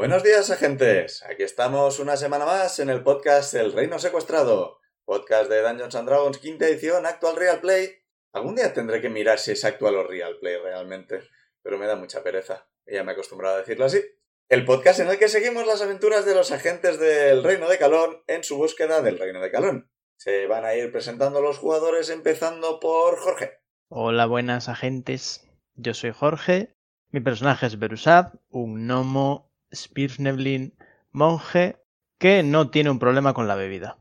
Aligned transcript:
Buenos 0.00 0.22
días, 0.22 0.50
agentes. 0.50 1.22
Aquí 1.24 1.42
estamos 1.42 1.98
una 1.98 2.16
semana 2.16 2.46
más 2.46 2.78
en 2.78 2.88
el 2.88 3.02
podcast 3.02 3.52
El 3.52 3.74
Reino 3.74 3.98
Secuestrado, 3.98 4.78
podcast 5.04 5.50
de 5.50 5.60
Dungeons 5.60 5.94
and 5.94 6.08
Dragons, 6.08 6.38
quinta 6.38 6.66
edición, 6.66 7.04
actual 7.04 7.36
Real 7.36 7.60
Play. 7.60 7.90
Algún 8.32 8.54
día 8.54 8.72
tendré 8.72 9.02
que 9.02 9.10
mirar 9.10 9.38
si 9.38 9.52
es 9.52 9.62
actual 9.62 9.96
o 9.96 10.04
Real 10.04 10.38
Play 10.40 10.56
realmente, 10.56 11.20
pero 11.60 11.76
me 11.76 11.84
da 11.84 11.96
mucha 11.96 12.22
pereza. 12.22 12.66
Ya 12.86 13.04
me 13.04 13.10
he 13.10 13.12
acostumbrado 13.12 13.56
a 13.56 13.58
decirlo 13.58 13.84
así. 13.84 14.00
El 14.48 14.64
podcast 14.64 15.00
en 15.00 15.08
el 15.08 15.18
que 15.18 15.28
seguimos 15.28 15.66
las 15.66 15.82
aventuras 15.82 16.24
de 16.24 16.34
los 16.34 16.50
agentes 16.50 16.98
del 16.98 17.44
Reino 17.44 17.68
de 17.68 17.76
Calón 17.76 18.22
en 18.26 18.42
su 18.42 18.56
búsqueda 18.56 19.02
del 19.02 19.18
Reino 19.18 19.42
de 19.42 19.50
Calón. 19.50 19.90
Se 20.16 20.46
van 20.46 20.64
a 20.64 20.74
ir 20.74 20.90
presentando 20.90 21.42
los 21.42 21.58
jugadores 21.58 22.08
empezando 22.08 22.80
por 22.80 23.18
Jorge. 23.18 23.58
Hola, 23.88 24.24
buenas 24.24 24.70
agentes. 24.70 25.46
Yo 25.74 25.92
soy 25.92 26.12
Jorge. 26.12 26.74
Mi 27.10 27.20
personaje 27.20 27.66
es 27.66 27.78
Berusad, 27.78 28.32
un 28.48 28.86
gnomo 28.86 29.49
Spirfneblin 29.72 30.76
monje 31.12 31.76
que 32.18 32.42
no 32.42 32.70
tiene 32.70 32.90
un 32.90 32.98
problema 32.98 33.34
con 33.34 33.48
la 33.48 33.54
bebida. 33.54 33.98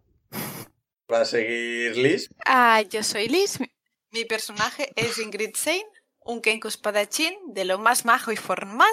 Va 1.12 1.22
a 1.22 1.26
seguir 1.26 1.98
Liz. 1.98 2.30
Ah, 2.46 2.82
yo 2.82 3.04
soy 3.04 3.28
Liz. 3.28 3.60
Mi, 3.60 3.68
mi 4.12 4.26
personaje 4.26 4.92
es 4.96 5.18
Ingrid 5.18 5.56
Sein, 5.56 5.84
un 6.20 6.42
Kenko 6.42 6.68
espadachín 6.68 7.34
de 7.48 7.66
lo 7.66 7.80
más 7.80 8.06
majo 8.06 8.32
y 8.32 8.38
formal. 8.38 8.92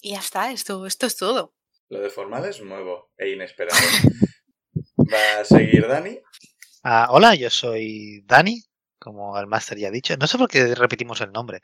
Y 0.00 0.12
ya 0.12 0.18
está, 0.18 0.52
esto, 0.52 0.86
esto 0.86 1.06
es 1.06 1.16
todo. 1.16 1.54
Lo 1.88 2.00
de 2.00 2.10
formal 2.10 2.44
es 2.44 2.60
nuevo 2.60 3.10
e 3.16 3.30
inesperado. 3.30 3.78
Va 4.98 5.40
a 5.40 5.44
seguir 5.44 5.86
Dani. 5.86 6.18
Ah, 6.82 7.08
hola, 7.10 7.34
yo 7.34 7.50
soy 7.50 8.22
Dani, 8.26 8.62
como 8.98 9.38
el 9.38 9.46
máster 9.46 9.78
ya 9.78 9.88
ha 9.88 9.90
dicho. 9.92 10.16
No 10.16 10.26
sé 10.26 10.38
por 10.38 10.48
qué 10.48 10.74
repetimos 10.74 11.20
el 11.20 11.32
nombre. 11.32 11.60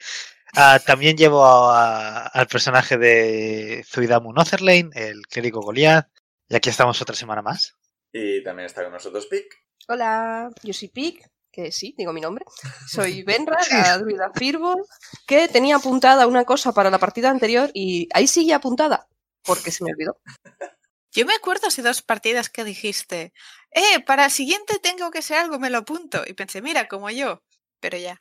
Ah, 0.55 0.79
también 0.85 1.17
llevo 1.17 1.45
a- 1.45 2.27
al 2.27 2.47
personaje 2.47 2.99
de 2.99 3.85
Zuidamu 3.89 4.33
Notherlane, 4.33 4.91
el 4.95 5.23
clérigo 5.27 5.61
Goliath. 5.63 6.09
Y 6.49 6.55
aquí 6.57 6.69
estamos 6.69 7.01
otra 7.01 7.15
semana 7.17 7.41
más. 7.41 7.75
Y 8.13 8.43
también 8.45 8.67
está 8.67 8.83
con 8.83 8.93
nosotros 8.93 9.27
Pic. 9.27 9.47
Hola, 9.89 10.51
yo 10.63 10.73
soy 10.75 10.89
Pic, 10.89 11.27
que 11.51 11.73
sí, 11.73 11.95
digo 11.97 12.13
mi 12.13 12.21
nombre. 12.21 12.45
Soy 12.89 13.23
Benra, 13.23 13.59
la 13.71 13.99
druida 13.99 14.31
Firbolg, 14.35 14.85
que 15.27 15.49
tenía 15.49 15.77
apuntada 15.77 16.27
una 16.27 16.45
cosa 16.45 16.73
para 16.73 16.91
la 16.91 16.99
partida 16.99 17.31
anterior 17.31 17.71
y 17.73 18.09
ahí 18.13 18.27
sigue 18.27 18.53
apuntada, 18.53 19.09
porque 19.45 19.71
se 19.71 19.85
me 19.85 19.93
olvidó. 19.93 20.19
Yo 21.15 21.27
me 21.27 21.35
acuerdo 21.35 21.67
hace 21.69 21.83
dos 21.83 22.01
partidas 22.03 22.49
que 22.49 22.65
dijiste, 22.65 23.33
eh, 23.71 24.01
para 24.07 24.27
el 24.27 24.31
siguiente 24.31 24.79
tengo 24.79 25.11
que 25.11 25.21
ser 25.23 25.39
algo, 25.39 25.59
me 25.59 25.69
lo 25.69 25.79
apunto. 25.79 26.23
Y 26.27 26.33
pensé, 26.33 26.63
mira, 26.63 26.89
como 26.89 27.11
yo. 27.11 27.43
Pero 27.81 27.99
ya. 27.99 28.19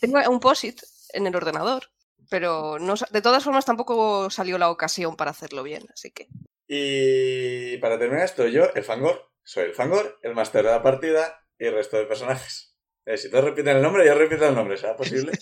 Tengo 0.00 0.20
un 0.30 0.38
POSIT 0.38 0.80
en 1.12 1.26
el 1.26 1.36
ordenador, 1.36 1.90
pero 2.30 2.78
no, 2.78 2.96
sa- 2.96 3.08
de 3.10 3.22
todas 3.22 3.44
formas 3.44 3.64
tampoco 3.64 4.30
salió 4.30 4.58
la 4.58 4.70
ocasión 4.70 5.16
para 5.16 5.30
hacerlo 5.32 5.62
bien, 5.62 5.86
así 5.92 6.10
que... 6.10 6.28
Y 6.68 7.76
para 7.78 7.98
terminar 7.98 8.24
esto, 8.24 8.46
yo, 8.46 8.64
el 8.74 8.84
Fangor. 8.84 9.30
Soy 9.44 9.64
el 9.64 9.74
Fangor, 9.74 10.18
el 10.22 10.34
máster 10.34 10.64
de 10.64 10.70
la 10.70 10.82
partida 10.82 11.44
y 11.58 11.66
el 11.66 11.74
resto 11.74 11.96
de 11.98 12.06
personajes. 12.06 12.76
Eh, 13.04 13.16
si 13.18 13.30
todos 13.30 13.44
repiten 13.44 13.76
el 13.76 13.82
nombre, 13.82 14.06
yo 14.06 14.14
repito 14.14 14.46
el 14.48 14.54
nombre, 14.54 14.76
¿será 14.76 14.96
posible? 14.96 15.32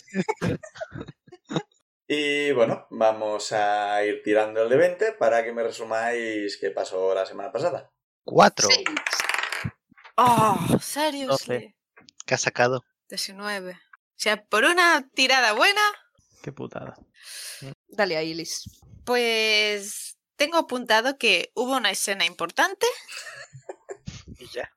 y 2.08 2.50
bueno, 2.52 2.86
vamos 2.90 3.52
a 3.52 4.02
ir 4.04 4.22
tirando 4.22 4.62
el 4.62 4.68
de 4.70 4.76
20 4.76 5.12
para 5.12 5.44
que 5.44 5.52
me 5.52 5.62
resumáis 5.62 6.56
qué 6.58 6.70
pasó 6.70 7.14
la 7.14 7.26
semana 7.26 7.52
pasada. 7.52 7.92
Cuatro. 8.24 8.68
Sí. 8.68 8.84
Oh, 10.16 10.58
seriously. 10.80 11.74
¿Qué 12.26 12.34
has 12.34 12.42
sacado? 12.42 12.84
19. 13.08 13.78
O 14.20 14.22
sea, 14.22 14.44
por 14.44 14.64
una 14.64 15.08
tirada 15.14 15.54
buena, 15.54 15.80
Qué 16.42 16.52
putada. 16.52 16.94
Dale 17.88 18.18
ahí, 18.18 18.34
Liz. 18.34 18.64
pues 19.06 20.18
tengo 20.36 20.58
apuntado 20.58 21.16
que 21.16 21.50
hubo 21.54 21.74
una 21.74 21.90
escena 21.90 22.26
importante. 22.26 22.86
Y 24.38 24.46
ya. 24.48 24.72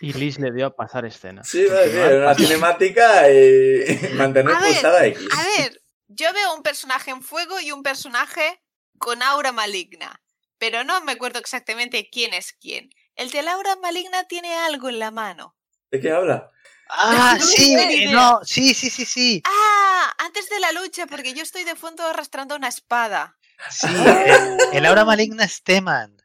Y 0.00 0.12
Liz 0.12 0.38
le 0.38 0.52
dio 0.52 0.66
a 0.66 0.74
pasar 0.74 1.04
escena. 1.04 1.44
Sí, 1.44 1.64
va 1.66 1.78
a 1.78 1.80
decir, 1.80 1.98
era 1.98 2.26
una 2.26 2.34
cinemática 2.34 3.30
y 3.30 3.84
mantener 4.14 4.54
A 4.54 4.60
ver, 4.60 4.72
pulsada 4.72 5.06
X. 5.06 5.28
A 5.32 5.44
ver, 5.44 5.82
yo 6.06 6.32
veo 6.32 6.54
un 6.54 6.62
personaje 6.62 7.10
en 7.10 7.22
fuego 7.22 7.60
y 7.60 7.72
un 7.72 7.82
personaje 7.82 8.62
con 8.98 9.22
aura 9.22 9.52
maligna, 9.52 10.22
pero 10.58 10.82
no 10.84 11.00
me 11.04 11.12
acuerdo 11.12 11.40
exactamente 11.40 12.08
quién 12.10 12.34
es 12.34 12.52
quién. 12.52 12.90
El 13.16 13.30
de 13.30 13.42
la 13.42 13.52
aura 13.52 13.76
maligna 13.76 14.24
tiene 14.28 14.54
algo 14.54 14.88
en 14.88 15.00
la 15.00 15.10
mano. 15.10 15.56
¿De 15.90 16.00
qué 16.00 16.10
habla? 16.10 16.50
Ah, 16.88 17.36
No 17.38 17.44
sí, 17.44 18.06
no, 18.10 18.40
sí, 18.44 18.74
sí, 18.74 18.90
sí, 18.90 19.04
sí. 19.04 19.42
Ah, 19.44 20.14
antes 20.18 20.48
de 20.48 20.60
la 20.60 20.72
lucha, 20.72 21.06
porque 21.06 21.34
yo 21.34 21.42
estoy 21.42 21.64
de 21.64 21.74
fondo 21.76 22.04
arrastrando 22.06 22.54
una 22.56 22.68
espada. 22.68 23.36
Sí, 23.70 23.86
el, 23.88 24.58
el 24.72 24.86
aura 24.86 25.04
maligna 25.04 25.44
es 25.44 25.62
Teman. 25.62 26.16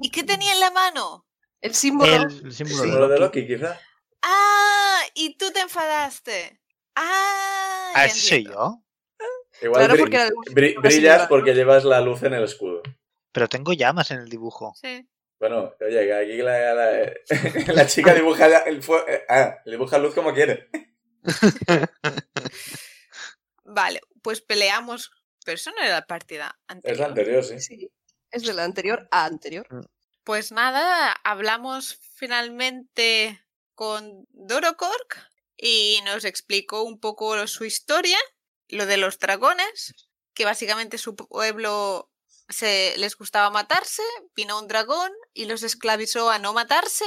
¿Y 0.00 0.10
qué 0.10 0.22
tenía 0.24 0.52
en 0.54 0.60
la 0.60 0.70
mano? 0.70 1.26
El 1.60 1.74
símbolo... 1.74 2.10
El- 2.12 2.46
El 2.46 2.52
símbolo 2.54 2.82
Sí. 2.84 2.90
de 2.90 3.18
Loki. 3.18 3.40
Loki, 3.40 3.46
quizá. 3.46 3.78
Ah, 4.22 5.00
y 5.14 5.36
tú 5.36 5.50
te 5.50 5.60
enfadaste. 5.60 6.60
Ah, 6.94 7.92
Ah, 7.94 8.08
soy 8.08 8.38
entiendo. 8.38 8.52
yo. 8.52 8.84
Igual 9.60 9.86
Claro, 9.86 9.98
porque 10.00 10.30
brillas 10.52 11.26
porque 11.28 11.52
llevas 11.54 11.84
la 11.84 12.00
luz 12.00 12.22
en 12.22 12.34
el 12.34 12.44
escudo. 12.44 12.82
Pero 13.32 13.48
tengo 13.48 13.72
llamas 13.72 14.10
en 14.12 14.20
el 14.20 14.28
dibujo. 14.28 14.72
Sí. 14.80 15.06
Bueno, 15.38 15.74
oye, 15.80 16.04
que 16.06 16.14
aquí 16.14 16.36
la, 16.38 16.74
la, 16.74 17.12
la 17.74 17.86
chica 17.86 18.12
dibuja 18.14 18.48
la- 18.48 18.58
el 18.60 18.80
eh, 19.06 19.24
ah, 19.28 19.58
dibuja 19.64 19.98
luz 19.98 20.14
como 20.14 20.34
quiere. 20.34 20.68
Vale, 23.64 24.00
pues 24.22 24.40
peleamos. 24.40 25.10
Pero 25.44 25.54
eso 25.56 25.70
no 25.70 25.78
era 25.82 25.94
la 26.00 26.06
partida 26.06 26.58
anterior. 26.66 26.92
Es 26.92 26.98
la 27.00 27.06
anterior, 27.06 27.44
sí. 27.44 27.60
Sí, 27.60 27.90
es 28.30 28.42
de 28.42 28.52
la 28.52 28.64
anterior 28.64 29.08
a 29.10 29.24
anterior. 29.24 29.66
Pues 30.24 30.52
nada, 30.52 31.12
hablamos 31.24 31.98
finalmente 32.14 33.40
con 33.74 34.26
Dorocork 34.30 35.16
y 35.56 36.00
nos 36.04 36.24
explicó 36.24 36.82
un 36.82 37.00
poco 37.00 37.46
su 37.46 37.64
historia, 37.64 38.18
lo 38.68 38.84
de 38.84 38.98
los 38.98 39.18
dragones, 39.18 39.94
que 40.34 40.44
básicamente 40.44 40.98
su 40.98 41.16
pueblo 41.16 42.10
se 42.48 42.94
les 42.98 43.16
gustaba 43.16 43.50
matarse, 43.50 44.02
vino 44.34 44.58
un 44.58 44.68
dragón 44.68 45.12
y 45.34 45.46
los 45.46 45.62
esclavizó 45.62 46.30
a 46.30 46.38
no 46.38 46.52
matarse, 46.52 47.04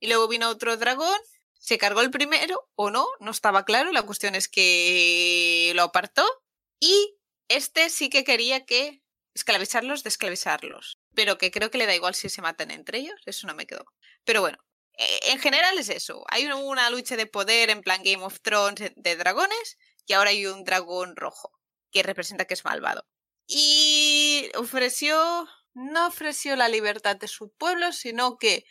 y 0.00 0.08
luego 0.08 0.28
vino 0.28 0.48
otro 0.48 0.76
dragón, 0.76 1.18
se 1.58 1.78
cargó 1.78 2.00
el 2.02 2.10
primero 2.10 2.68
o 2.74 2.90
no, 2.90 3.06
no 3.20 3.30
estaba 3.30 3.64
claro, 3.64 3.92
la 3.92 4.02
cuestión 4.02 4.34
es 4.34 4.48
que 4.48 5.72
lo 5.74 5.82
apartó 5.82 6.26
y 6.80 7.16
este 7.48 7.90
sí 7.90 8.10
que 8.10 8.24
quería 8.24 8.64
que 8.66 9.02
esclavizarlos, 9.34 10.02
desclavizarlos. 10.04 10.98
Pero 11.14 11.38
que 11.38 11.50
creo 11.50 11.70
que 11.70 11.78
le 11.78 11.86
da 11.86 11.94
igual 11.94 12.14
si 12.14 12.28
se 12.28 12.42
matan 12.42 12.70
entre 12.70 12.98
ellos, 12.98 13.20
eso 13.26 13.46
no 13.46 13.54
me 13.54 13.66
quedó. 13.66 13.84
Pero 14.24 14.40
bueno, 14.40 14.58
eh, 14.98 15.20
en 15.32 15.38
general 15.40 15.78
es 15.78 15.88
eso. 15.88 16.24
Hay 16.28 16.44
una- 16.46 16.56
una 16.56 16.90
lucha 16.90 17.16
de 17.16 17.26
poder 17.26 17.70
en 17.70 17.82
plan 17.82 18.02
Game 18.04 18.22
of 18.24 18.40
Thrones 18.42 18.92
de 18.94 19.16
dragones 19.16 19.78
y 20.06 20.12
ahora 20.12 20.30
hay 20.30 20.46
un 20.46 20.64
dragón 20.64 21.16
rojo 21.16 21.50
que 21.90 22.02
representa 22.02 22.44
que 22.46 22.54
es 22.54 22.64
malvado. 22.64 23.06
Y 23.46 24.50
ofreció, 24.56 25.46
no 25.74 26.06
ofreció 26.06 26.56
la 26.56 26.68
libertad 26.68 27.16
de 27.16 27.28
su 27.28 27.50
pueblo, 27.50 27.92
sino 27.92 28.38
que 28.38 28.64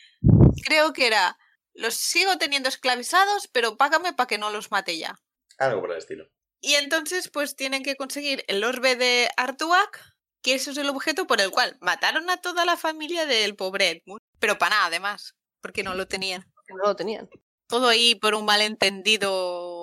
creo 0.64 0.92
que 0.92 1.06
era, 1.06 1.38
los 1.74 1.94
sigo 1.94 2.38
teniendo 2.38 2.68
esclavizados, 2.68 3.48
pero 3.48 3.76
págame 3.76 4.12
para 4.12 4.26
que 4.26 4.38
no 4.38 4.50
los 4.50 4.70
mate 4.70 4.98
ya. 4.98 5.20
Algo 5.58 5.80
por 5.80 5.92
el 5.92 5.98
estilo. 5.98 6.28
Y 6.60 6.74
entonces, 6.74 7.28
pues 7.28 7.56
tienen 7.56 7.82
que 7.82 7.94
conseguir 7.94 8.42
el 8.48 8.64
orbe 8.64 8.96
de 8.96 9.28
Artuak, 9.36 10.00
que 10.40 10.54
eso 10.54 10.70
es 10.70 10.78
el 10.78 10.88
objeto 10.88 11.26
por 11.26 11.40
el 11.40 11.50
cual 11.50 11.76
mataron 11.80 12.30
a 12.30 12.38
toda 12.38 12.64
la 12.64 12.76
familia 12.76 13.26
del 13.26 13.54
pobre 13.54 13.90
Edmund. 13.90 14.20
Pero 14.38 14.56
para 14.58 14.76
nada, 14.76 14.86
además, 14.86 15.34
porque 15.60 15.82
no 15.82 15.94
lo 15.94 16.08
tenían. 16.08 16.50
no 16.68 16.84
lo 16.84 16.96
tenían. 16.96 17.28
Todo 17.66 17.88
ahí 17.88 18.14
por 18.14 18.34
un 18.34 18.44
malentendido. 18.44 19.73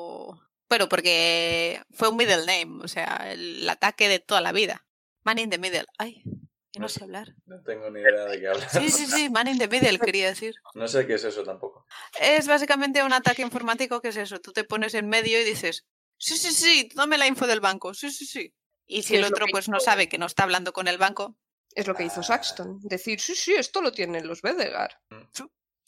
Bueno, 0.72 0.88
porque 0.88 1.82
fue 1.92 2.08
un 2.08 2.16
middle 2.16 2.46
name, 2.46 2.82
o 2.82 2.88
sea, 2.88 3.30
el 3.30 3.70
ataque 3.70 4.08
de 4.08 4.20
toda 4.20 4.40
la 4.40 4.54
vida. 4.54 4.88
Man 5.22 5.38
in 5.38 5.50
the 5.50 5.58
middle. 5.58 5.84
Ay, 5.98 6.24
que 6.72 6.80
no 6.80 6.88
sé 6.88 7.04
hablar. 7.04 7.36
No 7.46 7.62
tengo 7.62 7.90
ni 7.90 8.00
idea 8.00 8.24
de 8.24 8.40
qué 8.40 8.48
hablar. 8.48 8.70
Sí, 8.70 8.90
sí, 8.90 9.06
sí, 9.06 9.30
man 9.30 9.50
in 9.50 9.58
the 9.58 9.68
middle 9.68 10.00
quería 10.00 10.28
decir. 10.28 10.56
No 10.74 10.88
sé 10.88 11.06
qué 11.06 11.16
es 11.16 11.26
eso 11.26 11.44
tampoco. 11.44 11.86
Es 12.18 12.48
básicamente 12.48 13.04
un 13.04 13.12
ataque 13.12 13.42
informático 13.42 14.00
que 14.00 14.08
es 14.08 14.16
eso. 14.16 14.40
Tú 14.40 14.54
te 14.54 14.64
pones 14.64 14.94
en 14.94 15.10
medio 15.10 15.42
y 15.42 15.44
dices, 15.44 15.86
sí, 16.18 16.38
sí, 16.38 16.54
sí, 16.54 16.90
dame 16.96 17.18
la 17.18 17.28
info 17.28 17.48
del 17.48 17.60
banco, 17.60 17.94
sí, 17.94 18.10
sí, 18.10 18.26
sí. 18.26 18.56
Y 18.88 19.04
si 19.04 19.18
el 19.18 19.26
otro 19.26 19.48
pues 19.52 19.68
no 19.68 19.82
sabe 19.82 20.08
que 20.08 20.18
no 20.18 20.26
está 20.26 20.44
hablando 20.44 20.72
con 20.72 20.88
el 20.88 20.98
banco, 20.98 21.36
Es 21.76 21.86
lo 21.86 21.96
que 21.96 22.06
hizo 22.06 22.24
Saxton. 22.24 22.80
Decir, 22.82 23.20
sí, 23.20 23.36
sí, 23.36 23.56
esto 23.56 23.82
lo 23.82 23.92
tienen 23.92 24.26
los 24.26 24.42
Vedegar. 24.42 25.02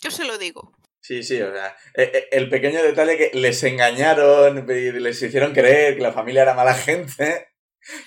yo 0.01 0.11
se 0.11 0.25
lo 0.25 0.37
digo. 0.37 0.73
Sí, 1.05 1.21
sí, 1.21 1.41
o 1.41 1.51
sea, 1.51 1.75
eh, 1.95 2.11
eh, 2.13 2.27
el 2.31 2.47
pequeño 2.49 2.81
detalle 2.81 3.17
que 3.17 3.37
les 3.37 3.61
engañaron 3.63 4.59
y 4.69 4.91
les 4.93 5.21
hicieron 5.21 5.51
creer 5.53 5.97
que 5.97 6.01
la 6.01 6.13
familia 6.13 6.43
era 6.43 6.53
mala 6.53 6.73
gente, 6.73 7.49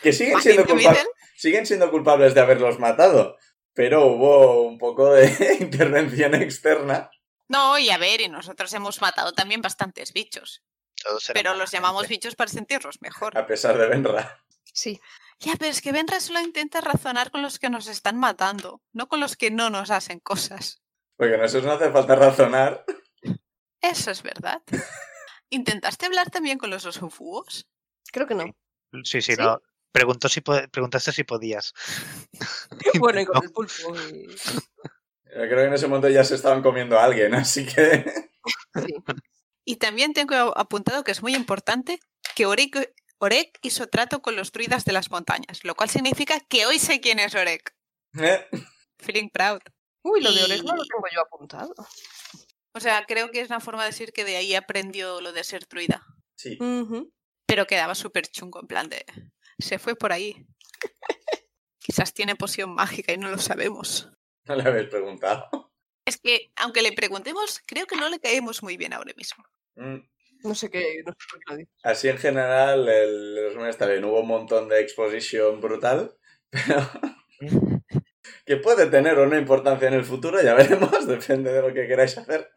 que 0.02 0.14
siguen 0.14 0.40
siendo, 0.40 0.64
culpa- 0.64 0.96
siguen 1.36 1.66
siendo 1.66 1.90
culpables 1.90 2.32
de 2.32 2.40
haberlos 2.40 2.78
matado, 2.78 3.36
pero 3.74 4.06
hubo 4.06 4.62
un 4.62 4.78
poco 4.78 5.12
de 5.12 5.26
intervención 5.60 6.34
externa. 6.36 7.10
No, 7.48 7.78
y 7.78 7.90
a 7.90 7.98
ver, 7.98 8.22
y 8.22 8.28
nosotros 8.28 8.72
hemos 8.72 9.02
matado 9.02 9.32
también 9.34 9.60
bastantes 9.60 10.14
bichos, 10.14 10.64
Todos 11.02 11.30
pero 11.34 11.54
los 11.54 11.70
llamamos 11.70 12.04
gente. 12.04 12.14
bichos 12.14 12.34
para 12.34 12.48
sentirnos 12.50 13.02
mejor. 13.02 13.36
A 13.36 13.46
pesar 13.46 13.76
de 13.76 13.88
Benra. 13.88 14.42
Sí. 14.72 14.98
Ya, 15.38 15.52
pero 15.58 15.70
es 15.70 15.82
que 15.82 15.92
Benra 15.92 16.18
solo 16.20 16.40
intenta 16.40 16.80
razonar 16.80 17.30
con 17.30 17.42
los 17.42 17.58
que 17.58 17.68
nos 17.68 17.88
están 17.88 18.16
matando, 18.16 18.80
no 18.94 19.06
con 19.06 19.20
los 19.20 19.36
que 19.36 19.50
no 19.50 19.68
nos 19.68 19.90
hacen 19.90 20.18
cosas. 20.18 20.80
Porque 21.16 21.34
a 21.34 21.38
nosotros 21.38 21.64
no 21.64 21.72
hace 21.72 21.90
falta 21.90 22.14
razonar. 22.14 22.84
Eso 23.80 24.10
es 24.10 24.22
verdad. 24.22 24.62
¿Intentaste 25.50 26.06
hablar 26.06 26.30
también 26.30 26.58
con 26.58 26.70
los 26.70 26.84
osofugos? 26.84 27.68
Creo 28.12 28.26
que 28.26 28.34
no. 28.34 28.44
Sí, 29.04 29.22
sí, 29.22 29.34
¿Sí? 29.34 29.40
no. 29.40 29.60
Preguntó 29.92 30.28
si 30.28 30.40
preguntaste 30.42 31.12
si 31.12 31.24
podías. 31.24 31.72
bueno, 33.00 33.20
y 33.20 33.24
con 33.26 33.34
No. 33.40 33.42
el 33.42 33.50
pulpo. 33.52 33.96
y- 34.12 34.26
Yo 34.28 35.42
creo 35.42 35.56
que 35.56 35.64
en 35.64 35.72
ese 35.74 35.86
momento 35.88 36.08
ya 36.08 36.24
se 36.24 36.34
estaban 36.34 36.62
comiendo 36.62 36.98
a 36.98 37.04
alguien, 37.04 37.34
así 37.34 37.66
que... 37.66 38.04
sí. 38.74 38.94
Y 39.64 39.76
también 39.76 40.12
tengo 40.12 40.56
apuntado 40.56 41.02
que 41.02 41.10
es 41.12 41.22
muy 41.22 41.34
importante 41.34 41.98
que 42.36 42.46
Orek, 42.46 42.94
Orek 43.18 43.58
hizo 43.62 43.86
trato 43.88 44.22
con 44.22 44.36
los 44.36 44.52
druidas 44.52 44.84
de 44.84 44.92
las 44.92 45.10
montañas, 45.10 45.64
lo 45.64 45.74
cual 45.74 45.90
significa 45.90 46.38
que 46.48 46.66
hoy 46.66 46.78
sé 46.78 47.00
quién 47.00 47.18
es 47.18 47.34
Orek. 47.34 47.74
¿Eh? 48.18 48.46
Feeling 48.98 49.28
proud. 49.30 49.60
Uy, 50.08 50.20
lo 50.22 50.30
de 50.32 50.56
Y- 50.56 50.62
no 50.62 50.76
lo 50.76 50.84
tengo 50.84 51.04
yo 51.12 51.20
apuntado. 51.20 51.74
O 52.72 52.80
sea, 52.80 53.04
creo 53.06 53.30
que 53.30 53.40
es 53.40 53.48
una 53.48 53.60
forma 53.60 53.82
de 53.82 53.90
decir 53.90 54.12
que 54.12 54.24
de 54.24 54.36
ahí 54.36 54.54
aprendió 54.54 55.20
lo 55.20 55.32
de 55.32 55.42
ser 55.42 55.66
druida. 55.66 56.02
Sí. 56.36 56.58
Pero 57.46 57.66
quedaba 57.66 57.94
súper 57.94 58.26
chungo, 58.28 58.60
en 58.60 58.66
plan 58.66 58.88
de... 58.88 59.04
Se 59.58 59.78
fue 59.78 59.96
por 59.96 60.12
ahí. 60.12 60.46
Quizás 61.80 62.12
tiene 62.12 62.36
poción 62.36 62.74
mágica 62.74 63.12
y 63.12 63.18
no 63.18 63.30
lo 63.30 63.38
sabemos. 63.38 64.10
No 64.44 64.54
le 64.56 64.62
habéis 64.62 64.88
preguntado. 64.88 65.72
Es 66.04 66.18
que, 66.18 66.52
aunque 66.56 66.82
le 66.82 66.92
preguntemos, 66.92 67.60
creo 67.66 67.86
que 67.86 67.96
no 67.96 68.08
le 68.08 68.20
caemos 68.20 68.62
muy 68.62 68.76
bien 68.76 68.92
ahora 68.92 69.12
mismo. 69.16 69.44
Mm. 69.76 69.96
No 70.44 70.54
sé 70.54 70.70
qué, 70.70 71.02
no 71.04 71.12
sé 71.12 71.18
por 71.30 71.38
qué 71.40 71.44
lo 71.48 71.56
dices. 71.56 71.74
Así 71.82 72.08
en 72.08 72.18
general, 72.18 72.88
el 72.88 73.36
resumen 73.48 73.68
está 73.68 73.86
bien. 73.86 74.04
Hubo 74.04 74.20
un 74.20 74.28
montón 74.28 74.68
de 74.68 74.80
exposición 74.80 75.60
brutal, 75.60 76.16
pero 76.50 76.90
que 78.44 78.56
puede 78.56 78.86
tener 78.86 79.18
o 79.18 79.26
no 79.26 79.36
importancia 79.36 79.88
en 79.88 79.94
el 79.94 80.04
futuro, 80.04 80.42
ya 80.42 80.54
veremos, 80.54 80.90
depende 81.06 81.52
de 81.52 81.62
lo 81.62 81.74
que 81.74 81.86
queráis 81.86 82.16
hacer. 82.18 82.50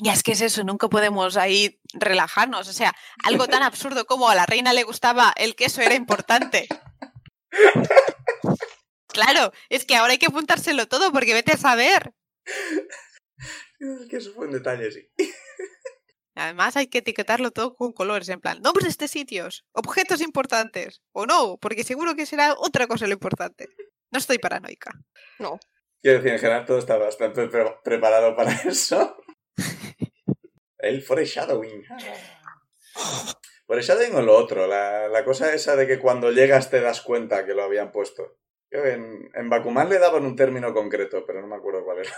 Y 0.00 0.10
es 0.10 0.22
que 0.22 0.32
es 0.32 0.40
eso, 0.40 0.62
nunca 0.62 0.88
podemos 0.88 1.36
ahí 1.36 1.80
relajarnos. 1.92 2.68
O 2.68 2.72
sea, 2.72 2.94
algo 3.24 3.48
tan 3.48 3.62
absurdo 3.62 4.04
como 4.06 4.28
a 4.28 4.34
la 4.34 4.46
reina 4.46 4.72
le 4.72 4.84
gustaba 4.84 5.32
el 5.36 5.56
queso 5.56 5.80
era 5.80 5.94
importante. 5.94 6.68
Claro, 9.08 9.52
es 9.68 9.84
que 9.84 9.96
ahora 9.96 10.12
hay 10.12 10.18
que 10.18 10.26
apuntárselo 10.26 10.86
todo 10.86 11.10
porque 11.10 11.34
vete 11.34 11.52
a 11.52 11.56
saber. 11.56 12.14
Es 13.80 14.08
que 14.08 14.18
eso 14.18 14.32
fue 14.32 14.46
un 14.46 14.52
detalle, 14.52 14.92
sí. 14.92 15.08
Además 16.36 16.76
hay 16.76 16.86
que 16.86 16.98
etiquetarlo 16.98 17.50
todo 17.50 17.74
con 17.74 17.92
colores, 17.92 18.28
en 18.28 18.40
plan, 18.40 18.62
nombres 18.62 18.96
de 18.96 19.08
sitios, 19.08 19.64
objetos 19.72 20.20
importantes, 20.20 21.02
o 21.10 21.26
no, 21.26 21.58
porque 21.60 21.82
seguro 21.82 22.14
que 22.14 22.26
será 22.26 22.54
otra 22.56 22.86
cosa 22.86 23.08
lo 23.08 23.14
importante. 23.14 23.68
No 24.10 24.18
estoy 24.18 24.38
paranoica. 24.38 24.90
No. 25.38 25.58
Quiero 26.02 26.18
decir, 26.18 26.32
en 26.32 26.38
general 26.38 26.64
todo 26.64 26.78
está 26.78 26.96
bastante 26.96 27.46
pre- 27.48 27.76
preparado 27.84 28.34
para 28.36 28.52
eso. 28.66 29.16
El 30.78 31.02
foreshadowing. 31.02 31.84
Foreshadowing 33.66 34.14
o 34.14 34.22
lo 34.22 34.34
otro, 34.36 34.66
la, 34.66 35.08
la 35.08 35.24
cosa 35.24 35.52
esa 35.52 35.76
de 35.76 35.86
que 35.86 35.98
cuando 35.98 36.30
llegas 36.32 36.70
te 36.70 36.80
das 36.80 37.02
cuenta 37.02 37.44
que 37.44 37.52
lo 37.52 37.62
habían 37.64 37.92
puesto. 37.92 38.38
Creo 38.70 38.82
que 38.84 38.92
en, 38.92 39.30
en 39.34 39.50
Bakuman 39.50 39.88
le 39.90 39.98
daban 39.98 40.24
un 40.24 40.36
término 40.36 40.72
concreto, 40.72 41.24
pero 41.26 41.40
no 41.42 41.46
me 41.48 41.56
acuerdo 41.56 41.84
cuál 41.84 41.98
era. 41.98 42.10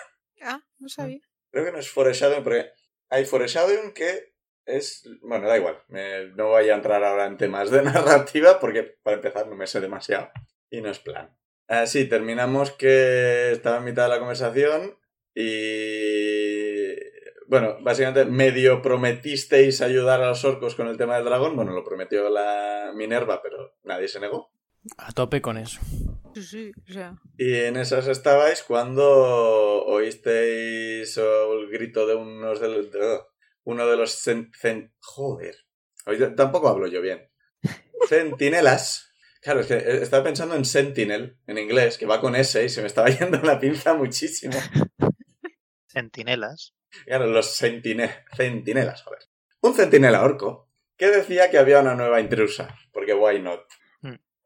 Ah, 0.43 0.61
no 0.79 0.89
sabía. 0.89 1.21
Creo 1.51 1.65
que 1.65 1.73
no 1.73 1.79
es 1.79 1.91
foreshadowing, 1.91 2.45
porque 2.45 2.71
hay 3.09 3.25
foreshadowing 3.25 3.93
que 3.93 4.35
es... 4.65 5.03
Bueno, 5.23 5.49
da 5.49 5.57
igual, 5.57 5.83
me- 5.89 6.27
no 6.29 6.49
voy 6.51 6.71
a 6.71 6.75
entrar 6.75 7.03
ahora 7.03 7.27
en 7.27 7.37
temas 7.37 7.71
de 7.71 7.83
narrativa 7.83 8.61
porque 8.61 8.85
para 9.03 9.17
empezar 9.17 9.49
no 9.49 9.57
me 9.57 9.67
sé 9.67 9.81
demasiado 9.81 10.31
y 10.71 10.81
no 10.81 10.89
es 10.91 11.01
plan. 11.01 11.37
Así, 11.71 12.05
terminamos 12.09 12.73
que 12.73 13.53
estaba 13.53 13.77
en 13.79 13.85
mitad 13.85 14.03
de 14.05 14.09
la 14.09 14.19
conversación 14.19 14.99
y... 15.35 16.95
Bueno, 17.47 17.79
básicamente 17.83 18.25
medio 18.31 18.81
prometisteis 18.83 19.81
ayudar 19.81 20.21
a 20.23 20.29
los 20.29 20.45
orcos 20.45 20.75
con 20.77 20.87
el 20.87 20.97
tema 20.97 21.17
del 21.17 21.25
dragón. 21.25 21.57
Bueno, 21.57 21.73
lo 21.73 21.83
prometió 21.85 22.29
la 22.29 22.93
Minerva, 22.95 23.41
pero 23.43 23.75
nadie 23.83 24.07
se 24.09 24.21
negó. 24.21 24.53
A 24.97 25.13
tope 25.13 25.41
con 25.43 25.59
eso. 25.59 25.81
Sí, 26.35 26.43
sí, 26.43 26.73
o 26.89 26.93
sea. 26.93 27.17
Y 27.37 27.55
en 27.55 27.77
esas 27.77 28.07
estabais 28.07 28.63
cuando 28.63 29.05
oísteis 29.85 31.17
el 31.19 31.69
grito 31.71 32.07
de 32.07 32.15
unos 32.15 32.61
de 32.61 32.69
los, 32.69 32.91
de- 32.93 33.21
uno 33.65 33.87
de 33.89 33.97
los 33.97 34.27
cen- 34.27 34.51
cen- 34.61 34.93
joder. 35.01 35.57
Hoy 36.07 36.19
tampoco 36.37 36.69
hablo 36.69 36.87
yo 36.87 37.01
bien. 37.01 37.29
Centinelas. 38.09 39.10
Claro, 39.41 39.61
es 39.61 39.67
que 39.69 39.75
eh, 39.75 40.03
estaba 40.03 40.23
pensando 40.25 40.55
en 40.55 40.65
Sentinel, 40.65 41.39
en 41.47 41.59
inglés, 41.59 41.97
que 41.99 42.07
va 42.07 42.21
con 42.21 42.37
S 42.37 42.63
y 42.63 42.69
se 42.69 42.81
me 42.83 42.87
estaba 42.87 43.09
yendo 43.11 43.41
la 43.43 43.59
pinza 43.59 43.95
muchísimo. 43.95 44.55
Centinelas. 45.87 46.75
Claro, 47.07 47.27
los 47.27 47.59
centine- 47.61 48.25
centinelas, 48.37 49.03
joder. 49.03 49.21
Un 49.63 49.75
centinela 49.75 50.23
orco 50.23 50.69
que 50.97 51.09
decía 51.09 51.51
que 51.51 51.59
había 51.59 51.81
una 51.81 51.95
nueva 51.95 52.21
intrusa, 52.21 52.77
porque 52.93 53.15
why 53.15 53.41
not? 53.41 53.61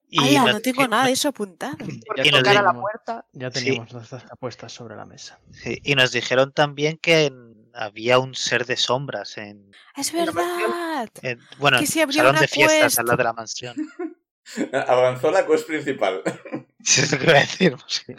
Y 0.06 0.36
¡Hala! 0.38 0.44
nos 0.44 0.52
No 0.54 0.60
tengo 0.60 0.86
nada 0.86 1.06
de 1.06 1.12
eso 1.12 1.28
apuntado. 1.30 1.76
Por 2.06 2.24
Y 2.24 2.30
nos 2.30 2.40
tocar 2.42 2.58
a 2.58 2.62
la 2.62 2.72
puerta. 2.74 3.26
Ya 3.32 3.50
Sí. 3.50 3.64
teníamos 3.64 3.92
nuestras 3.92 4.24
apuestas 4.30 4.72
sobre 4.72 4.94
la 4.94 5.04
mesa. 5.06 5.40
sí, 5.50 5.80
y 5.82 5.94
nos 5.96 6.12
dijeron 6.12 6.52
también 6.52 6.98
que 6.98 7.26
en- 7.26 7.54
había 7.74 8.20
un 8.20 8.36
ser 8.36 8.66
de 8.66 8.76
sombras 8.76 9.36
en, 9.38 9.72
Es 9.96 10.14
En 10.14 10.26
la 10.26 10.32
mansión. 10.32 10.70
verdad. 10.70 11.08
en- 11.22 11.40
bueno, 11.58 11.80
Que 11.80 11.86
salón 11.86 12.30
una 12.30 12.40
de 12.42 12.46
fiestas 12.48 12.82
quest. 12.82 12.98
al 13.00 13.06
lado 13.06 13.16
de 13.16 13.24
la 13.24 13.32
mansión. 13.32 13.74
Avanzó 14.88 15.30
la 15.30 15.46
quest 15.46 15.66
principal. 15.66 16.22
Sí, 16.86 17.00
es 17.00 17.12
lo 17.12 17.18
que 17.18 17.24
iba 17.24 17.38
a 17.38 17.40
decir. 17.40 17.76
sí. 17.86 18.14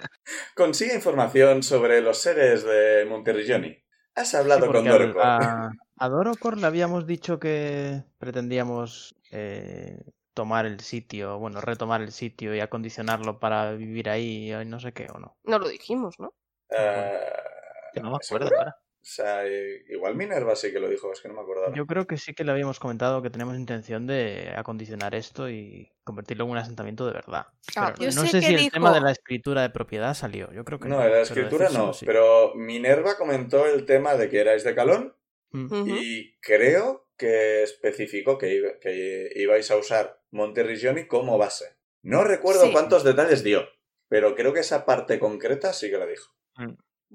Consigue 0.55 0.95
información 0.95 1.61
sobre 1.61 2.01
los 2.01 2.17
seres 2.17 2.63
de 2.63 3.05
Monterrigioni. 3.07 3.77
Has 4.15 4.33
hablado 4.33 4.65
Sí, 4.65 4.71
con 4.71 4.85
Dorocor. 4.85 5.21
A, 5.23 5.69
a 5.99 6.09
Dorocor 6.09 6.57
le 6.57 6.65
habíamos 6.65 7.05
dicho 7.05 7.39
que 7.39 8.01
pretendíamos 8.17 9.15
eh, 9.31 9.99
tomar 10.33 10.65
el 10.65 10.79
sitio, 10.79 11.37
bueno, 11.37 11.61
retomar 11.61 12.01
el 12.01 12.11
sitio 12.11 12.55
y 12.55 12.59
acondicionarlo 12.59 13.39
para 13.39 13.73
vivir 13.73 14.09
ahí, 14.09 14.51
y 14.51 14.65
no 14.65 14.79
sé 14.79 14.93
qué, 14.93 15.07
o 15.13 15.19
no. 15.19 15.37
No 15.43 15.59
lo 15.59 15.67
dijimos, 15.67 16.19
¿no? 16.19 16.33
Que 16.69 17.99
no 18.01 18.09
me 18.09 18.17
acuerdo 18.17 18.49
ahora. 18.57 18.77
O 19.05 19.07
sea, 19.07 19.45
eh, 19.45 19.85
igual 19.89 20.15
Minerva 20.15 20.55
sí 20.55 20.71
que 20.71 20.79
lo 20.79 20.89
dijo, 20.89 21.13
es 21.13 21.21
que 21.21 21.27
no 21.27 21.35
me 21.35 21.41
acuerdo. 21.41 21.71
Yo 21.75 21.85
creo 21.85 22.07
que 22.07 22.17
sí 22.17 22.33
que 22.33 22.43
le 22.43 22.51
habíamos 22.51 22.79
comentado 22.79 23.21
que 23.21 23.29
tenemos 23.29 23.55
intención 23.55 24.07
de 24.07 24.51
acondicionar 24.57 25.13
esto 25.13 25.47
y 25.47 25.91
convertirlo 26.03 26.45
en 26.45 26.49
un 26.49 26.57
asentamiento 26.57 27.05
de 27.05 27.13
verdad. 27.13 27.45
Ah, 27.75 27.93
yo 27.99 28.07
no 28.07 28.11
sé 28.23 28.27
sé 28.29 28.39
que 28.39 28.45
si 28.47 28.53
el 28.65 28.71
tema 28.71 28.91
de 28.91 29.01
la 29.01 29.11
escritura 29.11 29.61
de 29.61 29.69
propiedad 29.69 30.15
salió. 30.15 30.51
Yo 30.51 30.65
creo 30.65 30.79
que 30.79 30.89
no. 30.89 30.97
No, 30.99 31.07
la 31.07 31.21
escritura 31.21 31.69
no, 31.69 31.93
sí. 31.93 32.03
pero 32.07 32.55
Minerva 32.55 33.15
comentó 33.15 33.67
el 33.67 33.85
tema 33.85 34.15
de 34.15 34.27
que 34.27 34.39
erais 34.39 34.63
de 34.63 34.73
Calón 34.75 35.15
Mm. 35.51 35.87
Y 35.87 36.35
creo 36.41 37.07
que 37.15 37.63
especificó 37.63 38.37
que, 38.37 38.55
iba- 38.55 38.77
que 38.81 39.29
ibais 39.35 39.71
a 39.71 39.77
usar 39.77 40.19
Monterrigioni 40.31 41.07
como 41.07 41.37
base. 41.37 41.77
No 42.01 42.25
recuerdo 42.25 42.65
Sí. 42.65 42.71
cuántos 42.73 43.05
detalles 43.05 43.41
dio, 43.41 43.65
pero 44.09 44.35
creo 44.35 44.51
que 44.51 44.59
esa 44.61 44.85
parte 44.85 45.17
concreta 45.17 45.71
sí 45.71 45.89
que 45.89 45.97
la 45.97 46.07
dijo. 46.07 46.33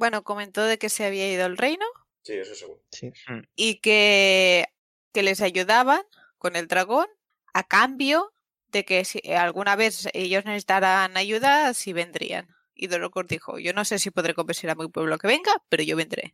Bueno, 0.00 0.24
comentó 0.24 0.64
de 0.64 0.78
que 0.78 0.88
se 0.88 1.04
había 1.04 1.30
ido 1.30 1.44
al 1.44 1.56
reino 1.58 1.84
Sí, 2.22 2.32
eso 2.32 2.54
seguro. 2.54 2.82
Sí. 2.90 3.12
y 3.54 3.76
que, 3.76 4.66
que 5.12 5.22
les 5.22 5.40
ayudaban 5.42 6.02
con 6.38 6.56
el 6.56 6.66
dragón 6.68 7.06
a 7.54 7.62
cambio 7.64 8.32
de 8.68 8.84
que 8.84 9.04
si 9.04 9.20
alguna 9.32 9.76
vez 9.76 10.08
ellos 10.14 10.44
necesitaran 10.46 11.16
ayuda, 11.16 11.72
sí 11.74 11.92
vendrían. 11.92 12.48
Y 12.74 12.86
Dorocor 12.86 13.26
dijo, 13.26 13.58
yo 13.58 13.72
no 13.74 13.84
sé 13.84 13.98
si 13.98 14.10
podré 14.10 14.32
convencer 14.34 14.70
a 14.70 14.74
mi 14.74 14.88
pueblo 14.88 15.18
que 15.18 15.26
venga, 15.28 15.52
pero 15.68 15.82
yo 15.82 15.96
vendré. 15.96 16.32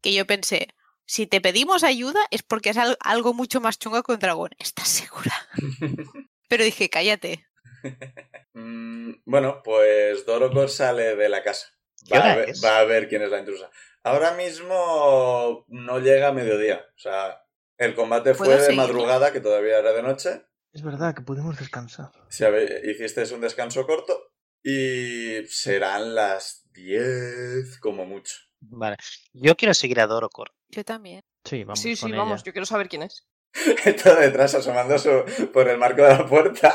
Que 0.00 0.14
yo 0.14 0.24
pensé, 0.26 0.68
si 1.06 1.26
te 1.26 1.40
pedimos 1.40 1.82
ayuda 1.82 2.20
es 2.30 2.42
porque 2.44 2.70
es 2.70 2.76
al- 2.76 2.98
algo 3.00 3.34
mucho 3.34 3.60
más 3.60 3.78
chungo 3.80 4.02
que 4.04 4.12
un 4.12 4.18
dragón. 4.20 4.50
¿Estás 4.60 4.86
segura? 4.88 5.34
pero 6.48 6.62
dije, 6.64 6.88
cállate. 6.88 7.44
Mm, 8.54 9.20
bueno, 9.24 9.62
pues 9.62 10.26
Dorocor 10.26 10.68
sale 10.68 11.14
de 11.14 11.28
la 11.28 11.44
casa. 11.44 11.77
¿Qué 12.06 12.18
Va 12.18 12.32
a, 12.32 12.36
ver, 12.36 12.48
es? 12.50 12.64
va 12.64 12.78
a 12.78 12.84
ver 12.84 13.08
quién 13.08 13.22
es 13.22 13.30
la 13.30 13.38
intrusa. 13.38 13.70
Ahora 14.02 14.32
mismo 14.34 15.64
no 15.68 15.98
llega 15.98 16.28
a 16.28 16.32
mediodía. 16.32 16.84
O 16.96 16.98
sea, 16.98 17.42
El 17.76 17.94
combate 17.94 18.34
fue 18.34 18.46
¿Puedo 18.46 18.66
de 18.66 18.72
madrugada, 18.74 19.32
que 19.32 19.40
todavía 19.40 19.78
era 19.78 19.92
de 19.92 20.02
noche. 20.02 20.42
Es 20.72 20.82
verdad 20.82 21.14
que 21.14 21.22
podemos 21.22 21.58
descansar. 21.58 22.10
Si 22.28 22.44
hicisteis 22.84 23.32
un 23.32 23.40
descanso 23.40 23.86
corto 23.86 24.32
y 24.62 25.42
serán 25.48 26.14
las 26.14 26.64
10 26.72 27.78
como 27.80 28.04
mucho. 28.04 28.36
Vale. 28.60 28.96
Yo 29.32 29.56
quiero 29.56 29.72
seguir 29.74 30.00
a 30.00 30.06
Dorocor. 30.06 30.52
Yo 30.68 30.84
también. 30.84 31.22
Sí, 31.44 31.64
vamos 31.64 31.80
sí, 31.80 31.96
sí, 31.96 32.02
con 32.02 32.12
vamos, 32.16 32.40
ella. 32.40 32.44
yo 32.46 32.52
quiero 32.52 32.66
saber 32.66 32.88
quién 32.88 33.02
es. 33.04 33.26
Está 33.84 34.14
detrás 34.16 34.54
asomando 34.54 34.98
su- 34.98 35.50
por 35.52 35.68
el 35.68 35.78
marco 35.78 36.02
de 36.02 36.08
la 36.08 36.26
puerta. 36.26 36.74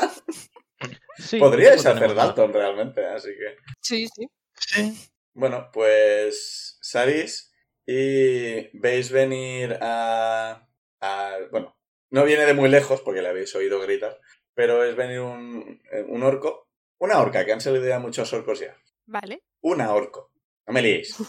Sí, 1.18 1.38
Podríais 1.38 1.84
hacer. 1.86 2.14
Dalton 2.14 2.52
realmente, 2.52 3.06
así 3.06 3.28
que... 3.28 3.56
Sí, 3.80 4.08
sí. 4.14 4.26
Sí. 4.56 5.10
Bueno, 5.34 5.70
pues 5.72 6.78
salís 6.80 7.52
y 7.86 8.76
veis 8.78 9.10
venir 9.10 9.78
a, 9.80 10.66
a- 11.00 11.36
Bueno, 11.50 11.76
no 12.10 12.24
viene 12.24 12.46
de 12.46 12.54
muy 12.54 12.68
lejos 12.68 13.00
porque 13.02 13.20
le 13.22 13.28
habéis 13.28 13.54
oído 13.54 13.80
gritar, 13.80 14.18
pero 14.54 14.84
es 14.84 14.94
venir 14.96 15.20
un, 15.20 15.82
un 16.08 16.22
orco. 16.22 16.68
Una 16.98 17.18
orca, 17.18 17.44
que 17.44 17.52
han 17.52 17.60
salido 17.60 17.86
ya 17.86 17.98
muchos 17.98 18.32
orcos 18.32 18.60
ya. 18.60 18.76
Vale. 19.06 19.42
Una 19.60 19.92
orco. 19.92 20.30
No 20.66 20.72
me 20.72 20.82
liéis. 20.82 21.16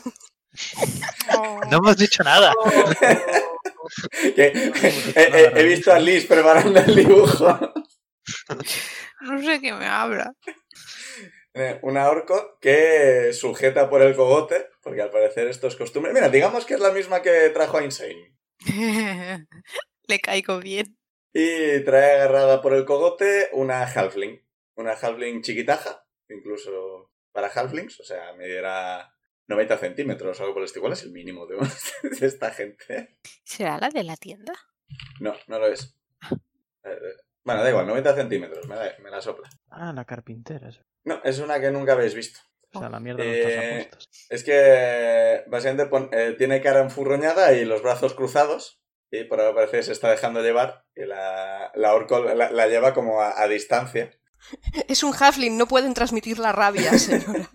No 1.70 1.78
hemos 1.80 1.98
dicho 1.98 2.24
nada. 2.24 2.54
He- 4.38 5.52
he 5.56 5.64
visto 5.64 5.92
a 5.92 6.00
Liz 6.00 6.26
preparando 6.26 6.80
el 6.80 6.96
dibujo. 6.96 7.60
No 9.22 9.42
sé 9.44 9.60
qué 9.60 9.74
me 9.74 9.86
habla. 9.86 10.32
Eh, 11.58 11.80
Una 11.84 12.10
orco 12.10 12.58
que 12.60 13.32
sujeta 13.32 13.90
por 13.90 14.02
el 14.02 14.14
cogote, 14.14 14.68
porque 14.82 15.02
al 15.02 15.10
parecer 15.10 15.48
esto 15.48 15.68
es 15.68 15.78
costumbre. 15.78 16.12
Mira, 16.12 16.28
digamos 16.28 16.66
que 16.66 16.74
es 16.74 16.82
la 16.82 16.92
misma 16.92 17.22
que 17.22 17.50
trajo 17.52 17.78
a 17.78 17.84
Insane. 17.84 18.36
Le 20.08 20.20
caigo 20.20 20.60
bien. 20.60 20.98
Y 21.34 21.80
trae 21.86 22.16
agarrada 22.16 22.62
por 22.62 22.74
el 22.74 22.84
cogote 22.84 23.50
una 23.54 23.84
halfling. 23.84 24.46
Una 24.76 24.92
halfling 24.92 25.42
chiquitaja, 25.42 26.06
incluso 26.28 27.12
para 27.32 27.48
halflings, 27.48 28.02
o 28.02 28.04
sea, 28.04 28.34
medirá 28.34 29.14
90 29.48 29.78
centímetros 29.78 30.38
o 30.40 30.44
algo 30.44 30.56
por 30.56 30.62
el 30.62 30.66
estilo. 30.66 30.82
¿Cuál 30.82 30.94
es 30.94 31.04
el 31.04 31.12
mínimo 31.12 31.48
de, 31.48 31.56
de 32.20 32.28
esta 32.28 32.52
gente? 32.52 33.18
¿Será 33.46 33.78
la 33.78 33.90
de 33.90 34.04
la 34.04 34.18
tienda? 34.18 34.54
No, 35.22 35.34
no 35.48 35.60
lo 35.60 35.68
es. 35.68 35.96
Bueno, 37.46 37.64
da 37.64 37.70
igual, 37.70 37.88
90 37.88 38.16
centímetros, 38.16 38.68
me 38.68 38.76
la, 38.76 38.92
me 39.02 39.10
la 39.10 39.22
sopla. 39.22 39.48
Ah, 39.70 39.94
la 39.94 40.04
carpintera. 40.04 40.68
eso. 40.70 40.82
No, 41.06 41.22
es 41.24 41.40
una 41.40 41.60
que 41.62 41.72
nunca 41.72 41.94
habéis 41.94 42.14
visto. 42.16 42.40
O 42.74 42.80
sea, 42.80 42.90
la 42.90 43.00
mierda 43.00 43.24
de 43.24 43.42
Eh, 43.44 43.82
apuestas. 43.84 44.10
Es 44.30 44.44
que 44.44 45.44
básicamente 45.48 45.86
pon- 45.86 46.10
eh, 46.12 46.36
tiene 46.38 46.60
cara 46.62 46.82
enfurroñada 46.82 47.54
y 47.54 47.64
los 47.64 47.82
brazos 47.82 48.14
cruzados. 48.16 48.82
Y 49.12 49.24
por 49.26 49.40
ahora 49.40 49.54
parece 49.56 49.78
que 49.78 49.84
se 49.84 49.92
está 49.94 50.10
dejando 50.10 50.42
llevar. 50.42 50.84
Y 50.96 51.06
la, 51.06 51.72
la 51.76 51.94
orco 51.94 52.20
la, 52.22 52.50
la 52.52 52.68
lleva 52.68 52.94
como 52.94 53.22
a, 53.22 53.40
a 53.42 53.48
distancia. 53.48 54.12
Es 54.90 55.04
un 55.04 55.14
halfling, 55.14 55.58
no 55.58 55.68
pueden 55.68 55.94
transmitir 55.94 56.40
la 56.40 56.52
rabia, 56.52 56.92
señora. 57.00 57.48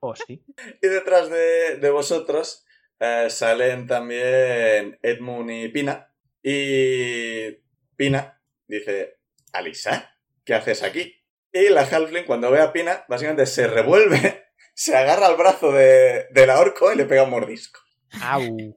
Oh, 0.00 0.14
sí. 0.16 0.44
Y 0.80 0.86
detrás 0.88 1.28
de, 1.28 1.76
de 1.76 1.90
vosotros 1.90 2.64
eh, 3.00 3.26
salen 3.28 3.86
también 3.86 4.98
Edmund 5.02 5.50
y 5.50 5.68
Pina. 5.68 6.12
Y 6.42 7.52
Pina 7.96 8.40
dice, 8.78 9.18
Alisa, 9.52 10.16
¿qué 10.44 10.54
haces 10.54 10.82
aquí? 10.82 11.14
Y 11.52 11.68
la 11.68 11.82
Halfling, 11.82 12.24
cuando 12.24 12.50
ve 12.50 12.60
a 12.60 12.72
Pina, 12.72 13.04
básicamente 13.08 13.46
se 13.46 13.66
revuelve, 13.66 14.46
se 14.74 14.96
agarra 14.96 15.26
al 15.26 15.36
brazo 15.36 15.72
de, 15.72 16.26
de 16.30 16.46
la 16.46 16.60
orco 16.60 16.92
y 16.92 16.96
le 16.96 17.04
pega 17.04 17.24
un 17.24 17.30
mordisco. 17.30 17.80
Au. 18.22 18.42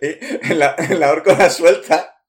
Y 0.00 0.54
la, 0.54 0.76
la 0.90 1.10
orco 1.10 1.32
la 1.32 1.50
suelta. 1.50 2.22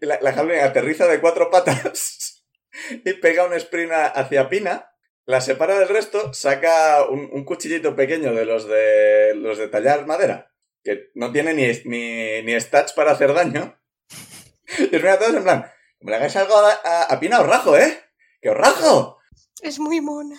La, 0.00 0.18
la 0.20 0.30
Halfling 0.30 0.60
aterriza 0.60 1.06
de 1.06 1.20
cuatro 1.20 1.50
patas 1.50 2.44
y 3.04 3.12
pega 3.14 3.44
un 3.44 3.54
sprint 3.54 3.92
hacia 3.92 4.48
Pina. 4.48 4.90
La 5.24 5.40
separa 5.40 5.78
del 5.78 5.88
resto, 5.88 6.32
saca 6.32 7.04
un, 7.08 7.28
un 7.32 7.44
cuchillito 7.44 7.96
pequeño 7.96 8.32
de 8.32 8.44
los 8.44 8.68
de 8.68 9.34
los 9.34 9.58
de 9.58 9.66
tallar 9.66 10.06
madera, 10.06 10.52
que 10.84 11.10
no 11.14 11.32
tiene 11.32 11.52
ni, 11.52 11.66
ni, 11.84 12.42
ni 12.42 12.60
stats 12.60 12.92
para 12.92 13.10
hacer 13.10 13.34
daño. 13.34 13.76
Y 14.78 14.84
os 14.84 15.02
mira 15.02 15.14
a 15.14 15.18
todos 15.18 15.34
en 15.34 15.42
plan, 15.42 15.72
como 15.98 16.10
le 16.10 16.16
hagáis 16.16 16.36
algo 16.36 16.54
a, 16.56 16.70
a- 16.84 17.02
a 17.04 17.20
Pina, 17.20 17.40
os 17.40 17.46
rajo, 17.46 17.76
¿eh? 17.76 18.00
¡Que 18.40 18.50
os 18.50 18.56
rajo! 18.56 19.18
Es 19.62 19.78
muy 19.78 20.00
mona. 20.00 20.36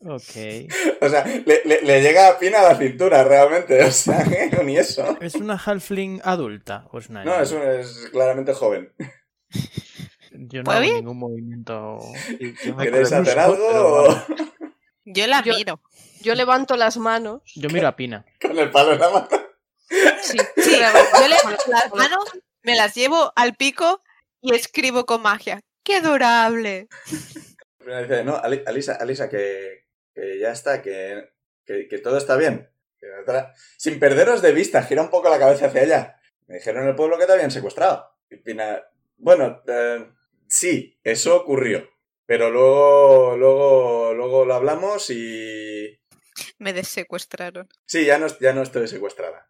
Ok. 0.00 0.68
O 1.00 1.08
sea, 1.08 1.24
le, 1.24 1.62
le- 1.64 1.82
le 1.82 2.00
llega 2.02 2.28
a 2.28 2.38
Pina 2.38 2.60
a 2.60 2.72
la 2.72 2.76
cintura 2.78 3.22
realmente, 3.24 3.82
o 3.84 3.90
sea, 3.92 4.24
ni 4.64 4.76
eso. 4.76 5.16
¿Es 5.20 5.34
una 5.36 5.56
halfling 5.56 6.20
adulta 6.24 6.86
o 6.92 6.98
es 6.98 7.08
una 7.08 7.24
No, 7.24 7.40
es, 7.40 7.52
un- 7.52 7.62
es 7.62 8.08
claramente 8.12 8.52
joven. 8.54 8.92
Yo 10.32 10.58
no 10.60 10.64
¿Puede 10.64 10.76
hago 10.78 10.82
bien? 10.84 10.94
ningún 10.96 11.18
movimiento. 11.18 11.98
Me 12.76 12.84
¿Queréis 12.84 13.12
hacer 13.12 13.38
algo 13.38 13.56
pero. 14.26 14.26
Yo 15.04 15.26
la 15.26 15.42
Yo- 15.42 15.54
miro. 15.54 15.80
Yo 16.20 16.34
levanto 16.34 16.76
las 16.76 16.96
manos. 16.96 17.42
Yo 17.56 17.68
miro 17.70 17.86
a 17.88 17.94
Pina. 17.96 18.24
con 18.40 18.58
el 18.58 18.70
palo 18.70 18.92
en 18.92 19.00
la 19.00 19.10
mano? 19.10 19.28
Sí, 20.20 20.36
Sí, 20.56 20.70
levanto 20.76 21.00
yo 21.20 21.28
le 21.28 21.36
manos. 21.44 21.66
las 21.68 21.94
manos, 21.94 22.24
me 22.62 22.74
las 22.76 22.94
llevo 22.94 23.32
al 23.36 23.54
pico 23.54 24.02
y 24.40 24.54
escribo 24.54 25.04
con 25.06 25.22
magia. 25.22 25.60
¡Qué 25.84 25.96
adorable! 25.96 26.88
No, 28.24 28.36
Ali- 28.36 28.62
Alisa, 28.66 28.96
Alisa, 28.96 29.30
que, 29.30 29.86
que 30.14 30.38
ya 30.38 30.52
está, 30.52 30.82
que, 30.82 31.30
que, 31.64 31.88
que 31.88 31.98
todo 31.98 32.18
está 32.18 32.36
bien. 32.36 32.70
Sin 33.78 33.98
perderos 33.98 34.42
de 34.42 34.52
vista, 34.52 34.82
gira 34.82 35.00
un 35.00 35.08
poco 35.08 35.30
la 35.30 35.38
cabeza 35.38 35.66
hacia 35.66 35.82
allá. 35.82 36.20
Me 36.48 36.56
dijeron 36.56 36.82
en 36.82 36.90
el 36.90 36.96
pueblo 36.96 37.16
que 37.18 37.24
te 37.24 37.32
habían 37.32 37.50
secuestrado. 37.50 38.10
Bueno, 39.16 39.62
eh, 39.66 40.06
sí, 40.48 40.98
eso 41.02 41.36
ocurrió. 41.36 41.88
Pero 42.26 42.50
luego, 42.50 43.36
luego, 43.38 44.12
luego 44.12 44.44
lo 44.44 44.54
hablamos 44.54 45.08
y... 45.08 45.98
Me 46.58 46.74
desecuestraron. 46.74 47.68
Sí, 47.86 48.04
ya 48.04 48.18
no, 48.18 48.26
ya 48.38 48.52
no 48.52 48.62
estoy 48.62 48.86
secuestrada. 48.86 49.48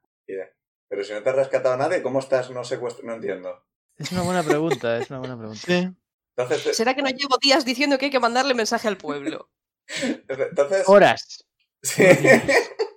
Pero 0.88 1.02
si 1.02 1.12
no 1.12 1.22
te 1.24 1.30
has 1.30 1.36
rescatado 1.36 1.74
a 1.74 1.78
nadie, 1.78 2.02
¿cómo 2.02 2.20
estás 2.20 2.50
no 2.50 2.62
secuestrada? 2.62 3.08
No 3.08 3.14
entiendo. 3.16 3.64
Es 3.98 4.12
una 4.12 4.22
buena 4.22 4.42
pregunta, 4.42 4.98
es 4.98 5.10
una 5.10 5.18
buena 5.18 5.36
pregunta. 5.36 5.60
Sí. 5.66 5.88
Entonces, 6.36 6.64
te- 6.64 6.74
¿Será 6.74 6.94
que 6.94 7.02
no 7.02 7.10
llevo 7.10 7.36
días 7.38 7.64
diciendo 7.64 7.98
que 7.98 8.06
hay 8.06 8.10
que 8.10 8.20
mandarle 8.20 8.54
mensaje 8.54 8.88
al 8.88 8.96
pueblo? 8.96 9.50
entonces... 10.28 10.88
Horas. 10.88 11.44
Sí. 11.82 12.04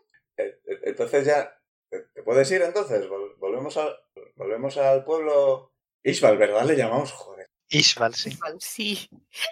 Entonces 0.84 1.26
ya. 1.26 1.56
¿Te 1.90 2.00
te 2.14 2.24
puedes 2.24 2.50
ir 2.52 2.62
entonces? 2.62 3.08
Vol- 3.08 3.36
Volvemos, 3.38 3.78
a, 3.78 3.90
volvemos 4.36 4.78
al 4.78 5.04
pueblo. 5.04 5.74
Ishbal, 6.04 6.38
¿verdad? 6.38 6.66
Le 6.66 6.76
llamamos, 6.76 7.12
joder. 7.12 7.48
Ishbal, 7.70 8.16
sí. 8.16 8.38
Sí, 8.60 9.10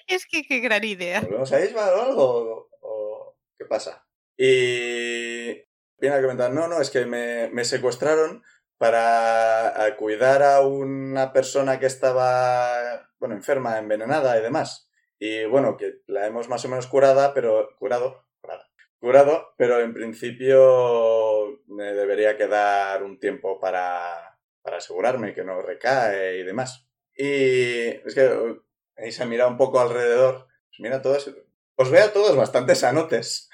es 0.08 0.26
que 0.26 0.44
qué 0.44 0.60
gran 0.60 0.84
idea. 0.84 1.22
¿Volvemos 1.22 1.52
a 1.52 1.64
Ishbal 1.64 1.94
o 1.94 2.02
algo? 2.02 2.24
¿O, 2.24 2.70
o 2.82 3.38
qué 3.58 3.66
pasa? 3.66 4.06
Y. 4.38 5.64
Viene 6.02 6.16
a 6.16 6.22
comentar, 6.22 6.52
no, 6.54 6.68
no, 6.70 6.80
es 6.82 6.90
que 6.90 7.06
me, 7.06 7.50
me 7.50 7.66
secuestraron 7.66 8.42
para 8.80 9.96
cuidar 9.98 10.42
a 10.42 10.62
una 10.62 11.34
persona 11.34 11.80
que 11.80 11.86
estaba, 11.86 13.10
bueno, 13.20 13.36
enferma, 13.36 13.78
envenenada 13.78 14.40
y 14.40 14.42
demás. 14.42 14.90
Y 15.20 15.44
bueno, 15.46 15.76
que 15.76 16.02
la 16.08 16.26
hemos 16.26 16.48
más 16.48 16.64
o 16.64 16.70
menos 16.70 16.88
curada, 16.88 17.34
pero 17.34 17.76
curado, 17.78 18.26
curada, 18.42 18.70
curado, 19.02 19.54
pero 19.58 19.82
en 19.82 19.94
principio 19.94 21.60
me 21.68 21.94
debería 21.94 22.38
quedar 22.38 23.04
un 23.04 23.20
tiempo 23.20 23.60
para, 23.60 24.40
para 24.62 24.78
asegurarme 24.78 25.34
que 25.34 25.44
no 25.44 25.62
recae 25.62 26.38
y 26.38 26.44
demás. 26.44 26.88
Y 27.14 27.88
es 27.90 28.16
que 28.16 28.28
uh, 28.28 28.64
ahí 28.96 29.12
se 29.12 29.26
mira 29.26 29.46
un 29.48 29.58
poco 29.58 29.82
alrededor, 29.82 30.48
mira 30.80 31.02
todos, 31.02 31.36
os 31.76 31.92
veo 31.92 32.06
a 32.06 32.14
todos 32.14 32.38
bastante 32.38 32.76
sanotes. 32.76 33.50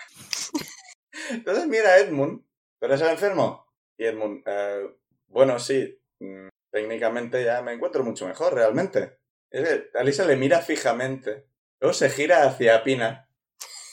Entonces 1.32 1.66
mira 1.66 1.90
a 1.94 1.98
Edmund, 1.98 2.46
¿pero 2.78 2.94
es 2.94 3.02
enfermo? 3.02 3.74
Y 3.98 4.06
Edmund, 4.06 4.44
"Eh, 4.46 4.88
bueno, 5.28 5.60
sí, 5.60 6.00
mm, 6.20 6.48
técnicamente 6.72 7.44
ya 7.44 7.62
me 7.62 7.74
encuentro 7.74 8.04
mucho 8.04 8.28
mejor, 8.28 8.54
realmente. 8.54 9.20
Es 9.50 9.68
que 9.68 9.90
Alisa 9.98 10.26
le 10.26 10.36
mira 10.36 10.62
fijamente, 10.62 11.48
luego 11.80 11.94
se 11.94 12.10
gira 12.10 12.44
hacia 12.44 12.84
Pina, 12.84 13.30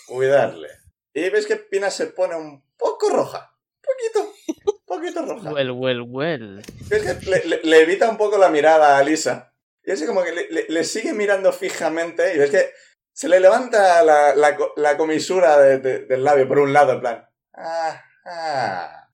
cuidarle. 0.06 0.68
Y 1.14 1.28
ves 1.30 1.46
que 1.46 1.56
Pina 1.56 1.90
se 1.90 2.06
pone 2.06 2.34
un 2.36 2.64
poco 2.76 3.10
roja, 3.10 3.56
poquito, 3.82 4.32
un 4.66 4.84
poquito 4.86 5.24
roja. 5.26 5.52
Well, 5.52 5.70
well, 5.72 6.02
well. 6.08 6.62
Es 6.90 7.02
que 7.02 7.30
le, 7.30 7.44
le- 7.44 7.60
le 7.62 7.80
evita 7.82 8.08
un 8.08 8.16
poco 8.16 8.38
la 8.38 8.48
mirada 8.48 8.96
a 8.96 8.98
Alisa. 8.98 9.54
Y 9.84 9.90
así 9.90 10.06
como 10.06 10.22
que 10.22 10.32
le, 10.32 10.84
sigue 10.84 11.12
mirando 11.12 11.52
fijamente 11.52 12.34
y 12.34 12.38
ves 12.38 12.50
que 12.50 12.70
se 13.12 13.28
le 13.28 13.40
levanta 13.40 14.02
la, 14.04 14.34
la 14.34 14.56
co- 14.56 14.72
la 14.76 14.96
comisura 14.96 15.58
de- 15.58 15.78
de- 15.78 15.98
del 16.06 16.24
labio 16.24 16.46
por 16.48 16.60
un 16.60 16.72
lado, 16.72 16.92
en 16.92 17.00
plan. 17.00 17.28
Ah, 17.54 18.02
ah. 18.24 19.08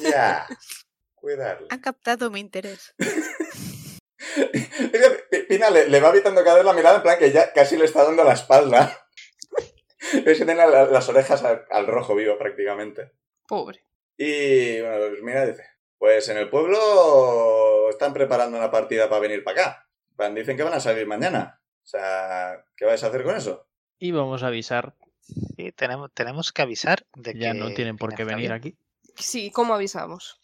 Ya. 0.00 0.46
Cuidarle. 1.14 1.66
Han 1.70 1.80
captado 1.80 2.30
mi 2.30 2.40
interés. 2.40 2.94
Pina 5.48 5.70
le, 5.70 5.88
le 5.88 6.00
va 6.00 6.10
evitando 6.10 6.42
cada 6.44 6.56
vez 6.56 6.64
la 6.64 6.72
mirada, 6.72 6.96
en 6.96 7.02
plan 7.02 7.18
que 7.18 7.30
ya 7.32 7.52
casi 7.52 7.76
le 7.76 7.84
está 7.84 8.04
dando 8.04 8.24
la 8.24 8.32
espalda. 8.34 8.98
Es 10.12 10.36
que 10.38 10.44
tiene 10.44 10.56
la- 10.56 10.86
las 10.86 11.08
orejas 11.08 11.44
al, 11.44 11.64
al 11.70 11.86
rojo 11.86 12.14
vivo 12.16 12.36
prácticamente. 12.36 13.12
Pobre. 13.46 13.84
Y 14.16 14.80
bueno, 14.80 14.96
pues 15.10 15.22
mira, 15.22 15.46
dice, 15.46 15.64
pues 15.96 16.28
en 16.28 16.38
el 16.38 16.50
pueblo 16.50 17.88
están 17.88 18.12
preparando 18.12 18.58
una 18.58 18.70
partida 18.70 19.08
para 19.08 19.20
venir 19.20 19.44
para 19.44 19.62
acá. 19.62 19.88
Van- 20.16 20.34
Dicen 20.34 20.56
que 20.56 20.64
van 20.64 20.74
a 20.74 20.80
salir 20.80 21.06
mañana. 21.06 21.60
O 21.82 21.86
sea, 21.86 22.64
¿qué 22.76 22.84
vais 22.84 23.02
a 23.02 23.06
hacer 23.06 23.22
con 23.22 23.36
eso? 23.36 23.68
Y 23.98 24.10
vamos 24.10 24.42
a 24.42 24.48
avisar. 24.48 24.94
Sí, 25.22 25.72
tenemos, 25.72 26.10
tenemos 26.12 26.52
que 26.52 26.62
avisar 26.62 27.06
de 27.16 27.34
Ya 27.34 27.52
que 27.52 27.58
no 27.58 27.72
tienen 27.72 27.96
por 27.96 28.14
qué 28.14 28.24
venir 28.24 28.52
aquí. 28.52 28.76
Sí, 29.16 29.50
¿cómo 29.50 29.74
avisamos? 29.74 30.40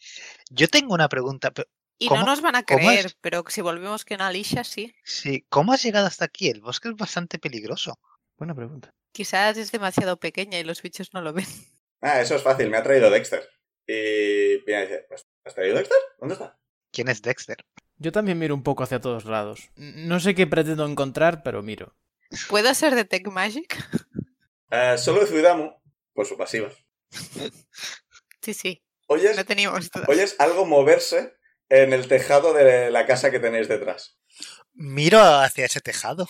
Yo 0.49 0.67
tengo 0.67 0.93
una 0.93 1.09
pregunta. 1.09 1.51
pero- 1.51 1.67
Y 1.97 2.07
no 2.07 2.23
nos 2.23 2.41
van 2.41 2.55
a 2.55 2.63
¿Cómo 2.63 2.79
creer, 2.79 3.13
pero 3.19 3.43
si 3.49 3.61
volvemos 3.61 4.05
que 4.05 4.13
en 4.13 4.21
Alicia 4.21 4.63
sí. 4.63 4.93
Sí, 5.03 5.45
¿cómo 5.49 5.73
has 5.73 5.83
llegado 5.83 6.07
hasta 6.07 6.25
aquí? 6.25 6.47
El 6.49 6.61
bosque 6.61 6.87
es 6.89 6.95
bastante 6.95 7.39
peligroso. 7.39 7.99
Buena 8.37 8.55
pregunta. 8.55 8.93
Quizás 9.11 9.57
es 9.57 9.71
demasiado 9.71 10.17
pequeña 10.17 10.59
y 10.59 10.63
los 10.63 10.81
bichos 10.81 11.13
no 11.13 11.21
lo 11.21 11.33
ven. 11.33 11.45
Ah, 12.01 12.21
eso 12.21 12.35
es 12.35 12.41
fácil, 12.43 12.69
me 12.69 12.77
ha 12.77 12.83
traído 12.83 13.09
Dexter. 13.09 13.45
Y 13.85 14.59
Pina 14.59 14.79
dice, 14.83 15.05
"Pues, 15.09 15.27
¿has 15.43 15.53
traído 15.53 15.75
Dexter? 15.75 15.97
¿Dónde 16.17 16.35
está? 16.35 16.57
¿Quién 16.93 17.09
es 17.09 17.21
Dexter? 17.21 17.57
Yo 17.97 18.13
también 18.13 18.39
miro 18.39 18.55
un 18.55 18.63
poco 18.63 18.83
hacia 18.83 19.01
todos 19.01 19.25
lados. 19.25 19.69
No 19.75 20.21
sé 20.21 20.33
qué 20.33 20.47
pretendo 20.47 20.85
encontrar, 20.87 21.43
pero 21.43 21.61
miro. 21.61 21.97
¿Puedo 22.47 22.73
ser 22.73 22.95
de 22.95 23.03
Tech 23.03 23.27
Magic? 23.27 23.75
Eh, 24.71 24.97
solo 24.97 25.25
Zuidamu, 25.25 25.71
por 26.13 26.25
su 26.25 26.37
pasiva. 26.37 26.69
Sí, 28.41 28.53
sí, 28.53 28.83
Oyes, 29.07 29.43
teníamos 29.47 29.89
algo 30.37 30.65
moverse 30.67 31.33
en 31.67 31.93
el 31.93 32.07
tejado 32.07 32.53
de 32.53 32.91
la 32.91 33.07
casa 33.07 33.31
que 33.31 33.39
tenéis 33.39 33.67
detrás. 33.67 34.19
Miro 34.73 35.19
hacia 35.19 35.65
ese 35.65 35.81
tejado. 35.81 36.29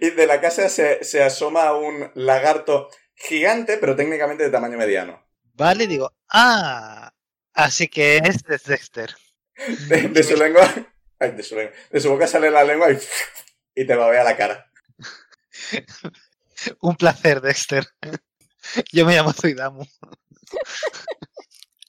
Y 0.00 0.10
de 0.10 0.26
la 0.26 0.40
casa 0.40 0.70
se, 0.70 1.04
se 1.04 1.22
asoma 1.22 1.74
un 1.74 2.10
lagarto 2.14 2.88
gigante, 3.14 3.76
pero 3.76 3.94
técnicamente 3.94 4.42
de 4.42 4.50
tamaño 4.50 4.78
mediano. 4.78 5.22
Vale, 5.52 5.86
digo, 5.86 6.14
ah, 6.30 7.12
así 7.52 7.88
que 7.88 8.16
este 8.16 8.54
es 8.54 8.64
Dexter. 8.64 9.14
De, 9.88 10.08
de 10.08 10.22
su 10.22 10.34
lengua. 10.36 10.66
Ay, 11.18 11.32
de 11.32 11.42
su 11.42 11.56
lengua. 11.56 11.74
De 11.90 12.00
su 12.00 12.08
boca 12.08 12.26
sale 12.26 12.50
la 12.50 12.64
lengua 12.64 12.90
y, 12.90 12.98
y 13.74 13.86
te 13.86 13.94
babea 13.94 14.24
la 14.24 14.36
cara. 14.36 14.72
Un 16.80 16.96
placer, 16.96 17.40
Dexter. 17.40 17.86
Yo 18.92 19.06
me 19.06 19.14
llamo 19.14 19.32
Zuidamu. 19.32 19.84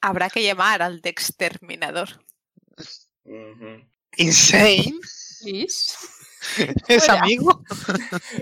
Habrá 0.01 0.29
que 0.29 0.43
llamar 0.43 0.81
al 0.81 1.01
Dexterminador. 1.01 2.09
Insane. 4.17 4.93
¿Es 6.87 7.09
amigo? 7.09 7.61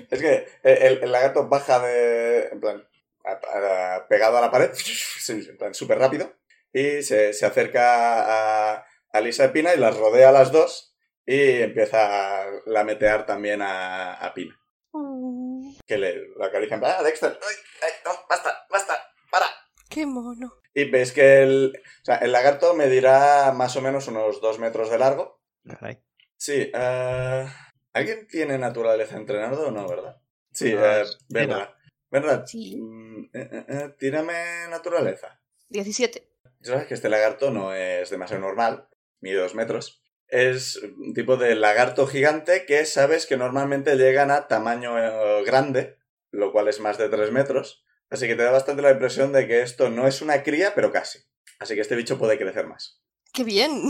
Es 0.09 0.21
que 0.21 0.47
el, 0.63 1.03
el 1.03 1.11
lagarto 1.11 1.47
baja 1.47 1.79
de. 1.79 2.49
En 2.51 2.59
plan. 2.59 2.87
a- 3.25 3.95
a- 3.97 4.07
pegado 4.07 4.37
a 4.37 4.41
la 4.41 4.51
pared. 4.51 4.71
sí, 4.73 5.45
En 5.49 5.57
plan, 5.57 5.73
súper 5.73 5.97
rápido. 5.99 6.33
Y 6.71 7.01
se, 7.01 7.33
se 7.33 7.45
acerca 7.45 8.73
a, 8.75 8.85
a 9.11 9.21
Lisa 9.21 9.45
y 9.45 9.49
Pina 9.49 9.73
y 9.73 9.79
las 9.79 9.97
rodea 9.97 10.29
a 10.29 10.33
las 10.33 10.51
dos. 10.51 10.95
Y 11.25 11.61
empieza 11.61 12.43
a 12.43 12.47
lametear 12.67 13.25
también 13.25 13.61
a, 13.61 14.13
a 14.13 14.33
Pina. 14.33 14.57
Que 15.85 15.97
le 15.97 16.27
lo 16.35 16.43
acarician. 16.45 16.81
¡Ah, 16.83 17.01
Dexter! 17.03 17.37
¡Ay, 17.41 17.55
ay, 17.83 17.91
no! 18.05 18.11
¡Basta! 18.29 18.65
¡Basta! 18.69 18.93
¡Para! 19.31 19.45
¡Qué 19.89 20.05
mono! 20.05 20.53
Y 20.73 20.89
ves 20.89 21.11
que 21.11 21.43
el, 21.43 21.73
o 21.75 22.05
sea, 22.05 22.17
el 22.17 22.31
lagarto 22.31 22.73
medirá 22.75 23.51
más 23.53 23.75
o 23.75 23.81
menos 23.81 24.07
unos 24.07 24.41
dos 24.41 24.59
metros 24.59 24.89
de 24.91 24.99
largo. 24.99 25.41
Caray. 25.67 25.99
Sí, 26.35 26.71
eh, 26.73 27.47
¿alguien 27.93 28.27
tiene 28.27 28.57
naturaleza 28.57 29.17
entrenado 29.17 29.67
o 29.67 29.71
no, 29.71 29.87
verdad? 29.87 30.17
Sí, 30.53 30.73
eh, 30.77 31.03
Benra. 31.29 31.75
Benra, 32.11 32.45
Sí. 32.45 32.77
mm, 32.79 33.29
eh, 33.33 33.65
eh, 33.67 33.89
tírame 33.97 34.67
naturaleza. 34.69 35.39
17. 35.69 36.29
Sabes 36.61 36.87
que 36.87 36.93
este 36.93 37.09
lagarto 37.09 37.51
no 37.51 37.73
es 37.73 38.09
demasiado 38.09 38.41
normal, 38.41 38.87
mide 39.19 39.37
dos 39.39 39.55
metros. 39.55 40.01
Es 40.29 40.77
un 40.97 41.13
tipo 41.13 41.37
de 41.37 41.55
lagarto 41.55 42.05
gigante 42.07 42.65
que 42.65 42.85
sabes 42.85 43.25
que 43.25 43.37
normalmente 43.37 43.95
llegan 43.95 44.29
a 44.31 44.47
tamaño 44.47 44.97
eh, 44.99 45.43
grande, 45.45 45.97
lo 46.31 46.51
cual 46.51 46.67
es 46.67 46.79
más 46.79 46.97
de 46.97 47.09
tres 47.09 47.31
metros. 47.31 47.83
Así 48.09 48.27
que 48.27 48.35
te 48.35 48.43
da 48.43 48.51
bastante 48.51 48.81
la 48.81 48.91
impresión 48.91 49.31
de 49.33 49.47
que 49.47 49.61
esto 49.61 49.89
no 49.89 50.07
es 50.07 50.21
una 50.21 50.43
cría, 50.43 50.73
pero 50.75 50.91
casi. 50.91 51.19
Así 51.59 51.75
que 51.75 51.81
este 51.81 51.95
bicho 51.95 52.17
puede 52.17 52.37
crecer 52.37 52.67
más. 52.67 53.01
¡Qué 53.33 53.43
bien! 53.43 53.81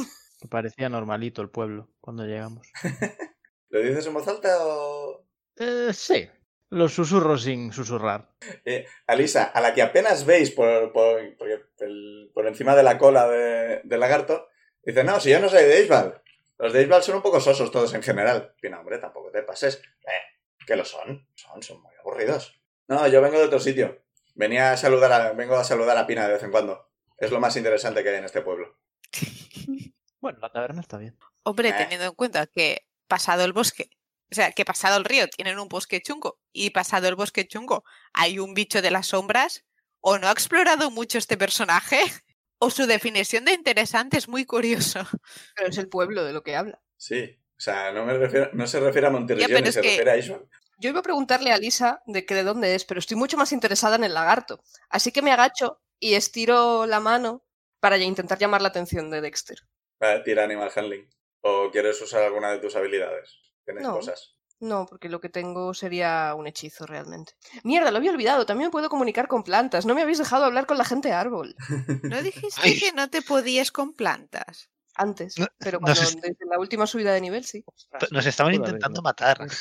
Me 0.42 0.50
parecía 0.50 0.90
normalito 0.90 1.42
el 1.42 1.50
pueblo 1.50 1.90
cuando 2.02 2.26
llegamos. 2.26 2.68
¿Lo 3.70 3.82
dices 3.82 4.06
en 4.08 4.14
voz 4.14 4.28
alta 4.28 4.58
o...? 4.66 5.26
Eh, 5.58 5.90
sí. 5.94 6.30
Los 6.70 6.94
susurros 6.94 7.44
sin 7.44 7.72
susurrar. 7.72 8.30
Eh, 8.66 8.86
Alisa, 9.08 9.46
a 9.46 9.62
la 9.62 9.74
que 9.74 9.82
apenas 9.82 10.26
veis 10.26 10.52
por, 10.52 10.92
por, 10.92 11.20
el- 11.20 12.32
por 12.34 12.46
encima 12.46 12.76
de 12.76 12.84
la 12.84 12.98
cola 12.98 13.28
de- 13.28 13.82
del 13.84 14.00
lagarto, 14.00 14.50
dice, 14.84 15.04
no, 15.04 15.20
si 15.20 15.30
yo 15.32 15.40
no 15.40 15.50
soy 15.50 15.64
de 15.64 15.82
Ishbal. 15.84 16.22
Los 16.58 16.74
de 16.74 16.82
Ishbal 16.84 17.04
son 17.04 17.16
un 17.16 17.22
poco 17.22 17.40
sosos 17.40 17.72
todos 17.72 17.94
en 17.94 18.02
general. 18.04 18.56
Pina, 18.60 18.80
hombre, 18.80 18.98
tampoco 18.98 19.32
te 19.32 19.44
pases. 19.44 19.82
Eh, 20.06 20.66
que 20.66 20.76
lo 20.76 20.84
son. 20.86 21.28
Son, 21.36 21.62
son 21.62 21.82
muy 21.82 21.94
aburridos. 22.00 22.60
No, 22.88 23.08
yo 23.08 23.22
vengo 23.22 23.38
de 23.38 23.46
otro 23.46 23.60
sitio. 23.60 24.04
Venía 24.36 24.72
a 24.72 24.78
saludar 24.78 25.12
a, 25.12 25.32
vengo 25.34 25.56
a 25.56 25.64
saludar 25.64 25.98
a 25.98 26.08
Pina 26.08 26.28
de 26.28 26.34
vez 26.34 26.44
en 26.44 26.52
cuando. 26.52 26.90
Es 27.18 27.32
lo 27.32 27.40
más 27.40 27.56
interesante 27.58 28.04
que 28.04 28.10
hay 28.10 28.16
en 28.18 28.26
este 28.26 28.42
pueblo. 28.42 28.78
Bueno, 30.20 30.40
la 30.42 30.52
taberna 30.52 30.82
está 30.82 30.98
bien. 30.98 31.16
Hombre, 31.44 31.70
Eh. 31.70 31.74
teniendo 31.78 32.06
en 32.08 32.14
cuenta 32.16 32.48
que 32.48 32.88
pasado 33.08 33.46
el 33.46 33.54
bosque, 33.54 33.92
o 34.32 34.36
sea, 34.36 34.52
que 34.52 34.66
pasado 34.66 34.98
el 34.98 35.06
río 35.06 35.28
tienen 35.30 35.60
un 35.60 35.68
bosque 35.70 36.02
chungo 36.02 36.40
y 36.52 36.72
pasado 36.72 37.08
el 37.08 37.16
bosque 37.16 37.48
chungo 37.48 37.84
hay 38.14 38.40
un 38.40 38.56
bicho 38.56 38.82
de 38.82 38.90
las 38.90 39.08
sombras, 39.08 39.64
o 40.02 40.18
no 40.18 40.28
ha 40.28 40.32
explorado 40.32 40.90
mucho 40.90 41.20
este 41.20 41.38
personaje, 41.38 42.00
o 42.60 42.70
su 42.70 42.86
definición 42.88 43.46
de 43.46 43.54
interesante 43.54 44.18
es 44.18 44.28
muy 44.28 44.46
curioso. 44.46 45.00
Pero 45.56 45.70
es 45.70 45.78
el 45.78 45.90
pueblo 45.90 46.24
de 46.24 46.34
lo 46.34 46.44
que 46.44 46.56
habla. 46.56 46.80
Sí. 46.98 47.40
O 47.58 47.60
sea, 47.60 47.92
no, 47.92 48.06
me 48.06 48.18
refiero, 48.18 48.50
no 48.54 48.68
se 48.68 48.80
refiere 48.80 49.08
a 49.08 49.10
Monterrey 49.10 49.44
es 49.44 49.74
se 49.74 49.82
que- 49.82 49.90
refiere 49.90 50.12
a 50.12 50.18
Ishbal. 50.18 50.48
Yo 50.80 50.90
iba 50.92 51.00
a 51.00 51.04
preguntarle 51.04 51.52
a 51.52 51.58
Lisa 51.58 52.04
de 52.06 52.24
que 52.24 52.36
de 52.36 52.44
dónde 52.44 52.76
es, 52.76 52.86
pero 52.86 53.00
estoy 53.00 53.18
mucho 53.18 53.36
más 53.36 53.52
interesada 53.52 53.96
en 53.96 54.04
el 54.04 54.14
lagarto. 54.14 54.62
Así 54.90 55.12
que 55.12 55.24
me 55.24 55.32
agacho 55.32 55.82
y 56.00 56.14
estiro 56.14 56.86
la 56.86 57.00
mano 57.00 57.44
para 57.80 57.98
ya 57.98 58.04
intentar 58.04 58.38
llamar 58.38 58.62
la 58.62 58.68
atención 58.68 59.10
de 59.10 59.22
Dexter. 59.22 59.58
Vale, 60.00 60.20
tira 60.24 60.44
Animal 60.44 60.72
Handling. 60.76 61.10
¿O 61.42 61.72
quieres 61.72 62.00
usar 62.00 62.22
alguna 62.22 62.52
de 62.52 62.60
tus 62.60 62.76
habilidades? 62.76 63.40
Tienes 63.66 63.82
No. 63.82 63.94
cosas. 63.96 64.37
No, 64.60 64.88
porque 64.88 65.08
lo 65.10 65.22
que 65.22 65.30
tengo 65.30 65.74
sería 65.74 66.34
un 66.36 66.48
hechizo 66.48 66.86
realmente. 66.88 67.34
Mierda, 67.64 67.92
lo 67.92 67.98
había 67.98 68.12
olvidado. 68.12 68.46
También 68.46 68.68
me 68.68 68.72
puedo 68.72 68.90
comunicar 68.90 69.28
con 69.28 69.44
plantas. 69.44 69.86
No 69.86 69.94
me 69.94 70.02
habéis 70.02 70.18
dejado 70.18 70.46
hablar 70.46 70.66
con 70.66 70.78
la 70.80 70.86
gente 70.86 71.14
árbol. 71.14 71.56
¿No 72.04 72.22
dijiste 72.24 72.62
Ay. 72.64 72.80
que 72.80 72.92
no 72.92 73.10
te 73.10 73.22
podías 73.22 73.72
con 73.72 73.94
plantas? 73.94 74.70
Antes. 74.96 75.38
No- 75.38 75.46
Pero 75.60 75.80
cuando, 75.80 76.02
desde 76.02 76.46
la 76.50 76.58
última 76.58 76.88
subida 76.88 77.14
de 77.14 77.22
nivel, 77.22 77.46
sí. 77.46 77.64
Nos 78.12 78.26
estaban 78.26 78.56
intentando 78.56 79.02
matar. 79.04 79.48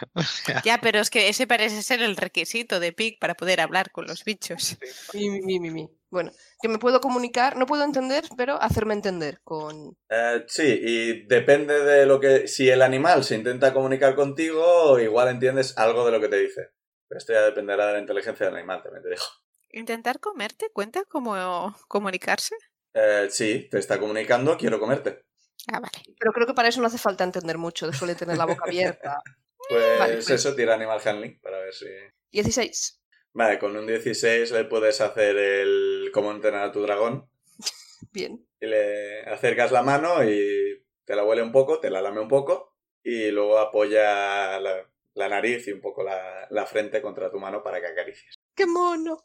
O 0.14 0.22
sea, 0.22 0.62
Ya, 0.64 0.78
pero 0.78 1.00
es 1.00 1.10
que 1.10 1.28
ese 1.28 1.46
parece 1.46 1.82
ser 1.82 2.02
el 2.02 2.16
requisito 2.16 2.80
de 2.80 2.92
Pig 2.92 3.18
para 3.18 3.34
poder 3.34 3.60
hablar 3.60 3.90
con 3.90 4.06
los 4.06 4.24
bichos. 4.24 4.76
Mi, 5.12 5.30
mi, 5.30 5.40
mi, 5.40 5.60
mi, 5.60 5.70
mi. 5.70 5.88
Bueno, 6.10 6.30
que 6.60 6.68
me 6.68 6.78
puedo 6.78 7.00
comunicar, 7.00 7.56
no 7.56 7.66
puedo 7.66 7.82
entender, 7.82 8.24
pero 8.36 8.60
hacerme 8.62 8.94
entender 8.94 9.40
con... 9.42 9.96
Eh, 10.08 10.44
sí, 10.46 10.80
y 10.80 11.26
depende 11.26 11.82
de 11.82 12.06
lo 12.06 12.20
que... 12.20 12.46
Si 12.46 12.68
el 12.70 12.82
animal 12.82 13.24
se 13.24 13.34
intenta 13.34 13.72
comunicar 13.72 14.14
contigo, 14.14 14.98
igual 15.00 15.28
entiendes 15.28 15.76
algo 15.76 16.06
de 16.06 16.12
lo 16.12 16.20
que 16.20 16.28
te 16.28 16.38
dice. 16.38 16.70
Pero 17.08 17.18
esto 17.18 17.32
ya 17.32 17.42
dependerá 17.42 17.88
de 17.88 17.94
la 17.94 17.98
inteligencia 17.98 18.46
del 18.46 18.54
animal, 18.54 18.82
también 18.82 19.02
te 19.02 19.10
digo. 19.10 19.24
¿Intentar 19.72 20.20
comerte 20.20 20.70
cuenta 20.72 21.04
como 21.04 21.74
comunicarse? 21.88 22.54
Eh, 22.94 23.26
sí, 23.28 23.68
te 23.68 23.78
está 23.78 23.98
comunicando, 23.98 24.56
quiero 24.56 24.78
comerte. 24.78 25.24
Ah, 25.72 25.80
vale. 25.80 26.02
Pero 26.18 26.32
creo 26.32 26.46
que 26.46 26.54
para 26.54 26.68
eso 26.68 26.80
no 26.80 26.86
hace 26.86 26.98
falta 26.98 27.24
entender 27.24 27.58
mucho, 27.58 27.92
suele 27.92 28.14
tener 28.14 28.36
la 28.36 28.46
boca 28.46 28.64
abierta. 28.66 29.20
Pues, 29.68 29.98
Vale, 29.98 30.14
pues. 30.14 30.30
eso, 30.30 30.54
tira 30.54 30.74
Animal 30.74 31.00
Handling 31.04 31.40
para 31.40 31.58
ver 31.58 31.72
si... 31.74 31.86
16. 32.32 33.00
Vale, 33.32 33.58
con 33.58 33.76
un 33.76 33.86
16 33.86 34.50
le 34.52 34.64
puedes 34.64 35.00
hacer 35.00 35.36
el 35.36 36.10
cómo 36.12 36.30
entrenar 36.30 36.64
a 36.64 36.72
tu 36.72 36.82
dragón. 36.82 37.28
Bien. 38.12 38.46
Y 38.60 38.66
le 38.66 39.22
acercas 39.22 39.72
la 39.72 39.82
mano 39.82 40.22
y 40.24 40.84
te 41.04 41.16
la 41.16 41.24
huele 41.24 41.42
un 41.42 41.52
poco, 41.52 41.80
te 41.80 41.90
la 41.90 42.00
lame 42.02 42.20
un 42.20 42.28
poco 42.28 42.74
y 43.02 43.30
luego 43.30 43.58
apoya 43.58 44.58
la, 44.60 44.88
la 45.14 45.28
nariz 45.28 45.66
y 45.68 45.72
un 45.72 45.80
poco 45.80 46.02
la, 46.02 46.46
la 46.50 46.66
frente 46.66 47.02
contra 47.02 47.30
tu 47.30 47.38
mano 47.38 47.62
para 47.62 47.80
que 47.80 47.86
acaricies. 47.88 48.34
¡Qué 48.54 48.66
mono! 48.66 49.16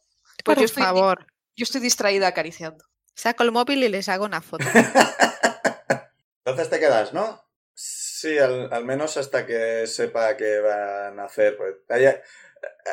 Pues 0.44 0.56
Por 0.56 0.58
yo 0.60 0.66
estoy, 0.66 0.84
favor. 0.84 1.26
yo 1.56 1.64
estoy 1.64 1.82
distraída 1.82 2.28
acariciando. 2.28 2.86
Saco 3.16 3.44
el 3.44 3.52
móvil 3.52 3.84
y 3.84 3.90
les 3.90 4.08
hago 4.10 4.26
una 4.26 4.42
foto. 4.42 4.66
Entonces 6.46 6.70
te 6.70 6.80
quedas, 6.80 7.14
¿no? 7.14 7.44
Sí, 8.20 8.38
al, 8.38 8.68
al 8.74 8.84
menos 8.84 9.16
hasta 9.16 9.46
que 9.46 9.88
sepa 9.88 10.36
qué 10.36 10.60
van 10.60 11.22
a 11.22 11.24
hacer. 11.24 11.56
pues, 11.56 11.76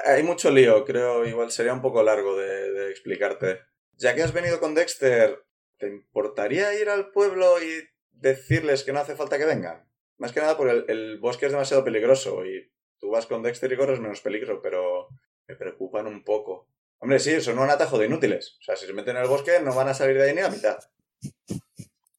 hay, 0.05 0.23
mucho 0.23 0.53
lío, 0.53 0.85
creo. 0.85 1.27
Igual 1.27 1.51
sería 1.51 1.73
un 1.73 1.83
poco 1.83 2.05
largo 2.05 2.37
de, 2.37 2.91
explicarte. 2.93 3.59
Ya 3.97 4.15
que 4.15 4.23
has 4.23 4.33
venido 4.33 4.61
con 4.61 4.77
Dexter, 4.77 5.45
¿te 5.79 5.89
importaría 5.89 6.81
ir 6.81 6.89
al 6.89 7.11
pueblo 7.11 7.61
y 7.61 7.89
decirles 8.13 8.85
que 8.85 8.93
no 8.93 9.01
hace 9.01 9.17
falta 9.17 9.37
que 9.37 9.47
vengan? 9.47 9.91
Más 10.17 10.31
que 10.31 10.39
nada 10.39 10.57
porque 10.57 10.85
el, 10.93 11.19
bosque 11.19 11.47
es 11.47 11.53
demasiado 11.53 11.83
peligroso 11.83 12.47
y 12.47 12.71
tú 13.01 13.11
vas 13.11 13.27
con 13.27 13.43
Dexter 13.43 13.73
y 13.73 13.77
corres 13.77 13.99
menos 13.99 14.21
peligro, 14.21 14.63
pero 14.63 15.09
me 15.49 15.57
preocupan 15.57 16.07
un 16.07 16.23
poco. 16.23 16.69
Hombre, 17.01 17.19
sí, 17.19 17.41
son 17.41 17.59
un 17.59 17.69
atajo 17.69 17.99
de 17.99 18.07
inútiles. 18.07 18.59
O 18.61 18.63
sea, 18.63 18.77
si 18.77 18.87
se 18.87 18.93
meten 18.93 19.17
en 19.17 19.23
el 19.23 19.29
bosque 19.29 19.59
no 19.61 19.75
van 19.75 19.89
a 19.89 19.95
salir 19.95 20.19
de 20.19 20.29
ahí 20.29 20.35
ni 20.37 20.43
a 20.43 20.51
mitad. 20.51 20.79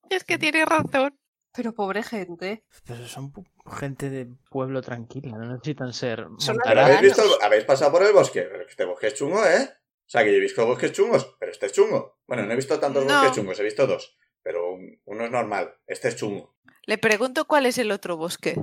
Es 0.10 0.26
que 0.26 0.38
tiene 0.38 0.66
razón. 0.66 1.18
Pero 1.58 1.74
pobre 1.74 2.04
gente. 2.04 2.64
Pero 2.86 3.08
son 3.08 3.34
gente 3.80 4.12
de 4.12 4.28
pueblo 4.52 4.82
tranquila, 4.84 5.36
no 5.38 5.52
necesitan 5.54 5.92
ser. 5.92 6.28
¿habéis, 6.66 7.02
visto 7.02 7.24
el- 7.24 7.42
¿Habéis 7.44 7.66
pasado 7.66 7.92
por 7.92 8.04
el 8.04 8.14
bosque? 8.14 8.44
Pero 8.44 8.64
que 8.64 8.70
este 8.72 8.86
bosque 8.86 9.08
es 9.08 9.16
chungo, 9.16 9.44
¿eh? 9.44 9.68
O 9.72 10.10
sea, 10.10 10.24
que 10.24 10.32
yo 10.32 10.38
he 10.38 10.42
visto 10.42 10.66
bosques 10.68 10.92
chungos, 10.94 11.36
pero 11.40 11.52
este 11.52 11.66
es 11.66 11.74
chungo. 11.74 12.20
Bueno, 12.28 12.44
no 12.46 12.54
he 12.54 12.56
visto 12.56 12.80
tantos 12.80 13.06
No. 13.06 13.12
bosques 13.14 13.32
chungos, 13.36 13.60
he 13.60 13.64
visto 13.64 13.88
dos. 13.88 14.16
Pero 14.44 14.72
un- 14.72 15.02
uno 15.06 15.26
es 15.26 15.32
normal, 15.32 15.74
este 15.88 16.10
es 16.10 16.16
chungo. 16.16 16.56
Le 16.86 16.98
pregunto 17.00 17.46
cuál 17.46 17.66
es 17.66 17.78
el 17.80 17.92
otro 17.92 18.16
bosque. 18.18 18.56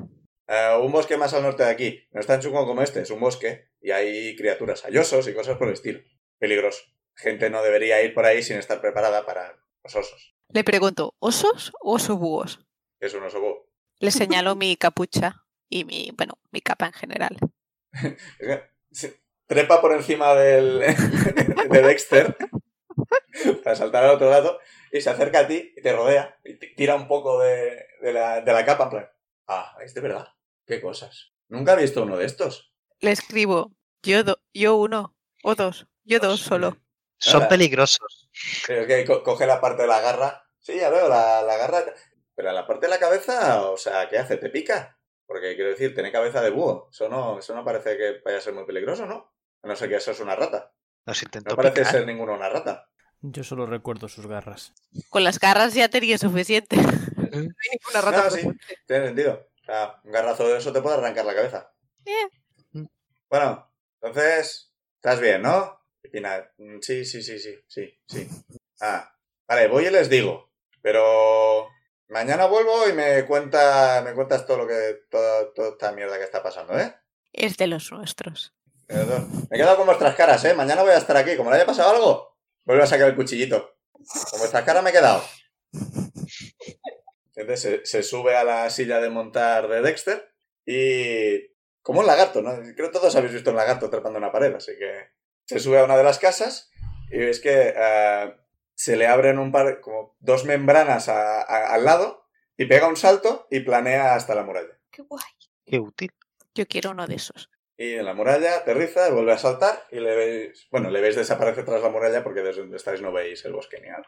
Eh, 0.46 0.78
un 0.80 0.92
bosque 0.92 1.16
más 1.16 1.34
al 1.34 1.42
norte 1.42 1.64
de 1.64 1.70
aquí. 1.70 2.06
No 2.12 2.20
es 2.20 2.26
tan 2.28 2.40
chungo 2.40 2.64
como 2.64 2.80
este, 2.80 3.00
es 3.02 3.10
un 3.10 3.18
bosque. 3.20 3.70
Y 3.80 3.90
hay 3.90 4.34
criaturas, 4.36 4.84
hay 4.84 4.96
osos 4.96 5.26
y 5.28 5.34
cosas 5.34 5.58
por 5.58 5.66
el 5.66 5.74
estilo. 5.74 6.00
Peligroso. 6.38 6.82
Gente 7.16 7.50
no 7.50 7.60
debería 7.62 8.00
ir 8.02 8.14
por 8.14 8.24
ahí 8.24 8.42
sin 8.42 8.56
estar 8.56 8.80
preparada 8.80 9.26
para 9.26 9.58
los 9.82 9.94
osos. 9.96 10.34
Le 10.50 10.62
pregunto, 10.64 11.14
¿osos 11.18 11.72
o 11.82 11.94
osobúos? 11.94 12.64
Que 13.04 13.08
es 13.08 13.14
un 13.14 13.22
oso 13.22 13.38
búho. 13.38 13.68
Le 14.00 14.10
señalo 14.10 14.56
mi 14.56 14.78
capucha 14.78 15.44
y 15.68 15.84
mi, 15.84 16.10
bueno, 16.16 16.38
mi 16.52 16.62
capa 16.62 16.86
en 16.86 16.94
general. 16.94 17.36
Trepa 19.46 19.82
por 19.82 19.92
encima 19.92 20.34
del, 20.34 20.78
de 21.70 21.82
Dexter 21.82 22.34
para 23.62 23.76
saltar 23.76 24.04
al 24.04 24.12
otro 24.12 24.30
lado 24.30 24.58
y 24.90 25.02
se 25.02 25.10
acerca 25.10 25.40
a 25.40 25.46
ti 25.46 25.74
y 25.76 25.82
te 25.82 25.92
rodea 25.92 26.38
y 26.44 26.54
te 26.58 26.68
tira 26.68 26.94
un 26.94 27.06
poco 27.06 27.40
de, 27.40 27.84
de 28.00 28.12
la, 28.14 28.40
de 28.40 28.52
la 28.54 28.64
capa 28.64 28.84
en 28.84 28.90
plan, 28.90 29.10
ah, 29.48 29.76
es 29.84 29.92
de 29.92 30.00
verdad, 30.00 30.28
qué 30.66 30.80
cosas. 30.80 31.34
Nunca 31.48 31.74
he 31.74 31.82
visto 31.82 32.04
uno 32.04 32.16
de 32.16 32.24
estos. 32.24 32.72
Le 33.00 33.10
escribo, 33.10 33.76
yo, 34.02 34.24
do- 34.24 34.40
yo 34.54 34.76
uno 34.76 35.14
o 35.42 35.54
dos, 35.54 35.86
yo 36.04 36.20
dos 36.20 36.40
solo. 36.40 36.78
Son 37.18 37.46
peligrosos. 37.48 38.30
Pero 38.66 38.86
que 38.86 39.04
co- 39.04 39.22
coge 39.22 39.46
la 39.46 39.60
parte 39.60 39.82
de 39.82 39.88
la 39.88 40.00
garra. 40.00 40.40
Sí, 40.58 40.76
ya 40.76 40.88
veo, 40.88 41.06
la, 41.10 41.42
la 41.42 41.58
garra. 41.58 41.84
Pero 42.34 42.52
la 42.52 42.66
parte 42.66 42.86
de 42.86 42.90
la 42.90 42.98
cabeza, 42.98 43.68
o 43.70 43.76
sea, 43.76 44.08
¿qué 44.08 44.18
hace? 44.18 44.36
¿Te 44.36 44.50
pica? 44.50 44.98
Porque 45.26 45.54
quiero 45.54 45.70
decir, 45.70 45.94
tiene 45.94 46.12
cabeza 46.12 46.42
de 46.42 46.50
búho. 46.50 46.88
Eso 46.90 47.08
no, 47.08 47.38
eso 47.38 47.54
no 47.54 47.64
parece 47.64 47.96
que 47.96 48.20
vaya 48.24 48.38
a 48.38 48.40
ser 48.40 48.54
muy 48.54 48.64
peligroso, 48.66 49.06
¿no? 49.06 49.32
A 49.62 49.68
no 49.68 49.76
ser 49.76 49.88
que 49.88 49.96
eso 49.96 50.10
es 50.10 50.20
una 50.20 50.36
rata. 50.36 50.72
Los 51.06 51.22
No 51.22 51.26
intento 51.26 51.56
parece 51.56 51.74
picar. 51.80 51.92
ser 51.92 52.06
ninguna 52.06 52.32
una 52.34 52.48
rata. 52.48 52.88
Yo 53.20 53.42
solo 53.44 53.64
recuerdo 53.66 54.08
sus 54.08 54.26
garras. 54.26 54.74
Con 55.08 55.24
las 55.24 55.38
garras 55.38 55.74
ya 55.74 55.88
tenía 55.88 56.18
suficiente. 56.18 56.76
No 57.16 57.40
hay 57.40 57.78
ninguna 57.80 58.00
rata 58.00 58.24
No, 58.24 58.30
sí. 58.30 58.48
Tiene 58.86 59.06
sentido. 59.06 59.48
O 59.62 59.64
sea, 59.64 60.00
un 60.04 60.12
garrazo 60.12 60.46
de 60.46 60.58
eso 60.58 60.72
te 60.72 60.80
puede 60.82 60.96
arrancar 60.96 61.24
la 61.24 61.34
cabeza. 61.34 61.72
Eh. 62.04 62.28
Bueno, 63.30 63.72
entonces, 64.00 64.72
estás 64.96 65.20
bien, 65.20 65.42
¿no? 65.42 65.80
"Mm, 66.58 66.78
sí, 66.80 67.04
sí, 67.04 67.22
sí, 67.22 67.38
sí, 67.40 67.58
sí, 67.66 67.98
sí. 68.06 68.28
Ah, 68.80 69.16
vale, 69.48 69.66
voy 69.68 69.86
y 69.86 69.90
les 69.90 70.08
digo. 70.08 70.52
Pero 70.82 71.68
mañana 72.08 72.46
vuelvo 72.46 72.88
y 72.88 72.92
me 72.92 73.24
cuenta, 73.26 74.02
me 74.04 74.14
cuentas 74.14 74.46
todo 74.46 74.58
lo 74.58 74.66
que, 74.66 75.00
toda, 75.10 75.52
toda 75.52 75.68
esta 75.70 75.92
mierda 75.92 76.18
que 76.18 76.24
está 76.24 76.42
pasando, 76.42 76.78
¿eh? 76.78 76.94
Es 77.32 77.56
de 77.56 77.66
los 77.66 77.90
nuestros. 77.90 78.54
Me 78.88 78.96
he 79.50 79.56
quedado 79.56 79.76
con 79.76 79.86
vuestras 79.86 80.14
caras, 80.14 80.44
¿eh? 80.44 80.54
Mañana 80.54 80.82
voy 80.82 80.92
a 80.92 80.98
estar 80.98 81.16
aquí. 81.16 81.36
Como 81.36 81.50
le 81.50 81.56
haya 81.56 81.66
pasado 81.66 81.90
algo, 81.90 82.36
vuelvo 82.64 82.84
a 82.84 82.86
sacar 82.86 83.08
el 83.08 83.16
cuchillito. 83.16 83.76
Con 84.30 84.38
vuestras 84.38 84.64
caras 84.64 84.82
me 84.82 84.90
he 84.90 84.92
quedado. 84.92 85.24
Entonces 87.34 87.60
se, 87.60 87.86
se 87.86 88.02
sube 88.02 88.36
a 88.36 88.44
la 88.44 88.70
silla 88.70 89.00
de 89.00 89.10
montar 89.10 89.68
de 89.68 89.82
Dexter 89.82 90.32
y... 90.64 91.52
Como 91.82 92.00
un 92.00 92.06
lagarto, 92.06 92.40
¿no? 92.40 92.54
Creo 92.74 92.90
que 92.90 92.98
todos 92.98 93.14
habéis 93.14 93.34
visto 93.34 93.50
un 93.50 93.56
lagarto 93.56 93.90
trepando 93.90 94.18
una 94.18 94.32
pared, 94.32 94.54
así 94.54 94.72
que... 94.78 95.10
Se 95.44 95.58
sube 95.58 95.78
a 95.78 95.84
una 95.84 95.98
de 95.98 96.04
las 96.04 96.18
casas 96.18 96.70
y 97.10 97.18
ves 97.18 97.40
que 97.40 97.74
eh, 97.76 98.34
se 98.74 98.96
le 98.96 99.06
abren 99.06 99.38
un 99.38 99.52
par, 99.52 99.80
como 99.80 100.16
dos 100.20 100.44
membranas 100.44 101.08
a- 101.08 101.42
a- 101.42 101.74
al 101.74 101.84
lado 101.84 102.26
y 102.56 102.66
pega 102.66 102.88
un 102.88 102.96
salto 102.96 103.46
y 103.50 103.60
planea 103.60 104.14
hasta 104.14 104.34
la 104.34 104.42
muralla. 104.44 104.78
Qué 104.90 105.02
guay. 105.02 105.22
Qué 105.66 105.78
útil. 105.78 106.12
Yo 106.54 106.66
quiero 106.66 106.90
uno 106.90 107.06
de 107.06 107.16
esos. 107.16 107.50
Y 107.76 107.94
en 107.94 108.04
la 108.04 108.14
muralla 108.14 108.58
aterriza, 108.58 109.10
vuelve 109.10 109.32
a 109.32 109.38
saltar 109.38 109.82
y 109.90 109.98
le 109.98 110.14
veis, 110.14 110.68
bueno, 110.70 110.90
le 110.90 111.00
veis 111.00 111.16
desaparecer 111.16 111.64
tras 111.64 111.82
la 111.82 111.88
muralla 111.88 112.22
porque 112.22 112.42
desde 112.42 112.60
donde 112.60 112.76
estáis 112.76 113.00
no 113.02 113.10
veis 113.12 113.44
el 113.44 113.52
bosque 113.52 113.80
ni 113.80 113.88
nada. 113.88 114.04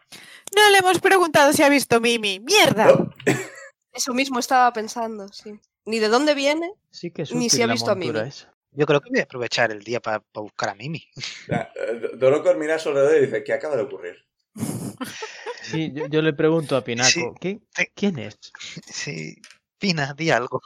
No 0.55 0.71
le 0.71 0.79
hemos 0.79 1.01
preguntado 1.01 1.53
si 1.53 1.65
ha 1.65 1.69
visto 1.69 2.01
Mimi. 2.01 2.39
¡Mierda! 2.39 2.85
No, 2.87 3.11
Eso 3.93 4.15
mismo 4.15 4.39
estaba 4.39 4.73
pensando, 4.73 5.27
sí. 5.29 5.59
Ni 5.85 5.99
de 5.99 6.09
dónde 6.09 6.35
viene. 6.35 6.75
Sí 6.91 7.11
que 7.11 7.23
es 7.23 7.33
Ni 7.33 7.49
si 7.51 7.63
ha 7.63 7.67
visto 7.67 7.91
a 7.91 7.95
Mimi. 7.97 8.21
esa. 8.21 8.53
Yo 8.71 8.87
creo 8.87 9.01
que 9.01 9.09
voy 9.11 9.21
a 9.21 9.25
aprovechar 9.25 9.73
el 9.73 9.83
día 9.83 10.01
para 10.01 10.23
buscar 10.35 10.69
a 10.69 10.75
Mimi. 10.75 11.09
eh, 11.49 12.11
Dorocor 12.15 12.59
mira 12.59 12.75
a 12.77 12.79
su 12.79 12.91
alrededor 12.91 13.17
y 13.17 13.27
dice, 13.27 13.43
¿qué 13.43 13.53
acaba 13.55 13.75
de 13.75 13.83
ocurrir? 13.83 14.17
Sí, 15.63 15.91
yo, 15.93 16.07
yo 16.07 16.23
le 16.23 16.33
pregunto 16.33 16.77
a 16.77 16.85
Pinaco, 16.85 17.11
Sí. 17.11 17.25
¿qué-. 17.41 17.61
¿quién 17.95 18.21
es? 18.21 18.39
Sí. 18.87 19.35
Pina, 19.79 20.15
di 20.17 20.31
algo. 20.31 20.61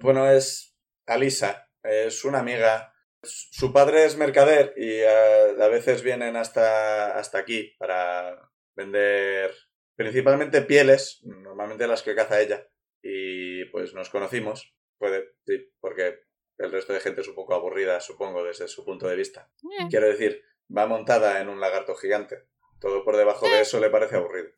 Bueno, 0.00 0.26
es 0.30 0.74
Alisa, 1.06 1.68
es 1.82 2.24
una 2.24 2.38
amiga. 2.38 2.94
Su 3.22 3.72
padre 3.74 4.06
es 4.06 4.16
mercader 4.16 4.72
y 4.76 4.88
eh, 4.90 5.54
a 5.60 5.68
veces 5.68 6.02
vienen 6.02 6.36
hasta, 6.36 7.18
hasta 7.18 7.38
aquí 7.38 7.74
para 7.78 8.50
vender 8.74 9.52
principalmente 9.96 10.62
pieles, 10.62 11.20
normalmente 11.24 11.86
las 11.86 12.02
que 12.02 12.14
caza 12.14 12.40
ella. 12.40 12.66
Y 13.02 13.66
pues 13.66 13.92
nos 13.92 14.08
conocimos, 14.08 14.74
puede, 14.98 15.34
sí, 15.46 15.70
porque 15.78 16.20
el 16.56 16.72
resto 16.72 16.92
de 16.94 17.00
gente 17.00 17.20
es 17.20 17.28
un 17.28 17.34
poco 17.34 17.54
aburrida, 17.54 18.00
supongo, 18.00 18.44
desde 18.44 18.66
su 18.66 18.84
punto 18.84 19.08
de 19.08 19.16
vista. 19.16 19.50
Eh, 19.78 19.86
Quiero 19.90 20.06
decir, 20.08 20.42
va 20.74 20.86
montada 20.86 21.40
en 21.40 21.48
un 21.50 21.60
lagarto 21.60 21.94
gigante. 21.96 22.44
Todo 22.80 23.04
por 23.04 23.16
debajo 23.16 23.46
de 23.48 23.60
eso 23.60 23.80
le 23.80 23.90
parece 23.90 24.16
aburrido. 24.16 24.50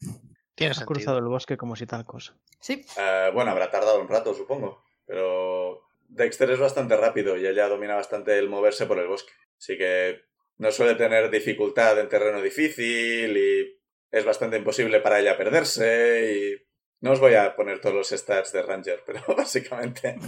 Tiene 0.54 0.72
Ha 0.72 0.74
sentido. 0.74 0.86
cruzado 0.86 1.18
el 1.18 1.24
bosque 1.26 1.56
como 1.56 1.74
si 1.76 1.86
tal 1.86 2.04
cosa. 2.04 2.36
Sí. 2.60 2.84
Eh, 2.98 3.30
bueno, 3.32 3.50
habrá 3.50 3.70
tardado 3.70 4.00
un 4.00 4.08
rato, 4.08 4.34
supongo. 4.34 4.84
Pero 5.06 5.82
Dexter 6.08 6.50
es 6.50 6.58
bastante 6.58 6.96
rápido 6.96 7.36
y 7.36 7.46
ella 7.46 7.68
domina 7.68 7.94
bastante 7.96 8.38
el 8.38 8.48
moverse 8.48 8.86
por 8.86 8.98
el 8.98 9.08
bosque. 9.08 9.32
Así 9.58 9.78
que 9.78 10.20
no 10.58 10.70
suele 10.70 10.94
tener 10.96 11.30
dificultad 11.30 11.98
en 11.98 12.08
terreno 12.08 12.42
difícil 12.42 13.36
y 13.36 13.80
es 14.10 14.24
bastante 14.24 14.58
imposible 14.58 15.00
para 15.00 15.20
ella 15.20 15.36
perderse 15.36 16.32
y... 16.34 16.70
No 17.02 17.12
os 17.12 17.20
voy 17.20 17.32
a 17.34 17.56
poner 17.56 17.80
todos 17.80 17.94
los 17.94 18.08
stats 18.10 18.52
de 18.52 18.60
Ranger, 18.60 19.02
pero 19.06 19.22
básicamente 19.34 20.18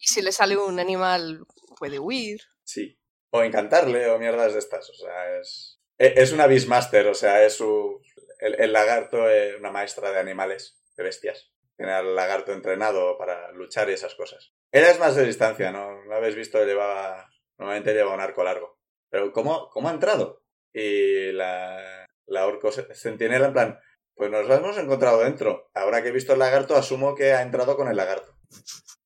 Y 0.00 0.06
si 0.08 0.22
le 0.22 0.32
sale 0.32 0.56
un 0.56 0.80
animal, 0.80 1.46
puede 1.78 1.98
huir. 2.00 2.40
sí. 2.64 2.98
O 3.30 3.42
encantarle 3.42 4.08
o 4.10 4.18
mierdas 4.18 4.54
de 4.54 4.58
estas. 4.58 4.88
O 4.88 4.94
sea, 4.94 5.38
es... 5.38 5.77
e- 5.98 6.14
Es 6.16 6.32
una 6.32 6.46
Beastmaster, 6.46 7.06
o 7.08 7.14
sea, 7.14 7.44
es 7.44 7.54
su... 7.54 8.00
El, 8.40 8.60
el 8.60 8.72
lagarto 8.72 9.28
es 9.28 9.56
una 9.56 9.70
maestra 9.72 10.10
de 10.12 10.18
animales, 10.20 10.80
de 10.96 11.02
bestias. 11.04 11.52
Tiene 11.76 11.92
al 11.92 12.14
lagarto 12.14 12.52
entrenado 12.52 13.16
para 13.18 13.50
luchar 13.52 13.88
y 13.90 13.92
esas 13.92 14.14
cosas. 14.14 14.52
Ella 14.72 14.90
es 14.90 14.98
más 14.98 15.14
de 15.16 15.24
distancia, 15.24 15.70
¿no? 15.72 16.04
¿No 16.04 16.14
habéis 16.14 16.34
visto? 16.36 16.64
Llevaba... 16.64 17.28
Normalmente 17.58 17.92
lleva 17.94 18.14
un 18.14 18.20
arco 18.20 18.44
largo. 18.44 18.78
Pero 19.10 19.32
¿cómo, 19.32 19.68
cómo 19.70 19.88
ha 19.88 19.92
entrado? 19.92 20.44
Y 20.72 21.32
la, 21.32 22.06
la 22.26 22.46
orco 22.46 22.70
centinela 22.72 23.46
en 23.46 23.52
plan... 23.52 23.80
Pues 24.14 24.32
nos 24.32 24.48
la 24.48 24.56
hemos 24.56 24.76
encontrado 24.78 25.20
dentro. 25.22 25.70
Ahora 25.74 26.02
que 26.02 26.08
he 26.08 26.12
visto 26.12 26.32
el 26.32 26.40
lagarto, 26.40 26.74
asumo 26.74 27.14
que 27.14 27.32
ha 27.32 27.42
entrado 27.42 27.76
con 27.76 27.86
el 27.86 27.96
lagarto. 27.96 28.36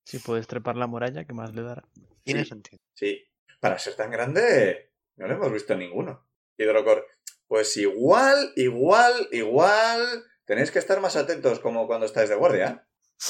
Si 0.06 0.18
puedes 0.18 0.46
trepar 0.46 0.76
la 0.76 0.86
muralla, 0.86 1.24
¿qué 1.26 1.34
más 1.34 1.54
le 1.54 1.60
dará? 1.62 1.82
Tiene 2.24 2.44
Sí. 2.44 2.48
sentido. 2.48 2.78
Sí. 2.94 3.22
Para 3.60 3.78
ser 3.78 3.94
tan 3.94 4.10
grande, 4.10 4.90
no 5.16 5.26
le 5.26 5.34
hemos 5.34 5.52
visto 5.52 5.74
ninguno. 5.74 6.26
Hidrocor, 6.56 7.06
pues 7.46 7.76
igual, 7.76 8.52
igual, 8.56 9.28
igual. 9.32 10.24
Tenéis 10.44 10.70
que 10.70 10.78
estar 10.78 11.00
más 11.00 11.16
atentos 11.16 11.60
como 11.60 11.86
cuando 11.86 12.06
estáis 12.06 12.28
de 12.28 12.34
guardia. 12.34 12.86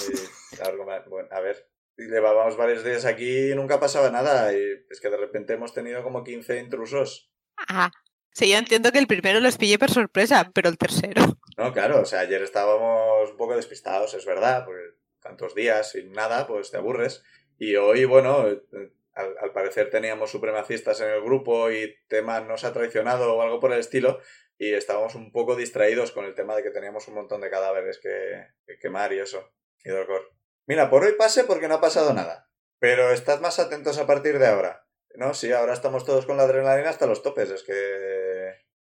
Y, 0.08 0.56
claro, 0.56 0.78
como- 0.78 0.92
bueno, 1.10 1.28
a 1.30 1.40
ver, 1.40 1.68
llevábamos 1.96 2.56
varios 2.56 2.82
días 2.84 3.04
aquí 3.04 3.50
y 3.50 3.54
nunca 3.54 3.78
pasaba 3.80 4.10
nada. 4.10 4.52
Y 4.52 4.62
es 4.90 5.00
que 5.00 5.10
de 5.10 5.16
repente 5.16 5.52
hemos 5.54 5.74
tenido 5.74 6.02
como 6.02 6.24
15 6.24 6.58
intrusos. 6.58 7.30
Ah, 7.68 7.90
sí, 8.32 8.50
yo 8.50 8.56
entiendo 8.56 8.90
que 8.92 8.98
el 8.98 9.06
primero 9.06 9.40
los 9.40 9.58
pillé 9.58 9.78
por 9.78 9.90
sorpresa, 9.90 10.50
pero 10.54 10.68
el 10.68 10.78
tercero. 10.78 11.22
No, 11.58 11.72
claro, 11.72 12.00
o 12.00 12.04
sea, 12.06 12.20
ayer 12.20 12.42
estábamos 12.42 13.30
un 13.30 13.36
poco 13.36 13.54
despistados, 13.54 14.14
es 14.14 14.24
verdad, 14.24 14.64
porque 14.64 14.82
tantos 15.20 15.54
días 15.54 15.90
sin 15.92 16.12
nada, 16.12 16.46
pues 16.46 16.70
te 16.70 16.78
aburres. 16.78 17.22
Y 17.58 17.76
hoy, 17.76 18.06
bueno, 18.06 18.46
al, 19.14 19.52
parecer 19.52 19.90
teníamos 19.90 20.30
supremacistas 20.30 21.00
en 21.00 21.10
el 21.10 21.22
grupo 21.22 21.70
y 21.70 21.94
tema 22.08 22.40
nos 22.40 22.64
ha 22.64 22.72
traicionado 22.72 23.34
o 23.34 23.42
algo 23.42 23.60
por 23.60 23.72
el 23.72 23.80
estilo, 23.80 24.20
y 24.58 24.72
estábamos 24.74 25.14
un 25.14 25.32
poco 25.32 25.56
distraídos 25.56 26.12
con 26.12 26.24
el 26.24 26.34
tema 26.34 26.54
de 26.54 26.62
que 26.62 26.70
teníamos 26.70 27.08
un 27.08 27.14
montón 27.14 27.40
de 27.40 27.50
cadáveres 27.50 27.98
que, 27.98 28.48
que 28.66 28.78
quemar 28.78 29.12
y 29.12 29.18
eso. 29.18 29.52
Hidrocor. 29.84 30.30
Mira, 30.66 30.88
por 30.88 31.02
hoy 31.02 31.12
pase 31.12 31.44
porque 31.44 31.68
no 31.68 31.74
ha 31.74 31.80
pasado 31.80 32.14
nada, 32.14 32.48
pero 32.78 33.10
estad 33.10 33.40
más 33.40 33.58
atentos 33.58 33.98
a 33.98 34.06
partir 34.06 34.38
de 34.38 34.46
ahora. 34.46 34.86
No, 35.14 35.34
sí, 35.34 35.52
ahora 35.52 35.74
estamos 35.74 36.04
todos 36.04 36.24
con 36.24 36.36
la 36.36 36.44
adrenalina 36.44 36.88
hasta 36.88 37.06
los 37.06 37.22
topes, 37.22 37.50
es 37.50 37.62
que 37.62 38.32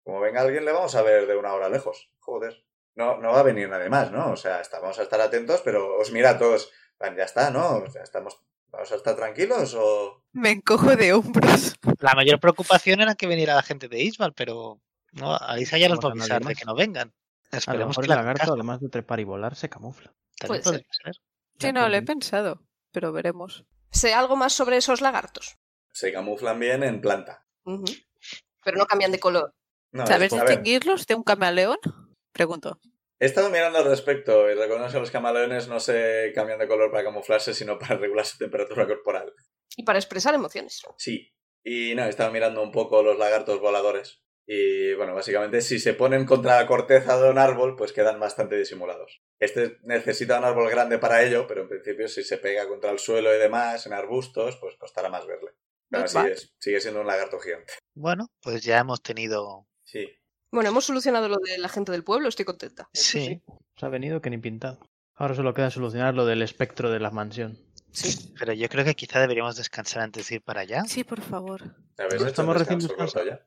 como 0.04 0.20
venga 0.20 0.42
alguien 0.42 0.66
le 0.66 0.72
vamos 0.72 0.96
a 0.96 1.02
ver 1.02 1.28
de 1.28 1.36
una 1.36 1.54
hora 1.54 1.70
lejos. 1.70 2.12
Joder. 2.20 2.64
No, 2.96 3.18
no 3.18 3.32
va 3.32 3.40
a 3.40 3.44
venir 3.44 3.70
nadie 3.70 3.90
más, 3.90 4.12
¿no? 4.12 4.32
O 4.32 4.36
sea, 4.36 4.62
vamos 4.74 5.00
a 5.00 5.04
estar 5.04 5.20
atentos, 5.20 5.62
pero 5.62 5.98
os 5.98 6.12
mira 6.12 6.32
a 6.32 6.38
todos. 6.38 6.72
Ya 7.00 7.24
está, 7.24 7.50
¿no? 7.50 7.78
O 7.78 7.90
sea, 7.90 8.04
estamos, 8.04 8.42
¿Vamos 8.74 8.92
a 8.92 8.96
estar 8.96 9.16
tranquilos 9.16 9.76
o...? 9.78 10.24
Me 10.32 10.50
encojo 10.50 10.96
de 10.96 11.14
hombros. 11.14 11.76
La 12.00 12.16
mayor 12.16 12.40
preocupación 12.40 13.02
era 13.02 13.14
que 13.14 13.28
viniera 13.28 13.54
la 13.54 13.62
gente 13.62 13.88
de 13.88 14.02
Isbal, 14.02 14.34
pero 14.34 14.82
no, 15.12 15.38
Alisa 15.38 15.78
ya 15.78 15.88
los 15.90 16.00
va 16.00 16.10
a 16.10 16.12
avisar 16.12 16.44
de 16.44 16.56
que 16.56 16.66
no 16.66 16.74
vengan. 16.74 17.14
A 17.52 17.56
lo 17.56 17.58
Esperemos 17.60 17.90
mejor 17.90 18.06
que 18.06 18.12
el 18.12 18.18
lagarto, 18.18 18.54
además 18.54 18.82
de 18.82 18.90
trepar 18.90 19.20
y 19.20 19.26
volar, 19.26 19.56
se 19.56 19.70
camufla. 19.70 20.12
También 20.40 20.64
Puede 20.64 20.84
ser. 21.04 21.16
Sí, 21.60 21.72
no, 21.72 21.88
lo 21.88 21.96
he 21.96 22.02
pensado, 22.02 22.64
pero 22.92 23.12
veremos. 23.12 23.64
Sé 23.92 24.16
algo 24.16 24.36
más 24.36 24.54
sobre 24.54 24.78
esos 24.78 25.02
lagartos. 25.02 25.56
Se 25.92 26.12
camuflan 26.12 26.60
bien 26.60 26.82
en 26.82 27.00
planta. 27.00 27.46
Pero 27.64 28.78
no 28.78 28.88
cambian 28.88 29.12
de 29.12 29.20
color. 29.20 29.54
No, 29.92 30.08
¿Sabes 30.08 30.32
distinguirlos 30.32 31.06
de 31.06 31.14
un 31.14 31.22
camaleón? 31.22 31.78
Pregunto. 32.32 32.80
He 33.24 33.26
estado 33.26 33.50
mirando 33.50 33.80
al 33.80 33.86
respecto 33.86 34.52
y 34.52 34.54
reconozco 34.54 34.94
que 34.94 35.00
los 35.00 35.12
camaleones 35.12 35.70
no 35.70 35.80
se 35.80 36.34
cambian 36.36 36.60
de 36.60 36.68
color 36.68 36.92
para 36.92 37.06
camuflarse, 37.06 37.54
sino 37.54 37.80
para 37.80 37.96
regular 37.96 38.26
su 38.26 38.38
temperatura 38.38 38.86
corporal. 38.86 39.34
Y 39.78 39.84
para 39.84 39.98
expresar 39.98 40.36
emociones. 40.36 40.82
Sí. 40.98 41.34
Y 41.64 41.96
no, 41.96 42.06
he 42.06 42.10
estado 42.10 42.34
mirando 42.34 42.62
un 42.62 42.74
poco 42.74 43.02
los 43.02 43.18
lagartos 43.18 43.62
voladores. 43.62 44.22
Y 44.46 44.94
bueno, 44.96 45.16
básicamente 45.16 45.62
si 45.62 45.80
se 45.80 45.94
ponen 45.94 46.26
contra 46.26 46.58
la 46.60 46.68
corteza 46.68 47.18
de 47.18 47.30
un 47.30 47.38
árbol, 47.38 47.78
pues 47.78 47.94
quedan 47.94 48.20
bastante 48.20 48.58
disimulados. 48.58 49.22
Este 49.40 49.78
necesita 49.84 50.38
un 50.38 50.44
árbol 50.44 50.70
grande 50.70 51.00
para 51.00 51.24
ello, 51.24 51.48
pero 51.48 51.62
en 51.62 51.70
principio 51.70 52.10
si 52.10 52.26
se 52.26 52.40
pega 52.40 52.68
contra 52.68 52.92
el 52.92 53.00
suelo 53.00 53.34
y 53.34 53.40
demás, 53.40 53.86
en 53.86 53.94
arbustos, 53.94 54.58
pues 54.58 54.76
costará 54.76 55.08
más 55.08 55.26
verle. 55.26 55.52
Pero 55.90 56.04
es, 56.28 56.54
sigue 56.60 56.82
siendo 56.82 57.00
un 57.00 57.08
lagarto 57.08 57.40
gigante. 57.40 57.72
Bueno, 57.94 58.28
pues 58.42 58.64
ya 58.64 58.80
hemos 58.80 59.02
tenido. 59.02 59.66
Sí. 59.86 60.10
Bueno, 60.54 60.70
hemos 60.70 60.86
solucionado 60.86 61.28
lo 61.28 61.38
de 61.38 61.58
la 61.58 61.68
gente 61.68 61.92
del 61.92 62.04
pueblo, 62.04 62.30
estoy 62.30 62.46
contenta. 62.46 62.88
Eso 62.94 63.04
Sí, 63.18 63.42
Se 63.76 63.86
ha 63.86 63.90
venido 63.90 64.22
que 64.22 64.30
ni 64.30 64.38
pintado. 64.38 64.80
Ahora 65.16 65.34
solo 65.36 65.54
queda 65.54 65.72
solucionar 65.72 66.14
lo 66.14 66.26
del 66.26 66.42
espectro 66.44 66.92
de 66.92 67.00
la 67.00 67.10
mansión. 67.12 67.58
Sí. 67.92 68.34
pero 68.40 68.54
yo 68.54 68.68
creo 68.70 68.84
que 68.86 68.96
quizá 68.96 69.20
deberíamos 69.20 69.56
descansar 69.56 70.02
antes 70.04 70.28
de 70.30 70.36
ir 70.36 70.42
para 70.42 70.62
allá. 70.62 70.84
Sí, 70.88 71.04
por 71.04 71.22
favor. 71.22 71.76
¿Habéis 71.98 72.14
No 72.14 72.20
hecho 72.22 72.28
estamos 72.28 72.56
un 72.56 72.60
recién 72.60 72.80
descansados. 72.80 73.28
ya? 73.28 73.46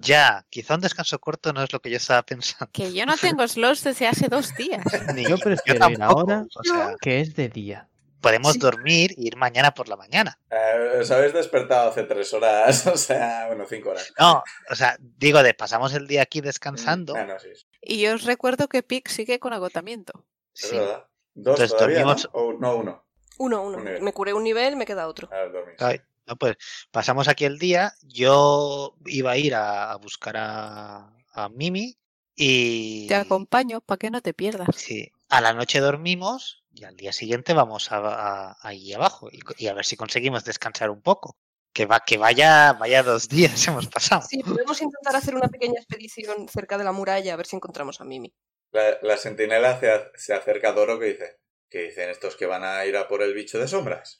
Ya, 0.00 0.46
quizá 0.50 0.74
un 0.74 0.80
descanso 0.80 1.18
corto 1.18 1.52
no 1.52 1.62
es 1.62 1.72
lo 1.72 1.80
que 1.80 1.90
yo 1.90 1.96
estaba 1.96 2.22
pensando. 2.22 2.68
Que 2.72 2.92
yo 2.92 3.06
no 3.06 3.16
tengo 3.16 3.46
slots 3.48 3.84
desde 3.84 4.06
hace 4.08 4.28
dos 4.28 4.54
días. 4.56 4.84
Ni 5.14 5.24
Yo 5.26 5.38
prefiero 5.38 5.88
ir 5.90 5.98
tampoco, 5.98 6.20
ahora 6.20 6.46
O 6.54 6.62
sea, 6.64 6.94
que 7.00 7.20
es 7.20 7.34
de 7.34 7.48
día. 7.48 7.88
Podemos 8.20 8.54
Sí. 8.54 8.58
dormir 8.58 9.12
e 9.12 9.22
ir 9.22 9.36
mañana 9.36 9.72
por 9.74 9.88
la 9.88 9.96
mañana. 9.96 10.38
Eh, 10.50 10.98
os 11.00 11.10
habéis 11.10 11.32
despertado 11.32 11.90
hace 11.90 12.02
tres 12.04 12.32
horas, 12.34 12.86
o 12.86 12.96
sea, 12.96 13.46
bueno, 13.48 13.64
cinco 13.68 13.90
horas. 13.90 14.12
No, 14.18 14.42
o 14.70 14.74
sea, 14.74 14.96
digo, 15.00 15.42
de 15.42 15.54
pasamos 15.54 15.92
el 15.94 16.06
día 16.06 16.22
aquí 16.22 16.40
descansando. 16.40 17.14
Ah, 17.16 17.24
no, 17.24 17.38
sí, 17.38 17.48
sí, 17.54 17.66
Y 17.82 18.00
yo 18.00 18.14
os 18.14 18.24
recuerdo 18.24 18.68
que 18.68 18.82
Pic 18.82 19.08
sigue 19.08 19.38
con 19.38 19.52
agotamiento. 19.52 20.24
es 20.54 20.72
verdad. 20.72 21.04
Dos 21.34 21.60
Entonces 21.60 21.70
todavía, 21.76 21.98
dormimos- 22.04 22.24
¿no? 22.34 22.40
O, 22.40 22.52
no, 22.54 22.76
uno. 22.76 23.04
Uno, 23.38 23.62
uno. 23.62 23.78
Un. 23.78 24.02
Me 24.02 24.12
curé 24.12 24.32
un 24.32 24.42
nivel, 24.42 24.74
me 24.76 24.84
queda 24.86 25.06
otro. 25.06 25.28
A 25.32 25.36
ver, 25.36 25.52
dormís. 25.52 25.80
Ay, 25.80 26.00
no, 26.26 26.34
pues 26.36 26.56
pasamos 26.90 27.28
aquí 27.28 27.44
el 27.44 27.58
día. 27.60 27.92
Yo 28.02 28.96
iba 29.06 29.30
a 29.30 29.36
ir 29.36 29.54
a, 29.54 29.92
a 29.92 29.96
buscar 29.96 30.36
a, 30.36 31.12
a 31.32 31.48
Mimi 31.48 31.96
y 32.34 33.06
Te 33.06 33.14
acompaño 33.14 33.80
para 33.80 33.98
que 33.98 34.10
no 34.10 34.20
te 34.22 34.34
pierdas. 34.34 34.66
sí, 34.74 35.12
a 35.28 35.40
la 35.40 35.52
noche 35.52 35.78
dormimos 35.80 36.57
y 36.78 36.84
al 36.84 36.96
día 36.96 37.12
siguiente 37.12 37.52
vamos 37.54 37.90
a, 37.92 37.98
a- 37.98 38.56
ahí 38.62 38.92
abajo 38.92 39.28
y, 39.56 39.66
a 39.66 39.74
ver 39.74 39.84
si 39.84 39.96
conseguimos 39.96 40.44
descansar 40.44 40.90
un 40.90 41.02
poco. 41.02 41.36
Que 41.72 41.84
va, 41.86 42.00
que 42.00 42.16
vaya, 42.16 42.72
vaya 42.72 43.02
dos 43.02 43.28
días 43.28 43.66
hemos 43.68 43.86
pasado. 43.86 44.22
Sí, 44.28 44.42
podemos 44.42 44.80
intentar 44.80 45.14
hacer 45.16 45.34
una 45.34 45.48
pequeña 45.48 45.78
expedición 45.78 46.48
cerca 46.48 46.78
de 46.78 46.84
la 46.84 46.92
muralla 46.92 47.34
a 47.34 47.36
ver 47.36 47.46
si 47.46 47.56
encontramos 47.56 48.00
a 48.00 48.04
Mimi. 48.04 48.32
La, 48.72 48.98
la 49.02 49.16
sentinela 49.16 49.78
se, 49.78 49.90
a- 49.90 50.10
se 50.16 50.34
acerca 50.34 50.70
a 50.70 50.72
Doro 50.72 50.98
que 50.98 51.06
dice, 51.06 51.36
¿qué 51.70 51.82
dicen 51.82 52.10
estos 52.10 52.36
que 52.36 52.46
van 52.46 52.64
a 52.64 52.84
ir 52.86 52.96
a 52.96 53.06
por 53.08 53.22
el 53.22 53.34
bicho 53.34 53.58
de 53.58 53.68
sombras? 53.68 54.16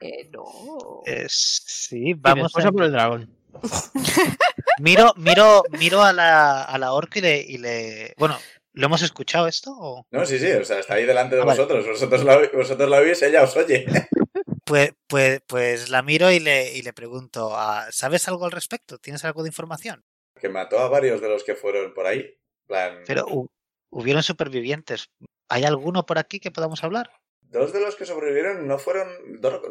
Eh, 0.00 0.28
no. 0.30 1.02
Eh, 1.06 1.26
sí, 1.28 2.14
vamos 2.14 2.54
a- 2.56 2.68
a 2.68 2.72
por 2.72 2.84
el 2.84 2.92
dragón. 2.92 3.36
Miro, 4.78 5.12
miro, 5.16 5.62
miro 5.78 6.02
a 6.02 6.12
la, 6.12 6.62
a 6.64 6.78
la 6.78 6.92
orca 6.92 7.18
y 7.18 7.22
le, 7.22 7.40
y 7.40 7.58
le- 7.58 8.14
Bueno, 8.16 8.38
¿lo 8.74 8.86
hemos 8.86 9.02
escuchado 9.02 9.46
esto? 9.48 9.70
o? 9.78 10.06
No, 10.10 10.24
sí, 10.26 10.38
sí, 10.38 10.50
o 10.52 10.64
sea, 10.64 10.78
está 10.80 10.94
ahí 10.94 11.04
delante 11.06 11.36
de 11.36 11.42
Ah, 11.42 11.44
vale. 11.44 11.58
vosotros. 11.60 11.86
Vosotros 11.86 12.24
la, 12.24 12.38
vosotros 12.52 12.88
la 12.90 12.98
oís, 12.98 13.22
ella 13.22 13.42
os 13.42 13.56
oye. 13.56 13.84
Pues, 14.64 14.92
pues, 15.08 15.42
pues 15.46 15.88
la 15.90 16.02
miro 16.02 16.30
y 16.30 16.38
le, 16.38 16.72
y 16.76 16.82
le 16.82 16.92
pregunto, 16.92 17.50
ah, 17.54 17.88
¿sabes 17.90 18.26
algo 18.28 18.44
al 18.44 18.52
respecto? 18.52 18.96
¿Tienes 18.98 19.24
algo 19.24 19.42
de 19.42 19.48
información? 19.48 20.04
que 20.40 20.48
mató 20.48 20.78
a 20.78 20.88
varios 20.88 21.20
de 21.20 21.28
los 21.28 21.44
que 21.44 21.54
fueron 21.56 21.92
por 21.94 22.06
ahí. 22.06 22.36
Plan, 22.66 23.00
Pero 23.06 23.26
hu- 23.26 23.50
hubieron 23.90 24.22
supervivientes. 24.22 25.10
¿Hay 25.48 25.64
alguno 25.64 26.06
por 26.06 26.18
aquí 26.18 26.40
que 26.40 26.50
podamos 26.52 26.82
hablar? 26.84 27.10
dos 27.40 27.72
de 27.72 27.80
los 27.80 27.96
que 27.96 28.06
sobrevivieron 28.06 28.66
no 28.66 28.78
fueron, 28.78 29.08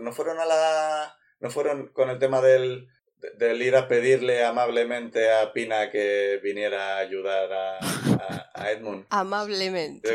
no 0.02 0.12
fueron 0.14 0.40
a 0.40 0.46
la, 0.46 1.16
no 1.40 1.50
fueron 1.50 1.88
con 1.94 2.10
el 2.10 2.20
tema 2.20 2.42
del, 2.42 2.86
de- 2.86 2.88
del 3.38 3.62
ir 3.62 3.76
a 3.76 3.88
pedirle 3.88 4.44
amablemente 4.44 5.32
a 5.32 5.52
Pina 5.54 5.90
que 5.92 6.40
viniera 6.44 6.96
a 6.96 7.00
ayudar 7.00 7.52
a, 7.52 7.78
a- 7.78 8.52
a 8.54 8.72
Edmund. 8.72 9.06
Amablemente. 9.10 10.10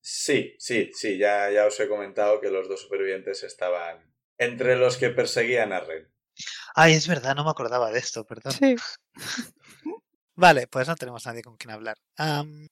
Sí, 0.00 0.54
sí, 0.58 0.90
sí, 0.94 1.16
ya, 1.18 1.50
ya 1.50 1.66
os 1.66 1.78
he 1.78 1.88
comentado 1.88 2.40
que 2.40 2.50
los 2.50 2.68
dos 2.68 2.80
supervivientes 2.82 3.42
estaban 3.44 4.12
entre 4.38 4.76
los 4.76 4.96
que 4.96 5.10
perseguían 5.10 5.72
a 5.72 5.80
Ren. 5.80 6.12
Ay, 6.74 6.94
es 6.94 7.06
verdad, 7.06 7.36
no 7.36 7.44
me 7.44 7.50
acordaba 7.50 7.90
de 7.92 7.98
esto, 8.00 8.24
perdón. 8.26 8.52
Sí. 8.52 8.74
Vale, 10.34 10.66
pues 10.66 10.88
no 10.88 10.96
tenemos 10.96 11.24
nadie 11.26 11.42
con 11.42 11.56
quien 11.56 11.72
hablar. 11.72 11.98
Am, 12.16 12.66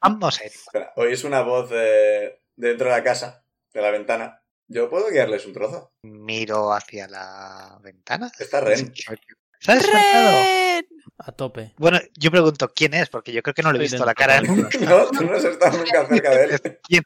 vamos 0.00 0.40
a 0.40 0.44
ir. 0.46 0.52
Espera, 0.52 0.92
oís 0.96 1.24
una 1.24 1.42
voz 1.42 1.70
eh, 1.72 2.40
dentro 2.56 2.86
de 2.88 2.92
la 2.92 3.02
casa, 3.02 3.44
de 3.72 3.82
la 3.82 3.90
ventana. 3.90 4.41
¿Yo 4.68 4.88
puedo 4.88 5.10
guiarles 5.10 5.44
un 5.46 5.52
trozo? 5.52 5.92
Miro 6.02 6.72
hacia 6.72 7.08
la 7.08 7.78
ventana. 7.82 8.30
Está 8.38 8.60
Ren. 8.60 8.92
¿Se 8.94 9.70
ha 9.72 9.74
despertado? 9.74 10.30
¡Ren! 10.44 10.86
A 11.18 11.32
tope. 11.32 11.74
Bueno, 11.76 11.98
yo 12.16 12.30
pregunto, 12.30 12.68
¿quién 12.74 12.94
es? 12.94 13.08
Porque 13.08 13.32
yo 13.32 13.42
creo 13.42 13.54
que 13.54 13.62
no 13.62 13.72
le 13.72 13.78
he 13.80 13.84
Estoy 13.84 13.96
visto 13.98 14.06
la 14.06 14.14
cara 14.14 14.40
nunca. 14.40 14.68
No, 14.88 15.06
tú 15.10 15.24
no 15.24 15.34
has 15.36 15.44
estado 15.44 15.78
nunca 15.78 16.06
cerca 16.08 16.30
de 16.30 16.44
él. 16.44 16.60
¿Quién? 16.82 17.02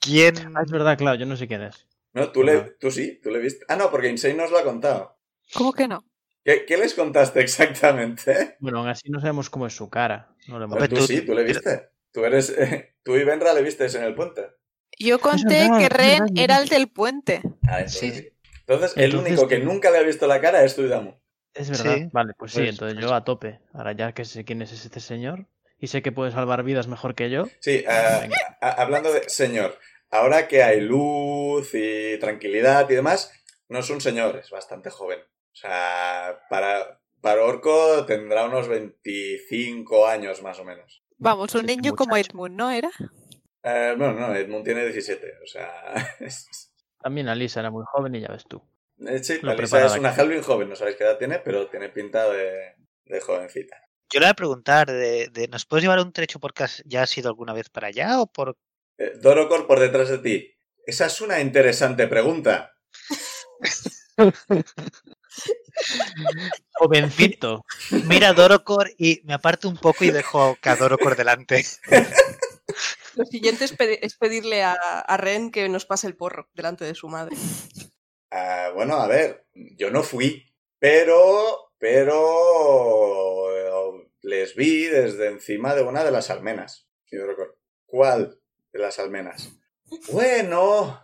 ¿Quién? 0.00 0.56
Ah, 0.56 0.62
es 0.64 0.70
verdad, 0.70 0.96
claro, 0.96 1.18
yo 1.18 1.26
no 1.26 1.36
sé 1.36 1.46
quién 1.46 1.62
es. 1.62 1.86
No, 2.14 2.32
tú, 2.32 2.42
le, 2.42 2.60
tú 2.80 2.90
sí, 2.90 3.20
tú 3.22 3.30
le 3.30 3.38
viste. 3.38 3.64
Ah, 3.68 3.76
no, 3.76 3.90
porque 3.90 4.08
Insane 4.08 4.34
nos 4.34 4.50
lo 4.50 4.58
ha 4.58 4.64
contado. 4.64 5.18
¿Cómo 5.54 5.72
que 5.72 5.86
no? 5.86 6.04
¿Qué, 6.44 6.64
qué 6.64 6.76
les 6.78 6.94
contaste 6.94 7.40
exactamente? 7.40 8.56
Bueno, 8.60 8.78
aún 8.78 8.88
así 8.88 9.10
no 9.10 9.20
sabemos 9.20 9.50
cómo 9.50 9.66
es 9.66 9.74
su 9.76 9.90
cara. 9.90 10.34
No 10.48 10.58
lo 10.58 10.64
hemos 10.64 10.78
Pero 10.78 10.88
tú 10.88 10.96
tú- 10.96 11.06
sí, 11.06 11.20
tú 11.20 11.34
le 11.34 11.44
pero- 11.44 11.60
viste. 11.60 11.90
Tú 12.10 12.24
eres. 12.24 12.50
eh, 12.50 12.94
tú 13.04 13.14
y 13.16 13.24
Benra 13.24 13.52
le 13.52 13.62
vistes 13.62 13.94
en 13.94 14.02
el 14.04 14.14
puente. 14.14 14.48
Yo 14.98 15.18
conté 15.20 15.44
verdad, 15.68 15.78
que 15.78 15.88
Ren 15.88 16.18
verdad, 16.24 16.28
era 16.36 16.58
el 16.58 16.68
del 16.68 16.88
puente. 16.88 17.42
Ah, 17.68 17.80
entonces 17.80 18.16
Sí. 18.16 18.28
Entonces, 18.66 18.92
el 18.96 19.04
Entonces, 19.06 19.32
único 19.32 19.48
que 19.48 19.58
nunca 19.60 19.90
le 19.90 19.98
ha 19.98 20.02
visto 20.02 20.26
la 20.26 20.40
cara 20.42 20.62
es 20.62 20.76
Tuidamu. 20.76 21.14
Es 21.54 21.70
verdad. 21.70 21.96
Sí, 21.96 22.08
Vale, 22.12 22.34
pues 22.38 22.52
sí, 22.52 22.58
pues- 22.58 22.68
entonces 22.70 22.94
pues- 22.96 23.06
yo 23.06 23.14
a 23.14 23.24
tope. 23.24 23.60
Ahora 23.72 23.92
ya 23.92 24.12
que 24.12 24.24
sé 24.26 24.44
quién 24.44 24.60
es 24.60 24.72
este 24.72 25.00
señor 25.00 25.46
y 25.78 25.86
sé 25.86 26.02
que 26.02 26.12
puede 26.12 26.32
salvar 26.32 26.62
vidas 26.64 26.86
mejor 26.86 27.14
que 27.14 27.30
yo. 27.30 27.44
Sí, 27.60 27.84
a- 27.88 28.28
hablando 28.60 29.10
de 29.12 29.28
señor, 29.30 29.78
ahora 30.10 30.48
que 30.48 30.62
hay 30.62 30.80
luz 30.82 31.70
y 31.72 32.18
tranquilidad 32.18 32.88
y 32.90 32.94
demás, 32.94 33.32
no 33.68 33.78
es 33.78 33.88
un 33.88 34.00
señor, 34.02 34.36
es 34.36 34.50
bastante 34.50 34.90
joven. 34.90 35.20
O 35.20 35.56
sea, 35.56 36.40
para, 36.50 37.00
para 37.22 37.42
Orco 37.44 38.04
tendrá 38.06 38.44
unos 38.44 38.68
25 38.68 40.06
años 40.06 40.42
más 40.42 40.58
o 40.60 40.64
menos. 40.64 41.02
Vamos, 41.16 41.54
un 41.54 41.66
niño 41.66 41.94
como. 41.96 42.16
Edmund, 42.16 42.54
¿no 42.54 42.70
era? 42.70 42.90
Eh, 43.62 43.94
no, 43.96 44.12
no, 44.12 44.34
Edmund 44.34 44.64
tiene 44.64 44.84
17, 44.84 45.34
o 45.42 45.46
sea... 45.46 45.70
es- 46.20 46.72
También 47.00 47.28
Alisa 47.28 47.60
era 47.60 47.70
muy 47.70 47.84
joven 47.86 48.14
y 48.14 48.20
ya 48.20 48.28
ves 48.28 48.44
tú. 48.48 48.62
eh, 49.06 49.22
sí, 49.22 49.38
Lo 49.42 49.48
la 49.48 49.52
Lisa 49.54 49.56
preparada 49.56 49.94
es 49.94 49.98
una 50.00 50.10
Halvin 50.14 50.42
joven, 50.42 50.68
no 50.68 50.76
sabéis 50.76 50.96
qué 50.96 51.04
edad 51.04 51.18
tiene, 51.18 51.38
pero 51.40 51.68
tiene 51.68 51.88
pinta 51.88 52.28
de, 52.30 52.74
de 53.04 53.20
jovencita. 53.20 53.76
Yo 54.10 54.20
le 54.20 54.26
voy 54.26 54.30
a 54.30 54.34
preguntar, 54.34 54.86
de, 54.90 55.28
de- 55.28 55.48
¿nos 55.48 55.66
puedes 55.66 55.82
llevar 55.82 55.98
un 56.00 56.12
trecho 56.12 56.38
porque 56.40 56.62
has- 56.64 56.82
ya 56.86 57.02
has 57.02 57.18
ido 57.18 57.28
alguna 57.28 57.52
vez 57.52 57.68
para 57.68 57.88
allá 57.88 58.20
o 58.20 58.26
por 58.26 58.56
Eh, 58.96 59.12
Dorocor 59.20 59.66
por 59.66 59.80
detrás 59.80 60.08
de 60.08 60.18
ti. 60.18 60.54
Esa 60.86 61.06
es 61.06 61.20
una 61.20 61.40
interesante 61.40 62.06
pregunta. 62.08 62.72
Jovencito. 66.72 67.64
Mira 68.04 68.28
a 68.30 68.32
Dorocor 68.32 68.90
y 68.98 69.20
me 69.24 69.34
aparto 69.34 69.68
un 69.68 69.76
poco 69.76 70.04
y 70.04 70.10
dejo 70.10 70.56
que 70.60 70.68
a 70.70 70.76
Dorocor 70.76 71.16
delante. 71.16 71.64
Lo 73.14 73.24
siguiente 73.24 73.64
es, 73.64 73.76
pedi- 73.76 73.98
es 74.02 74.16
pedirle 74.16 74.62
a, 74.62 74.72
a 74.72 75.16
Ren 75.16 75.50
que 75.50 75.68
nos 75.68 75.86
pase 75.86 76.06
el 76.06 76.16
porro 76.16 76.48
delante 76.54 76.84
de 76.84 76.94
su 76.94 77.08
madre. 77.08 77.36
Ah, 78.30 78.70
bueno, 78.74 78.96
a 78.96 79.06
ver, 79.06 79.46
yo 79.54 79.90
no 79.90 80.02
fui, 80.02 80.44
pero, 80.78 81.72
pero 81.78 83.56
eh, 83.56 84.08
les 84.22 84.54
vi 84.54 84.84
desde 84.84 85.28
encima 85.28 85.74
de 85.74 85.82
una 85.82 86.04
de 86.04 86.10
las 86.10 86.30
almenas. 86.30 86.86
¿Cuál 87.86 88.38
de 88.72 88.78
las 88.78 88.98
almenas? 88.98 89.50
Bueno, 90.12 91.02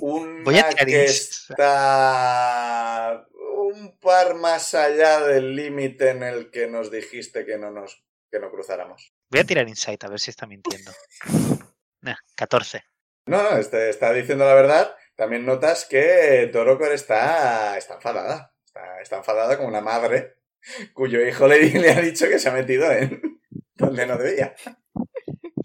una 0.00 0.44
Voy 0.44 0.58
a 0.58 0.68
tirar 0.68 0.86
que 0.86 1.04
está 1.04 3.26
un 3.56 3.98
par 3.98 4.34
más 4.34 4.74
allá 4.74 5.20
del 5.20 5.56
límite 5.56 6.10
en 6.10 6.22
el 6.22 6.50
que 6.50 6.66
nos 6.66 6.90
dijiste 6.90 7.46
que 7.46 7.56
no 7.56 7.70
nos 7.70 8.04
que 8.30 8.38
no 8.38 8.50
cruzáramos. 8.50 9.14
Voy 9.30 9.40
a 9.40 9.44
tirar 9.44 9.68
insight 9.68 10.02
a 10.04 10.08
ver 10.08 10.20
si 10.20 10.30
está 10.30 10.46
mintiendo. 10.46 10.92
Nah, 12.00 12.14
14. 12.36 12.80
No, 13.26 13.42
no, 13.42 13.56
este 13.58 13.90
está 13.90 14.12
diciendo 14.12 14.44
la 14.44 14.54
verdad, 14.54 14.94
también 15.16 15.44
notas 15.44 15.84
que 15.84 16.48
Dorocor 16.52 16.92
está, 16.92 17.76
está 17.76 17.94
enfadada. 17.94 18.54
Está, 18.64 19.00
está 19.02 19.16
enfadada 19.16 19.56
como 19.56 19.68
una 19.68 19.80
madre 19.80 20.36
cuyo 20.94 21.20
hijo 21.26 21.48
le, 21.48 21.58
le 21.80 21.90
ha 21.90 22.00
dicho 22.00 22.28
que 22.28 22.38
se 22.38 22.48
ha 22.48 22.52
metido 22.52 22.90
en 22.92 23.40
donde 23.74 24.06
no 24.06 24.16
debía. 24.16 24.54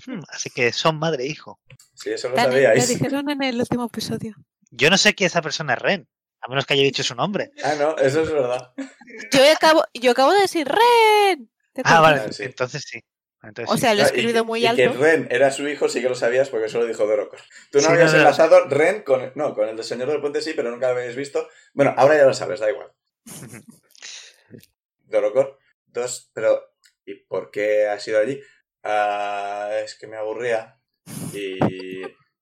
Hmm, 0.07 0.21
Así 0.29 0.49
que 0.49 0.73
son 0.73 0.97
madre 0.97 1.25
e 1.25 1.27
hijo. 1.27 1.59
Sí, 1.93 2.09
eso 2.11 2.29
lo 2.29 2.35
lo 2.35 2.41
sabíais. 2.41 2.87
dijeron 2.89 3.29
en 3.29 3.43
el 3.43 3.59
último 3.59 3.85
episodio. 3.85 4.35
Yo 4.71 4.89
no 4.89 4.97
sé 4.97 5.13
quién 5.13 5.27
esa 5.27 5.43
persona 5.43 5.73
es 5.75 5.79
Ren, 5.83 6.09
a 6.41 6.47
menos 6.47 6.65
que 6.65 6.73
haya 6.73 6.81
dicho 6.83 7.03
su 7.03 7.13
nombre. 7.13 7.51
Ah, 7.63 7.75
no, 7.77 7.95
eso 7.97 8.23
es 8.23 8.31
verdad. 8.31 8.73
Yo 9.31 9.39
acabo, 9.55 9.83
yo 9.93 10.11
acabo 10.11 10.33
de 10.33 10.41
decir 10.41 10.67
¡Ren! 10.67 11.51
¿Te 11.73 11.83
Ah, 11.85 12.01
vale, 12.01 12.33
sí. 12.33 12.43
entonces 12.43 12.83
sí. 12.87 12.99
Entonces 13.43 13.73
O 13.73 13.77
sea, 13.77 13.93
lo 13.93 14.01
he 14.01 14.05
Ah, 14.05 14.11
y 14.13 14.19
escrito 14.19 14.45
muy 14.45 14.65
y 14.65 14.75
que 14.75 14.85
alto. 14.85 14.99
Ren 14.99 15.27
era 15.29 15.51
su 15.51 15.67
hijo, 15.67 15.89
sí 15.89 16.01
que 16.01 16.09
lo 16.09 16.15
sabías 16.15 16.49
porque 16.49 16.67
eso 16.67 16.79
lo 16.79 16.85
dijo 16.85 17.05
Dorocor. 17.05 17.39
Tú 17.71 17.79
no 17.79 17.83
Sí, 17.87 17.91
habías 17.91 18.05
no, 18.05 18.11
no, 18.11 18.13
no. 18.13 18.19
enlazado 18.19 18.67
Ren 18.69 19.01
con... 19.03 19.31
No, 19.35 19.53
con 19.53 19.67
el 19.67 19.75
del 19.75 19.85
Señor 19.85 20.07
del 20.09 20.21
Puente 20.21 20.41
sí, 20.41 20.53
pero 20.55 20.71
nunca 20.71 20.87
lo 20.91 20.97
habéis 20.99 21.15
visto. 21.15 21.47
Bueno, 21.73 21.93
ahora 21.97 22.15
ya 22.17 22.25
lo 22.25 22.33
sabes, 22.33 22.59
da 22.61 22.69
igual. 22.71 22.91
Dorocor. 25.05 25.57
Dos, 25.87 26.31
pero... 26.33 26.71
¿Y 27.05 27.15
por 27.25 27.51
qué 27.51 27.87
has 27.87 28.07
ido 28.07 28.19
allí? 28.19 28.39
Ah, 28.83 29.71
es 29.83 29.95
que 29.95 30.07
me 30.07 30.17
aburría. 30.17 30.79
Y... 31.33 31.59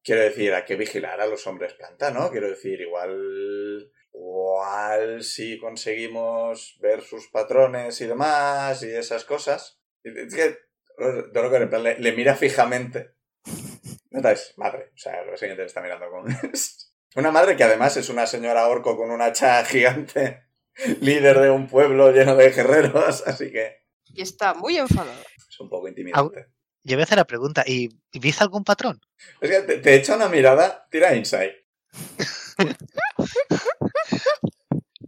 Quiero 0.03 0.21
decir, 0.21 0.51
hay 0.53 0.63
que 0.65 0.75
vigilar 0.75 1.21
a 1.21 1.27
los 1.27 1.45
hombres 1.45 1.73
planta, 1.73 2.09
¿no? 2.11 2.29
Quiero 2.31 2.49
decir, 2.49 2.79
igual... 2.81 3.91
Igual 4.13 5.23
si 5.23 5.57
conseguimos 5.57 6.77
ver 6.81 7.01
sus 7.01 7.27
patrones 7.29 8.01
y 8.01 8.07
demás 8.07 8.83
y 8.83 8.89
esas 8.91 9.25
cosas. 9.25 9.79
Es 10.03 10.35
que 10.35 10.57
Dorocor 11.33 11.61
en 11.61 11.69
plan 11.69 11.83
le, 11.83 11.99
le 11.99 12.11
mira 12.13 12.35
fijamente. 12.35 13.15
¿Notáis? 14.11 14.53
Madre. 14.57 14.91
O 14.93 14.97
sea, 14.97 15.23
lo 15.23 15.35
siguiente 15.37 15.61
le 15.63 15.67
está 15.67 15.81
mirando 15.81 16.09
con... 16.09 16.25
Una 17.15 17.31
madre 17.31 17.57
que 17.57 17.63
además 17.65 17.97
es 17.97 18.07
una 18.07 18.25
señora 18.25 18.67
orco 18.69 18.95
con 18.95 19.11
un 19.11 19.21
hacha 19.21 19.65
gigante, 19.65 20.43
líder 21.01 21.39
de 21.41 21.49
un 21.49 21.67
pueblo 21.67 22.09
lleno 22.13 22.37
de 22.37 22.51
guerreros, 22.51 23.23
así 23.27 23.51
que 23.51 23.81
Y 24.05 24.21
está 24.21 24.53
muy 24.53 24.77
enfadada. 24.77 25.21
es 25.49 25.59
un 25.59 25.69
poco 25.69 25.89
intimidante. 25.89 26.47
Yo 26.83 26.95
voy 26.95 27.01
a 27.01 27.03
hacer 27.03 27.17
la 27.17 27.25
pregunta, 27.25 27.65
¿y 27.67 27.89
y 28.13 28.19
viste 28.19 28.43
algún 28.43 28.63
patrón? 28.63 29.01
Es 29.41 29.49
que 29.49 29.59
te, 29.63 29.77
te 29.79 29.95
echa 29.95 30.15
una 30.15 30.29
mirada, 30.29 30.87
tira 30.89 31.13
insight. 31.13 31.51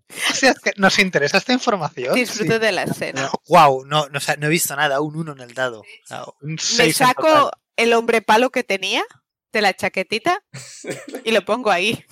O 0.09 0.17
sea, 0.17 0.31
es 0.31 0.32
que 0.32 0.32
nos 0.77 0.99
interesa 0.99 1.37
esta 1.37 1.53
información. 1.53 2.13
Disfruto 2.15 2.59
de 2.59 2.71
la 2.71 2.83
escena. 2.83 3.29
Wow, 3.47 3.85
no, 3.85 4.07
no, 4.09 4.17
o 4.17 4.21
sea, 4.21 4.35
no 4.35 4.47
he 4.47 4.49
visto 4.49 4.75
nada, 4.75 5.01
un 5.01 5.15
uno 5.15 5.33
en 5.33 5.41
el 5.41 5.53
dado. 5.53 5.83
Un 6.41 6.57
Me 6.77 6.93
saco 6.93 7.51
el 7.75 7.93
hombre 7.93 8.21
palo 8.21 8.49
que 8.49 8.63
tenía 8.63 9.03
de 9.51 9.61
la 9.61 9.73
chaquetita 9.73 10.43
y 11.23 11.31
lo 11.31 11.43
pongo 11.45 11.71
ahí. 11.71 12.05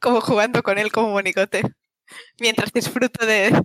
Como 0.00 0.20
jugando 0.20 0.62
con 0.62 0.78
él 0.78 0.92
como 0.92 1.10
monicote. 1.10 1.62
Mientras 2.38 2.72
disfruto 2.72 3.26
de... 3.26 3.60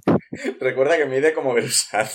Recuerda 0.60 0.98
que 0.98 1.06
mide 1.06 1.34
como 1.34 1.54
Berusat. 1.54 2.10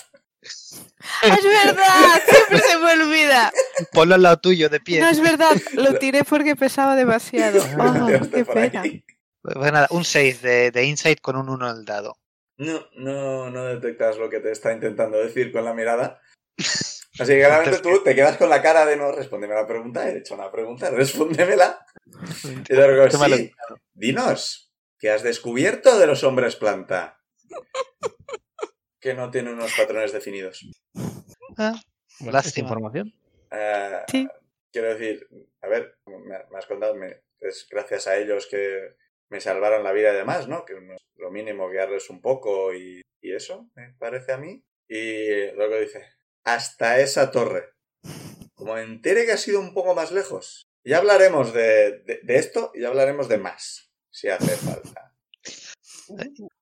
¡Es 1.22 1.44
verdad! 1.44 2.22
Siempre 2.28 2.58
se 2.60 2.78
me 2.78 2.92
olvida. 2.92 3.52
Ponlo 3.92 4.14
al 4.14 4.22
lado 4.22 4.38
tuyo, 4.38 4.68
de 4.68 4.80
pie. 4.80 5.00
No 5.00 5.08
es 5.08 5.20
verdad, 5.20 5.56
lo 5.74 5.94
tiré 5.98 6.24
porque 6.24 6.56
pesaba 6.56 6.96
demasiado. 6.96 7.62
Oh, 7.78 8.06
Tiraste 8.06 8.30
qué 8.30 8.44
pena. 8.44 8.80
aquí. 8.80 9.04
Pues 9.54 9.72
nada, 9.72 9.86
un 9.90 10.04
6 10.04 10.42
de, 10.42 10.70
de 10.70 10.84
insight 10.84 11.20
con 11.20 11.36
un 11.36 11.48
1 11.48 11.70
en 11.70 11.76
el 11.78 11.84
dado. 11.84 12.16
No, 12.58 12.86
no, 12.96 13.50
no 13.50 13.64
detectas 13.66 14.16
lo 14.18 14.28
que 14.30 14.40
te 14.40 14.50
está 14.50 14.72
intentando 14.72 15.18
decir 15.18 15.52
con 15.52 15.64
la 15.64 15.74
mirada. 15.74 16.20
Así 16.58 17.32
que 17.32 17.38
claramente 17.40 17.80
tú 17.80 18.02
te 18.02 18.14
quedas 18.14 18.36
con 18.38 18.48
la 18.50 18.60
cara 18.62 18.84
de 18.86 18.96
no, 18.96 19.12
respóndeme 19.12 19.54
la 19.54 19.66
pregunta, 19.66 20.08
he 20.08 20.18
hecho 20.18 20.34
una 20.34 20.50
pregunta, 20.50 20.90
respóndemela. 20.90 21.84
Y 22.68 22.74
luego, 22.74 23.08
Qué 23.10 23.16
malo. 23.18 23.36
sí, 23.36 23.52
dinos, 23.94 24.72
¿qué 24.98 25.10
has 25.10 25.22
descubierto 25.22 25.98
de 25.98 26.06
los 26.06 26.24
hombres 26.24 26.56
planta? 26.56 27.20
Que 29.00 29.14
no 29.14 29.30
tienen 29.30 29.54
unos 29.54 29.72
patrones 29.76 30.12
definidos. 30.12 30.66
Ah, 31.58 31.74
Lástima. 32.20 32.38
esta 32.40 32.60
información. 32.60 33.14
Eh, 33.50 34.00
Sí. 34.08 34.28
Quiero 34.72 34.88
decir, 34.94 35.26
a 35.62 35.68
ver, 35.68 35.96
me, 36.06 36.38
me 36.50 36.58
has 36.58 36.66
contado, 36.66 36.94
me- 36.94 37.22
es 37.40 37.66
gracias 37.70 38.06
a 38.08 38.16
ellos 38.16 38.46
que 38.50 38.94
me 39.28 39.40
salvaron 39.40 39.82
la 39.84 39.92
vida 39.92 40.12
y 40.12 40.16
demás, 40.16 40.48
¿no? 40.48 40.64
Que 40.64 40.74
lo 41.16 41.30
mínimo 41.30 41.68
guiarles 41.68 42.10
un 42.10 42.20
poco 42.20 42.72
y, 42.74 43.02
y 43.20 43.32
eso, 43.34 43.68
me 43.74 43.92
parece 43.98 44.32
a 44.32 44.38
mí. 44.38 44.64
Y 44.88 45.50
luego 45.52 45.76
dice, 45.78 46.04
hasta 46.44 47.00
esa 47.00 47.30
torre. 47.30 47.70
Como 48.54 48.76
entere 48.78 49.26
que 49.26 49.32
ha 49.32 49.36
sido 49.36 49.60
un 49.60 49.74
poco 49.74 49.94
más 49.94 50.12
lejos. 50.12 50.66
Ya 50.84 50.98
hablaremos 50.98 51.52
de, 51.52 51.98
de- 52.04 52.20
de 52.22 52.36
esto 52.36 52.70
y 52.74 52.82
ya 52.82 52.88
hablaremos 52.88 53.28
de 53.28 53.38
más, 53.38 53.90
si 54.10 54.28
hace 54.28 54.56
falta. 54.56 55.12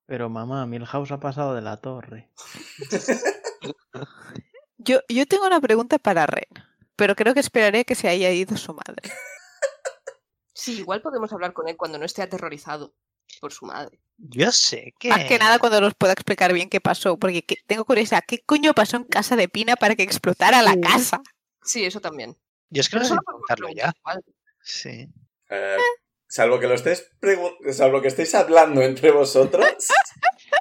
Pero 0.07 0.29
mamá, 0.31 0.67
Milhouse 0.67 1.13
ha 1.13 1.21
pasado 1.21 1.55
de 1.55 1.61
la 1.61 1.81
torre. 1.81 2.31
Yo, 4.79 5.01
yo 5.09 5.25
tengo 5.27 5.47
una 5.47 5.61
pregunta 5.63 5.99
para 5.99 6.27
Ren, 6.27 6.49
pero 6.97 7.15
creo 7.15 7.33
que 7.33 7.41
esperaré 7.41 7.85
que 7.87 7.95
se 7.95 8.09
haya 8.09 8.31
ido 8.33 8.57
su 8.59 8.75
madre. 8.75 9.11
Sí, 10.55 10.79
igual 10.79 11.03
podemos 11.03 11.33
hablar 11.33 11.53
con 11.53 11.69
él 11.69 11.77
cuando 11.77 11.99
no 11.99 12.05
esté 12.07 12.23
aterrorizado 12.23 12.95
por 13.41 13.53
su 13.53 13.67
madre. 13.67 13.99
Yo 14.17 14.53
sé 14.53 14.95
que. 14.99 15.09
Más 15.09 15.25
que 15.25 15.39
nada 15.39 15.59
cuando 15.59 15.81
nos 15.81 15.95
pueda 15.95 16.13
explicar 16.13 16.53
bien 16.53 16.71
qué 16.71 16.81
pasó, 16.81 17.19
porque 17.19 17.45
que- 17.45 17.59
tengo 17.67 17.85
curiosidad, 17.85 18.23
¿qué 18.27 18.39
coño 18.45 18.73
pasó 18.73 18.97
en 18.97 19.05
casa 19.05 19.35
de 19.37 19.49
Pina 19.49 19.75
para 19.77 19.97
que 19.97 20.05
explotara 20.05 20.63
la 20.63 20.79
casa? 20.81 21.21
Sí, 21.63 21.85
eso 21.85 22.01
también. 22.01 22.37
Yo 22.71 22.81
es 22.81 22.89
que 22.89 22.97
no 22.97 23.05
sé 23.05 23.15
preguntarlo 23.27 23.69
ya. 23.71 23.93
Sí. 24.63 25.09
Eh, 25.51 25.77
salvo 26.29 26.59
que 26.61 26.69
lo 26.69 26.75
estés 26.75 27.11
pregun- 27.21 27.57
salvo 27.73 28.01
que 28.01 28.09
estéis 28.09 28.35
hablando 28.35 28.83
entre 28.83 29.11
vosotros. 29.11 29.67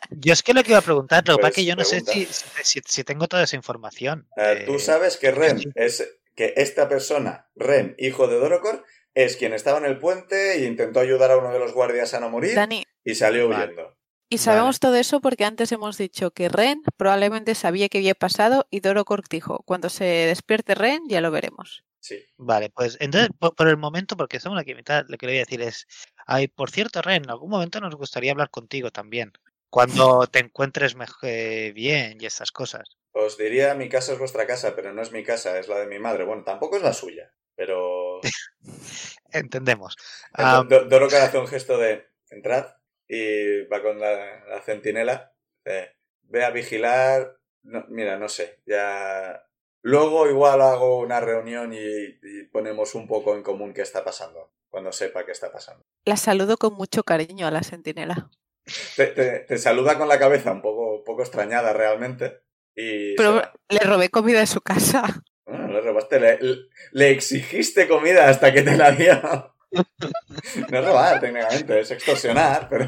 Yo 0.10 0.34
es 0.34 0.44
que 0.44 0.54
lo 0.54 0.64
que 0.64 0.70
iba 0.72 0.80
a 0.80 0.84
preguntar, 0.84 1.28
lo 1.28 1.38
que 1.38 1.42
es 1.42 1.42
Pues 1.42 1.54
que 1.56 1.66
yo 1.66 1.76
no 1.76 1.84
sé 1.84 2.02
si, 2.02 2.26
si, 2.64 2.82
si 2.86 3.04
tengo 3.04 3.28
toda 3.28 3.44
esa 3.44 3.56
información. 3.56 4.28
Eh, 4.38 4.64
Tú 4.66 4.80
sabes 4.80 5.18
que 5.18 5.32
Ren 5.32 5.72
es 5.76 6.08
que 6.36 6.54
esta 6.58 6.90
persona, 6.90 7.48
Ren, 7.56 7.96
hijo 8.00 8.28
de 8.28 8.40
Dorocor, 8.40 8.84
es 9.14 9.38
quien 9.38 9.54
estaba 9.54 9.78
en 9.78 9.86
el 9.86 10.00
puente 10.00 10.54
e 10.54 10.66
intentó 10.66 11.00
ayudar 11.00 11.32
a 11.32 11.38
uno 11.38 11.52
de 11.52 11.60
los 11.60 11.74
guardias 11.74 12.14
a 12.14 12.20
no 12.20 12.30
morir 12.30 12.56
Dani, 12.56 12.84
y 13.04 13.16
salió 13.16 13.48
Vale. 13.48 13.66
huyendo. 13.66 13.98
y 14.30 14.40
sabemos 14.40 14.80
todo 14.80 14.96
eso 14.96 15.22
porque 15.22 15.46
antes 15.46 15.72
hemos 15.72 15.98
dicho 15.98 16.32
que 16.32 16.50
Ren 16.50 16.82
probablemente 16.98 17.54
sabía 17.56 17.90
que 17.90 18.00
había 18.00 18.16
pasado 18.16 18.66
y 18.72 18.80
Dorocor 18.80 19.22
dijo, 19.30 19.62
cuando 19.66 19.90
se 19.90 20.06
despierte 20.06 20.74
Ren 20.76 21.04
ya 21.08 21.22
lo 21.22 21.30
veremos. 21.30 21.84
Sí. 22.00 22.22
Vale, 22.38 22.70
pues 22.70 22.98
entonces, 23.00 23.30
por, 23.40 23.56
por 23.56 23.70
el 23.70 23.78
momento, 23.78 24.18
porque 24.18 24.38
estamos 24.38 24.60
aquí 24.60 24.72
a 24.72 24.76
mitad, 24.76 25.06
lo 25.08 25.18
que 25.18 25.26
le 25.26 25.34
voy 25.34 25.38
a 25.38 25.46
decir 25.46 25.62
es, 25.62 25.88
ay, 26.26 26.50
por 26.50 26.70
cierto, 26.70 27.02
Ren, 27.02 27.24
en 27.24 27.30
algún 27.30 27.50
momento 27.50 27.80
nos 27.80 27.96
gustaría 27.96 28.32
hablar 28.32 28.50
contigo 28.50 28.92
también. 28.92 29.32
Cuando 29.70 30.28
te 30.28 30.40
encuentres 30.40 30.96
eh, 31.22 31.72
bien 31.74 32.18
y 32.20 32.26
estas 32.26 32.52
cosas. 32.52 32.98
Os 33.12 33.38
diría 33.38 33.74
mi 33.74 33.90
casa 33.90 34.14
es 34.14 34.20
vuestra 34.20 34.46
casa, 34.46 34.76
pero 34.76 34.94
no 34.94 35.02
es 35.02 35.12
mi 35.12 35.24
casa, 35.24 35.58
es 35.58 35.68
la 35.68 35.80
de 35.80 35.88
mi 35.88 35.98
madre. 35.98 36.26
Bueno, 36.26 36.44
tampoco 36.44 36.76
es 36.76 36.84
la 36.84 36.94
suya, 36.94 37.32
pero 37.56 38.20
Entendemos. 39.32 39.96
Ah, 40.34 40.60
Entonces, 40.62 40.70
Do- 40.90 40.90
Dorocor 40.90 41.20
hace 41.22 41.38
un 41.38 41.48
gesto 41.48 41.78
de 41.78 42.06
entrad 42.30 42.68
y 43.08 43.64
va 43.66 43.82
con 43.82 44.00
la, 44.00 44.44
la 44.46 44.62
centinela. 44.62 45.34
dice, 45.66 45.96
ve 46.24 46.44
a 46.46 46.52
vigilar. 46.52 47.38
No, 47.64 47.86
mira, 47.90 48.18
no 48.18 48.30
sé, 48.30 48.62
ya. 48.66 49.46
Luego 49.82 50.30
igual 50.30 50.62
hago 50.62 51.00
una 51.00 51.20
reunión 51.20 51.74
y, 51.74 51.78
y 51.78 52.44
ponemos 52.52 52.96
un 52.96 53.08
poco 53.08 53.36
en 53.36 53.44
común 53.44 53.74
qué 53.74 53.82
está 53.82 54.04
pasando, 54.04 54.54
cuando 54.70 54.92
sepa 54.92 55.26
qué 55.26 55.32
está 55.34 55.52
pasando. 55.52 55.84
La 56.06 56.16
saludo 56.18 56.56
con 56.58 56.74
mucho 56.76 57.04
cariño 57.04 57.48
a 57.48 57.52
la 57.52 57.64
sentinela. 57.64 58.30
Te, 58.96 59.08
te- 59.08 59.40
te 59.42 59.58
saluda 59.58 59.98
con 59.98 60.08
la 60.08 60.20
cabeza 60.20 60.52
un 60.52 60.62
poco, 60.62 60.98
un 60.98 61.04
poco 61.04 61.22
extrañada 61.24 61.74
realmente. 61.74 62.44
Y 62.76 63.16
Pero 63.16 63.42
le 63.70 63.80
robé 63.80 64.10
comida 64.10 64.40
de 64.40 64.48
su 64.48 64.62
casa. 64.62 65.04
Bueno, 65.54 65.72
le 65.72 65.82
robaste, 65.82 66.20
le, 66.20 66.40
le 66.94 67.12
exigiste 67.12 67.88
comida 67.88 68.28
hasta 68.28 68.52
que 68.52 68.64
te 68.64 68.76
la 68.76 68.92
dio. 68.92 69.56
No 70.70 70.80
es 70.80 70.86
robar, 70.86 71.20
técnicamente, 71.20 71.80
es 71.80 71.90
extorsionar, 71.90 72.70
pero... 72.70 72.88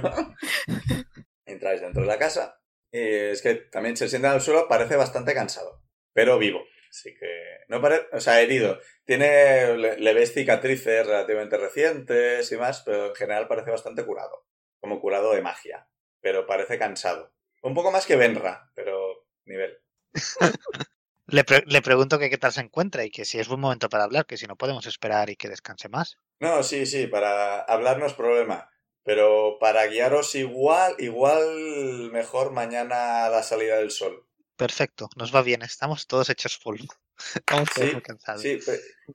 Entráis 1.46 1.82
dentro 1.82 2.04
de 2.04 2.08
la 2.08 2.20
casa 2.20 2.60
y 2.92 3.00
es 3.00 3.42
que 3.42 3.56
también 3.56 3.98
se 3.98 4.08
sienta 4.08 4.30
en 4.30 4.36
el 4.36 4.42
suelo, 4.42 4.68
parece 4.68 4.96
bastante 4.96 5.34
cansado, 5.34 5.82
pero 6.14 6.38
vivo. 6.38 6.64
Así 6.92 7.16
que 7.16 7.28
no 7.70 7.82
parece, 7.82 8.06
o 8.12 8.20
sea, 8.20 8.40
herido. 8.42 8.80
Tiene, 9.04 9.76
le, 9.78 9.98
le 9.98 10.14
ves 10.14 10.34
cicatrices 10.34 11.08
relativamente 11.08 11.58
recientes 11.58 12.52
y 12.52 12.58
más, 12.58 12.84
pero 12.84 13.08
en 13.08 13.16
general 13.16 13.48
parece 13.48 13.72
bastante 13.72 14.06
curado. 14.06 14.46
Como 14.80 15.02
curado 15.02 15.34
de 15.34 15.42
magia, 15.42 15.88
pero 16.22 16.46
parece 16.46 16.78
cansado. 16.78 17.34
Un 17.64 17.74
poco 17.74 17.92
más 17.92 18.06
que 18.06 18.16
Benra, 18.16 18.72
pero 18.76 19.26
nivel. 19.46 19.80
le, 21.28 21.44
pre- 21.44 21.64
le 21.68 21.82
pregunto 21.82 22.20
que 22.20 22.30
qué 22.30 22.38
tal 22.38 22.52
se 22.54 22.62
encuentra 22.62 23.04
y 23.06 23.12
que 23.12 23.26
si 23.26 23.40
es 23.40 23.48
buen 23.48 23.60
momento 23.60 23.90
para 23.90 24.04
hablar, 24.04 24.26
que 24.26 24.38
si 24.38 24.48
no 24.48 24.56
podemos 24.56 24.86
esperar 24.86 25.30
y 25.30 25.36
que 25.36 25.50
descanse 25.50 25.90
más. 25.90 26.18
No, 26.40 26.64
sí, 26.64 26.86
sí, 26.86 27.08
para 27.08 27.62
hablar 27.62 27.98
no 28.00 28.06
es 28.06 28.14
problema. 28.14 28.70
Pero 29.04 29.58
para 29.60 29.86
guiaros 29.86 30.34
igual, 30.36 30.96
igual 30.98 32.10
mejor 32.12 32.52
mañana 32.52 33.26
a 33.26 33.30
la 33.30 33.44
salida 33.44 33.78
del 33.78 33.92
sol. 33.92 34.28
Perfecto, 34.58 35.10
nos 35.16 35.34
va 35.36 35.42
bien, 35.44 35.62
estamos 35.62 36.08
todos 36.08 36.30
hechos 36.30 36.58
full. 36.58 36.80
Estamos 37.36 37.70
todos 37.74 37.88
Sí, 37.90 37.94
muy 37.94 38.02
cansados. 38.02 38.42
Sí, 38.42 38.60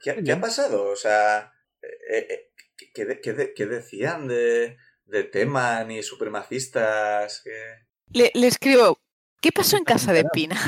¿qué, 0.01 0.23
qué 0.25 0.33
ha 0.33 0.41
pasado? 0.41 0.85
O 0.91 0.97
sea, 0.97 1.53
eh, 1.83 2.27
eh, 2.31 2.51
¿qué- 2.77 2.91
qué, 2.95 3.05
de- 3.05 3.21
qué 3.21 3.33
de- 3.33 3.55
qué 3.55 3.67
decían 3.67 4.27
de, 4.29 4.77
de 5.05 5.25
Teman 5.25 5.91
y 5.91 6.03
supremacistas? 6.03 7.43
¿Qué- 7.45 7.87
Le, 8.13 8.31
le 8.35 8.47
escribo, 8.47 9.01
¿qué 9.43 9.51
pasó 9.53 9.77
en 9.77 9.85
casa 9.85 10.13
de 10.13 10.25
Pina? 10.33 10.61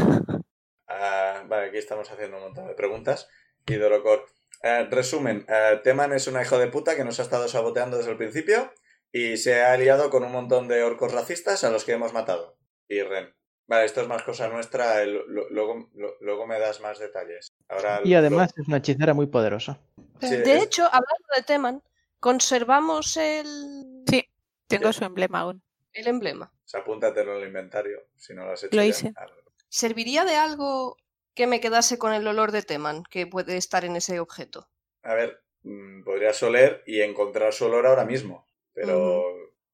Ah, 0.94 1.44
vale, 1.48 1.68
aquí 1.68 1.78
estamos 1.78 2.10
haciendo 2.10 2.36
un 2.36 2.42
montón 2.44 2.66
de 2.66 2.74
preguntas. 2.74 3.28
Y 3.66 3.74
Dorocor. 3.76 4.26
Eh, 4.62 4.86
resumen, 4.90 5.44
eh, 5.48 5.80
Teman 5.82 6.12
es 6.12 6.26
una 6.26 6.42
hijo 6.42 6.58
de 6.58 6.68
puta 6.68 6.94
que 6.96 7.04
nos 7.04 7.18
ha 7.18 7.22
estado 7.22 7.48
saboteando 7.48 7.96
desde 7.96 8.10
el 8.12 8.16
principio 8.18 8.72
y 9.10 9.36
se 9.38 9.62
ha 9.62 9.72
aliado 9.72 10.10
con 10.10 10.22
un 10.22 10.32
montón 10.32 10.68
de 10.68 10.82
orcos 10.84 11.12
racistas 11.12 11.64
a 11.64 11.70
los 11.70 11.84
que 11.84 11.92
hemos 11.92 12.12
matado. 12.12 12.56
Y 12.88 13.00
Ren. 13.02 13.34
Vale, 13.66 13.86
esto 13.86 14.02
es 14.02 14.08
más 14.08 14.22
cosa 14.22 14.48
nuestra, 14.48 15.02
el- 15.02 15.24
lo- 15.28 15.48
luego, 15.50 15.88
lo- 15.94 16.16
luego 16.20 16.46
me 16.46 16.58
das 16.58 16.80
más 16.80 16.98
detalles. 16.98 17.48
Ahora 17.68 18.00
Y 18.04 18.14
además 18.14 18.50
es 18.56 18.68
una 18.68 18.76
hechicera 18.78 19.14
muy 19.14 19.26
poderosa. 19.26 19.80
sí, 20.20 20.36
De 20.36 20.56
es- 20.58 20.64
hecho, 20.64 20.84
hablando 20.84 21.26
de 21.34 21.42
Teman, 21.42 21.82
conservamos 22.20 23.16
el, 23.16 24.04
Sí, 24.08 24.28
tengo 24.68 24.92
su 24.92 25.04
emblema 25.04 25.40
aún. 25.40 25.62
el 25.92 26.06
emblema. 26.06 26.52
o 26.64 26.68
sea, 26.68 26.80
apúntatelo 26.80 27.32
en 27.36 27.42
el 27.42 27.48
inventario, 27.48 27.98
si 28.16 28.32
no 28.34 28.44
lo 28.44 28.52
has 28.52 28.62
hecho 28.64 28.74
Lo 28.76 28.82
hice. 28.82 29.12
Ah, 29.16 29.26
¿Serviría 29.72 30.26
de 30.26 30.36
algo 30.36 30.98
que 31.34 31.46
me 31.46 31.58
quedase 31.60 31.96
con 31.98 32.12
el 32.12 32.26
olor 32.28 32.52
de 32.52 32.60
Teman 32.62 33.04
que 33.04 33.26
puede 33.26 33.56
estar 33.56 33.86
en 33.86 33.96
ese 33.96 34.20
objeto? 34.20 34.68
A 35.02 35.14
ver, 35.14 35.42
mm, 35.62 36.04
podrías 36.04 36.42
oler 36.42 36.82
y 36.86 37.00
encontrar 37.00 37.54
su 37.54 37.64
olor 37.64 37.86
ahora 37.86 38.04
mismo, 38.04 38.46
pero 38.74 39.24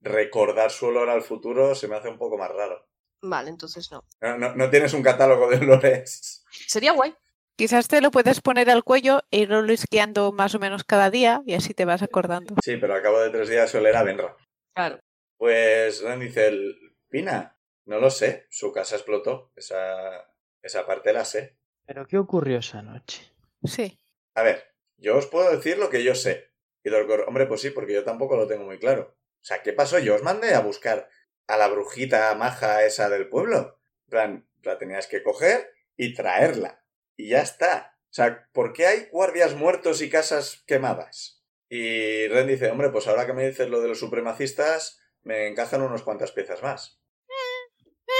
recordar 0.00 0.70
su 0.70 0.86
olor 0.86 1.08
al 1.10 1.22
futuro 1.22 1.74
se 1.74 1.88
me 1.88 1.96
hace 1.96 2.08
un 2.08 2.16
poco 2.16 2.38
más 2.38 2.48
raro. 2.52 2.86
Vale, 3.22 3.50
entonces 3.50 3.90
no. 3.90 4.04
No, 4.20 4.38
no- 4.38 4.54
no 4.54 4.70
tienes 4.70 4.92
un 4.92 5.02
catálogo 5.02 5.50
de 5.50 5.56
olores. 5.66 6.44
Sería 6.68 6.92
guay. 6.92 7.16
Quizás 7.56 7.88
te 7.88 8.00
lo 8.00 8.12
puedes 8.12 8.40
poner 8.40 8.70
al 8.70 8.84
cuello 8.84 9.22
e 9.32 9.38
irlo 9.40 9.72
esquiando 9.72 10.30
más 10.30 10.54
o 10.54 10.60
menos 10.60 10.84
cada 10.84 11.10
día 11.10 11.42
y 11.44 11.54
así 11.54 11.74
te 11.74 11.84
vas 11.84 12.02
acordando. 12.04 12.54
Sí, 12.62 12.76
pero 12.76 12.94
al 12.94 13.02
cabo 13.02 13.18
de 13.18 13.30
tres 13.30 13.48
días 13.48 13.74
oler 13.74 13.96
a 13.96 14.04
Benra. 14.04 14.36
Claro. 14.76 15.00
Pues 15.36 16.02
Ren 16.02 16.20
dice, 16.20 16.46
el 16.46 16.94
Pina, 17.08 17.57
no 17.88 17.98
lo 18.00 18.10
sé, 18.10 18.46
su 18.50 18.70
casa 18.70 18.96
explotó, 18.96 19.50
esa, 19.56 20.30
esa 20.62 20.86
parte 20.86 21.12
la 21.14 21.24
sé. 21.24 21.56
¿Pero 21.86 22.06
qué 22.06 22.18
ocurrió 22.18 22.58
esa 22.58 22.82
noche? 22.82 23.32
Sí. 23.64 23.98
A 24.34 24.42
ver, 24.42 24.62
yo 24.98 25.16
os 25.16 25.26
puedo 25.26 25.50
decir 25.50 25.78
lo 25.78 25.88
que 25.88 26.04
yo 26.04 26.14
sé. 26.14 26.52
Y 26.84 26.90
Dorcor, 26.90 27.24
hombre, 27.26 27.46
pues 27.46 27.62
sí, 27.62 27.70
porque 27.70 27.94
yo 27.94 28.04
tampoco 28.04 28.36
lo 28.36 28.46
tengo 28.46 28.64
muy 28.64 28.78
claro. 28.78 29.16
O 29.40 29.44
sea, 29.44 29.62
¿qué 29.62 29.72
pasó? 29.72 29.98
Yo 29.98 30.14
os 30.14 30.22
mandé 30.22 30.54
a 30.54 30.60
buscar 30.60 31.08
a 31.46 31.56
la 31.56 31.68
brujita 31.68 32.34
maja 32.34 32.84
esa 32.84 33.08
del 33.08 33.30
pueblo. 33.30 33.80
En 34.04 34.10
plan, 34.10 34.48
la 34.62 34.76
tenías 34.76 35.06
que 35.06 35.22
coger 35.22 35.72
y 35.96 36.12
traerla. 36.12 36.84
Y 37.16 37.30
ya 37.30 37.40
está. 37.40 37.96
O 38.04 38.12
sea, 38.12 38.48
¿por 38.52 38.74
qué 38.74 38.86
hay 38.86 39.08
guardias 39.10 39.54
muertos 39.54 40.02
y 40.02 40.10
casas 40.10 40.62
quemadas? 40.66 41.42
Y 41.70 42.28
Ren 42.28 42.48
dice, 42.48 42.70
hombre, 42.70 42.90
pues 42.90 43.06
ahora 43.06 43.26
que 43.26 43.32
me 43.32 43.48
dices 43.48 43.70
lo 43.70 43.80
de 43.80 43.88
los 43.88 43.98
supremacistas, 43.98 45.00
me 45.22 45.46
encajan 45.48 45.80
unas 45.80 46.02
cuantas 46.02 46.32
piezas 46.32 46.62
más. 46.62 47.00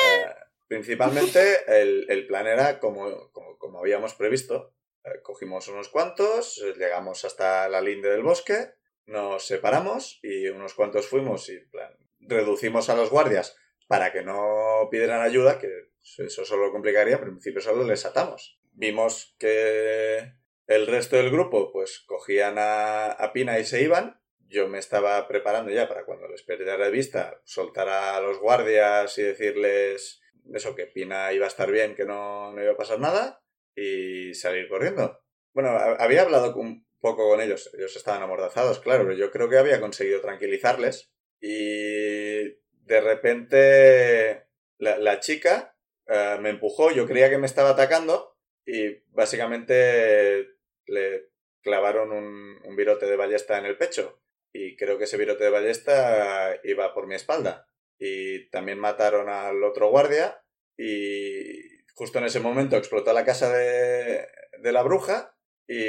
Eh, 0.05 0.35
principalmente, 0.67 1.65
el, 1.67 2.27
plan 2.27 2.47
era 2.47 2.79
como, 2.79 3.31
como, 3.33 3.79
habíamos 3.79 4.15
previsto. 4.15 4.75
Eh, 5.05 5.21
cogimos 5.23 5.69
unos 5.69 5.89
cuantos, 5.89 6.63
llegamos 6.77 7.25
hasta 7.25 7.69
la 7.69 7.81
linde 7.81 8.11
del 8.11 8.23
bosque, 8.23 8.73
nos 9.07 9.47
separamos 9.47 10.21
y 10.23 10.49
unos 10.49 10.75
cuantos 10.75 11.07
fuimos 11.07 11.49
y 11.49 11.59
plan, 11.61 11.97
reducimos 12.21 12.91
a 12.91 12.97
los 12.97 13.11
guardias 13.11 13.57
para 13.87 14.13
que 14.13 14.23
no 14.23 14.89
pidieran 14.91 15.23
ayuda, 15.23 15.59
que 15.59 15.71
eso 16.19 16.45
solo 16.45 16.67
lo 16.67 16.73
complicaría, 16.73 17.19
pero 17.19 17.31
en 17.31 17.37
principio 17.37 17.61
solo 17.61 17.85
les 17.85 18.05
atamos. 18.05 18.61
Vimos 18.73 19.35
que 19.39 20.35
el 20.67 20.87
resto 20.87 21.17
del 21.17 21.31
grupo 21.31 21.73
pues 21.73 22.01
cogían 22.07 22.59
a, 22.59 23.07
a 23.07 23.33
Pina 23.33 23.59
y 23.59 23.65
se 23.65 23.83
iban. 23.83 24.21
Yo 24.49 24.67
me 24.69 24.79
estaba 24.79 25.29
preparando 25.29 25.71
ya 25.71 25.89
para 25.89 26.05
cuando 26.05 26.27
les 26.29 26.43
perdiera 26.43 26.77
de 26.79 26.91
vista 26.91 27.41
soltar 27.45 27.89
a 27.89 28.19
los 28.21 28.39
guardias 28.39 29.17
y 29.19 29.23
decirles 29.23 30.21
eso, 30.55 30.75
que 30.75 30.87
Pina 30.87 31.33
iba 31.35 31.45
a 31.45 31.49
estar 31.49 31.71
bien, 31.71 31.95
que 31.95 32.07
no, 32.07 32.53
no 32.53 32.63
iba 32.63 32.73
a 32.73 32.77
pasar 32.77 32.99
nada 32.99 33.43
y 33.75 34.33
salir 34.35 34.69
corriendo. 34.69 35.21
Bueno, 35.53 35.71
ha- 35.71 35.97
había 35.97 36.23
hablado 36.23 36.55
un 36.57 36.87
poco 37.01 37.29
con 37.29 37.41
ellos, 37.43 37.71
ellos 37.77 37.95
estaban 37.97 38.23
amordazados, 38.23 38.81
claro, 38.81 39.05
pero 39.05 39.17
yo 39.19 39.31
creo 39.31 39.49
que 39.51 39.59
había 39.59 39.81
conseguido 39.81 40.21
tranquilizarles 40.23 41.11
y 41.41 42.45
de 42.87 43.01
repente 43.03 44.47
la, 44.79 44.99
la 44.99 45.21
chica 45.21 45.77
eh, 46.07 46.39
me 46.41 46.49
empujó, 46.51 46.91
yo 46.91 47.07
creía 47.07 47.29
que 47.31 47.39
me 47.39 47.47
estaba 47.47 47.71
atacando 47.71 48.35
y 48.65 48.95
básicamente 49.11 50.49
le 50.87 51.29
clavaron 51.63 52.13
un 52.13 52.77
virote 52.77 53.07
de 53.07 53.17
ballesta 53.17 53.59
en 53.59 53.67
el 53.67 53.77
pecho 53.77 54.21
y 54.53 54.77
creo 54.77 54.99
que 54.99 55.05
ese 55.05 55.17
virote 55.17 55.45
de 55.45 55.51
ballesta 55.51 56.57
iba 56.65 56.95
por 56.95 57.07
mi 57.07 57.15
espalda. 57.15 57.69
Y 57.99 58.49
también 58.51 58.79
mataron 58.79 59.29
al 59.29 59.63
otro 59.65 59.91
guardia 59.91 60.41
y 60.77 61.83
justo 61.95 62.19
en 62.19 62.25
ese 62.27 62.41
momento 62.41 62.77
explotó 62.77 63.13
la 63.13 63.25
casa 63.25 63.53
de, 63.57 64.27
de 64.61 64.73
la 64.73 64.83
bruja 64.83 65.35
y 65.67 65.83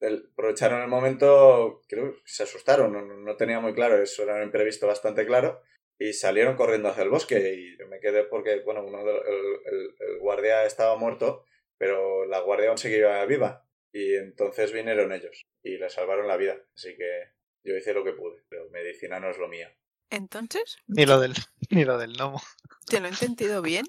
el- 0.00 0.28
aprovecharon 0.32 0.82
el 0.82 0.88
momento, 0.88 1.82
creo 1.88 2.12
que 2.12 2.18
se 2.24 2.42
asustaron, 2.44 2.92
no, 2.92 3.02
no 3.02 3.36
tenía 3.36 3.60
muy 3.60 3.74
claro, 3.74 4.02
eso 4.02 4.22
era 4.22 4.36
un 4.36 4.42
imprevisto 4.44 4.86
bastante 4.86 5.26
claro, 5.26 5.62
y 5.98 6.12
salieron 6.14 6.56
corriendo 6.56 6.88
hacia 6.88 7.02
el 7.02 7.10
bosque. 7.10 7.54
Y 7.54 7.78
yo 7.78 7.86
me 7.88 8.00
quedé 8.00 8.24
porque, 8.24 8.60
bueno, 8.60 8.84
uno 8.84 9.04
de- 9.04 9.12
el, 9.12 9.74
el- 9.74 9.94
el 9.98 10.18
guardia 10.20 10.64
estaba 10.64 10.96
muerto, 10.96 11.44
pero 11.78 12.24
la 12.26 12.40
guardia 12.40 12.68
aún 12.68 12.78
seguía 12.78 13.24
viva, 13.26 13.66
y 13.92 14.14
entonces 14.16 14.72
vinieron 14.72 15.12
ellos 15.12 15.42
y 15.62 15.76
le 15.78 15.90
salvaron 15.90 16.28
la 16.28 16.36
vida, 16.36 16.56
así 16.74 16.96
que 16.96 17.24
yo 17.64 17.76
hice 17.76 17.92
lo 17.94 18.04
que 18.04 18.12
pude, 18.12 18.42
pero 18.48 18.68
medicina 18.70 19.20
no 19.20 19.30
es 19.30 19.38
lo 19.38 19.48
mío. 19.48 19.68
Entonces, 20.10 20.78
Ni 20.86 21.06
lo 21.06 21.20
del, 21.20 21.34
ni 21.70 21.84
lo 21.84 21.98
del 21.98 22.14
gnomo. 22.16 22.40
¿te 22.86 23.00
lo 23.00 23.06
he 23.06 23.10
entendido 23.10 23.62
bien? 23.62 23.86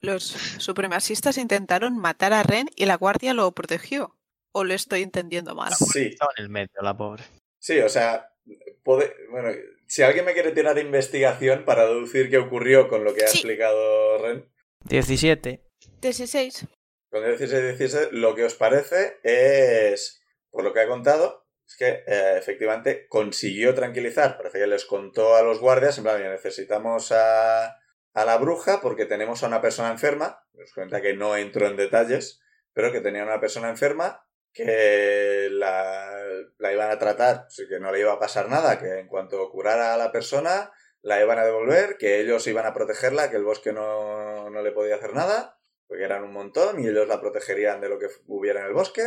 Los 0.00 0.24
supremacistas 0.24 1.38
intentaron 1.38 1.96
matar 1.96 2.32
a 2.32 2.42
Ren 2.42 2.68
y 2.74 2.86
la 2.86 2.96
guardia 2.96 3.34
lo 3.34 3.52
protegió. 3.52 4.16
¿O 4.54 4.64
lo 4.64 4.74
estoy 4.74 5.02
entendiendo 5.02 5.54
mal? 5.54 5.72
Sí, 5.72 6.08
Estaba 6.08 6.32
en 6.36 6.44
el 6.44 6.50
medio, 6.50 6.72
la 6.82 6.96
pobre. 6.96 7.22
Sí, 7.58 7.78
o 7.78 7.88
sea, 7.88 8.34
puede, 8.82 9.14
bueno, 9.30 9.50
si 9.86 10.02
alguien 10.02 10.24
me 10.26 10.34
quiere 10.34 10.50
tirar 10.50 10.76
investigación 10.78 11.64
para 11.64 11.86
deducir 11.86 12.28
qué 12.28 12.38
ocurrió 12.38 12.88
con 12.88 13.04
lo 13.04 13.14
que 13.14 13.24
ha 13.24 13.28
Sí. 13.28 13.38
explicado 13.38 14.18
Ren, 14.18 14.52
17. 14.84 15.62
16. 16.02 16.66
con 17.10 17.24
16 17.24 17.78
17, 17.78 18.08
lo 18.12 18.34
que 18.34 18.44
os 18.44 18.54
parece 18.54 19.18
es, 19.22 20.20
por 20.50 20.64
lo 20.64 20.72
que 20.74 20.80
ha 20.80 20.88
contado, 20.88 21.41
es 21.72 21.76
que 21.78 22.04
eh, 22.06 22.38
efectivamente 22.38 23.06
consiguió 23.08 23.74
tranquilizar, 23.74 24.36
parece 24.36 24.58
que 24.58 24.66
les 24.66 24.84
contó 24.84 25.36
a 25.36 25.42
los 25.42 25.58
guardias, 25.58 25.96
en 25.98 26.04
plan, 26.04 26.16
"Oye, 26.16 26.28
necesitamos 26.28 27.12
a, 27.12 27.66
a 27.66 28.24
la 28.24 28.36
bruja 28.36 28.80
porque 28.80 29.06
tenemos 29.06 29.42
a 29.42 29.46
una 29.46 29.60
persona 29.62 29.90
enferma, 29.90 30.44
os 30.54 30.72
cuenta 30.74 31.00
que 31.00 31.14
no 31.14 31.36
entró 31.36 31.66
en 31.66 31.76
detalles, 31.76 32.40
pero 32.72 32.92
que 32.92 33.00
tenía 33.00 33.22
una 33.22 33.40
persona 33.40 33.70
enferma 33.70 34.26
que 34.52 35.48
la, 35.50 36.14
la 36.58 36.72
iban 36.72 36.90
a 36.90 36.98
tratar, 36.98 37.44
así 37.46 37.66
que 37.68 37.80
no 37.80 37.90
le 37.90 38.00
iba 38.00 38.12
a 38.12 38.18
pasar 38.18 38.50
nada, 38.50 38.78
que 38.78 38.98
en 39.00 39.08
cuanto 39.08 39.50
curara 39.50 39.94
a 39.94 39.96
la 39.96 40.12
persona 40.12 40.70
la 41.00 41.22
iban 41.22 41.38
a 41.38 41.44
devolver, 41.44 41.96
que 41.96 42.20
ellos 42.20 42.46
iban 42.46 42.66
a 42.66 42.74
protegerla, 42.74 43.30
que 43.30 43.36
el 43.36 43.44
bosque 43.44 43.72
no, 43.72 44.50
no 44.50 44.62
le 44.62 44.72
podía 44.72 44.96
hacer 44.96 45.14
nada, 45.14 45.58
porque 45.86 46.04
eran 46.04 46.22
un 46.22 46.32
montón 46.32 46.80
y 46.80 46.86
ellos 46.88 47.08
la 47.08 47.20
protegerían 47.20 47.80
de 47.80 47.88
lo 47.88 47.98
que 47.98 48.08
hubiera 48.26 48.60
en 48.60 48.66
el 48.66 48.72
bosque 48.74 49.02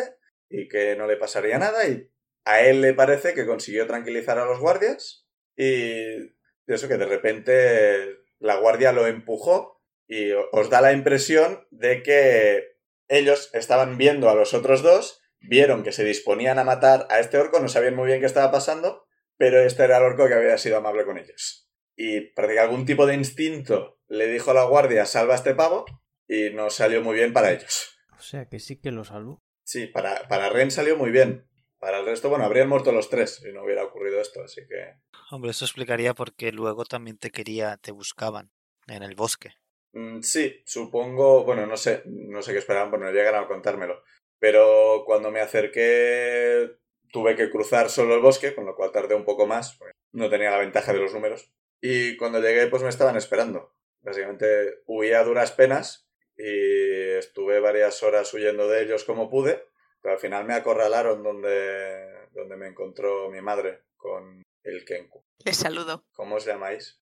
y 0.49 0.67
que 0.67 0.95
no 0.95 1.05
le 1.05 1.17
pasaría 1.17 1.59
nada 1.59 1.87
y 1.87 2.11
a 2.45 2.61
él 2.61 2.81
le 2.81 2.93
parece 2.93 3.33
que 3.33 3.45
consiguió 3.45 3.87
tranquilizar 3.87 4.37
a 4.37 4.45
los 4.45 4.59
guardias 4.59 5.27
y 5.55 6.35
eso 6.67 6.87
que 6.87 6.97
de 6.97 7.05
repente 7.05 8.19
la 8.39 8.55
guardia 8.55 8.91
lo 8.91 9.07
empujó 9.07 9.81
y 10.07 10.31
os 10.31 10.69
da 10.69 10.81
la 10.81 10.93
impresión 10.93 11.67
de 11.71 12.03
que 12.03 12.75
ellos 13.07 13.49
estaban 13.53 13.97
viendo 13.97 14.29
a 14.29 14.35
los 14.35 14.53
otros 14.53 14.81
dos, 14.81 15.21
vieron 15.39 15.83
que 15.83 15.91
se 15.91 16.03
disponían 16.03 16.59
a 16.59 16.63
matar 16.63 17.07
a 17.09 17.19
este 17.19 17.37
orco, 17.37 17.59
no 17.59 17.67
sabían 17.67 17.95
muy 17.95 18.07
bien 18.07 18.19
qué 18.19 18.25
estaba 18.25 18.51
pasando, 18.51 19.05
pero 19.37 19.59
este 19.61 19.83
era 19.83 19.97
el 19.97 20.03
orco 20.03 20.27
que 20.27 20.33
había 20.33 20.57
sido 20.57 20.77
amable 20.77 21.05
con 21.05 21.17
ellos. 21.17 21.69
Y 21.95 22.21
parece 22.21 22.55
que 22.55 22.59
algún 22.59 22.85
tipo 22.85 23.05
de 23.05 23.15
instinto 23.15 23.99
le 24.07 24.27
dijo 24.27 24.51
a 24.51 24.55
la 24.55 24.65
guardia, 24.65 25.05
salva 25.05 25.33
a 25.33 25.37
este 25.37 25.55
pavo, 25.55 25.85
y 26.27 26.49
no 26.51 26.69
salió 26.69 27.01
muy 27.01 27.15
bien 27.15 27.33
para 27.33 27.51
ellos. 27.51 27.97
O 28.17 28.21
sea 28.21 28.47
que 28.47 28.59
sí 28.59 28.79
que 28.79 28.91
lo 28.91 29.03
salvó. 29.03 29.43
Sí, 29.63 29.87
para, 29.87 30.27
para 30.27 30.49
Ren 30.49 30.71
salió 30.71 30.97
muy 30.97 31.11
bien. 31.11 31.47
Para 31.79 31.99
el 31.99 32.05
resto, 32.05 32.29
bueno, 32.29 32.45
habrían 32.45 32.69
muerto 32.69 32.91
los 32.91 33.09
tres 33.09 33.35
si 33.35 33.51
no 33.51 33.63
hubiera 33.63 33.83
ocurrido 33.83 34.19
esto, 34.19 34.43
así 34.43 34.61
que... 34.67 34.95
Hombre, 35.31 35.51
eso 35.51 35.65
explicaría 35.65 36.13
por 36.13 36.33
qué 36.33 36.51
luego 36.51 36.85
también 36.85 37.17
te 37.17 37.31
quería, 37.31 37.77
te 37.77 37.91
buscaban 37.91 38.51
en 38.87 39.03
el 39.03 39.15
bosque. 39.15 39.55
Mm, 39.93 40.21
sí, 40.21 40.61
supongo, 40.65 41.43
bueno, 41.43 41.65
no 41.65 41.77
sé, 41.77 42.03
no 42.05 42.41
sé 42.41 42.53
qué 42.53 42.59
esperaban, 42.59 42.91
bueno, 42.91 43.05
no 43.05 43.11
llegaron 43.11 43.43
a 43.43 43.47
contármelo. 43.47 44.03
Pero 44.39 45.03
cuando 45.05 45.31
me 45.31 45.39
acerqué 45.39 46.77
tuve 47.11 47.35
que 47.35 47.49
cruzar 47.49 47.89
solo 47.89 48.15
el 48.15 48.21
bosque, 48.21 48.53
con 48.53 48.65
lo 48.65 48.75
cual 48.75 48.91
tardé 48.91 49.15
un 49.15 49.23
poco 49.23 49.47
más, 49.47 49.77
porque 49.77 49.93
no 50.11 50.29
tenía 50.29 50.51
la 50.51 50.57
ventaja 50.57 50.91
de 50.91 50.99
los 50.99 51.13
números. 51.13 51.51
Y 51.81 52.17
cuando 52.17 52.41
llegué, 52.41 52.67
pues 52.67 52.83
me 52.83 52.89
estaban 52.89 53.15
esperando. 53.15 53.73
Básicamente 54.01 54.81
huí 54.85 55.13
a 55.13 55.23
duras 55.23 55.51
penas 55.51 56.09
y 56.37 57.11
estuve 57.17 57.59
varias 57.59 58.03
horas 58.03 58.33
huyendo 58.33 58.67
de 58.67 58.83
ellos 58.83 59.03
como 59.05 59.29
pude, 59.29 59.63
Pero 60.05 60.13
al 60.17 60.21
final 60.21 60.45
me 60.45 60.53
acorralaron 60.53 61.23
donde, 61.23 62.27
donde 62.31 62.55
me 62.57 62.67
encontró 62.67 63.27
mi 63.31 63.41
madre 63.41 63.85
con 63.97 64.43
el 64.63 64.85
Kenku. 64.85 65.23
Les 65.43 65.57
saludo. 65.57 66.05
¿Cómo 66.13 66.35
os 66.35 66.45
llamáis? 66.45 67.01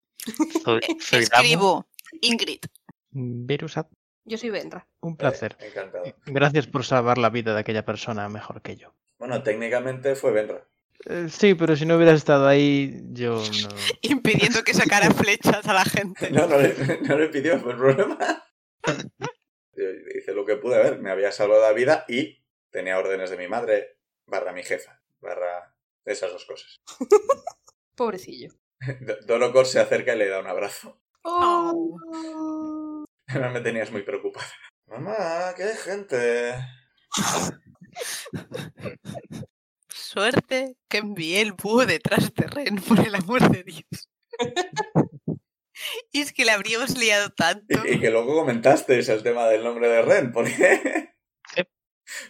Soy- 0.62 0.82
soy 1.00 1.24
Damu. 1.24 1.42
Escribo 1.42 1.88
Ingrid. 2.20 2.60
Virusat, 3.12 3.88
Yo 4.26 4.36
soy 4.36 4.50
Benra. 4.50 4.86
un 5.00 5.16
placer. 5.16 5.56
Eh, 5.60 5.68
encantado. 5.68 6.04
Gracias 6.26 6.66
por 6.66 6.84
salvar 6.84 7.16
la 7.16 7.30
vida 7.30 7.54
de 7.54 7.60
aquella 7.60 7.86
persona 7.86 8.28
mejor 8.28 8.60
que 8.60 8.76
yo. 8.76 8.92
Bueno, 9.18 9.42
técnicamente 9.42 10.14
fue 10.14 10.32
Benra. 10.32 10.68
Eh, 11.06 11.28
sí, 11.30 11.54
pero 11.54 11.76
si 11.76 11.86
no 11.86 11.96
hubieras 11.96 12.16
estado 12.16 12.46
ahí, 12.48 13.00
yo 13.12 13.36
no. 13.62 13.68
Impidiendo 14.02 14.62
que 14.62 14.74
sacara 14.74 15.10
flechas 15.14 15.66
a 15.66 15.72
la 15.72 15.86
gente. 15.86 16.30
No, 16.32 16.46
no 16.46 16.58
le, 16.58 16.74
no 17.00 17.16
le 17.18 17.28
pidió, 17.30 17.58
fue 17.60 17.72
el 17.72 17.78
problema. 17.78 18.18
Yo 19.74 19.84
hice 20.18 20.34
lo 20.34 20.44
que 20.44 20.56
pude 20.56 20.76
ver, 20.76 20.98
me 21.00 21.10
había 21.10 21.32
salvado 21.32 21.62
la 21.62 21.72
vida 21.72 22.04
y 22.06 22.39
tenía 22.70 22.98
órdenes 22.98 23.30
de 23.30 23.36
mi 23.36 23.48
madre, 23.48 23.98
barra 24.26 24.52
mi 24.52 24.62
jefa, 24.62 25.00
barra 25.20 25.74
esas 26.04 26.32
dos 26.32 26.44
cosas. 26.44 26.80
Pobrecillo. 27.94 28.50
D- 29.00 29.18
Dorocor 29.26 29.66
se 29.66 29.80
acerca 29.80 30.14
y 30.14 30.18
le 30.18 30.28
da 30.28 30.40
un 30.40 30.46
abrazo. 30.46 31.00
Oh. 31.22 33.04
No 33.34 33.50
me 33.52 33.60
tenías 33.60 33.90
muy 33.90 34.02
preocupada. 34.02 34.50
Mamá, 34.86 35.54
qué 35.56 35.68
gente. 35.76 36.54
Suerte 39.88 40.76
que 40.88 40.98
envié 40.98 41.40
el 41.40 41.52
búho 41.52 41.86
detrás 41.86 42.32
de 42.34 42.46
Ren, 42.46 42.76
por 42.76 42.98
el 43.00 43.14
amor 43.14 43.48
de 43.50 43.62
Dios. 43.62 44.08
y 46.12 46.20
es 46.20 46.32
que 46.32 46.44
le 46.44 46.52
habríamos 46.52 46.96
liado 46.98 47.30
tanto. 47.30 47.86
Y, 47.86 47.92
y 47.94 48.00
que 48.00 48.10
luego 48.10 48.34
comentasteis 48.34 49.08
el 49.08 49.22
tema 49.22 49.46
del 49.48 49.62
nombre 49.64 49.88
de 49.88 50.02
Ren, 50.02 50.32
porque... 50.32 51.10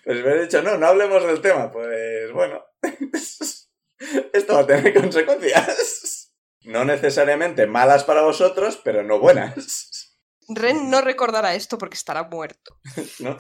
Pues 0.05 0.25
me 0.25 0.33
he 0.33 0.43
dicho, 0.43 0.63
no, 0.63 0.77
no 0.79 0.87
hablemos 0.87 1.25
del 1.25 1.41
tema. 1.41 1.71
Pues 1.71 2.33
bueno, 2.33 2.63
esto 4.33 4.55
va 4.55 4.61
a 4.61 4.67
tener 4.67 4.95
consecuencias. 4.95 6.33
No 6.65 6.85
necesariamente 6.85 7.67
malas 7.67 8.05
para 8.05 8.23
vosotros, 8.23 8.81
pero 8.85 9.03
no 9.03 9.19
buenas. 9.19 10.19
Ren 10.49 10.91
no 10.91 11.01
recordará 11.01 11.55
esto 11.55 11.79
porque 11.79 11.95
estará 11.97 12.25
muerto. 12.25 12.79
¿no? 13.21 13.37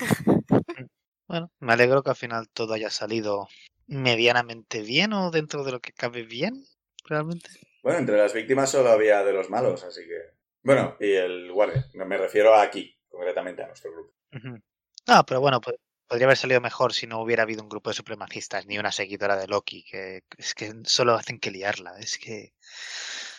Bueno, 1.26 1.50
me 1.60 1.72
alegro 1.72 2.02
que 2.02 2.10
al 2.10 2.16
final 2.16 2.48
todo 2.48 2.74
haya 2.74 2.90
salido 2.90 3.48
medianamente 3.86 4.80
bien 4.82 5.12
o 5.12 5.30
dentro 5.30 5.64
de 5.64 5.72
lo 5.72 5.80
que 5.80 5.92
cabe 5.92 6.22
bien, 6.22 6.64
realmente. 7.04 7.50
Bueno, 7.82 7.98
entre 7.98 8.16
las 8.16 8.32
víctimas 8.32 8.70
solo 8.70 8.90
había 8.90 9.24
de 9.24 9.32
los 9.32 9.50
malos, 9.50 9.84
así 9.84 10.02
que... 10.02 10.38
Bueno, 10.62 10.96
y 11.00 11.12
el 11.12 11.50
guardia. 11.52 11.86
No 11.94 12.04
me 12.04 12.18
refiero 12.18 12.54
a 12.54 12.62
aquí, 12.62 12.96
concretamente 13.08 13.62
a 13.62 13.66
nuestro 13.68 13.90
grupo. 13.92 14.12
No, 15.06 15.24
pero 15.26 15.40
bueno, 15.40 15.60
po- 15.60 15.74
podría 16.10 16.26
haber 16.26 16.36
salido 16.38 16.60
mejor 16.60 16.92
si 16.92 17.06
no 17.06 17.20
hubiera 17.22 17.44
habido 17.44 17.62
un 17.62 17.70
grupo 17.70 17.90
de 17.90 17.94
supremacistas 17.96 18.66
ni 18.66 18.78
una 18.78 18.92
seguidora 18.92 19.36
de 19.36 19.48
Loki, 19.48 19.84
que 19.84 20.24
es 20.38 20.54
que 20.54 20.74
solo 20.84 21.14
hacen 21.14 21.40
que 21.40 21.52
liarla. 21.52 21.92
Es 22.00 22.18
que. 22.18 22.54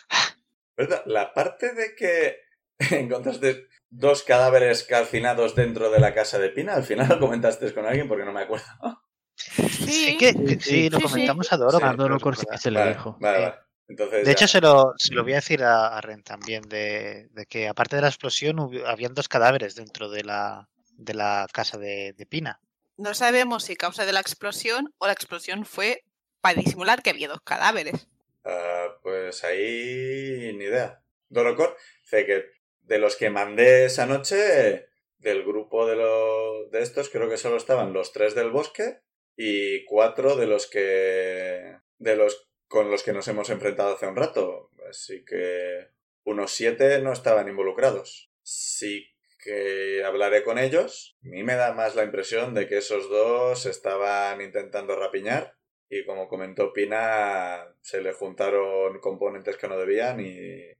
¿Verdad? 0.77 1.03
La 1.05 1.33
parte 1.33 1.73
de 1.73 1.95
que 1.95 2.37
encontraste 2.97 3.67
dos 3.89 4.23
cadáveres 4.23 4.83
calcinados 4.83 5.55
dentro 5.55 5.91
de 5.91 5.99
la 5.99 6.13
casa 6.13 6.39
de 6.39 6.49
Pina, 6.49 6.73
al 6.75 6.83
final 6.83 7.09
lo 7.09 7.19
comentaste 7.19 7.73
con 7.73 7.85
alguien 7.85 8.07
porque 8.07 8.25
no 8.25 8.33
me 8.33 8.41
acuerdo. 8.41 8.65
Sí, 9.35 10.17
que, 10.19 10.33
sí, 10.33 10.45
que 10.45 10.59
sí, 10.59 10.59
sí, 10.61 10.89
lo 10.89 10.97
sí, 10.99 11.07
sí. 11.07 11.09
comentamos 11.09 11.51
a 11.51 11.57
Doro. 11.57 11.77
Sí, 11.77 11.83
A 11.83 11.93
sí 12.35 12.45
que 12.51 12.57
se 12.57 12.71
le 12.71 12.79
vale, 12.79 12.91
dijo. 12.91 13.17
Vale, 13.19 13.39
vale. 13.39 13.55
Entonces, 13.87 14.25
De 14.25 14.31
hecho, 14.31 14.47
se 14.47 14.61
lo, 14.61 14.93
se 14.97 15.13
lo 15.15 15.23
voy 15.23 15.33
a 15.33 15.35
decir 15.35 15.63
a, 15.63 15.97
a 15.97 16.01
Ren 16.01 16.23
también, 16.23 16.61
de, 16.69 17.27
de 17.31 17.45
que 17.47 17.67
aparte 17.67 17.95
de 17.95 18.03
la 18.03 18.07
explosión, 18.09 18.59
hubo- 18.59 18.85
habían 18.87 19.13
dos 19.13 19.27
cadáveres 19.27 19.75
dentro 19.75 20.09
de 20.09 20.23
la, 20.23 20.69
de 21.01 21.13
la 21.13 21.47
casa 21.51 21.77
de, 21.77 22.13
de 22.13 22.25
Pina. 22.25 22.59
no 22.97 23.13
sabemos 23.13 23.63
si 23.63 23.75
causa 23.75 24.05
de 24.05 24.13
la 24.13 24.19
explosión 24.19 24.93
o 24.99 25.07
la 25.07 25.13
explosión 25.13 25.65
fue 25.65 26.03
para 26.41 26.59
disimular 26.61 27.01
que 27.01 27.09
había 27.11 27.27
dos 27.27 27.41
cadáveres. 27.41 28.07
Ah, 28.45 28.87
pues 29.03 29.43
ahí 29.43 30.51
ni 30.57 30.65
idea. 30.65 31.03
Dorocor 31.29 31.77
dice 32.03 32.25
que 32.25 32.45
de 32.81 32.99
los 32.99 33.15
que 33.15 33.29
mandé 33.29 33.85
esa 33.85 34.05
noche, 34.05 34.87
del 35.19 35.43
grupo 35.43 35.85
de, 35.87 35.95
lo- 35.95 36.67
de 36.69 36.81
estos, 36.81 37.09
creo 37.09 37.29
que 37.29 37.37
solo 37.37 37.57
estaban 37.57 37.93
los 37.93 38.11
tres 38.11 38.33
del 38.35 38.49
bosque 38.51 39.01
y 39.37 39.85
cuatro 39.85 40.35
de 40.35 40.47
los 40.47 40.67
que. 40.67 41.77
de 41.99 42.15
los 42.15 42.47
con 42.67 42.89
los 42.89 43.03
que 43.03 43.13
nos 43.13 43.27
hemos 43.27 43.49
enfrentado 43.49 43.95
hace 43.95 44.07
un 44.07 44.15
rato. 44.15 44.71
Así 44.89 45.23
que 45.25 45.89
unos 46.23 46.51
siete 46.51 46.99
no 47.01 47.13
estaban 47.13 47.47
involucrados. 47.49 48.31
Sí 48.43 49.10
que 49.41 50.03
hablaré 50.05 50.43
con 50.43 50.57
ellos. 50.57 51.17
A 51.23 51.27
mí 51.29 51.43
me 51.43 51.55
da 51.55 51.73
más 51.73 51.95
la 51.95 52.03
impresión 52.03 52.53
de 52.53 52.67
que 52.67 52.77
esos 52.77 53.09
dos 53.09 53.65
estaban 53.65 54.39
intentando 54.41 54.95
rapiñar 54.95 55.57
y 55.89 56.05
como 56.05 56.27
comentó 56.29 56.71
Pina, 56.71 57.75
se 57.81 58.01
le 58.01 58.13
juntaron 58.13 58.99
componentes 58.99 59.57
que 59.57 59.67
no 59.67 59.77
debían 59.77 60.19
y, 60.21 60.29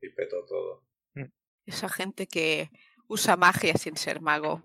y 0.02 0.10
petó 0.16 0.46
todo. 0.46 0.86
Esa 1.66 1.90
gente 1.90 2.28
que 2.28 2.70
usa 3.08 3.36
magia 3.36 3.74
sin 3.78 3.98
ser 3.98 4.22
mago. 4.22 4.64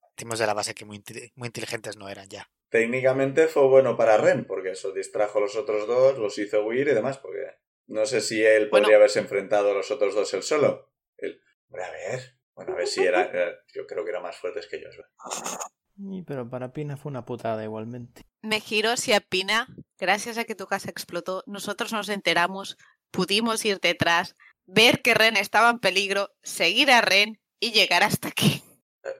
Partimos 0.00 0.38
de 0.38 0.46
la 0.46 0.54
base 0.54 0.74
que 0.74 0.84
muy, 0.84 0.98
inte- 0.98 1.32
muy 1.34 1.46
inteligentes 1.46 1.96
no 1.96 2.08
eran 2.08 2.28
ya. 2.28 2.48
Técnicamente 2.70 3.48
fue 3.48 3.66
bueno 3.68 3.96
para 3.96 4.16
Ren, 4.16 4.46
porque 4.46 4.70
eso 4.70 4.92
distrajo 4.92 5.38
a 5.38 5.42
los 5.42 5.56
otros 5.56 5.86
dos, 5.86 6.18
los 6.18 6.38
hizo 6.38 6.64
huir 6.64 6.88
y 6.88 6.94
demás, 6.94 7.18
porque 7.18 7.44
no 7.86 8.06
sé 8.06 8.20
si 8.20 8.42
él 8.44 8.68
Bueno. 8.70 8.84
podría 8.84 8.96
haberse 8.96 9.18
enfrentado 9.20 9.70
a 9.70 9.74
los 9.74 9.90
otros 9.90 10.14
dos 10.14 10.32
él 10.34 10.42
solo. 10.42 10.92
Él, 11.18 11.40
a 11.72 11.90
ver, 11.90 12.36
bueno, 12.54 12.72
a 12.72 12.76
ver 12.76 12.86
si 12.86 13.02
era, 13.02 13.24
era- 13.24 13.54
yo 13.74 13.86
creo 13.86 14.04
que 14.04 14.10
era 14.10 14.20
más 14.20 14.36
fuertes 14.36 14.66
que 14.66 14.76
ellos. 14.76 14.94
¿verdad? 14.96 15.58
Y, 15.96 16.22
pero 16.22 16.48
para 16.50 16.72
Pina 16.72 16.96
fue 16.96 17.10
una 17.10 17.24
putada 17.24 17.62
igualmente. 17.62 18.22
Me 18.42 18.60
giro 18.60 18.90
hacia 18.90 19.20
Pina. 19.20 19.68
Gracias 19.98 20.38
a 20.38 20.44
que 20.44 20.54
tu 20.54 20.66
casa 20.66 20.90
explotó, 20.90 21.44
nosotros 21.46 21.92
nos 21.92 22.08
enteramos, 22.08 22.76
pudimos 23.12 23.64
ir 23.64 23.78
detrás, 23.80 24.34
ver 24.66 25.02
que 25.02 25.14
Ren 25.14 25.36
estaba 25.36 25.70
en 25.70 25.78
peligro, 25.78 26.30
seguir 26.42 26.90
a 26.90 27.00
Ren 27.00 27.40
y 27.60 27.72
llegar 27.72 28.02
hasta 28.02 28.28
aquí. 28.28 28.62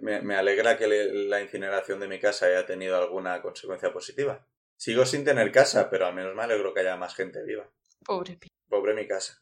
Me, 0.01 0.21
me 0.23 0.35
alegra 0.35 0.77
que 0.79 0.89
le- 0.89 1.13
la 1.29 1.41
incineración 1.43 2.01
de 2.01 2.09
mi 2.09 2.19
casa 2.19 2.47
haya 2.47 2.67
tenido 2.67 2.97
alguna 2.97 3.41
consecuencia 3.43 3.93
positiva. 3.93 4.47
Sigo 4.77 5.07
sin 5.07 5.25
tener 5.25 5.53
casa, 5.53 5.89
pero 5.91 6.07
al 6.07 6.15
menos 6.15 6.35
me 6.35 6.43
alegro 6.43 6.75
que 6.75 6.81
haya 6.81 6.97
más 6.97 7.15
gente 7.15 7.43
viva. 7.45 7.71
Pobre 8.05 8.37
pi. 8.37 8.49
Pobre 8.69 8.95
mi 8.95 9.07
casa. 9.07 9.41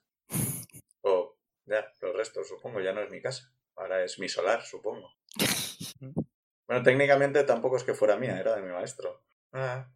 O, 1.02 1.36
ya, 1.64 1.86
los 2.00 2.14
restos, 2.14 2.48
supongo, 2.48 2.80
ya 2.80 2.92
no 2.92 3.00
es 3.00 3.10
mi 3.10 3.22
casa. 3.22 3.52
Ahora 3.82 4.04
es 4.04 4.18
mi 4.18 4.28
solar, 4.28 4.64
supongo. 4.64 5.12
Bueno, 6.68 6.84
técnicamente 6.84 7.44
tampoco 7.44 7.76
es 7.76 7.84
que 7.84 7.92
fuera 7.92 8.16
mía, 8.16 8.38
era 8.38 8.56
de 8.56 8.62
mi 8.62 8.72
maestro. 8.72 9.22
Ah. 9.52 9.86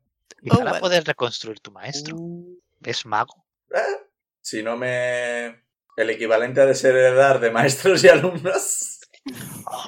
Y 0.43 0.51
Oh, 0.53 0.57
bueno. 0.57 0.79
poder 0.79 1.05
reconstruir 1.05 1.59
tu 1.61 1.71
maestro. 1.71 2.17
Es 2.83 3.07
mago. 3.07 3.47
Ah. 3.75 3.97
Si 4.43 4.63
no 4.63 4.77
me... 4.77 5.65
El 5.97 6.11
equivalente 6.11 6.61
ha 6.61 6.67
de 6.67 6.75
ser 6.75 6.95
heredar 6.95 7.41
de 7.41 7.51
maestros 7.51 8.05
y 8.05 8.09
alumnos. 8.09 9.01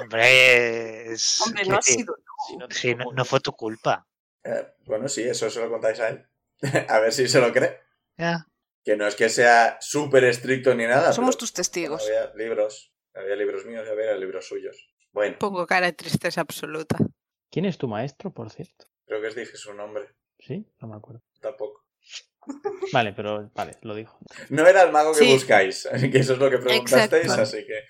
Hombre, 0.00 1.12
es. 1.12 1.42
Hombre, 1.42 1.64
no 1.66 1.76
ha 1.76 1.82
sido. 1.82 2.16
sí, 2.70 2.94
no, 2.94 3.12
no 3.12 3.24
fue 3.26 3.40
tu 3.40 3.52
culpa. 3.52 4.06
Eh, 4.44 4.72
bueno, 4.86 5.08
sí, 5.08 5.22
eso 5.24 5.50
se 5.50 5.60
lo 5.60 5.68
contáis 5.68 6.00
a 6.00 6.08
él. 6.08 6.26
a 6.88 7.00
ver 7.00 7.12
si 7.12 7.28
se 7.28 7.40
lo 7.40 7.52
cree. 7.52 7.80
Ya. 8.16 8.46
Que 8.82 8.96
no 8.96 9.06
es 9.06 9.14
que 9.14 9.28
sea 9.28 9.76
súper 9.82 10.24
estricto 10.24 10.74
ni 10.74 10.86
nada. 10.86 11.12
Somos 11.12 11.36
tus 11.36 11.52
testigos. 11.52 12.08
Libros. 12.34 12.94
Había 13.18 13.36
libros 13.36 13.64
míos 13.66 13.84
y 13.86 13.90
había 13.90 14.14
libros 14.16 14.46
suyos. 14.46 14.76
Bueno, 15.12 15.36
Pongo 15.38 15.66
cara 15.66 15.86
de 15.86 15.92
tristeza 15.92 16.40
absoluta. 16.42 16.96
¿Quién 17.50 17.64
es 17.64 17.78
tu 17.78 17.88
maestro, 17.88 18.32
por 18.32 18.50
cierto? 18.50 18.86
creo 19.06 19.20
que 19.22 19.28
os 19.28 19.34
dije 19.34 19.56
su 19.56 19.72
nombre. 19.74 20.08
¿Sí? 20.38 20.70
No 20.80 20.88
me 20.88 20.96
acuerdo. 20.96 21.22
Tampoco. 21.40 21.84
Vale, 22.92 23.12
pero 23.12 23.50
vale, 23.54 23.76
lo 23.82 23.94
dijo. 23.94 24.18
No 24.50 24.66
era 24.66 24.82
el 24.82 24.92
mago 24.92 25.12
que 25.12 25.18
Sí. 25.18 25.32
buscáis, 25.32 25.86
que 26.12 26.18
eso 26.18 26.32
es 26.34 26.38
lo 26.38 26.50
que 26.50 26.58
preguntasteis, 26.58 27.24
Exacto. 27.24 27.42
así 27.42 27.66
que... 27.66 27.80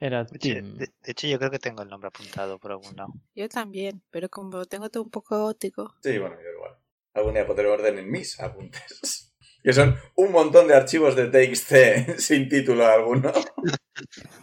Era 0.00 0.24
De, 0.24 0.38
Tim. 0.38 0.76
de- 0.76 0.86
de 1.00 1.10
hecho, 1.12 1.28
yo 1.28 1.38
creo 1.38 1.50
que 1.50 1.60
tengo 1.60 1.82
el 1.82 1.88
nombre 1.88 2.08
apuntado 2.08 2.58
por 2.58 2.72
algún 2.72 2.96
lado. 2.96 3.12
Yo 3.36 3.48
también, 3.48 4.02
pero 4.10 4.28
como 4.28 4.64
tengo 4.64 4.88
todo 4.90 5.04
un 5.04 5.10
poco 5.10 5.38
gótico. 5.40 5.94
Sí, 6.02 6.18
bueno, 6.18 6.36
yo 6.42 6.48
igual. 6.50 6.76
Algún 7.14 7.34
día 7.34 7.46
pondré 7.46 7.66
orden 7.68 7.98
en 7.98 8.10
mis 8.10 8.40
apuntes. 8.40 9.31
Que 9.62 9.72
son 9.72 9.96
un 10.16 10.32
montón 10.32 10.66
de 10.68 10.74
archivos 10.74 11.14
de 11.16 11.28
TXT 11.28 12.18
sin 12.18 12.48
título 12.48 12.86
alguno. 12.86 13.32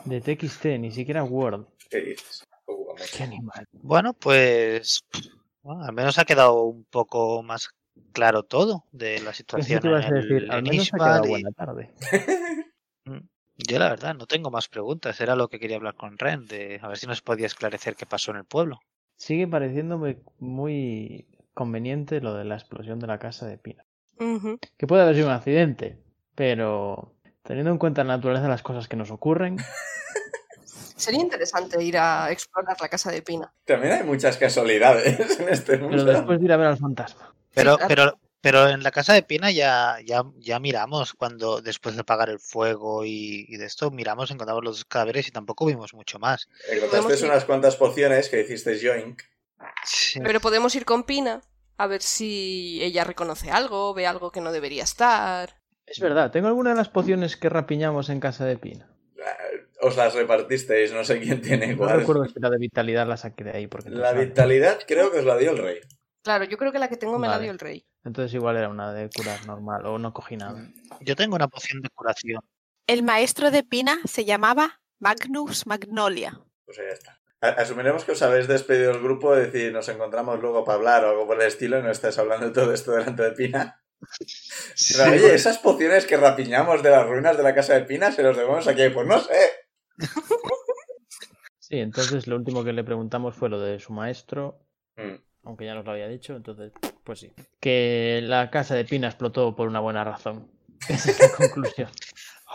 De 0.05 0.21
TXT, 0.21 0.65
ni 0.79 0.91
siquiera 0.91 1.23
Word. 1.23 1.65
¿Qué 1.89 3.23
animal. 3.23 3.65
Bueno, 3.71 4.13
pues. 4.13 5.03
bueno, 5.61 5.83
al 5.83 5.93
menos 5.93 6.17
ha 6.19 6.25
quedado 6.25 6.61
un 6.63 6.85
poco 6.85 7.41
más 7.43 7.69
claro 8.13 8.43
todo 8.43 8.85
de 8.91 9.19
la 9.21 9.33
situación. 9.33 9.81
que 9.81 9.87
ibas 9.87 10.05
a 10.05 10.07
en 10.09 10.15
el- 10.15 10.27
decir, 10.29 10.51
al 10.51 10.57
en 10.59 10.63
menos 10.65 10.79
ha 10.79 10.83
Ishbal 10.83 10.99
quedado 10.99 11.25
y- 11.25 11.29
buena 11.29 11.51
tarde. 11.51 11.93
Yo, 13.67 13.77
la 13.77 13.89
verdad, 13.89 14.15
no 14.15 14.25
tengo 14.25 14.51
más 14.51 14.69
preguntas. 14.69 15.19
Era 15.19 15.35
lo 15.35 15.49
que 15.49 15.59
quería 15.59 15.75
hablar 15.75 15.95
con 15.95 16.17
Ren, 16.17 16.45
de 16.45 16.79
a 16.81 16.87
ver 16.87 16.97
si 16.97 17.07
nos 17.07 17.21
podía 17.21 17.45
esclarecer 17.45 17.95
qué 17.97 18.05
pasó 18.05 18.31
en 18.31 18.37
el 18.37 18.45
pueblo. 18.45 18.79
Sigue 19.17 19.47
pareciéndome 19.49 20.21
muy 20.37 21.27
conveniente 21.53 22.21
lo 22.21 22.33
de 22.35 22.45
la 22.45 22.55
explosión 22.55 22.99
de 22.99 23.07
la 23.07 23.19
casa 23.19 23.45
de 23.47 23.57
Pina. 23.57 23.83
Que 24.77 24.87
puede 24.87 25.01
haber 25.03 25.15
sido 25.15 25.27
un 25.27 25.33
accidente, 25.33 25.97
pero 26.35 27.13
teniendo 27.43 27.71
en 27.71 27.77
cuenta 27.77 28.03
la 28.03 28.15
naturaleza 28.17 28.43
de 28.43 28.49
las 28.49 28.61
cosas 28.63 28.87
que 28.87 28.95
nos 28.95 29.11
ocurren, 29.11 29.57
Sería 30.95 31.21
interesante 31.21 31.81
ir 31.81 31.97
a 31.97 32.29
explorar 32.29 32.75
la 32.81 32.89
casa 32.89 33.09
de 33.09 33.21
Pina. 33.21 33.53
También 33.63 33.93
hay 33.93 34.03
muchas 34.03 34.35
casualidades 34.35 35.39
en 35.39 35.47
este 35.47 35.77
Pero 35.77 35.87
mundo. 35.87 36.03
después 36.03 36.39
de 36.39 36.45
ir 36.45 36.51
a 36.51 36.57
ver 36.57 36.67
al 36.67 36.77
fantasma. 36.77 37.33
Pero, 37.53 37.77
claro. 37.77 37.87
pero, 37.87 38.19
pero 38.41 38.67
en 38.69 38.83
la 38.83 38.91
casa 38.91 39.13
de 39.13 39.23
Pina 39.23 39.49
ya, 39.49 39.97
ya, 40.05 40.23
ya 40.39 40.59
miramos 40.59 41.13
cuando 41.13 41.61
después 41.61 41.95
de 41.95 42.01
apagar 42.01 42.29
el 42.29 42.39
fuego 42.39 43.05
y, 43.05 43.45
y 43.47 43.55
de 43.55 43.65
esto, 43.65 43.91
miramos, 43.91 44.29
encontramos 44.31 44.61
los 44.65 44.83
cadáveres 44.83 45.25
y 45.29 45.31
tampoco 45.31 45.65
vimos 45.65 45.93
mucho 45.93 46.19
más. 46.19 46.49
Encontraste 46.69 46.97
Podemos 47.01 47.21
ir- 47.23 47.25
unas 47.31 47.45
cuantas 47.45 47.77
pociones 47.77 48.27
que 48.27 48.41
hiciste 48.41 48.77
Joink. 48.85 49.21
Sí. 49.85 50.19
Pero 50.21 50.41
podemos 50.41 50.75
ir 50.75 50.83
con 50.83 51.03
Pina 51.03 51.39
a 51.79 51.87
ver 51.87 52.01
si 52.01 52.79
ella 52.83 53.05
reconoce 53.05 53.51
algo, 53.51 53.93
ve 53.93 54.05
algo 54.05 54.31
que 54.31 54.41
no 54.41 54.51
debería 54.51 54.83
estar. 54.83 55.55
Es 55.85 55.99
verdad, 55.99 56.29
tengo 56.29 56.47
alguna 56.49 56.71
de 56.71 56.75
las 56.75 56.89
pociones 56.89 57.37
que 57.37 57.47
rapiñamos 57.49 58.09
en 58.09 58.19
casa 58.19 58.45
de 58.45 58.57
Pina. 58.57 58.87
Eh, 59.17 59.65
Os 59.81 59.95
las 59.95 60.13
repartisteis, 60.13 60.91
no 60.91 61.03
sé 61.05 61.19
quién 61.21 61.41
tiene 61.41 61.67
No 61.67 61.71
igual. 61.73 61.99
recuerdo 62.01 62.25
si 62.25 62.37
la 62.39 62.49
de 62.49 62.57
vitalidad 62.57 63.07
la 63.07 63.15
saqué 63.15 63.45
de 63.45 63.51
ahí. 63.51 63.67
Porque 63.67 63.89
no 63.89 63.97
La 63.99 64.11
vitalidad 64.11 64.77
creo 64.85 65.09
que 65.09 65.19
os 65.19 65.25
la 65.25 65.37
dio 65.37 65.51
el 65.51 65.57
rey. 65.57 65.79
Claro, 66.21 66.43
yo 66.43 66.57
creo 66.57 66.73
que 66.73 66.79
la 66.79 66.89
que 66.89 66.97
tengo 66.97 67.17
me 67.17 67.29
la 67.29 67.39
dio 67.39 67.49
el 67.49 67.59
rey. 67.59 67.85
Entonces 68.03 68.33
igual 68.33 68.57
era 68.57 68.67
una 68.67 68.93
de 68.93 69.09
curar 69.09 69.45
normal 69.47 69.85
o 69.85 69.97
no 69.97 70.13
cogí 70.13 70.35
nada. 70.35 70.61
Yo 70.99 71.15
tengo 71.15 71.35
una 71.37 71.47
poción 71.47 71.81
de 71.81 71.89
curación. 71.89 72.41
El 72.87 73.03
maestro 73.03 73.51
de 73.51 73.63
Pina 73.63 73.99
se 74.03 74.25
llamaba 74.25 74.81
Magnus 74.99 75.65
Magnolia. 75.65 76.41
Pues 76.65 76.77
ya 76.77 76.83
está. 76.93 77.18
Asumiremos 77.41 78.03
que 78.03 78.11
os 78.11 78.21
habéis 78.21 78.47
despedido 78.47 78.91
del 78.91 79.01
grupo, 79.01 79.35
es 79.35 79.51
decir, 79.51 79.71
nos 79.71 79.87
encontramos 79.89 80.39
luego 80.41 80.63
para 80.65 80.77
hablar 80.77 81.05
o 81.05 81.09
algo 81.09 81.25
por 81.27 81.41
el 81.41 81.47
estilo 81.47 81.79
y 81.79 81.83
no 81.83 81.89
estáis 81.91 82.17
hablando 82.17 82.47
de 82.47 82.51
todo 82.53 82.73
esto 82.73 82.91
delante 82.91 83.23
de 83.23 83.31
Pina. 83.31 83.81
Pero, 84.97 85.11
oye, 85.11 85.33
esas 85.35 85.57
pociones 85.59 86.05
que 86.05 86.17
rapiñamos 86.17 86.83
de 86.83 86.89
las 86.89 87.07
ruinas 87.07 87.37
de 87.37 87.43
la 87.43 87.55
casa 87.55 87.73
de 87.75 87.81
Pina, 87.85 88.11
se 88.11 88.23
los 88.23 88.35
debemos 88.35 88.67
aquí. 88.67 88.89
Pues 88.89 89.07
no 89.07 89.19
sé. 89.19 89.51
Sí, 91.61 91.77
entonces 91.77 92.25
lo 92.25 92.35
último 92.35 92.63
que 92.63 92.73
le 92.73 92.83
preguntamos 92.83 93.35
fue 93.35 93.47
lo 93.47 93.59
de 93.61 93.79
su 93.79 93.93
maestro, 93.93 94.59
Mm. 94.97 95.21
aunque 95.43 95.65
ya 95.65 95.75
nos 95.75 95.85
lo 95.85 95.91
había 95.91 96.07
dicho, 96.07 96.35
entonces, 96.35 96.73
pues 97.03 97.19
sí. 97.19 97.31
Que 97.61 98.21
la 98.23 98.49
casa 98.49 98.73
de 98.73 98.85
Pina 98.85 99.07
explotó 99.07 99.55
por 99.55 99.67
una 99.67 99.79
buena 99.79 100.03
razón. 100.03 100.51
Esa 100.89 101.11
es 101.11 101.19
la 101.19 101.29
conclusión. 101.29 101.89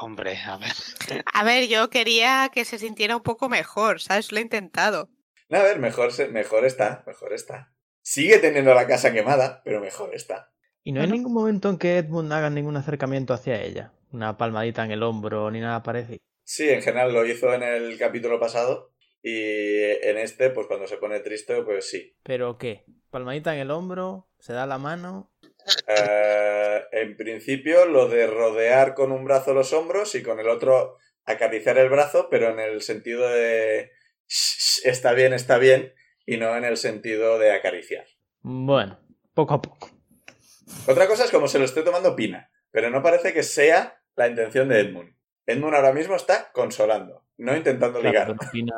Hombre, 0.01 0.37
a 0.39 0.57
ver. 0.57 0.73
A 1.35 1.45
ver, 1.45 1.69
yo 1.69 1.89
quería 1.91 2.51
que 2.53 2.65
se 2.65 2.79
sintiera 2.79 3.17
un 3.17 3.23
poco 3.23 3.49
mejor, 3.49 4.01
¿sabes? 4.01 4.33
Lo 4.33 4.39
he 4.39 4.43
intentado. 4.43 5.09
No, 5.49 5.59
a 5.59 5.63
ver, 5.63 5.79
mejor, 5.79 6.13
se- 6.13 6.29
mejor 6.29 6.65
está, 6.65 7.05
mejor 7.07 7.33
está. 7.33 7.73
Sigue 8.03 8.39
teniendo 8.39 8.75
la 8.75 8.87
casa 8.87 9.13
quemada, 9.13 9.63
pero 9.65 9.81
mejor 9.81 10.15
está. 10.15 10.53
Y 10.83 10.93
no 10.93 11.01
hay 11.01 11.07
ningún 11.09 11.33
momento 11.33 11.71
en 11.71 11.79
que 11.79 11.99
Edmund 11.99 12.33
haga 12.33 12.51
ningún 12.51 12.77
acercamiento 12.77 13.33
hacia 13.35 13.63
ella. 13.63 13.93
Una 14.11 14.37
palmadita 14.37 14.85
en 14.85 14.91
el 14.91 15.03
hombro 15.03 15.51
ni 15.51 15.61
nada 15.61 15.83
parecido. 15.83 16.19
Sí, 16.45 16.69
en 16.69 16.83
general 16.83 17.13
lo 17.13 17.25
hizo 17.25 17.53
en 17.55 17.63
el 17.63 17.97
capítulo 17.99 18.39
pasado 18.39 18.93
y 19.23 19.81
en 19.83 20.19
este, 20.19 20.51
pues 20.51 20.67
cuando 20.67 20.87
se 20.87 20.99
pone 20.99 21.21
triste, 21.21 21.63
pues 21.63 21.89
sí. 21.89 22.17
¿Pero 22.23 22.59
qué? 22.59 22.85
Palmadita 23.11 23.55
en 23.55 23.61
el 23.61 23.71
hombro, 23.71 24.29
se 24.41 24.53
da 24.53 24.67
la 24.67 24.77
mano. 24.79 25.33
Eh, 25.87 26.83
en 26.93 27.17
principio, 27.17 27.87
lo 27.87 28.09
de 28.09 28.27
rodear 28.27 28.95
con 28.95 29.13
un 29.13 29.25
brazo 29.25 29.55
los 29.55 29.73
hombros 29.73 30.15
y 30.15 30.23
con 30.23 30.39
el 30.41 30.49
otro 30.49 30.99
acariciar 31.25 31.79
el 31.79 31.89
brazo, 31.89 32.29
pero 32.31 32.51
en 32.51 32.61
el 32.61 32.83
sentido 32.83 33.29
de 33.29 33.91
"Shh, 34.29 34.81
shh, 34.83 34.87
está 34.89 35.13
bien, 35.13 35.33
está 35.33 35.59
bien, 35.59 35.93
y 36.27 36.37
no 36.37 36.57
en 36.57 36.65
el 36.65 36.77
sentido 36.77 37.39
de 37.39 37.53
acariciar. 37.53 38.07
Bueno, 38.43 38.99
poco 39.35 39.55
a 39.55 39.63
poco. 39.63 39.91
Otra 40.87 41.07
cosa 41.07 41.25
es 41.25 41.31
como 41.31 41.49
se 41.49 41.59
lo 41.59 41.65
esté 41.65 41.83
tomando 41.83 42.15
Pina, 42.17 42.51
pero 42.71 42.91
no 42.91 43.03
parece 43.03 43.33
que 43.33 43.43
sea 43.43 44.01
la 44.17 44.29
intención 44.29 44.69
de 44.69 44.81
Edmund. 44.81 45.15
Edmund 45.47 45.75
ahora 45.75 45.93
mismo 45.93 46.17
está 46.17 46.51
consolando, 46.53 47.25
no 47.39 47.57
intentando 47.57 48.01
Claro, 48.01 48.13
ligar. 48.13 48.37
pero 48.39 48.51
Pina, 48.51 48.75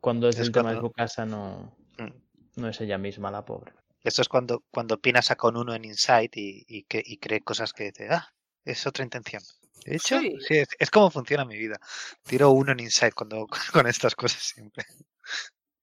cuando 0.00 0.28
es 0.28 0.36
Es 0.38 0.46
el 0.46 0.52
tema 0.52 0.70
de 0.70 0.76
cuando- 0.76 0.88
su 0.88 0.92
casa, 0.92 1.26
no, 1.26 1.76
Mm. 1.98 2.60
no 2.60 2.68
es 2.68 2.80
ella 2.80 2.98
misma 2.98 3.30
la 3.30 3.44
pobre. 3.44 3.72
Esto 4.04 4.22
es 4.22 4.28
cuando, 4.28 4.64
cuando 4.70 4.98
Pina 5.00 5.22
saca 5.22 5.48
un 5.48 5.56
uno 5.58 5.74
en 5.74 5.84
Insight 5.84 6.36
y, 6.36 6.64
y, 6.66 6.84
que, 6.84 7.02
y 7.04 7.18
cree 7.18 7.40
cosas 7.42 7.72
que 7.72 7.84
dice, 7.84 8.08
ah, 8.10 8.28
es 8.64 8.86
otra 8.86 9.04
intención. 9.04 9.42
De 9.84 9.96
hecho, 9.96 10.20
Sí. 10.20 10.36
sí, 10.46 10.58
es, 10.58 10.68
es 10.78 10.90
como 10.90 11.10
funciona 11.10 11.44
mi 11.44 11.56
vida. 11.56 11.78
Tiro 12.24 12.50
uno 12.50 12.72
en 12.72 12.80
Insight 12.80 13.14
cuando, 13.14 13.46
con 13.72 13.86
estas 13.86 14.14
cosas 14.14 14.42
siempre. 14.42 14.84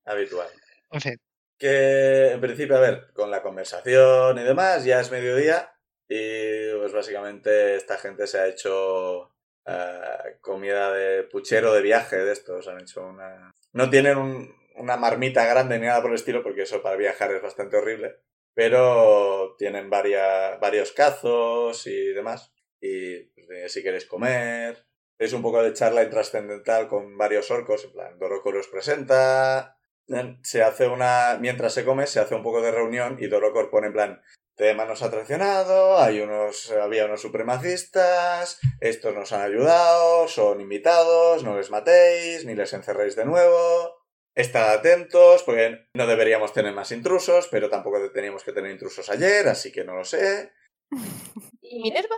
Habitual. 0.05 0.47
En 0.91 1.01
fin, 1.01 1.17
Que 1.57 2.31
en 2.31 2.41
principio, 2.41 2.77
a 2.77 2.79
ver, 2.79 3.11
con 3.13 3.29
la 3.29 3.41
conversación 3.41 4.37
y 4.39 4.43
demás, 4.43 4.83
ya 4.85 4.99
es 5.01 5.11
mediodía 5.11 5.71
y 6.07 6.71
pues 6.77 6.91
básicamente 6.93 7.75
esta 7.75 7.97
gente 7.97 8.25
se 8.25 8.39
ha 8.39 8.47
hecho 8.47 9.35
eh, 9.65 10.37
comida 10.41 10.91
de 10.93 11.23
puchero 11.23 11.73
de 11.73 11.81
viaje 11.81 12.15
de 12.17 12.31
estos, 12.33 12.67
han 12.67 12.79
hecho 12.81 13.05
una... 13.05 13.51
No 13.73 13.89
tienen 13.89 14.17
un- 14.17 14.58
una 14.79 14.97
marmita 14.97 15.45
grande 15.45 15.77
ni 15.79 15.85
nada 15.85 16.01
por 16.01 16.11
el 16.11 16.15
estilo 16.15 16.41
porque 16.43 16.63
eso 16.63 16.81
para 16.81 16.95
viajar 16.95 17.31
es 17.31 17.41
bastante 17.41 17.77
horrible, 17.77 18.15
pero 18.53 19.55
tienen 19.57 19.89
varia- 19.89 20.57
varios 20.59 20.91
cazos 20.91 21.85
y 21.87 22.13
demás 22.13 22.53
y 22.81 23.15
eh, 23.15 23.67
si 23.67 23.83
queréis 23.83 24.05
comer... 24.05 24.85
Es 25.21 25.33
un 25.33 25.41
poco 25.41 25.61
de 25.61 25.73
charla 25.73 26.03
intrascendental 26.03 26.87
con 26.87 27.17
varios 27.17 27.51
orcos, 27.51 27.83
en 27.83 27.91
plan, 27.91 28.17
Dorocor 28.17 28.55
os 28.55 28.69
presenta, 28.69 29.77
se 30.43 30.63
hace 30.63 30.87
una. 30.87 31.37
Mientras 31.41 31.73
se 31.73 31.83
come, 31.83 32.07
se 32.07 32.21
hace 32.21 32.35
un 32.35 32.41
poco 32.41 32.61
de 32.61 32.71
reunión 32.71 33.17
y 33.19 33.27
Dorocor 33.27 33.69
pone 33.69 33.87
en 33.87 33.93
plan. 33.93 34.21
Tema 34.55 34.85
nos 34.85 35.03
ha 35.03 35.11
traicionado, 35.11 35.97
hay 35.97 36.21
unos, 36.21 36.71
había 36.71 37.03
unos 37.03 37.19
supremacistas, 37.21 38.61
estos 38.79 39.13
nos 39.13 39.33
han 39.33 39.41
ayudado, 39.41 40.29
son 40.29 40.61
invitados, 40.61 41.43
no 41.43 41.57
les 41.57 41.69
matéis, 41.69 42.45
ni 42.45 42.55
les 42.55 42.71
encerréis 42.71 43.17
de 43.17 43.25
nuevo. 43.25 43.98
Estad 44.39 44.71
atentos, 44.73 45.43
porque 45.43 45.87
no 45.93 46.07
deberíamos 46.07 46.53
tener 46.53 46.73
más 46.73 46.91
intrusos, 46.93 47.47
pero 47.51 47.69
tampoco 47.69 48.11
teníamos 48.11 48.43
que 48.43 48.53
tener 48.53 48.71
intrusos 48.71 49.09
ayer, 49.09 49.47
así 49.49 49.71
que 49.71 49.83
no 49.83 49.95
lo 49.95 50.05
sé. 50.05 50.53
¿Y 51.61 51.81
Minerva? 51.81 52.15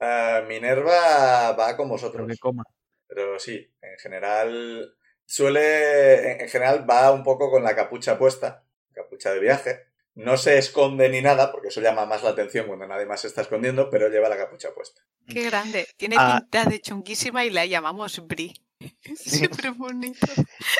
Ah, 0.00 0.42
Minerva 0.46 1.52
va 1.52 1.76
con 1.76 1.88
vosotros. 1.88 2.28
que 2.28 2.36
coma. 2.38 2.62
Pero 3.08 3.38
sí, 3.38 3.72
en 3.82 3.98
general 3.98 4.96
suele, 5.26 6.32
en- 6.32 6.40
en 6.42 6.48
general 6.48 6.88
va 6.88 7.10
un 7.12 7.22
poco 7.24 7.50
con 7.50 7.62
la 7.64 7.74
capucha 7.74 8.18
puesta, 8.18 8.64
capucha 8.92 9.32
de 9.32 9.40
viaje. 9.40 9.80
No 10.14 10.36
se 10.36 10.58
esconde 10.58 11.08
ni 11.08 11.22
nada, 11.22 11.50
porque 11.50 11.68
eso 11.68 11.80
llama 11.80 12.06
más 12.06 12.22
la 12.22 12.30
atención 12.30 12.68
cuando 12.68 12.86
nadie 12.86 13.04
más 13.06 13.20
se 13.22 13.26
está 13.26 13.40
escondiendo, 13.42 13.90
pero 13.90 14.08
lleva 14.08 14.28
la 14.28 14.36
capucha 14.36 14.72
puesta. 14.72 15.02
Qué 15.26 15.42
grande. 15.42 15.88
Tiene 15.96 16.14
Ah. 16.18 16.38
pinta 16.40 16.70
de 16.70 16.80
chunguísima 16.80 17.44
y 17.44 17.50
la 17.50 17.66
llamamos 17.66 18.24
Bri. 18.26 18.54
Súper 19.16 19.72
bonito. 19.72 20.26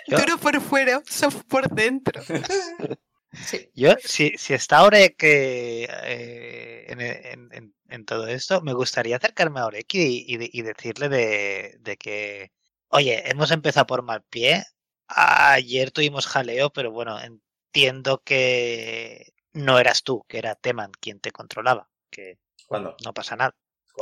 Yo- 0.08 0.18
Duro 0.18 0.38
por 0.38 0.60
fuera, 0.60 1.02
soft 1.06 1.42
por 1.48 1.68
dentro. 1.70 2.22
Sí. 3.40 3.68
yo, 3.74 3.94
si, 4.04 4.38
si 4.38 4.54
está 4.54 4.78
ahora 4.78 5.08
que 5.08 5.88
eh, 6.04 6.84
en, 6.88 7.00
en- 7.00 7.48
en- 7.52 7.74
en 7.88 8.04
todo 8.04 8.28
esto, 8.28 8.60
me 8.62 8.72
gustaría 8.74 9.16
acercarme 9.16 9.60
a 9.60 9.66
Oreki 9.66 10.24
y, 10.28 10.36
y 10.36 10.50
y 10.52 10.62
decirle 10.62 11.08
de, 11.08 11.76
de 11.80 11.96
que, 11.96 12.52
oye, 12.88 13.28
hemos 13.30 13.50
empezado 13.50 13.86
por 13.86 14.02
mal 14.02 14.22
pie. 14.30 14.62
Ayer 15.08 15.90
tuvimos 15.90 16.26
jaleo, 16.26 16.70
pero 16.72 16.92
bueno, 16.92 17.18
entiendo 17.20 18.22
que 18.24 19.32
no 19.52 19.78
eras 19.78 20.02
tú, 20.04 20.24
que 20.28 20.38
era 20.38 20.54
Teman 20.54 20.92
quien 21.00 21.20
te 21.20 21.30
controlaba, 21.32 21.88
que 22.10 22.38
¿Cuándo? 22.66 22.96
no 23.04 23.12
pasa 23.12 23.36
nada. 23.36 23.54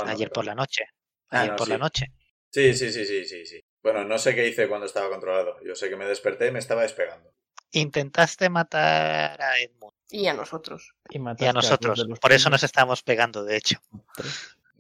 Ayer 0.07 0.31
por 0.31 0.45
la 0.45 0.55
noche. 0.55 0.85
Ah, 1.31 1.41
Ayer 1.41 1.53
no, 1.53 1.59
por 1.59 1.67
sí. 1.67 1.73
la 1.73 1.79
noche. 1.79 2.07
Sí, 2.51 2.75
sí, 2.75 2.93
sí, 2.93 3.05
sí, 3.05 3.25
sí, 3.25 3.47
sí. 3.47 3.61
Bueno, 3.83 4.05
no 4.05 4.19
sé 4.19 4.35
qué 4.35 4.47
hice 4.49 4.69
cuando 4.69 4.87
estaba 4.87 5.09
controlado. 5.11 5.61
Yo 5.63 5.75
sé 5.75 5.89
que 5.89 5.97
me 5.97 6.07
desperté 6.07 6.47
y 6.49 6.51
me 6.53 6.59
estaba 6.59 6.83
despegando. 6.83 7.33
Intentaste 7.73 8.49
matar 8.51 9.41
a 9.41 9.59
Edmund 9.61 9.95
Y 10.11 10.27
a 10.27 10.35
nosotros. 10.35 10.95
Y, 11.11 11.19
a 11.47 11.53
nosotros. 11.53 12.07
Por 12.21 12.33
eso 12.33 12.51
nos 12.51 12.63
estamos 12.63 13.03
pegando, 13.03 13.45
de 13.45 13.57
hecho. 13.57 13.79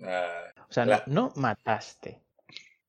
Ah, 0.05 0.53
O 0.69 0.73
sea, 0.73 0.85
La- 0.85 1.05
no, 1.07 1.29
no 1.29 1.33
mataste. 1.37 2.23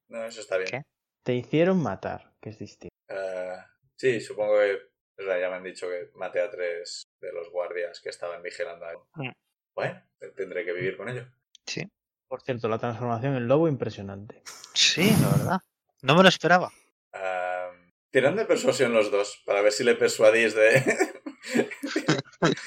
no, 0.09 0.24
eso 0.26 0.41
está 0.41 0.57
bien. 0.57 0.70
¿Qué? 0.70 0.84
Te 1.24 1.34
hicieron 1.36 1.82
matar, 1.82 2.34
que 2.41 2.49
es 2.49 2.59
distinto. 2.59 2.93
Ah, 3.09 3.66
sí, 3.95 4.20
supongo 4.20 4.59
que 4.59 4.80
ya 5.18 5.49
me 5.49 5.55
han 5.55 5.64
dicho 5.64 5.88
que 5.88 6.11
maté 6.16 6.41
a 6.41 6.49
tres 6.49 7.03
de 7.22 7.32
los 7.32 7.49
guardias 7.49 7.99
que 8.01 8.09
estaban 8.09 8.41
vigilando 8.43 8.86
a 8.86 8.91
él. 8.91 8.97
Mm. 9.16 9.32
Bueno, 9.74 10.03
tendré 10.36 10.66
que 10.66 10.74
vivir 10.74 10.97
con 10.97 11.07
ello. 11.09 11.26
Sí. 11.66 11.89
Por 12.28 12.41
cierto, 12.41 12.68
la 12.68 12.78
transformación 12.78 13.36
en 13.38 13.47
lobo 13.47 13.68
impresionante. 13.68 14.43
Sí, 14.74 15.11
la 15.22 15.30
verdad. 15.30 15.61
No 16.04 16.16
me 16.16 16.24
lo 16.24 16.28
esperaba. 16.28 16.70
Ah, 17.14 17.70
tirando 18.12 18.41
de 18.41 18.45
persuasión 18.45 18.93
los 18.93 19.10
dos, 19.10 19.41
para 19.45 19.62
ver 19.62 19.72
si 19.72 19.86
le 19.86 19.95
persuadís 19.95 20.54
de, 20.54 20.97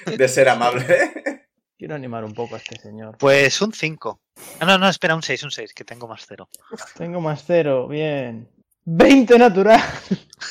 de 0.17 0.29
ser 0.29 0.49
amable. 0.49 1.47
Quiero 1.77 1.95
animar 1.95 2.25
un 2.25 2.33
poco 2.33 2.55
a 2.55 2.59
este 2.59 2.81
señor. 2.81 3.19
Pues 3.19 3.61
un 3.61 3.75
5. 3.75 4.23
No, 4.61 4.67
no, 4.67 4.79
no, 4.79 4.89
espera, 4.89 5.15
un 5.15 5.23
6, 5.23 5.43
un 5.43 5.51
6, 5.51 5.75
que 5.75 5.85
tengo 5.85 6.09
más 6.09 6.25
cero. 6.27 6.49
Tengo 6.97 7.21
más 7.21 7.45
cero, 7.47 7.87
bien. 7.87 8.51
20 8.85 9.39
natural. 9.39 9.83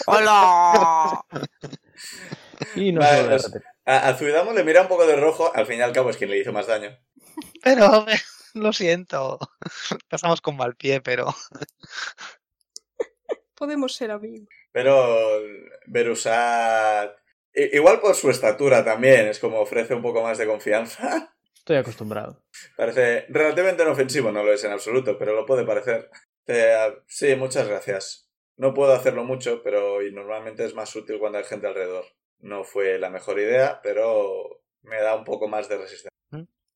¡Hola! 0.05 1.25
Y 2.75 2.91
no 2.91 3.01
Vale, 3.01 3.29
pues-. 3.29 3.51
A, 3.86 4.09
a 4.09 4.13
Zuidamo 4.15 4.53
le 4.53 4.63
mira 4.63 4.83
un 4.83 4.88
poco 4.88 5.07
de 5.07 5.15
rojo, 5.15 5.51
al 5.55 5.65
fin 5.65 5.79
y 5.79 5.81
al 5.81 5.91
cabo 5.91 6.11
es 6.11 6.17
quien 6.17 6.29
le 6.29 6.38
hizo 6.38 6.53
más 6.53 6.67
daño. 6.67 6.95
Pero 7.63 8.05
lo 8.53 8.73
siento. 8.73 9.39
Pasamos 10.07 10.41
con 10.41 10.55
mal 10.55 10.75
pie, 10.75 11.01
pero. 11.01 11.33
Podemos 13.55 13.95
ser 13.95 14.11
amigos. 14.11 14.49
Pero 14.71 15.41
Berusat, 15.87 17.17
igual 17.53 17.99
por 17.99 18.15
su 18.15 18.29
estatura 18.29 18.83
también, 18.83 19.27
es 19.27 19.39
como 19.39 19.59
ofrece 19.59 19.93
un 19.93 20.01
poco 20.01 20.21
más 20.21 20.37
de 20.37 20.45
confianza. 20.45 21.33
Estoy 21.55 21.77
acostumbrado. 21.77 22.43
Parece 22.77 23.25
relativamente 23.29 23.83
inofensivo, 23.83 24.31
no 24.31 24.43
lo 24.43 24.53
es 24.53 24.63
en 24.63 24.71
absoluto, 24.71 25.17
pero 25.17 25.33
lo 25.33 25.45
puede 25.45 25.65
parecer. 25.65 26.11
Eh, 26.45 26.95
sí, 27.07 27.35
muchas 27.35 27.67
gracias. 27.67 28.29
No 28.57 28.73
puedo 28.73 28.93
hacerlo 28.93 29.23
mucho, 29.23 29.63
pero 29.63 30.05
y 30.05 30.11
normalmente 30.13 30.63
es 30.63 30.75
más 30.75 30.95
útil 30.95 31.17
cuando 31.17 31.39
hay 31.39 31.43
gente 31.43 31.67
alrededor. 31.67 32.05
No 32.39 32.63
fue 32.63 32.99
la 32.99 33.09
mejor 33.09 33.39
idea, 33.39 33.79
pero 33.81 34.61
me 34.83 35.01
da 35.01 35.15
un 35.15 35.23
poco 35.23 35.47
más 35.47 35.67
de 35.67 35.77
resistencia. 35.77 36.11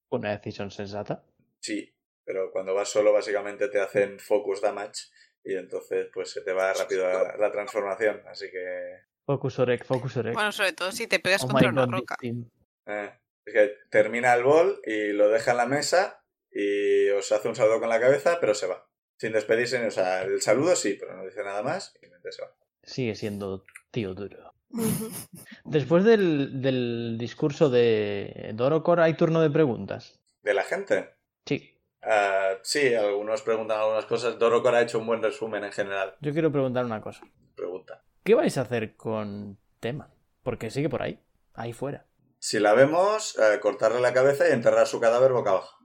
Una 0.09 0.31
decisión 0.31 0.71
sensata. 0.71 1.23
Sí, 1.59 1.93
pero 2.23 2.51
cuando 2.51 2.73
vas 2.73 2.89
solo 2.89 3.13
básicamente 3.13 3.69
te 3.69 3.79
hacen 3.79 4.19
focus 4.19 4.61
damage 4.61 5.03
y 5.43 5.55
entonces 5.55 6.07
pues 6.13 6.31
se 6.31 6.41
te 6.41 6.53
va 6.53 6.73
rápido 6.73 7.07
la, 7.07 7.37
la 7.37 7.51
transformación, 7.51 8.21
así 8.27 8.49
que... 8.51 9.01
Focus 9.25 9.59
Orec, 9.59 9.85
Focus 9.85 10.17
Orec. 10.17 10.33
Bueno, 10.33 10.51
sobre 10.51 10.73
todo 10.73 10.91
si 10.91 11.07
te 11.07 11.19
pegas 11.19 11.43
Oh 11.43 11.47
contra 11.47 11.69
una 11.69 11.85
God, 11.85 11.91
roca. 11.91 12.17
Eh, 12.21 13.11
es 13.45 13.53
que 13.53 13.75
termina 13.89 14.33
el 14.33 14.43
bol 14.43 14.81
y 14.83 15.13
lo 15.13 15.29
deja 15.29 15.51
en 15.51 15.57
la 15.57 15.65
mesa 15.65 16.23
y 16.51 17.09
os 17.09 17.31
hace 17.31 17.47
un 17.47 17.55
saludo 17.55 17.79
con 17.79 17.89
la 17.89 17.99
cabeza, 17.99 18.39
pero 18.39 18.53
se 18.53 18.67
va. 18.67 18.87
Sin 19.17 19.33
despedirse, 19.33 19.85
o 19.85 19.91
sea, 19.91 20.23
el 20.23 20.41
saludo 20.41 20.75
sí, 20.75 20.97
pero 20.99 21.15
no 21.15 21.25
dice 21.25 21.43
nada 21.43 21.61
más 21.61 21.93
y 22.01 22.07
se 22.31 22.41
va. 22.41 22.55
Sigue 22.83 23.15
siendo 23.15 23.65
tío 23.91 24.13
duro. 24.13 24.53
Después 25.65 26.03
del, 26.03 26.61
del 26.61 27.17
discurso 27.19 27.69
de 27.69 28.51
Dorocor, 28.53 28.99
¿hay 28.99 29.15
turno 29.15 29.41
de 29.41 29.49
preguntas? 29.49 30.19
¿De 30.41 30.53
la 30.53 30.63
gente? 30.63 31.09
Sí. 31.45 31.78
Ah, 32.01 32.57
sí, 32.63 32.93
algunos 32.93 33.41
preguntan 33.41 33.79
algunas 33.79 34.05
cosas. 34.05 34.39
Dorocor 34.39 34.75
ha 34.75 34.81
hecho 34.81 34.99
un 34.99 35.07
buen 35.07 35.21
resumen 35.21 35.63
en 35.63 35.71
general. 35.71 36.15
Yo 36.21 36.31
quiero 36.31 36.51
preguntar 36.51 36.85
una 36.85 37.01
cosa. 37.01 37.21
Pregunta. 37.55 38.03
¿Qué 38.23 38.35
vais 38.35 38.57
a 38.57 38.61
hacer 38.61 38.95
con 38.95 39.57
Tema? 39.79 40.13
Porque 40.43 40.69
sigue 40.69 40.89
por 40.89 41.01
ahí, 41.01 41.19
ahí 41.53 41.73
fuera. 41.73 42.05
Si 42.39 42.59
la 42.59 42.73
vemos, 42.73 43.37
eh, 43.37 43.59
cortarle 43.59 43.99
la 43.99 44.13
cabeza 44.13 44.47
y 44.47 44.53
enterrar 44.53 44.87
su 44.87 44.99
cadáver 44.99 45.33
boca 45.33 45.51
abajo. 45.51 45.77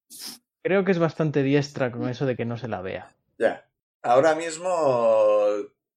Creo 0.63 0.85
que 0.85 0.93
es 0.93 0.99
bastante 0.99 1.43
diestra 1.43 1.91
con 1.91 2.09
eso 2.09 2.27
de 2.27 2.37
que 2.37 2.45
no 2.45 2.57
se 2.57 2.69
la 2.69 2.81
vea. 2.81 3.15
Ya. 3.39 3.69
Ahora 4.03 4.35
mismo 4.35 5.47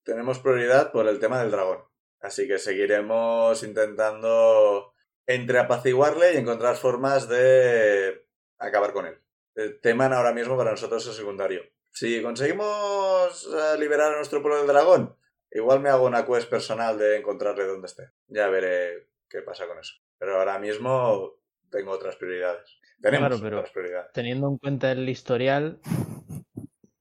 tenemos 0.03 0.39
prioridad 0.39 0.91
por 0.91 1.07
el 1.07 1.20
tema 1.20 1.39
del 1.39 1.51
dragón. 1.51 1.80
Así 2.22 2.47
que 2.47 2.57
seguiremos 2.57 3.61
intentando 3.63 4.93
entre 5.28 5.59
apaciguarle 5.59 6.34
y 6.34 6.38
encontrar 6.38 6.76
formas 6.76 7.30
de 7.30 8.26
acabar 8.57 8.93
con 8.93 9.05
él. 9.05 9.20
El 9.58 9.82
tema 9.82 10.05
ahora 10.05 10.34
mismo 10.34 10.55
para 10.55 10.70
nosotros 10.72 11.05
es 11.08 11.16
secundario. 11.16 11.64
Si 11.89 12.22
conseguimos 12.22 13.49
eh, 13.51 13.78
liberar 13.80 14.14
a 14.14 14.18
nuestro 14.18 14.39
pueblo 14.41 14.60
del 14.60 14.68
dragón, 14.68 15.16
igual 15.49 15.80
me 15.80 15.89
hago 15.89 16.05
una 16.05 16.26
quest 16.28 16.47
personal 16.47 16.95
de 16.99 17.18
encontrarle 17.18 17.66
donde 17.66 17.88
esté. 17.88 18.12
Ya 18.28 18.47
veré 18.49 19.08
qué 19.28 19.41
pasa 19.41 19.66
con 19.68 19.80
eso. 19.80 19.95
Pero 20.20 20.38
ahora 20.38 20.60
mismo 20.60 21.39
tengo 21.72 21.89
otras 21.91 22.16
prioridades. 22.18 22.70
Tenemos 23.01 23.30
Claro, 23.30 23.41
pero- 23.43 23.58
otras 23.58 23.72
prioridades. 23.74 24.12
Teniendo 24.14 24.47
en 24.47 24.58
cuenta 24.60 24.91
el 24.91 25.10
historial, 25.10 25.80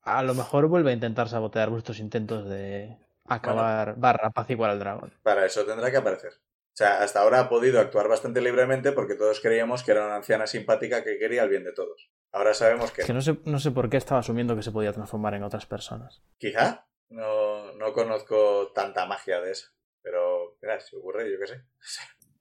a 0.01 0.23
lo 0.23 0.35
mejor 0.35 0.67
vuelve 0.69 0.93
a 0.93 0.95
intentar 0.95 1.29
sabotear 1.29 1.69
vuestros 1.69 1.99
intentos 1.99 2.49
de 2.49 2.97
acabar 3.27 3.97
barra 3.99 4.29
apaciguar 4.29 4.71
al 4.71 4.79
dragón. 4.79 5.13
Para 5.23 5.45
eso 5.45 5.67
tendrá 5.67 5.91
que 5.91 5.99
aparecer. 5.99 6.33
O 6.33 6.77
sea, 6.79 7.03
hasta 7.03 7.21
ahora 7.21 7.41
ha 7.41 7.49
podido 7.49 7.81
actuar 7.81 8.07
bastante 8.09 8.41
libremente 8.41 8.93
porque 8.93 9.15
todos 9.15 9.41
creíamos 9.41 9.83
que 9.83 9.93
era 9.93 10.07
una 10.07 10.17
anciana 10.17 10.47
simpática 10.47 11.03
que 11.03 11.19
quería 11.19 11.43
el 11.43 11.49
bien 11.49 11.65
de 11.65 11.73
todos. 11.73 12.11
Ahora 12.37 12.53
sabemos 12.53 12.91
que 12.91 13.01
Es 13.01 13.07
que 13.07 13.14
no 13.14 13.22
sé, 13.22 13.39
no 13.47 13.59
sé 13.59 13.70
por 13.70 13.89
qué 13.89 13.97
estaba 13.97 14.20
asumiendo 14.20 14.55
que 14.55 14.62
se 14.62 14.70
podía 14.70 14.93
transformar 14.93 15.32
en 15.34 15.43
otras 15.43 15.64
personas. 15.64 16.22
quizá 16.39 16.87
no, 17.09 17.72
no 17.72 17.93
conozco 17.95 18.72
tanta 18.74 19.07
magia 19.07 19.41
de 19.41 19.53
eso. 19.53 19.68
Pero, 20.03 20.59
mira, 20.61 20.78
si 20.80 20.97
ocurre, 20.97 21.30
yo 21.32 21.39
qué 21.41 21.47
sé. 21.47 21.64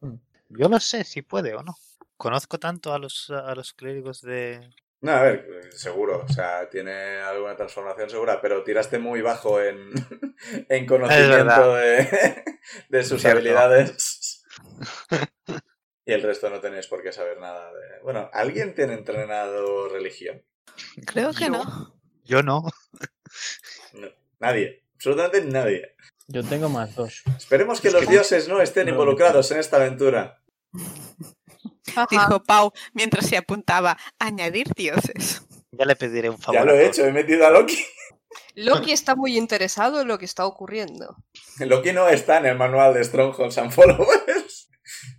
Yo 0.49 0.69
no 0.69 0.79
sé 0.79 1.03
si 1.05 1.21
puede 1.21 1.55
o 1.55 1.63
no. 1.63 1.75
Conozco 2.17 2.59
tanto 2.59 2.93
a 2.93 2.99
los, 2.99 3.29
a 3.31 3.55
los 3.55 3.73
clérigos 3.73 4.21
de... 4.21 4.69
No, 5.01 5.11
a 5.13 5.21
ver, 5.23 5.69
seguro. 5.71 6.23
O 6.23 6.27
sea, 6.31 6.69
tiene 6.69 7.17
alguna 7.17 7.55
transformación 7.55 8.09
segura, 8.09 8.41
pero 8.41 8.63
tiraste 8.63 8.99
muy 8.99 9.21
bajo 9.21 9.61
en, 9.61 9.91
en 10.69 10.85
conocimiento 10.85 11.75
de, 11.75 12.43
de 12.89 13.03
sus 13.03 13.21
Cierto. 13.21 13.37
habilidades. 13.39 14.43
Y 16.05 16.13
el 16.13 16.21
resto 16.21 16.49
no 16.49 16.59
tenéis 16.59 16.87
por 16.87 17.01
qué 17.01 17.11
saber 17.11 17.39
nada 17.39 17.71
de... 17.73 17.99
Bueno, 18.03 18.29
¿alguien 18.31 18.75
tiene 18.75 18.93
entrenado 18.93 19.89
religión? 19.89 20.43
Creo 21.05 21.33
que 21.33 21.45
Yo. 21.45 21.49
no. 21.49 21.95
Yo 22.23 22.43
no. 22.43 22.63
Nadie. 24.39 24.83
Absolutamente 24.95 25.41
nadie. 25.45 25.95
Yo 26.27 26.43
tengo 26.43 26.69
más 26.69 26.95
dos. 26.95 27.23
Esperemos 27.37 27.81
que 27.81 27.91
los 27.91 28.07
dioses 28.07 28.47
no 28.47 28.61
estén 28.61 28.85
No. 28.87 28.91
involucrados 28.93 29.51
en 29.51 29.59
esta 29.59 29.77
aventura. 29.77 30.41
Ajá. 31.95 32.07
Dijo 32.11 32.43
Pau 32.43 32.71
mientras 32.93 33.27
se 33.27 33.37
apuntaba 33.37 33.97
añadir 34.19 34.67
dioses. 34.75 35.41
Ya 35.71 35.85
le 35.85 35.95
pediré 35.95 36.29
un 36.29 36.37
favor. 36.39 36.59
Ya 36.61 36.65
lo 36.65 36.73
he 36.73 36.85
hecho, 36.85 37.05
he 37.05 37.11
metido 37.11 37.45
a 37.45 37.49
Loki. 37.51 37.77
Loki 38.55 38.91
está 38.91 39.15
muy 39.15 39.37
interesado 39.37 40.01
en 40.01 40.07
lo 40.07 40.17
que 40.17 40.25
está 40.25 40.45
ocurriendo. 40.45 41.15
Loki 41.59 41.93
no 41.93 42.07
está 42.09 42.37
en 42.37 42.45
el 42.47 42.57
manual 42.57 42.93
de 42.93 43.03
Strongholds 43.03 43.57
and 43.57 43.71
Followers. 43.71 44.34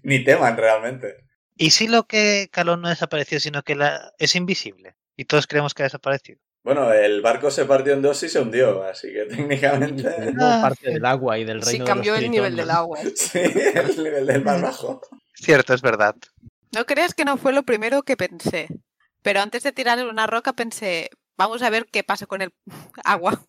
Ni 0.07 0.23
teman 0.23 0.57
realmente. 0.57 1.17
¿Y 1.57 1.71
si 1.71 1.89
lo 1.89 2.05
que 2.05 2.49
Calón 2.53 2.81
no 2.81 2.89
desapareció, 2.89 3.41
sino 3.41 3.65
que 3.65 3.75
la... 3.75 4.13
es 4.19 4.37
invisible? 4.37 4.95
Y 5.17 5.25
todos 5.25 5.49
creemos 5.49 5.75
que 5.75 5.83
ha 5.83 5.87
desaparecido. 5.87 6.39
Bueno, 6.63 6.93
el 6.93 7.23
barco 7.23 7.51
se 7.51 7.65
partió 7.65 7.93
en 7.93 8.03
dos 8.03 8.23
y 8.23 8.29
se 8.29 8.39
hundió, 8.39 8.85
así 8.85 9.13
que 9.13 9.25
técnicamente... 9.29 10.05
formó 10.09 10.63
parte 10.63 10.91
del 10.93 11.05
agua 11.05 11.39
y 11.41 11.45
del 11.45 11.61
Sí, 11.65 11.71
reino 11.71 11.85
de 11.85 11.91
cambió 11.91 12.13
los 12.13 12.23
el 12.23 12.31
nivel 12.31 12.55
del 12.55 12.71
agua. 12.71 13.01
Sí, 13.17 13.41
el 13.41 14.05
nivel 14.05 14.27
del 14.27 14.45
mar 14.45 14.61
bajo. 14.63 15.01
Cierto, 15.35 15.75
es 15.75 15.83
verdad. 15.83 16.15
No 16.73 16.87
creas 16.87 17.13
que 17.13 17.25
no 17.25 17.37
fue 17.37 17.53
lo 17.53 17.65
primero 17.65 18.05
que 18.05 18.17
pensé. 18.17 18.69
Pero 19.23 19.41
antes 19.41 19.65
de 19.65 19.73
tirar 19.73 20.07
una 20.07 20.29
roca 20.29 20.53
pensé, 20.53 21.11
vamos 21.37 21.63
a 21.63 21.71
ver 21.71 21.87
qué 21.91 22.05
pasa 22.05 22.27
con 22.27 22.43
el 22.43 22.53
agua. 23.05 23.45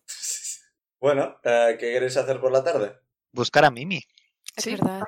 Bueno, 0.98 1.38
eh, 1.44 1.76
¿qué 1.78 1.92
queréis 1.92 2.16
hacer 2.16 2.40
por 2.40 2.50
la 2.50 2.64
tarde? 2.64 2.96
Buscar 3.30 3.64
a 3.64 3.70
Mimi. 3.70 4.02
Es 4.58 4.64
Sí, 4.64 4.72
verdad. 4.72 5.04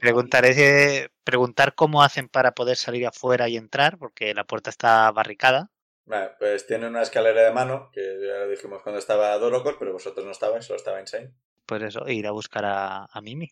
Preguntaré, 0.00 0.52
si- 0.54 1.08
preguntar 1.22 1.76
cómo 1.76 2.02
hacen 2.02 2.28
para 2.28 2.52
poder 2.52 2.76
salir 2.76 3.06
afuera 3.06 3.48
y 3.48 3.56
entrar, 3.56 3.96
porque 3.96 4.34
la 4.34 4.42
puerta 4.44 4.70
está 4.70 5.10
barricada. 5.12 5.70
Vale, 6.04 6.32
pues 6.38 6.66
tiene 6.66 6.88
una 6.88 7.02
escalera 7.02 7.42
de 7.42 7.52
mano, 7.52 7.90
que 7.92 8.00
ya 8.00 8.38
lo 8.40 8.48
dijimos 8.48 8.82
cuando 8.82 8.98
estaba 8.98 9.38
Dorocor, 9.38 9.76
pero 9.78 9.92
vosotros 9.92 10.24
no 10.26 10.32
estabais, 10.32 10.64
solo 10.64 10.78
estaba 10.78 11.00
Insane. 11.00 11.32
Pues 11.64 11.80
eso, 11.82 12.08
ir 12.08 12.26
a 12.26 12.32
buscar 12.32 12.64
a, 12.64 13.04
a 13.04 13.20
Mimi. 13.20 13.48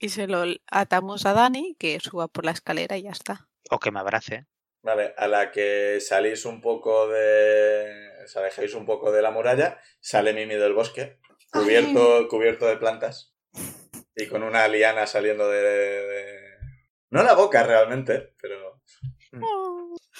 Y 0.00 0.08
se 0.08 0.26
lo 0.26 0.42
atamos 0.72 1.24
a 1.24 1.32
Dani, 1.32 1.76
que 1.78 2.00
suba 2.00 2.26
por 2.26 2.44
la 2.44 2.50
escalera 2.50 2.96
y 2.96 3.02
ya 3.02 3.10
está. 3.12 3.48
O 3.70 3.78
que 3.78 3.92
me 3.92 4.00
abrace. 4.00 4.46
Vale, 4.82 5.14
a 5.16 5.28
la 5.28 5.52
que 5.52 6.00
salís 6.00 6.44
un 6.44 6.60
poco 6.60 7.08
de... 7.08 8.10
os 8.24 8.74
un 8.74 8.86
poco 8.86 9.12
de 9.12 9.22
la 9.22 9.30
muralla, 9.30 9.80
sale 10.00 10.32
Mimi 10.32 10.56
del 10.56 10.74
bosque, 10.74 11.18
Ay, 11.52 11.62
cubierto, 11.62 12.28
cubierto 12.28 12.66
de 12.66 12.76
plantas, 12.76 13.35
y 14.16 14.26
con 14.28 14.42
una 14.42 14.66
liana 14.68 15.06
saliendo 15.06 15.48
de... 15.48 15.62
de- 15.62 16.50
No 17.10 17.22
la 17.22 17.34
boca 17.34 17.62
realmente, 17.62 18.34
pero... 18.40 18.80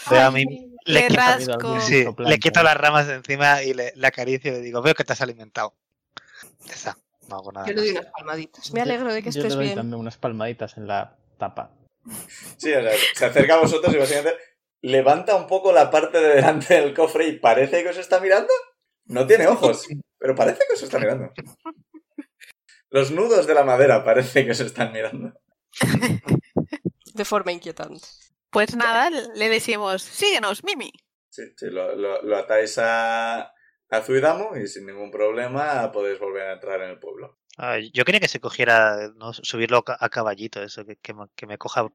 A 0.06 0.30
Mimi. 0.30 0.72
Le 0.84 1.00
Le 1.00 1.06
quito, 1.08 1.16
rasco. 1.20 1.80
sí, 1.80 2.04
le 2.18 2.38
quito 2.38 2.62
las 2.62 2.76
ramas 2.76 3.06
de 3.08 3.14
encima 3.14 3.62
y 3.62 3.72
le, 3.74 3.92
le 3.96 4.06
acaricio 4.06 4.52
y 4.52 4.54
le 4.56 4.60
digo, 4.60 4.82
veo 4.82 4.94
que 4.94 5.02
te 5.04 5.12
has 5.14 5.20
alimentado. 5.20 5.74
Está. 6.70 6.96
No 7.28 7.36
hago 7.36 7.50
nada 7.50 7.66
Yo 7.66 7.72
le 7.72 7.80
doy 7.80 7.92
más. 7.94 8.02
unas 8.02 8.12
palmaditas. 8.12 8.72
Me 8.72 8.82
alegro 8.82 9.12
de 9.12 9.22
que 9.22 9.32
Yo 9.32 9.40
estés 9.40 9.54
doy 9.54 9.64
bien. 9.64 9.76
también 9.76 9.98
unas 9.98 10.16
palmaditas 10.16 10.76
en 10.76 10.86
la 10.86 11.16
tapa. 11.38 11.72
Sí, 12.56 12.72
o 12.72 12.82
sea, 12.82 12.92
se 13.14 13.24
acerca 13.24 13.54
a 13.54 13.58
vosotros 13.60 13.92
y 13.94 13.98
básicamente 13.98 14.36
levanta 14.82 15.34
un 15.34 15.48
poco 15.48 15.72
la 15.72 15.90
parte 15.90 16.20
de 16.20 16.36
delante 16.36 16.74
del 16.74 16.94
cofre 16.94 17.26
y 17.26 17.38
parece 17.40 17.82
que 17.82 17.88
os 17.88 17.96
está 17.96 18.20
mirando. 18.20 18.52
No 19.06 19.26
tiene 19.26 19.48
ojos, 19.48 19.88
pero 20.18 20.36
parece 20.36 20.60
que 20.68 20.74
os 20.74 20.82
está 20.82 20.98
mirando. 21.00 21.32
Los 22.90 23.10
nudos 23.10 23.46
de 23.46 23.54
la 23.54 23.64
madera 23.64 24.04
parece 24.04 24.44
que 24.44 24.52
os 24.52 24.60
están 24.60 24.92
mirando. 24.92 25.32
De 27.14 27.24
forma 27.24 27.52
inquietante. 27.52 28.06
Pues 28.50 28.74
nada, 28.76 29.10
le 29.10 29.48
decimos, 29.48 30.02
síguenos, 30.02 30.64
Mimi. 30.64 30.92
Sí, 31.28 31.42
sí, 31.56 31.66
lo, 31.70 31.94
lo- 31.96 32.22
lo 32.22 32.36
atáis 32.36 32.78
a, 32.78 33.40
a 33.90 34.02
Zuidamu 34.02 34.56
y 34.56 34.66
sin 34.66 34.86
ningún 34.86 35.10
problema 35.10 35.90
podéis 35.92 36.18
volver 36.18 36.48
a 36.48 36.52
entrar 36.54 36.80
en 36.82 36.90
el 36.90 36.98
pueblo. 36.98 37.38
Ah, 37.58 37.78
yo 37.78 38.04
quería 38.04 38.20
que 38.20 38.28
se 38.28 38.40
cogiera, 38.40 39.10
¿no? 39.16 39.32
subirlo 39.32 39.78
a 39.78 39.84
ca- 39.84 39.96
a 40.00 40.08
caballito, 40.08 40.62
eso, 40.62 40.84
que, 40.86 40.96
que, 40.96 41.12
me- 41.14 41.28
que 41.34 41.46
me 41.46 41.58
coja. 41.58 41.88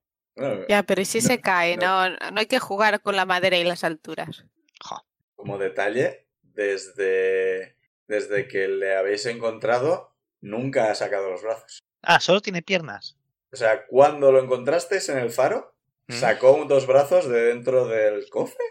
Ya, 0.69 0.83
pero 0.83 1.01
¿y 1.01 1.05
si 1.05 1.19
No, 1.19 1.27
se 1.27 1.41
cae? 1.41 1.77
No, 1.77 2.09
no 2.09 2.39
hay 2.39 2.45
que 2.47 2.59
jugar 2.59 3.01
con 3.01 3.15
la 3.15 3.25
madera 3.25 3.57
y 3.57 3.63
las 3.63 3.83
alturas. 3.83 4.45
Jo, 4.83 5.05
como 5.35 5.57
detalle, 5.57 6.27
desde, 6.41 7.77
desde 8.07 8.47
que 8.47 8.67
le 8.67 8.95
habéis 8.95 9.25
encontrado, 9.25 10.10
nunca 10.41 10.91
ha 10.91 10.95
sacado 10.95 11.29
los 11.29 11.41
brazos. 11.41 11.79
Ah, 12.01 12.19
solo 12.19 12.41
tiene 12.41 12.61
piernas. 12.61 13.17
O 13.53 13.55
sea, 13.55 13.85
cuando 13.87 14.31
lo 14.31 14.39
encontrasteis 14.41 15.09
en 15.09 15.17
el 15.19 15.29
faro, 15.31 15.73
¿Mm? 16.07 16.13
sacó 16.13 16.65
dos 16.67 16.87
brazos 16.87 17.27
de 17.29 17.41
dentro 17.43 17.87
del 17.87 18.27
cofre, 18.29 18.63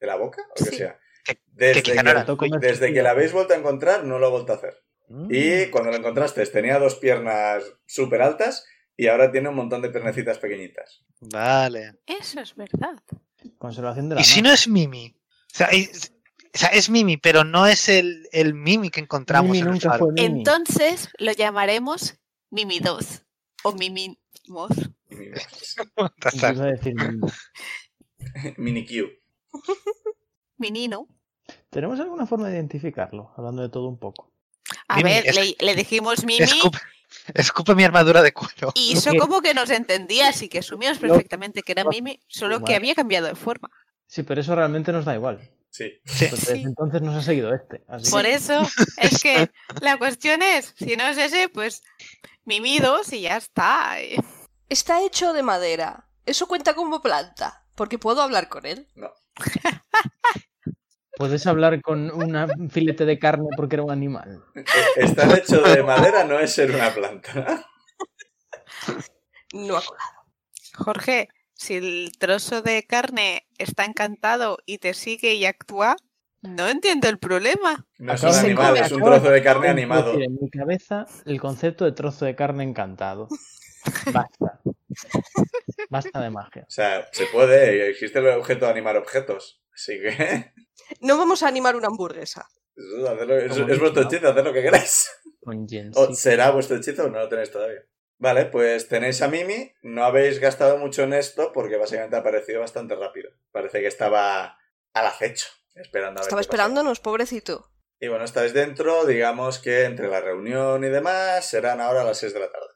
de 0.00 0.06
la 0.06 0.16
boca, 0.16 0.42
o 0.50 0.54
que 0.64 0.70
Sí. 0.70 0.76
sea. 0.76 0.98
Que- 1.24 1.40
Desde 1.46 1.82
que 1.82 1.92
desde 2.60 2.92
que 2.94 3.02
la 3.02 3.10
habéis 3.10 3.32
vuelto 3.32 3.52
a 3.52 3.56
encontrar, 3.56 4.04
no 4.04 4.18
lo 4.18 4.26
ha 4.26 4.30
vuelto 4.30 4.52
a 4.52 4.56
hacer. 4.56 4.82
Mm. 5.08 5.28
Y 5.30 5.66
cuando 5.70 5.90
lo 5.90 5.96
encontraste 5.96 6.44
tenía 6.46 6.78
dos 6.78 6.94
piernas 6.94 7.64
súper 7.86 8.22
altas 8.22 8.64
y 8.96 9.08
ahora 9.08 9.30
tiene 9.30 9.48
un 9.48 9.54
montón 9.56 9.82
de 9.82 9.90
piernecitas 9.90 10.38
pequeñitas. 10.38 11.04
Vale. 11.20 11.98
Eso 12.06 12.40
es 12.40 12.54
verdad. 12.54 12.96
Conservación 13.58 14.08
de 14.08 14.14
la 14.16 14.20
¿Y 14.20 14.24
si 14.24 14.40
no 14.42 14.50
es 14.52 14.68
Mimi? 14.68 15.14
O 15.52 15.54
sea, 15.56 15.66
es, 15.68 16.12
o 16.54 16.58
sea, 16.58 16.68
es 16.70 16.90
Mimi, 16.90 17.16
pero 17.16 17.44
no 17.44 17.66
es 17.66 17.88
el, 17.88 18.28
el 18.32 18.52
Mimi 18.54 18.90
que 18.90 19.00
encontramos 19.00 19.50
Mimi 19.52 19.66
en 19.68 19.74
el 19.74 19.80
faro. 19.80 19.98
fue 20.06 20.12
Mimi. 20.12 20.38
Entonces 20.40 21.08
lo 21.18 21.32
llamaremos 21.32 22.18
Mimi 22.50 22.78
2 22.80 23.22
o 23.64 23.72
Mimi. 23.72 24.18
Mini 28.56 28.86
Q. 28.86 29.08
Minino. 30.58 31.08
¿Tenemos 31.70 31.98
alguna 32.00 32.26
forma 32.26 32.48
de 32.48 32.56
identificarlo? 32.56 33.32
Hablando 33.36 33.62
de 33.62 33.68
todo 33.68 33.88
un 33.88 33.98
poco. 33.98 34.32
A 34.88 34.96
Mimi, 34.96 35.10
ver, 35.10 35.26
es- 35.26 35.36
le, 35.36 35.56
le 35.58 35.74
dijimos 35.74 36.24
Mimi 36.24 36.44
Escupe, 36.44 36.78
escupe 37.34 37.74
mi 37.74 37.84
armadura 37.84 38.22
de 38.22 38.32
cuero. 38.32 38.72
y 38.74 38.92
hizo 38.92 39.12
que- 39.12 39.18
como 39.18 39.40
que 39.40 39.54
nos 39.54 39.70
entendía, 39.70 40.28
así 40.28 40.48
que 40.48 40.58
asumimos 40.58 40.98
perfectamente 40.98 41.62
que 41.62 41.72
era 41.72 41.84
Mimi, 41.84 42.20
solo 42.26 42.62
que 42.64 42.74
había 42.74 42.94
cambiado 42.94 43.26
de 43.28 43.34
forma. 43.34 43.70
Sí, 44.06 44.22
pero 44.22 44.40
eso 44.40 44.54
realmente 44.54 44.92
nos 44.92 45.04
da 45.04 45.14
igual. 45.14 45.40
Sí. 45.70 45.92
Porque 46.04 46.26
desde 46.36 46.54
Sí. 46.54 46.62
entonces 46.62 47.02
nos 47.02 47.14
ha 47.16 47.22
seguido 47.22 47.54
este. 47.54 47.84
así 47.88 48.10
Por 48.10 48.22
que- 48.22 48.34
eso 48.34 48.62
es 48.96 49.22
que 49.22 49.50
la 49.80 49.96
cuestión 49.98 50.42
es, 50.42 50.74
si 50.76 50.96
no 50.96 51.04
es 51.06 51.18
ese, 51.18 51.48
pues 51.48 51.82
Mimi 52.44 52.78
2 52.78 53.12
y 53.12 53.20
ya 53.22 53.36
está. 53.36 54.00
eh. 54.00 54.16
Está 54.68 55.02
hecho 55.04 55.32
de 55.32 55.42
madera. 55.42 56.08
Eso 56.26 56.46
cuenta 56.48 56.74
como 56.74 57.00
planta. 57.02 57.64
Porque 57.74 57.98
puedo 57.98 58.22
hablar 58.22 58.48
con 58.48 58.66
él. 58.66 58.88
Puedes 61.16 61.46
hablar 61.48 61.80
con 61.82 62.10
un 62.12 62.70
filete 62.70 63.04
de 63.04 63.18
carne 63.18 63.48
porque 63.56 63.74
era 63.76 63.82
un 63.82 63.90
animal. 63.90 64.44
Estar 64.96 65.36
hecho 65.36 65.60
de 65.62 65.82
madera 65.82 66.22
no 66.24 66.38
es 66.38 66.52
ser 66.52 66.70
una 66.70 66.94
planta. 66.94 67.66
No 69.52 69.76
ha 69.76 69.82
colado. 69.84 70.12
Jorge, 70.76 71.28
si 71.58 71.74
el 71.74 72.12
trozo 72.18 72.62
de 72.62 72.84
carne 72.84 73.46
está 73.58 73.84
encantado 73.84 74.58
y 74.64 74.78
te 74.78 74.94
sigue 74.94 75.34
y 75.34 75.44
actúa, 75.44 75.96
no 76.40 76.68
entiendo 76.68 77.08
el 77.08 77.18
problema. 77.18 77.84
No 77.98 78.12
es 78.12 78.22
un 78.22 78.32
animal, 78.32 78.76
es 78.76 78.92
un 78.92 79.02
trozo 79.02 79.28
de 79.28 79.42
carne 79.42 79.68
animado. 79.68 80.14
En 80.14 80.38
mi 80.40 80.48
cabeza 80.48 81.06
el 81.26 81.40
concepto 81.40 81.84
de 81.84 81.92
trozo 81.92 82.24
de 82.24 82.36
carne 82.36 82.62
encantado. 82.62 83.28
Basta. 84.12 84.60
Basta 85.90 86.20
de 86.20 86.30
magia. 86.30 86.62
O 86.62 86.70
sea, 86.70 87.08
se 87.10 87.26
puede, 87.26 87.90
existe 87.90 88.20
el 88.20 88.28
objeto 88.28 88.66
de 88.66 88.70
animar 88.70 88.96
objetos. 88.96 89.60
Así 89.74 89.98
que 90.00 90.52
No 91.00 91.18
vamos 91.18 91.42
a 91.42 91.48
animar 91.48 91.74
una 91.74 91.88
hamburguesa. 91.88 92.46
eso, 92.76 93.36
es, 93.36 93.56
es 93.68 93.80
vuestro 93.80 94.02
hechizo, 94.04 94.28
haced 94.28 94.44
lo 94.44 94.52
que 94.52 94.62
queráis. 94.62 95.10
O 95.96 96.14
será 96.14 96.50
vuestro 96.52 96.76
hechizo 96.76 97.06
o 97.06 97.10
no 97.10 97.18
lo 97.18 97.28
tenéis 97.28 97.50
todavía. 97.50 97.80
Vale, 98.18 98.46
pues 98.46 98.88
tenéis 98.88 99.22
a 99.22 99.28
Mimi. 99.28 99.72
No 99.82 100.04
habéis 100.04 100.40
gastado 100.40 100.76
mucho 100.78 101.04
en 101.04 101.12
esto 101.12 101.52
porque 101.52 101.76
básicamente 101.76 102.16
ha 102.16 102.20
aparecido 102.20 102.60
bastante 102.60 102.96
rápido. 102.96 103.30
Parece 103.52 103.80
que 103.80 103.86
estaba 103.86 104.58
al 104.92 105.06
acecho, 105.06 105.46
esperando 105.76 106.18
a 106.18 106.22
ver 106.22 106.26
Estaba 106.26 106.40
qué 106.40 106.44
esperándonos, 106.46 107.00
pobrecito. 107.00 107.70
Y 108.00 108.08
bueno, 108.08 108.24
estáis 108.24 108.52
dentro, 108.54 109.04
digamos 109.06 109.58
que 109.58 109.84
entre 109.84 110.08
la 110.08 110.20
reunión 110.20 110.84
y 110.84 110.88
demás 110.88 111.44
serán 111.48 111.80
ahora 111.80 112.04
las 112.04 112.18
6 112.18 112.32
de 112.34 112.40
la 112.40 112.50
tarde. 112.50 112.66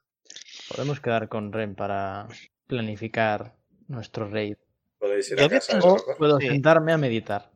Podemos 0.69 1.01
quedar 1.01 1.29
con 1.29 1.53
Ren 1.53 1.75
para 1.75 2.27
planificar 2.67 3.55
nuestro 3.89 4.29
raid. 4.29 4.57
Podéis 4.99 5.31
ir 5.31 5.39
Yo 5.39 5.47
a 5.47 5.49
casa. 5.49 5.73
pensado- 5.73 5.95
¿de 5.95 6.01
acuerdo? 6.01 6.19
Puedo 6.19 6.39
Sí. 6.41 6.49
sentarme 6.49 6.93
a 6.93 6.99
meditar. 6.99 7.52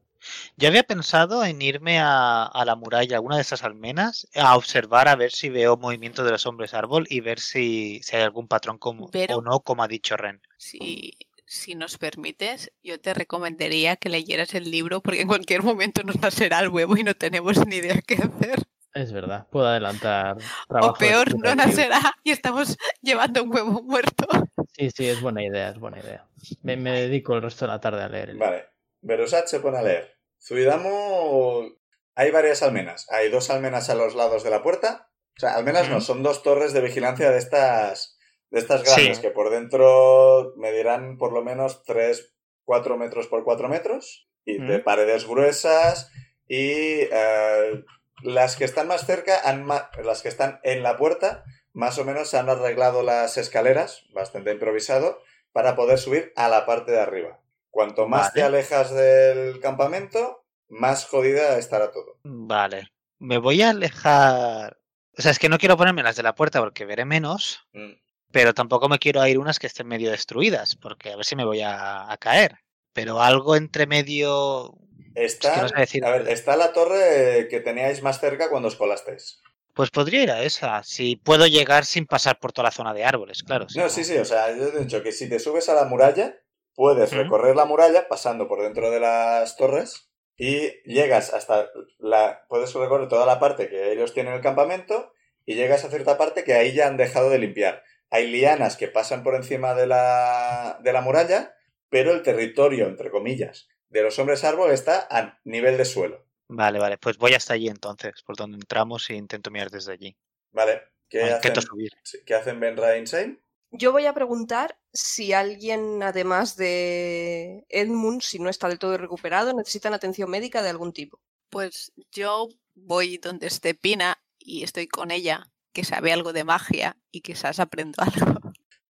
Yo 0.57 0.68
había 0.68 0.83
pensado 0.83 1.45
en 1.45 1.61
irme 1.62 1.99
a, 1.99 2.45
a 2.45 2.64
la 2.64 2.77
muralla, 2.77 3.16
alguna 3.16 3.37
de 3.37 3.43
esas 3.43 3.62
almenas, 3.62 4.29
a 4.35 4.57
observar 4.57 5.09
a 5.09 5.16
ver 5.16 5.31
si 5.33 5.49
veo 5.49 5.77
movimiento 5.77 6.24
de 6.24 6.31
los 6.33 6.47
hombres 6.47 6.74
árbol 6.74 7.07
y 7.11 7.20
ver 7.20 7.41
si, 7.41 8.01
si 8.03 8.16
hay 8.16 8.22
algún 8.22 8.49
patrón 8.49 8.79
como, 8.79 9.11
Pero- 9.11 9.37
o 9.37 9.43
no, 9.43 9.61
como 9.61 9.83
ha 9.83 9.89
dicho 9.89 10.16
Ren. 10.16 10.41
Si, 10.59 11.12
si 11.45 11.74
nos 11.74 11.99
permites, 11.99 12.72
yo 12.83 13.01
te 13.01 13.14
recomendaría 13.14 13.97
que 13.97 14.09
leyeras 14.09 14.55
el 14.55 14.70
libro 14.70 15.01
porque 15.01 15.20
en 15.20 15.29
cualquier 15.29 15.62
momento 15.62 16.03
nos 16.03 16.20
nacerá 16.20 16.61
el 16.61 16.68
huevo 16.68 16.97
y 16.97 17.05
no 17.05 17.14
tenemos 17.14 17.64
ni 17.66 17.77
idea 17.77 18.01
qué 18.07 18.14
hacer. 18.14 18.61
Es 18.95 19.12
verdad, 19.12 19.47
puedo 19.51 19.66
adelantar 19.66 20.39
trabajo. 20.68 20.95
O 20.95 20.97
peor, 20.99 21.39
no 21.39 21.55
nacerá 21.55 22.01
y 22.24 22.31
estamos 22.31 22.79
llevando 23.03 23.43
un 23.43 23.53
huevo 23.55 23.83
muerto. 23.83 24.27
Sí, 24.72 24.91
sí, 24.91 25.07
es 25.07 25.20
buena 25.20 25.45
idea, 25.45 25.68
es 25.68 25.79
buena 25.79 26.01
idea. 26.01 26.27
Me, 26.62 26.77
me 26.79 26.93
dedico 27.03 27.35
el 27.35 27.43
resto 27.43 27.66
de 27.66 27.72
la 27.72 27.81
tarde 27.81 28.03
a 28.03 28.09
leer. 28.09 28.31
el- 28.31 28.39
Vale. 28.39 28.64
Verosat 29.03 29.47
se 29.49 29.61
pone 29.61 29.77
a 29.79 29.83
leer. 29.83 30.16
Zuidamu. 30.47 31.76
Hay 32.14 32.30
varias 32.30 32.62
almenas. 32.62 33.07
Hay 33.11 33.30
dos 33.30 33.51
almenas 33.51 33.90
a 33.90 33.94
los 33.94 34.14
lados 34.14 34.42
de 34.44 34.51
la 34.51 34.62
puerta. 34.62 35.11
O 35.36 35.40
sea, 35.40 35.55
almenas 35.55 35.88
no, 35.88 35.97
Ujú. 35.97 36.05
son 36.05 36.22
dos 36.22 36.42
torres 36.42 36.72
de 36.72 36.80
vigilancia 36.80 37.30
de 37.30 37.38
estas. 37.38 38.18
De 38.51 38.61
estas 38.61 38.82
Sí. 38.82 38.86
grandes, 39.03 39.18
que 39.18 39.30
por 39.30 39.51
dentro 39.51 40.53
medirán 40.57 41.18
por 41.18 41.32
lo 41.32 41.42
menos 41.42 41.82
3, 41.84 42.34
4 42.64 42.97
metros 42.97 43.26
por 43.26 43.44
4 43.44 43.68
metros. 43.68 44.28
Y 44.44 44.59
de 44.64 44.78
paredes 44.78 45.26
gruesas. 45.26 46.11
Y 46.47 47.01
eh, 47.11 47.84
las 48.22 48.55
que 48.57 48.64
están 48.64 48.86
más 48.86 49.05
cerca, 49.05 49.40
han 49.44 49.64
ma- 49.64 49.90
las 50.03 50.22
que 50.22 50.28
están 50.28 50.61
en 50.62 50.82
la 50.84 50.97
puerta, 50.97 51.42
más 51.72 51.99
o 51.99 52.05
menos 52.05 52.30
se 52.30 52.38
han 52.38 52.49
arreglado 52.49 53.03
las 53.03 53.36
escaleras, 53.36 54.05
bastante 54.14 54.53
improvisado, 54.53 55.20
para 55.53 55.74
poder 55.74 55.99
subir 55.99 56.32
a 56.36 56.49
la 56.49 56.64
parte 56.64 56.92
de 56.92 57.01
arriba. 57.01 57.40
Cuanto 57.77 58.09
más 58.09 58.29
Vale. 58.29 58.33
te 58.33 58.43
alejas 58.43 58.91
del 58.91 59.61
campamento, 59.61 60.47
más 60.68 61.05
jodida 61.05 61.59
estará 61.59 61.93
todo. 61.93 62.16
Vale. 62.24 62.89
Me 63.18 63.37
voy 63.37 63.61
a 63.61 63.68
alejar. 63.68 64.79
O 65.18 65.20
sea, 65.20 65.31
es 65.31 65.39
que 65.39 65.51
no 65.51 65.59
quiero 65.59 65.77
ponerme 65.77 66.03
las 66.03 66.16
de 66.16 66.22
la 66.22 66.35
puerta 66.35 66.61
porque 66.61 66.87
veré 66.87 67.05
menos, 67.05 67.61
Mm. 67.74 67.93
pero 68.33 68.55
tampoco 68.55 68.89
me 68.89 68.99
quiero 68.99 69.27
ir 69.27 69.39
unas 69.39 69.59
que 69.59 69.66
estén 69.66 69.89
medio 69.89 70.11
destruidas, 70.11 70.74
porque 70.74 71.12
a 71.12 71.16
ver 71.16 71.27
si 71.27 71.37
me 71.37 71.45
voy 71.45 71.61
a, 71.61 72.11
a 72.11 72.16
caer. 72.16 72.57
Pero 72.95 73.20
algo 73.20 73.57
entre 73.57 73.87
medio. 73.87 74.72
Está, 75.14 75.55
que 75.57 75.61
no 75.61 75.68
sé 75.68 75.74
decir. 75.77 76.03
a 76.07 76.12
ver, 76.12 76.29
está 76.31 76.57
la 76.57 76.72
torre 76.72 77.47
que 77.51 77.61
teníais 77.61 78.03
más 78.03 78.20
cerca 78.20 78.49
cuando 78.49 78.68
os 78.68 78.77
colasteis. 78.77 79.43
Pues 79.74 79.91
podría 79.91 80.22
ir 80.22 80.31
a 80.31 80.43
esa, 80.43 80.83
si 80.83 81.16
puedo 81.16 81.47
llegar 81.47 81.85
sin 81.85 82.07
pasar 82.07 82.39
por 82.39 82.53
toda 82.53 82.68
la 82.68 82.70
zona 82.70 82.95
de 82.95 83.05
árboles, 83.05 83.43
claro. 83.43 83.66
No, 83.77 83.91
sí, 83.91 84.03
sí, 84.03 84.16
o 84.16 84.24
sea, 84.24 84.57
yo 84.57 84.70
te 84.70 84.79
he 84.79 84.81
dicho 84.81 85.03
que 85.03 85.12
si 85.12 85.29
te 85.29 85.39
subes 85.39 85.68
a 85.68 85.74
la 85.74 85.85
muralla, 85.85 86.35
puedes 86.77 87.12
recorrer 87.12 87.57
la 87.57 87.64
muralla 87.64 88.07
pasando 88.07 88.47
por 88.47 88.62
dentro 88.62 88.91
de 88.93 89.01
las 89.01 89.57
torres 89.57 90.12
y 90.37 90.70
llegas 90.85 91.35
hasta 91.35 91.68
la... 91.99 92.45
Puedes 92.49 92.72
recorrer 92.74 93.09
toda 93.09 93.27
la 93.27 93.41
parte 93.41 93.68
que 93.68 93.93
ellos 93.93 94.14
tienen 94.14 94.35
el 94.35 94.43
campamento 94.43 95.12
y 95.45 95.55
llegas 95.55 95.85
a 95.85 95.91
cierta 95.91 96.16
parte 96.16 96.45
que 96.45 96.55
ahí 96.55 96.74
ya 96.74 96.87
han 96.87 96.97
dejado 96.97 97.31
de 97.31 97.39
limpiar. 97.39 97.83
Hay 98.11 98.31
lianas 98.31 98.77
que 98.77 98.89
pasan 98.89 99.24
por 99.24 99.35
encima 99.35 99.74
de 99.74 99.87
la, 99.87 100.79
de 100.83 100.93
la 100.93 101.01
muralla, 101.01 101.57
pero 101.89 102.12
el 102.12 102.22
territorio, 102.22 102.87
entre 102.87 103.11
comillas, 103.11 103.68
de 103.89 104.03
los 104.03 104.18
hombres 104.18 104.45
árbol 104.45 104.70
está 104.70 105.09
a 105.11 105.41
nivel 105.45 105.77
de 105.77 105.85
suelo. 105.85 106.27
Vale, 106.49 106.79
vale, 106.79 106.99
pues 106.99 107.16
voy 107.16 107.35
hasta 107.35 107.55
allí 107.55 107.68
entonces, 107.68 108.22
por 108.22 108.37
donde 108.37 108.57
entramos 108.57 109.11
e 109.11 109.14
intento 109.14 109.51
mirar 109.51 109.70
desde 109.70 109.93
allí. 109.93 110.16
¿Vale? 110.53 110.83
¿Qué 111.09 111.22
O 111.22 111.35
hacen, 111.35 111.61
subir. 111.61 111.91
¿Qué 112.24 112.35
hacen 112.35 112.61
Benra 112.61 112.95
e 112.95 113.01
Insane? 113.01 113.41
Yo 113.79 113.93
voy 113.93 114.07
a 114.07 114.14
preguntar 114.14 114.79
si 114.93 115.33
alguien, 115.33 116.03
además 116.03 116.57
de 116.57 117.66
Edmund, 117.68 118.22
si 118.22 118.39
no 118.39 118.49
está 118.49 118.68
del 118.68 118.79
todo 118.79 118.97
recuperado, 118.97 119.53
necesitan 119.53 119.93
atención 119.93 120.31
médica 120.31 120.62
de 120.62 120.70
algún 120.70 120.93
tipo. 120.93 121.20
Pues 121.51 121.93
yo 122.11 122.49
voy 122.74 123.18
donde 123.18 123.49
esté 123.49 123.74
Pina 123.74 124.22
y 124.39 124.62
estoy 124.62 124.89
con 124.89 125.11
ella, 125.11 125.47
que 125.72 125.85
sabe 125.85 126.12
algo 126.12 126.33
de 126.33 126.45
magia 126.45 126.97
y 127.11 127.20
quizás 127.20 127.61
aprendo 127.61 128.03
algo. 128.03 128.41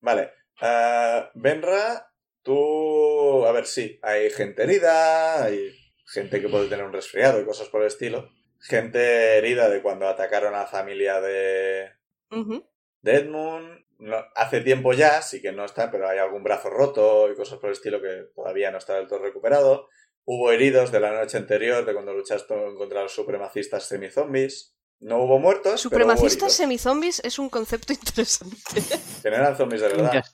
Vale. 0.01 0.31
Ah, 0.61 1.31
Benra, 1.35 2.13
tú... 2.43 3.45
A 3.45 3.53
ver, 3.53 3.67
sí, 3.67 3.99
hay 4.03 4.31
gente 4.31 4.63
herida, 4.63 5.43
hay 5.45 5.75
gente 6.05 6.41
que 6.41 6.49
puede 6.49 6.69
tener 6.69 6.85
un 6.85 6.93
resfriado 6.93 7.41
y 7.41 7.45
cosas 7.45 7.69
por 7.69 7.81
el 7.81 7.89
estilo. 7.89 8.31
Gente 8.61 9.39
herida 9.39 9.69
de 9.69 9.83
cuando 9.83 10.07
atacaron 10.07 10.55
a 10.55 10.61
la 10.61 10.67
familia 10.67 11.21
de, 11.21 11.91
de 12.31 13.13
Edmund. 13.13 13.86
No, 13.99 14.17
hace 14.35 14.61
tiempo 14.61 14.93
ya, 14.93 15.23
sí 15.23 15.41
que 15.41 15.53
no 15.53 15.65
está, 15.65 15.91
pero 15.91 16.09
hay 16.09 16.19
algún 16.19 16.43
brazo 16.43 16.69
roto 16.69 17.31
y 17.31 17.35
cosas 17.35 17.59
por 17.59 17.71
el 17.71 17.77
estilo 17.77 18.01
que 18.01 18.29
todavía 18.35 18.71
no 18.71 18.79
está 18.79 18.95
del 18.95 19.07
todo 19.07 19.21
recuperado. 19.21 19.89
Hubo 20.25 20.51
heridos 20.51 20.93
de 20.93 21.01
la 21.01 21.13
noche 21.13 21.39
anterior, 21.39 21.85
de 21.85 21.95
cuando 21.95 22.13
luchaste 22.13 22.55
contra 22.77 23.03
los 23.03 23.15
supremacistas 23.15 23.85
semizombies. 23.85 24.75
No 24.99 25.19
hubo 25.19 25.39
muertos, 25.39 25.81
Supremacistas 25.81 26.55
semizombies 26.55 27.21
es 27.21 27.39
un 27.39 27.49
concepto 27.51 27.93
interesante. 27.93 28.57
Que 29.23 29.31
no 29.31 29.37
eran 29.37 29.57
zombies 29.57 29.83
de 29.83 29.89
verdad. 29.89 30.25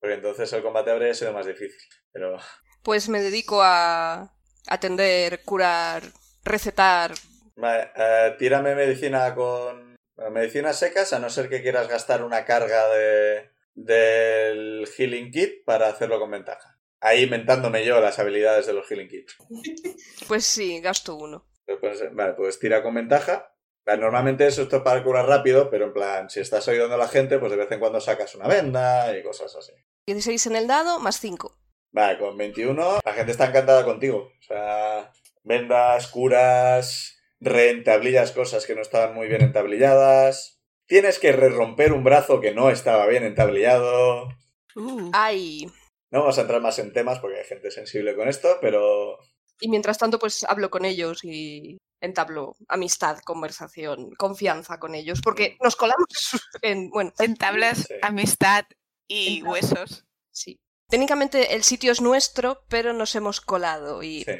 Porque 0.00 0.14
entonces 0.14 0.52
el 0.52 0.62
combate 0.62 0.90
habría 0.90 1.14
sido 1.14 1.32
más 1.32 1.46
difícil. 1.46 1.78
Pero 2.12 2.38
Pues 2.82 3.08
me 3.08 3.20
dedico 3.20 3.60
a 3.62 4.34
atender, 4.66 5.42
curar, 5.44 6.02
recetar. 6.44 7.12
Vale, 7.56 7.90
eh, 7.94 8.34
tírame 8.38 8.74
medicina 8.74 9.34
con 9.34 9.83
medicinas 10.32 10.78
secas, 10.78 11.12
a 11.12 11.18
no 11.18 11.30
ser 11.30 11.48
que 11.48 11.62
quieras 11.62 11.88
gastar 11.88 12.22
una 12.22 12.44
carga 12.44 12.88
de 12.88 13.54
del 13.74 14.86
Healing 14.86 15.30
Kit 15.30 15.64
para 15.64 15.88
hacerlo 15.88 16.20
con 16.20 16.30
ventaja. 16.30 16.78
Ahí 17.00 17.24
inventándome 17.24 17.84
yo 17.84 18.00
las 18.00 18.18
habilidades 18.18 18.66
de 18.66 18.72
los 18.72 18.86
Healing 18.86 19.08
Kits. 19.08 19.36
Pues 20.28 20.46
sí, 20.46 20.80
gasto 20.80 21.16
uno. 21.16 21.46
Pues, 21.80 22.02
vale, 22.14 22.34
pues 22.34 22.58
tira 22.58 22.82
con 22.82 22.94
ventaja. 22.94 23.50
Normalmente 23.86 24.46
eso 24.46 24.62
es 24.62 24.68
para 24.68 25.04
curar 25.04 25.26
rápido, 25.26 25.68
pero 25.68 25.86
en 25.86 25.92
plan, 25.92 26.30
si 26.30 26.40
estás 26.40 26.66
ayudando 26.68 26.94
a 26.94 26.98
la 26.98 27.08
gente, 27.08 27.38
pues 27.38 27.50
de 27.50 27.58
vez 27.58 27.70
en 27.70 27.80
cuando 27.80 28.00
sacas 28.00 28.34
una 28.34 28.48
venda 28.48 29.14
y 29.16 29.22
cosas 29.22 29.54
así. 29.54 29.72
16 30.06 30.46
en 30.46 30.56
el 30.56 30.66
dado, 30.66 31.00
más 31.00 31.20
5. 31.20 31.54
Vale, 31.92 32.18
con 32.18 32.36
21 32.38 33.00
la 33.04 33.12
gente 33.12 33.32
está 33.32 33.46
encantada 33.46 33.84
contigo. 33.84 34.32
O 34.38 34.42
sea, 34.42 35.12
vendas, 35.42 36.08
curas, 36.08 37.13
reentablillas 37.40 38.32
cosas 38.32 38.66
que 38.66 38.74
no 38.74 38.82
estaban 38.82 39.14
muy 39.14 39.28
bien 39.28 39.42
entablilladas. 39.42 40.60
Tienes 40.86 41.18
que 41.18 41.32
romper 41.32 41.92
un 41.92 42.04
brazo 42.04 42.40
que 42.40 42.52
no 42.52 42.70
estaba 42.70 43.06
bien 43.06 43.24
entablillado. 43.24 44.28
Uh, 44.76 45.10
Ay. 45.12 45.66
No 46.10 46.20
vamos 46.20 46.38
a 46.38 46.42
entrar 46.42 46.60
más 46.60 46.78
en 46.78 46.92
temas 46.92 47.18
porque 47.20 47.38
hay 47.38 47.44
gente 47.44 47.70
sensible 47.70 48.14
con 48.14 48.28
esto, 48.28 48.58
pero 48.60 49.18
Y 49.60 49.68
mientras 49.68 49.98
tanto, 49.98 50.18
pues 50.18 50.44
hablo 50.44 50.70
con 50.70 50.84
ellos 50.84 51.20
y 51.24 51.78
entablo 52.00 52.54
amistad, 52.68 53.18
conversación, 53.24 54.10
confianza 54.18 54.78
con 54.78 54.94
ellos, 54.94 55.20
porque 55.22 55.56
nos 55.62 55.74
colamos 55.76 56.06
en, 56.62 56.90
bueno, 56.90 57.12
entablas 57.18 57.78
Sí. 57.88 57.94
amistad 58.02 58.64
y 59.08 59.38
Entablas. 59.38 59.72
huesos. 59.72 60.04
sí. 60.30 60.58
Técnicamente 60.90 61.54
el 61.54 61.64
sitio 61.64 61.92
es 61.92 62.00
nuestro, 62.02 62.62
pero 62.68 62.92
nos 62.92 63.14
hemos 63.16 63.40
colado 63.40 64.02
y 64.02 64.22
sí. 64.24 64.32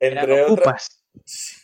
Entre 0.00 0.42
otras... 0.44 0.50
ocupas, 0.50 1.59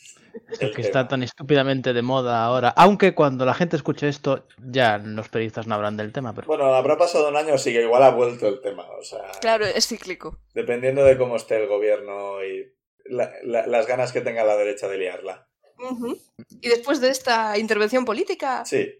El 0.48 0.58
que 0.70 0.76
tema. 0.76 0.86
está 0.86 1.08
tan 1.08 1.22
estúpidamente 1.22 1.92
de 1.92 2.02
moda 2.02 2.44
ahora. 2.44 2.68
Aunque 2.76 3.14
cuando 3.14 3.44
la 3.44 3.54
gente 3.54 3.76
escuche 3.76 4.08
esto, 4.08 4.46
ya 4.58 4.98
los 4.98 5.28
periodistas 5.28 5.66
no 5.66 5.74
hablan 5.74 5.96
del 5.96 6.12
tema, 6.12 6.32
pero 6.34 6.46
Bueno, 6.46 6.74
habrá 6.74 6.96
pasado 6.96 7.28
un 7.28 7.36
año, 7.36 7.54
así 7.54 7.72
que 7.72 7.82
igual 7.82 8.02
ha 8.02 8.10
vuelto 8.10 8.46
el 8.48 8.60
tema. 8.60 8.86
O 8.98 9.02
sea, 9.02 9.22
claro, 9.40 9.64
es 9.66 9.86
cíclico. 9.88 10.38
dependiendo 10.54 11.04
de 11.04 11.18
cómo 11.18 11.36
esté 11.36 11.56
el 11.56 11.66
gobierno 11.68 12.44
y 12.44 12.72
la- 13.06 13.32
la- 13.44 13.66
las 13.66 13.86
ganas 13.86 14.12
que 14.12 14.20
tenga 14.20 14.44
la 14.44 14.56
derecha 14.56 14.88
de 14.88 14.98
liarla. 14.98 15.48
Y 16.60 16.68
después 16.68 17.00
de 17.00 17.10
esta 17.10 17.58
intervención 17.58 18.04
política, 18.04 18.64
Sí. 18.64 18.94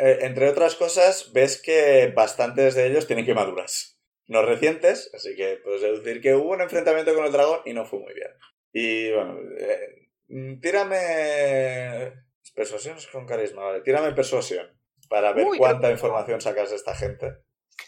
Eh, 0.00 0.18
entre 0.22 0.48
otras 0.48 0.74
cosas, 0.76 1.32
ves 1.32 1.60
que 1.60 2.12
bastantes 2.14 2.74
de 2.76 2.86
ellos 2.86 3.06
tienen 3.06 3.26
quemaduras. 3.26 3.98
No 4.26 4.42
recientes, 4.42 5.10
así 5.14 5.34
que 5.34 5.58
puedes 5.64 5.80
deducir 5.82 6.20
que 6.20 6.34
hubo 6.34 6.52
un 6.52 6.60
enfrentamiento 6.60 7.14
con 7.14 7.24
el 7.24 7.32
dragón 7.32 7.60
y 7.64 7.72
no 7.72 7.84
fue 7.84 7.98
muy 8.00 8.14
bien. 8.14 8.30
Y 8.72 9.10
bueno, 9.12 9.38
eh, 9.58 10.07
tírame. 10.60 12.12
Persuasión 12.54 12.96
con 13.12 13.26
carisma, 13.26 13.62
vale. 13.64 13.80
Tírame 13.82 14.12
persuasión 14.12 14.66
para 15.08 15.32
ver 15.32 15.46
Uy, 15.46 15.58
cuánta 15.58 15.90
información 15.90 16.40
sacas 16.40 16.70
de 16.70 16.76
esta 16.76 16.94
gente. 16.94 17.38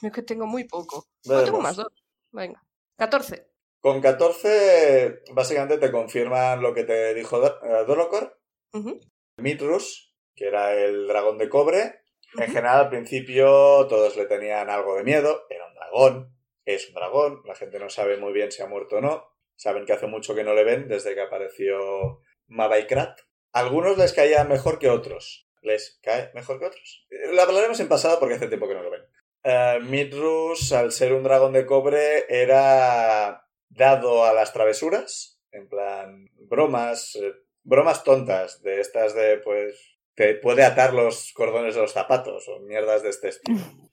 creo 0.01 0.13
que 0.13 0.23
tengo 0.23 0.47
muy 0.47 0.65
poco. 0.65 1.09
No, 1.25 1.35
Veremos. 1.35 1.45
tengo 1.45 1.61
más 1.61 1.77
dos. 1.77 1.93
Venga. 2.31 2.63
14. 2.97 3.47
Con 3.81 4.01
14, 4.01 5.23
básicamente 5.33 5.79
te 5.79 5.91
confirman 5.91 6.61
lo 6.61 6.75
que 6.75 6.85
te 6.85 7.15
dijo 7.15 7.45
eh, 7.47 7.85
Dolokor. 7.87 8.39
Ujú. 8.75 9.01
Mitrus, 9.39 10.15
que 10.35 10.49
era 10.49 10.75
el 10.75 11.07
dragón 11.09 11.39
de 11.39 11.49
cobre. 11.49 12.03
En 12.39 12.47
general, 12.47 12.81
al 12.81 12.89
principio 12.91 13.87
todos 13.89 14.17
le 14.17 14.27
tenían 14.27 14.69
algo 14.71 14.97
de 14.97 15.03
miedo. 15.05 15.47
Era 15.49 15.67
un 15.67 15.75
dragón, 15.75 16.37
es 16.65 16.89
un 16.89 16.95
dragón. 16.95 17.43
La 17.47 17.55
gente 17.55 17.79
no 17.79 17.89
sabe 17.89 18.19
muy 18.19 18.33
bien 18.33 18.53
si 18.53 18.63
ha 18.63 18.67
muerto 18.67 18.97
o 18.97 19.01
no. 19.01 19.25
Saben 19.57 19.85
que 19.85 19.95
hace 19.95 20.07
mucho 20.07 20.35
que 20.35 20.45
no 20.45 20.55
le 20.55 20.65
ven 20.65 20.87
desde 20.87 21.15
que 21.15 21.23
apareció 21.23 22.21
Mabaikrat. 22.51 23.21
Algunos 23.53 23.97
les 23.97 24.13
caía 24.13 24.45
mejor 24.45 24.79
que 24.79 24.91
otros. 24.91 25.49
¿Les 25.63 25.99
cae 26.03 26.31
mejor 26.35 26.59
que 26.59 26.67
otros? 26.67 27.07
Eh, 27.11 27.33
Lo 27.33 27.43
hablaremos 27.43 27.81
en 27.81 27.89
pasado 27.89 28.19
porque 28.19 28.35
hace 28.35 28.49
tiempo 28.49 28.69
que 28.69 28.75
no 28.75 28.83
lo 28.83 28.91
ven. 28.91 29.03
Eh, 29.43 29.79
Mitrus, 29.83 30.73
al 30.73 30.93
ser 30.93 31.13
un 31.13 31.23
dragón 31.23 31.53
de 31.53 31.67
cobre, 31.67 32.27
era 32.29 33.47
dado 33.69 34.25
a 34.25 34.33
las 34.33 34.53
travesuras. 34.53 35.41
En 35.53 35.69
plan, 35.69 36.31
bromas, 36.37 37.17
eh, 37.17 37.33
bromas 37.63 38.05
tontas, 38.05 38.63
de 38.63 38.81
estas 38.81 39.15
de, 39.15 39.39
pues, 39.39 39.99
te 40.15 40.35
puede 40.35 40.65
atar 40.65 40.95
los 40.95 41.33
cordones 41.33 41.75
de 41.75 41.81
los 41.81 41.93
zapatos 41.93 42.47
o 42.49 42.61
mierdas 42.61 43.03
de 43.03 43.11
este 43.11 43.29
estilo. 43.29 43.59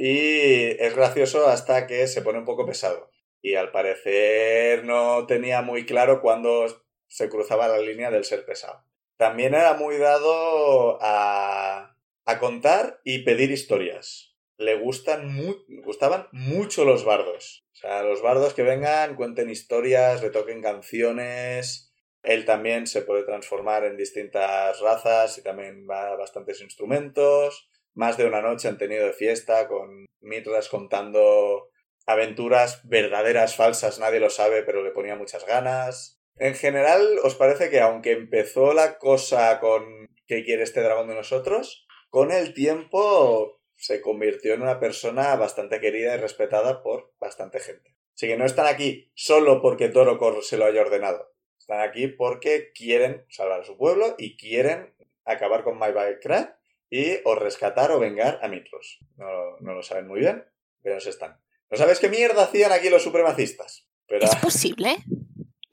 Y 0.00 0.80
es 0.80 0.94
gracioso 0.94 1.48
hasta 1.48 1.88
que 1.88 2.06
se 2.06 2.22
pone 2.22 2.38
un 2.38 2.44
poco 2.44 2.64
pesado. 2.64 3.10
Y 3.42 3.56
al 3.56 3.72
parecer 3.72 4.84
no 4.84 5.26
tenía 5.26 5.60
muy 5.60 5.86
claro 5.86 6.20
cuándo 6.20 6.66
se 7.08 7.28
cruzaba 7.28 7.68
la 7.68 7.78
línea 7.78 8.10
del 8.10 8.24
ser 8.24 8.44
pesado. 8.44 8.84
También 9.16 9.54
era 9.54 9.74
muy 9.74 9.96
dado 9.98 10.98
a, 11.02 11.96
a 12.24 12.38
contar 12.38 13.00
y 13.02 13.24
pedir 13.24 13.50
historias. 13.50 14.36
Le 14.56 14.76
gustan 14.76 15.32
mu- 15.34 15.64
gustaban 15.84 16.28
mucho 16.32 16.84
los 16.84 17.04
bardos. 17.04 17.64
O 17.72 17.76
sea, 17.76 18.02
los 18.02 18.22
bardos 18.22 18.54
que 18.54 18.62
vengan, 18.62 19.16
cuenten 19.16 19.50
historias, 19.50 20.20
retoquen 20.20 20.62
canciones. 20.62 21.92
Él 22.22 22.44
también 22.44 22.86
se 22.86 23.02
puede 23.02 23.22
transformar 23.22 23.84
en 23.84 23.96
distintas 23.96 24.80
razas 24.80 25.38
y 25.38 25.42
también 25.42 25.86
va 25.88 26.12
a 26.12 26.16
bastantes 26.16 26.60
instrumentos. 26.60 27.70
Más 27.94 28.16
de 28.16 28.26
una 28.26 28.42
noche 28.42 28.68
han 28.68 28.78
tenido 28.78 29.06
de 29.06 29.12
fiesta 29.12 29.66
con 29.68 30.06
Mitras 30.20 30.68
contando 30.68 31.70
aventuras 32.06 32.80
verdaderas, 32.88 33.54
falsas, 33.54 33.98
nadie 33.98 34.18
lo 34.20 34.30
sabe, 34.30 34.62
pero 34.62 34.82
le 34.82 34.90
ponía 34.90 35.14
muchas 35.16 35.46
ganas. 35.46 36.17
En 36.40 36.54
general, 36.54 37.18
¿os 37.24 37.34
parece 37.34 37.68
que 37.68 37.80
aunque 37.80 38.12
empezó 38.12 38.72
la 38.72 38.98
cosa 38.98 39.58
con 39.60 40.08
¿qué 40.26 40.44
quiere 40.44 40.62
este 40.62 40.82
dragón 40.82 41.08
de 41.08 41.14
nosotros? 41.14 41.86
Con 42.10 42.30
el 42.30 42.54
tiempo 42.54 43.60
se 43.74 44.00
convirtió 44.00 44.54
en 44.54 44.62
una 44.62 44.78
persona 44.78 45.34
bastante 45.36 45.80
querida 45.80 46.14
y 46.14 46.18
respetada 46.18 46.82
por 46.82 47.12
bastante 47.18 47.58
gente. 47.58 47.96
Así 48.14 48.26
que 48.26 48.36
no 48.36 48.44
están 48.44 48.66
aquí 48.66 49.10
solo 49.14 49.60
porque 49.62 49.88
Torokor 49.88 50.44
se 50.44 50.58
lo 50.58 50.66
haya 50.66 50.80
ordenado. 50.80 51.32
Están 51.58 51.80
aquí 51.80 52.08
porque 52.08 52.72
quieren 52.72 53.24
salvar 53.28 53.60
a 53.60 53.64
su 53.64 53.76
pueblo 53.76 54.14
y 54.18 54.36
quieren 54.36 54.94
acabar 55.24 55.64
con 55.64 55.78
Maibakrat 55.78 56.56
y 56.90 57.18
o 57.24 57.34
rescatar 57.34 57.90
o 57.90 57.98
vengar 57.98 58.38
a 58.42 58.48
Mitros. 58.48 59.00
No, 59.16 59.58
no 59.60 59.74
lo 59.74 59.82
saben 59.82 60.06
muy 60.06 60.20
bien, 60.20 60.44
pero 60.82 61.00
se 61.00 61.10
están. 61.10 61.40
¿No 61.70 61.76
sabes 61.76 62.00
qué 62.00 62.08
mierda 62.08 62.44
hacían 62.44 62.72
aquí 62.72 62.88
los 62.88 63.02
supremacistas? 63.02 63.86
Pero 64.06 64.24
¿Es 64.24 64.36
posible 64.36 64.96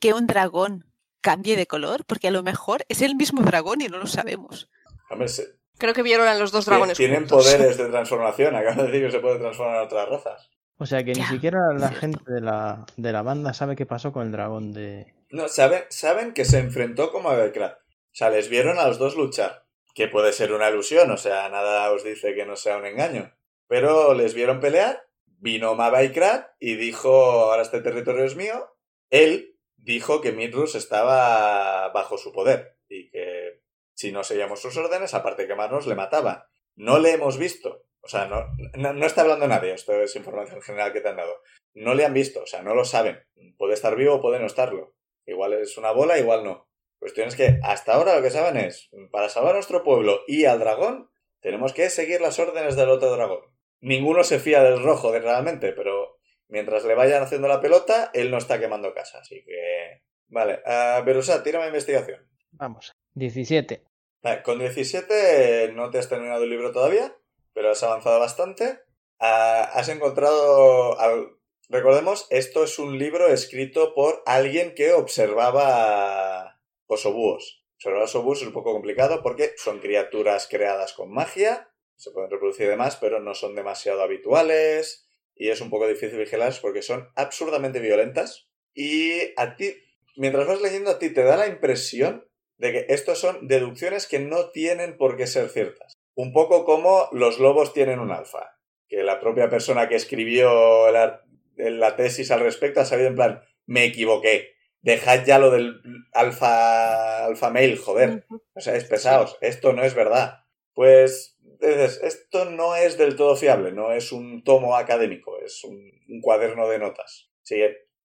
que 0.07 0.13
un 0.13 0.27
dragón 0.27 0.85
cambie 1.21 1.55
de 1.57 1.67
color? 1.67 2.05
Porque 2.05 2.27
a 2.27 2.31
lo 2.31 2.43
mejor 2.43 2.85
es 2.89 3.01
el 3.01 3.15
mismo 3.15 3.41
dragón 3.41 3.81
y 3.81 3.87
no 3.87 3.97
lo 3.97 4.07
sabemos. 4.07 4.69
hombre, 5.09 5.27
se- 5.27 5.55
Creo 5.77 5.93
que 5.93 6.03
vieron 6.03 6.27
a 6.27 6.35
los 6.35 6.51
dos 6.51 6.65
dragones 6.65 6.95
tienen 6.97 7.19
juntos. 7.27 7.43
poderes 7.45 7.77
de 7.77 7.85
transformación. 7.89 8.55
Acabo 8.55 8.83
de 8.83 8.87
decir 8.91 9.05
que 9.07 9.11
se 9.11 9.19
puede 9.19 9.39
transformar 9.39 9.77
en 9.77 9.81
otras 9.83 10.07
razas. 10.09 10.49
O 10.77 10.85
sea 10.85 11.03
que 11.03 11.13
ni 11.13 11.23
siquiera 11.23 11.59
la 11.73 11.87
cierto. 11.89 11.99
gente 11.99 12.31
de 12.31 12.41
la, 12.41 12.85
de 12.97 13.11
la 13.11 13.21
banda 13.21 13.53
sabe 13.53 13.75
qué 13.75 13.85
pasó 13.85 14.11
con 14.13 14.25
el 14.25 14.31
dragón 14.31 14.71
de. 14.73 15.13
No, 15.31 15.47
saben, 15.47 15.83
saben 15.89 16.33
que 16.33 16.45
se 16.45 16.59
enfrentó 16.59 17.11
con 17.11 17.23
Maibakrat. 17.23 17.77
O 17.79 17.83
sea, 18.13 18.29
les 18.29 18.47
vieron 18.49 18.77
a 18.79 18.87
los 18.87 18.97
dos 18.99 19.15
luchar. 19.15 19.65
Que 19.93 20.07
puede 20.09 20.33
ser 20.33 20.51
una 20.53 20.69
ilusión, 20.69 21.09
o 21.11 21.17
sea, 21.17 21.47
nada 21.49 21.89
os 21.91 22.03
dice 22.03 22.35
que 22.35 22.45
no 22.45 22.55
sea 22.57 22.77
un 22.77 22.85
engaño. 22.85 23.33
Pero 23.67 24.13
les 24.13 24.33
vieron 24.33 24.59
pelear, 24.59 25.07
vino 25.25 25.73
Mabaikrat 25.75 26.47
y 26.59 26.75
dijo, 26.75 27.09
ahora 27.09 27.61
este 27.61 27.79
territorio 27.81 28.23
es 28.25 28.35
mío. 28.35 28.75
Él 29.09 29.54
dijo 29.85 30.19
que 30.19 30.31
Midrus 30.31 30.75
estaba 30.75 31.89
bajo 31.89 32.17
su 32.17 32.31
poder 32.31 32.75
y 32.89 33.09
que 33.11 33.61
si 33.93 34.11
no 34.11 34.23
seguíamos 34.23 34.59
sus 34.59 34.75
órdenes, 34.77 35.13
aparte 35.13 35.43
de 35.43 35.47
quemarnos, 35.47 35.87
le 35.87 35.95
mataba. 35.95 36.49
No 36.75 36.97
le 36.99 37.11
hemos 37.11 37.37
visto. 37.37 37.83
O 38.01 38.07
sea, 38.07 38.27
no, 38.27 38.45
no, 38.93 39.05
está 39.05 39.21
hablando 39.21 39.47
nadie, 39.47 39.73
esto 39.73 39.93
es 40.01 40.15
información 40.15 40.61
general 40.61 40.91
que 40.91 41.01
te 41.01 41.09
han 41.09 41.15
dado. 41.15 41.41
No 41.73 41.93
le 41.93 42.05
han 42.05 42.13
visto, 42.13 42.41
o 42.43 42.45
sea, 42.45 42.61
no 42.61 42.75
lo 42.75 42.83
saben. 42.83 43.23
Puede 43.57 43.73
estar 43.73 43.95
vivo 43.95 44.15
o 44.15 44.21
puede 44.21 44.39
no 44.39 44.45
estarlo. 44.45 44.95
Igual 45.25 45.53
es 45.53 45.77
una 45.77 45.91
bola, 45.91 46.19
igual 46.19 46.43
no. 46.43 46.67
Cuestión 46.99 47.27
es 47.27 47.35
que 47.35 47.59
hasta 47.63 47.93
ahora 47.93 48.15
lo 48.15 48.21
que 48.21 48.31
saben 48.31 48.57
es, 48.57 48.89
para 49.11 49.29
salvar 49.29 49.51
a 49.51 49.55
nuestro 49.55 49.83
pueblo 49.83 50.21
y 50.27 50.45
al 50.45 50.59
dragón, 50.59 51.09
tenemos 51.41 51.73
que 51.73 51.89
seguir 51.89 52.21
las 52.21 52.37
órdenes 52.39 52.75
del 52.75 52.89
otro 52.89 53.11
dragón. 53.11 53.41
Ninguno 53.81 54.23
se 54.23 54.39
fía 54.39 54.63
del 54.63 54.83
rojo 54.83 55.11
realmente, 55.11 55.71
pero 55.73 56.14
mientras 56.47 56.83
le 56.85 56.95
vayan 56.95 57.23
haciendo 57.23 57.47
la 57.47 57.61
pelota, 57.61 58.11
él 58.13 58.31
no 58.31 58.37
está 58.37 58.59
quemando 58.59 58.93
casa. 58.93 59.19
Así 59.19 59.43
que... 59.45 60.03
Vale, 60.27 60.61
uh, 60.65 61.03
Berusa, 61.05 61.43
tírame 61.43 61.67
investigación. 61.67 62.27
Vamos. 62.51 62.91
17. 63.13 63.83
Vale, 64.21 64.41
con 64.43 64.59
17 64.59 65.71
no 65.73 65.89
te 65.91 65.99
has 65.99 66.09
terminado 66.09 66.43
el 66.43 66.49
libro 66.49 66.71
todavía, 66.71 67.15
pero 67.53 67.71
has 67.71 67.83
avanzado 67.83 68.19
bastante. 68.19 68.79
Ah, 69.19 69.69
has 69.73 69.89
encontrado... 69.89 70.99
al- 70.99 71.31
Recordemos, 71.67 72.27
esto 72.29 72.63
es 72.63 72.77
un 72.77 72.99
libro 72.99 73.27
escrito 73.27 73.95
por 73.95 74.21
alguien 74.27 74.75
que 74.75 74.93
observaba 74.93 76.59
osobúos. 76.87 77.65
Observar 77.77 78.03
osobúos 78.03 78.41
es 78.41 78.47
un 78.47 78.53
poco 78.53 78.71
complicado 78.73 79.21
porque 79.23 79.53
son 79.57 79.79
criaturas 79.79 80.47
creadas 80.49 80.93
con 80.93 81.11
magia, 81.11 81.69
se 81.95 82.11
pueden 82.11 82.29
reproducir 82.29 82.67
y 82.67 82.69
demás, 82.69 82.97
pero 82.97 83.19
no 83.19 83.33
son 83.33 83.55
demasiado 83.55 84.01
habituales 84.03 85.04
y 85.35 85.49
es 85.49 85.61
un 85.61 85.69
poco 85.69 85.87
difícil 85.87 86.17
vigilarlas 86.17 86.59
porque 86.59 86.81
son 86.81 87.09
absurdamente 87.15 87.79
violentas. 87.79 88.47
Y 88.73 89.33
a 89.37 89.55
ti, 89.55 89.73
mientras 90.15 90.47
vas 90.47 90.61
leyendo, 90.61 90.91
a 90.91 90.99
ti 90.99 91.09
te 91.09 91.23
da 91.23 91.37
la 91.37 91.47
impresión 91.47 92.27
de 92.57 92.71
que 92.71 92.85
estos 92.89 93.19
son 93.19 93.47
deducciones 93.47 94.07
que 94.07 94.19
no 94.19 94.49
tienen 94.51 94.97
por 94.97 95.17
qué 95.17 95.27
ser 95.27 95.49
ciertas. 95.49 95.93
Un 96.15 96.31
poco 96.31 96.63
como 96.63 97.09
los 97.11 97.39
lobos 97.39 97.73
tienen 97.73 97.99
un 97.99 98.11
alfa, 98.11 98.57
que 98.87 99.03
la 99.03 99.19
propia 99.19 99.49
persona 99.49 99.89
que 99.89 99.95
escribió 99.95 100.89
la, 100.91 101.21
la 101.57 101.95
tesis 101.97 102.31
al 102.31 102.39
respecto 102.39 102.79
ha 102.79 102.85
sabido 102.85 103.09
en 103.09 103.15
plan, 103.15 103.41
me 103.65 103.83
equivoqué, 103.83 104.55
dejad 104.85 105.25
ya 105.25 105.39
lo 105.39 105.51
del 105.51 105.81
alfa, 106.13 107.25
alfa 107.25 107.49
mail, 107.49 107.77
joder. 107.77 108.25
O 108.53 108.61
sea, 108.61 108.75
es 108.75 108.85
pesados. 108.85 109.37
Esto 109.41 109.73
no 109.73 109.83
es 109.83 109.95
verdad. 109.95 110.45
Pues 110.73 111.34
dices, 111.59 111.99
esto 112.03 112.45
no 112.45 112.75
es 112.75 112.97
del 112.97 113.15
todo 113.15 113.35
fiable, 113.35 113.71
no 113.71 113.91
es 113.91 114.11
un 114.11 114.43
tomo 114.43 114.75
académico, 114.75 115.39
es 115.39 115.63
un, 115.63 115.91
un 116.07 116.21
cuaderno 116.21 116.67
de 116.67 116.79
notas. 116.79 117.29
Sí, 117.41 117.61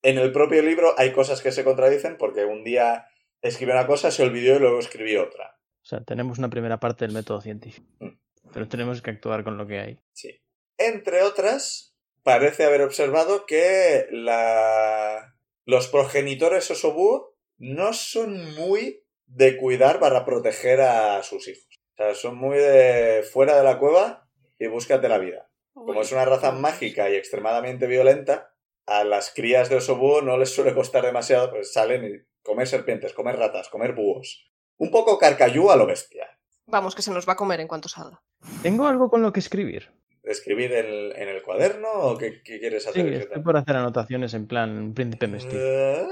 en 0.02 0.18
el 0.18 0.32
propio 0.32 0.62
libro 0.62 0.94
hay 0.98 1.12
cosas 1.12 1.42
que 1.42 1.52
se 1.52 1.64
contradicen 1.64 2.18
porque 2.18 2.46
un 2.46 2.64
día 2.64 3.08
escribió 3.42 3.76
una 3.76 3.88
cosa, 3.88 4.12
se 4.12 4.24
olvidó 4.24 4.56
y 4.56 4.60
luego 4.60 4.80
escribió 4.80 5.24
otra. 5.24 5.58
O 5.82 5.86
sea, 5.86 6.04
tenemos 6.04 6.38
una 6.38 6.50
primera 6.50 6.80
parte 6.80 7.06
del 7.06 7.14
método 7.14 7.42
científico. 7.42 7.88
Mm. 8.00 8.18
Pero 8.54 8.68
tenemos 8.68 9.02
que 9.02 9.12
actuar 9.12 9.44
con 9.44 9.58
lo 9.58 9.68
que 9.68 9.80
hay. 9.80 10.00
Sí. 10.14 10.42
Entre 10.78 11.22
otras, 11.22 11.96
parece 12.24 12.64
haber 12.64 12.82
observado 12.82 13.46
que 13.46 14.08
la... 14.12 15.36
los 15.66 15.88
progenitores 15.88 16.70
osobúo 16.72 17.36
no 17.58 17.94
son 17.94 18.56
muy 18.56 19.04
de 19.26 19.58
cuidar 19.58 20.00
para 20.00 20.26
proteger 20.26 20.82
a 20.82 21.22
sus 21.24 21.48
hijos. 21.48 21.69
O 22.00 22.02
sea, 22.02 22.16
son 22.16 22.38
muy 22.38 22.58
de 22.58 23.24
fuera 23.30 23.58
de 23.58 23.64
la 23.66 23.78
cueva 23.78 24.26
y 24.58 24.68
búscate 24.68 25.10
la 25.10 25.18
vida. 25.18 25.50
Como 25.74 26.02
es 26.02 26.14
una 26.14 26.24
raza 26.24 26.54
mágica 26.54 27.10
y 27.10 27.16
extremadamente 27.16 27.88
violenta, 27.88 28.54
a 28.86 29.04
las 29.04 29.34
crías 29.34 29.68
de 29.68 29.76
oso 29.76 29.98
búho 29.98 30.22
no 30.22 30.38
les 30.38 30.50
suele 30.50 30.74
costar 30.74 31.04
demasiado, 31.04 31.52
pues 31.52 31.74
salen 31.74 32.06
y 32.06 32.26
comer 32.42 32.68
serpientes, 32.68 33.12
comer 33.12 33.36
ratas, 33.36 33.68
comer 33.68 33.92
búhos. 33.94 34.50
Un 34.78 34.92
poco 34.92 35.18
carcayú 35.18 35.72
a 35.72 35.76
lo 35.76 35.86
bestia. 35.88 36.26
Vamos, 36.68 36.96
que 36.96 37.02
se 37.02 37.12
nos 37.12 37.28
va 37.28 37.34
a 37.34 37.36
comer 37.36 37.60
en 37.60 37.68
cuanto 37.68 37.90
salga. 37.90 38.22
¿Tengo 38.64 38.88
algo 38.88 39.10
con 39.10 39.22
lo 39.22 39.34
que 39.34 39.42
escribir? 39.42 39.92
¿Escribir 40.24 40.72
en, 40.72 41.12
en 41.22 41.28
el 41.28 41.42
cuaderno 41.44 41.90
o 41.92 42.18
qué, 42.18 42.42
qué 42.44 42.60
quieres 42.62 42.84
Sí, 42.84 42.90
hacer? 42.92 43.14
estoy 43.14 43.42
por 43.44 43.58
hacer 43.58 43.76
anotaciones 43.76 44.34
en 44.34 44.48
plan 44.48 44.94
príncipe 44.94 45.28
mestizo. 45.28 45.58
Eh, 45.60 46.08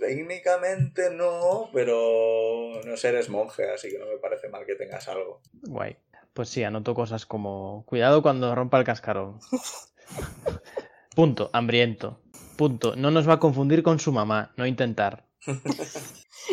técnicamente 0.00 1.10
no, 1.10 1.70
pero 1.72 2.80
no 2.84 2.96
sé, 2.96 3.10
eres 3.10 3.28
monje, 3.28 3.70
así 3.70 3.90
que 3.90 3.98
no 3.98 4.06
me 4.06 4.16
parece 4.16 4.48
mal 4.48 4.66
que 4.66 4.74
tengas 4.74 5.06
algo. 5.08 5.40
Guay. 5.62 5.96
Pues 6.32 6.48
sí, 6.48 6.64
anoto 6.64 6.94
cosas 6.94 7.26
como 7.26 7.84
cuidado 7.86 8.22
cuando 8.22 8.54
rompa 8.54 8.78
el 8.78 8.84
cascarón. 8.84 9.38
Punto, 11.14 11.50
hambriento. 11.52 12.20
Punto, 12.56 12.96
no 12.96 13.10
nos 13.10 13.28
va 13.28 13.34
a 13.34 13.40
confundir 13.40 13.82
con 13.82 13.98
su 13.98 14.12
mamá, 14.12 14.52
no 14.56 14.66
intentar. 14.66 15.26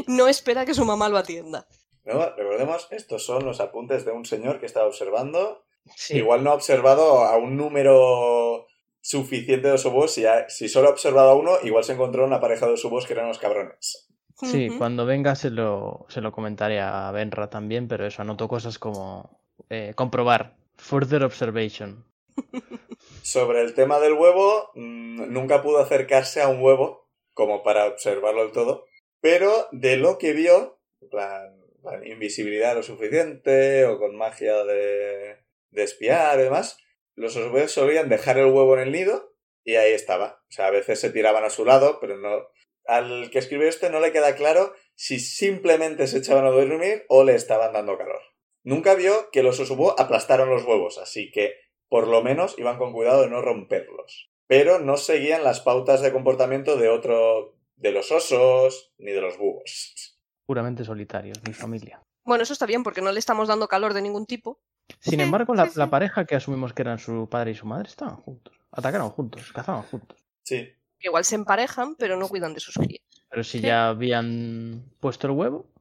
No 0.05 0.27
espera 0.27 0.65
que 0.65 0.75
su 0.75 0.85
mamá 0.85 1.09
lo 1.09 1.17
atienda. 1.17 1.65
¿No? 2.03 2.29
Recordemos, 2.35 2.87
estos 2.91 3.25
son 3.25 3.45
los 3.45 3.59
apuntes 3.59 4.05
de 4.05 4.11
un 4.11 4.25
señor 4.25 4.59
que 4.59 4.67
estaba 4.67 4.85
observando. 4.85 5.65
Sí. 5.95 6.17
Igual 6.17 6.43
no 6.43 6.51
ha 6.51 6.55
observado 6.55 7.23
a 7.23 7.37
un 7.37 7.57
número 7.57 8.66
suficiente 9.07 9.67
de 9.69 9.73
osobúos. 9.73 10.11
Si, 10.13 10.25
ha- 10.25 10.49
si 10.49 10.67
solo 10.67 10.89
ha 10.89 10.91
observado 10.91 11.29
a 11.29 11.35
uno, 11.35 11.53
igual 11.63 11.83
se 11.83 11.93
encontró 11.93 12.25
una 12.25 12.41
pareja 12.41 12.65
de 12.67 12.73
osobúos 12.73 13.05
que 13.05 13.13
eran 13.13 13.25
unos 13.25 13.39
cabrones. 13.39 14.09
Sí, 14.35 14.69
cuando 14.77 15.05
venga 15.05 15.35
se 15.35 15.49
lo, 15.49 16.05
se 16.09 16.21
lo 16.21 16.31
comentaré 16.31 16.79
a 16.79 17.09
Benra 17.11 17.49
también, 17.49 17.87
pero 17.87 18.05
eso, 18.05 18.21
anoto 18.21 18.47
cosas 18.47 18.77
como 18.77 19.41
eh, 19.69 19.93
comprobar, 19.95 20.57
further 20.75 21.23
observation. 21.23 22.05
Sobre 23.23 23.61
el 23.61 23.73
tema 23.73 23.99
del 23.99 24.13
huevo, 24.13 24.71
mm, 24.75 25.31
nunca 25.31 25.63
pudo 25.63 25.79
acercarse 25.79 26.41
a 26.41 26.49
un 26.49 26.61
huevo 26.61 27.09
como 27.33 27.63
para 27.63 27.85
observarlo 27.85 28.43
del 28.43 28.51
todo, 28.51 28.85
pero 29.21 29.67
de 29.71 29.97
lo 29.97 30.17
que 30.17 30.33
vio, 30.33 30.79
en 31.01 31.09
plan, 31.09 31.61
plan, 31.81 32.05
invisibilidad 32.05 32.75
lo 32.75 32.83
suficiente 32.83 33.85
o 33.85 33.97
con 33.97 34.15
magia 34.15 34.63
de, 34.65 35.37
de 35.71 35.83
espiar 35.83 36.39
y 36.39 36.43
demás, 36.43 36.77
los 37.17 37.35
osobúos 37.35 37.71
solían 37.71 38.09
dejar 38.09 38.37
el 38.37 38.45
huevo 38.45 38.75
en 38.75 38.83
el 38.83 38.91
nido 38.91 39.33
y 39.63 39.75
ahí 39.75 39.91
estaba. 39.91 40.43
O 40.49 40.51
sea, 40.51 40.67
a 40.67 40.71
veces 40.71 40.99
se 40.99 41.09
tiraban 41.09 41.43
a 41.43 41.49
su 41.49 41.65
lado, 41.65 41.97
pero 41.99 42.17
no. 42.17 42.47
Al 42.85 43.29
que 43.31 43.39
escribió 43.39 43.67
esto 43.67 43.89
no 43.89 43.99
le 43.99 44.13
queda 44.13 44.35
claro 44.35 44.73
si 44.95 45.19
simplemente 45.19 46.07
se 46.07 46.19
echaban 46.19 46.45
a 46.45 46.51
dormir 46.51 47.05
o 47.09 47.23
le 47.23 47.35
estaban 47.35 47.73
dando 47.73 47.97
calor. 47.97 48.21
Nunca 48.63 48.93
vio 48.95 49.29
que 49.31 49.43
los 49.43 49.59
osobúos 49.59 49.95
aplastaron 49.97 50.49
los 50.49 50.63
huevos, 50.63 50.99
así 50.99 51.31
que 51.31 51.55
por 51.89 52.07
lo 52.07 52.21
menos 52.21 52.55
iban 52.57 52.77
con 52.77 52.93
cuidado 52.93 53.23
de 53.23 53.29
no 53.29 53.41
romperlos. 53.41 54.29
Pero 54.45 54.79
no 54.79 54.95
seguían 54.95 55.43
las 55.43 55.59
pautas 55.59 56.01
de 56.01 56.13
comportamiento 56.13 56.77
de 56.77 56.89
otro. 56.89 57.55
de 57.75 57.91
los 57.91 58.11
osos 58.11 58.93
ni 58.97 59.11
de 59.11 59.21
los 59.21 59.37
búhos. 59.37 60.17
Puramente 60.45 60.85
solitarios, 60.85 61.37
mi 61.45 61.53
familia. 61.53 62.01
Bueno, 62.23 62.43
eso 62.43 62.53
está 62.53 62.65
bien 62.65 62.83
porque 62.83 63.01
no 63.01 63.11
le 63.11 63.19
estamos 63.19 63.47
dando 63.47 63.67
calor 63.67 63.93
de 63.93 64.01
ningún 64.01 64.25
tipo. 64.25 64.59
Sin 64.99 65.19
Sí, 65.19 65.21
embargo, 65.21 65.53
la, 65.53 65.65
sí, 65.65 65.71
sí. 65.73 65.79
la 65.79 65.89
pareja 65.89 66.25
que 66.25 66.35
asumimos 66.35 66.73
que 66.73 66.81
eran 66.81 66.99
su 66.99 67.27
padre 67.29 67.51
y 67.51 67.55
su 67.55 67.65
madre 67.65 67.89
estaban 67.89 68.15
juntos. 68.17 68.57
Atacaron 68.71 69.09
juntos, 69.09 69.51
cazaban 69.53 69.83
juntos. 69.83 70.17
Sí. 70.43 70.69
Igual 70.99 71.25
se 71.25 71.35
emparejan, 71.35 71.95
pero 71.95 72.17
no 72.17 72.27
cuidan 72.27 72.53
de 72.53 72.59
sus 72.59 72.75
crías. 72.75 73.03
Pero 73.29 73.43
si 73.43 73.59
Sí. 73.59 73.65
ya 73.65 73.89
habían 73.89 74.91
puesto 74.99 75.27
el 75.27 75.33
huevo, 75.33 75.71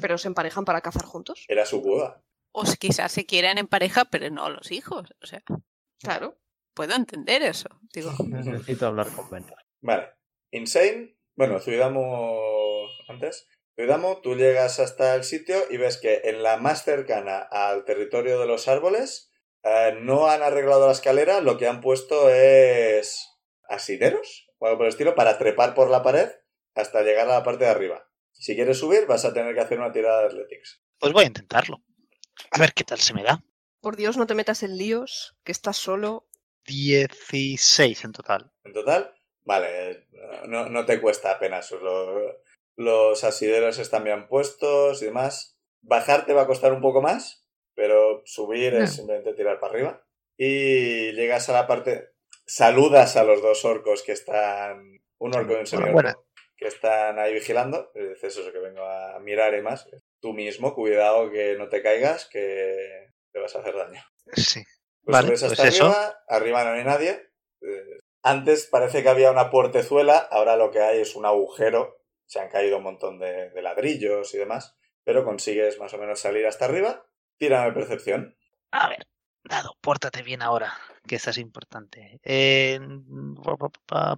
Pero 0.00 0.16
se 0.18 0.28
emparejan 0.28 0.64
para 0.64 0.80
cazar 0.82 1.04
juntos. 1.04 1.44
Era 1.48 1.66
su 1.66 1.82
cueva. 1.82 2.22
O 2.52 2.62
s- 2.62 2.76
quizás 2.78 3.10
se 3.10 3.26
quieran 3.26 3.58
en 3.58 3.66
pareja, 3.66 4.04
pero 4.04 4.30
no 4.30 4.48
los 4.48 4.70
hijos. 4.70 5.12
O 5.20 5.26
sea, 5.26 5.42
Claro. 6.00 6.38
puedo 6.74 6.94
entender 6.94 7.42
eso. 7.42 7.68
Digo, 7.92 8.12
necesito 8.28 8.86
hablar 8.86 9.08
con 9.10 9.28
Benra. 9.30 9.56
Vale. 9.80 10.10
Insane. 10.52 11.16
Bueno, 11.34 11.58
Zuidamu 11.58 12.86
antes. 13.08 13.48
Zuidamu, 13.80 14.20
tú 14.20 14.34
llegas 14.36 14.78
hasta 14.78 15.14
el 15.14 15.24
sitio 15.24 15.56
y 15.70 15.78
ves 15.78 15.96
que 15.96 16.20
en 16.24 16.42
la 16.42 16.58
más 16.58 16.84
cercana 16.84 17.38
al 17.38 17.86
territorio 17.86 18.38
de 18.38 18.44
los 18.46 18.68
árboles 18.68 19.32
eh, 19.62 19.96
no 20.02 20.26
han 20.26 20.42
arreglado 20.42 20.84
la 20.86 20.92
escalera, 20.92 21.40
lo 21.40 21.56
que 21.56 21.66
han 21.66 21.80
puesto 21.80 22.28
es 22.28 23.26
asideros 23.70 24.50
o 24.58 24.66
algo 24.66 24.78
por 24.78 24.86
el 24.86 24.90
estilo 24.92 25.14
para 25.14 25.38
trepar 25.38 25.74
por 25.74 25.88
la 25.88 26.02
pared 26.02 26.28
hasta 26.74 27.00
llegar 27.00 27.26
a 27.30 27.38
la 27.38 27.42
parte 27.42 27.64
de 27.64 27.70
arriba. 27.70 28.06
Si 28.32 28.54
quieres 28.54 28.78
subir, 28.78 29.06
vas 29.06 29.24
a 29.24 29.32
tener 29.32 29.54
que 29.54 29.60
hacer 29.62 29.78
una 29.78 29.92
tirada 29.92 30.20
de 30.20 30.26
Athletics. 30.26 30.82
Pues 30.98 31.14
voy 31.14 31.24
a 31.24 31.28
intentarlo. 31.28 31.82
A 32.50 32.58
ver 32.58 32.74
qué 32.74 32.84
tal 32.84 32.98
se 33.00 33.14
me 33.14 33.22
da. 33.22 33.42
Por 33.80 33.96
Dios, 33.96 34.18
no 34.18 34.26
te 34.26 34.34
metas 34.34 34.62
en 34.62 34.76
líos, 34.76 35.36
que 35.42 35.52
estás 35.52 35.78
solo. 35.78 36.26
16 36.66 38.04
en 38.04 38.12
total. 38.12 38.52
En 38.64 38.74
total, 38.74 39.14
vale, 39.44 40.06
no, 40.48 40.68
no 40.68 40.84
te 40.84 41.00
cuesta 41.00 41.30
apenas. 41.32 41.70
lo- 41.70 42.42
los 42.80 43.24
asideros 43.24 43.78
están 43.78 44.04
bien 44.04 44.26
puestos 44.26 45.02
y 45.02 45.04
demás. 45.04 45.58
Bajar 45.82 46.24
te 46.24 46.32
va 46.32 46.42
a 46.42 46.46
costar 46.46 46.72
un 46.72 46.80
poco 46.80 47.02
más, 47.02 47.46
pero 47.74 48.22
subir 48.24 48.74
es 48.74 48.94
simplemente 48.94 49.34
tirar 49.34 49.60
para 49.60 49.72
arriba. 49.74 50.06
Y 50.38 51.12
llegas 51.12 51.50
a 51.50 51.52
la 51.52 51.66
parte. 51.66 52.08
Saludas 52.46 53.16
a 53.16 53.24
los 53.24 53.42
dos 53.42 53.66
orcos 53.66 54.02
que 54.02 54.12
están. 54.12 55.02
Un 55.18 55.34
orco 55.36 55.52
y 55.52 55.76
un. 55.76 55.92
Buena. 55.92 56.16
Que 56.56 56.68
están 56.68 57.18
ahí 57.18 57.34
vigilando. 57.34 57.90
Y 57.94 58.00
dices 58.00 58.38
eso, 58.38 58.50
que 58.50 58.58
vengo 58.58 58.82
a 58.82 59.18
mirar 59.20 59.54
y 59.54 59.60
más. 59.60 59.86
Tú 60.18 60.32
mismo, 60.32 60.74
cuidado 60.74 61.30
que 61.30 61.56
no 61.56 61.68
te 61.68 61.82
caigas, 61.82 62.26
que 62.32 63.08
te 63.30 63.40
vas 63.40 63.54
a 63.56 63.58
hacer 63.58 63.76
daño. 63.76 64.02
Sí. 64.32 64.62
Pues 65.04 65.12
Vale, 65.12 65.36
subes 65.36 65.40
pues 65.40 65.52
hasta 65.52 65.68
eso. 65.68 65.84
arriba, 65.84 66.22
arriba 66.28 66.64
no 66.64 66.72
hay 66.72 66.84
nadie. 66.84 67.30
Eh, 67.60 67.98
Antes 68.22 68.66
parece 68.66 69.02
que 69.02 69.08
había 69.10 69.30
una 69.30 69.50
puertezuela, 69.50 70.16
ahora 70.16 70.56
lo 70.56 70.70
que 70.70 70.80
hay 70.80 71.00
es 71.00 71.14
un 71.16 71.26
agujero. 71.26 71.99
Se 72.30 72.38
han 72.38 72.48
caído 72.48 72.76
un 72.76 72.84
montón 72.84 73.18
de, 73.18 73.50
de 73.50 73.60
ladrillos 73.60 74.32
y 74.34 74.38
demás, 74.38 74.78
pero 75.02 75.24
consigues 75.24 75.80
más 75.80 75.92
o 75.94 75.98
menos 75.98 76.20
salir 76.20 76.46
hasta 76.46 76.66
arriba. 76.66 77.04
Tírame 77.38 77.72
percepción. 77.72 78.36
A 78.70 78.88
ver, 78.88 79.08
dado, 79.42 79.76
pórtate 79.80 80.22
bien 80.22 80.40
ahora, 80.40 80.72
que 81.08 81.16
esta 81.16 81.30
es 81.30 81.38
importante. 81.38 82.20
Eh, 82.22 82.78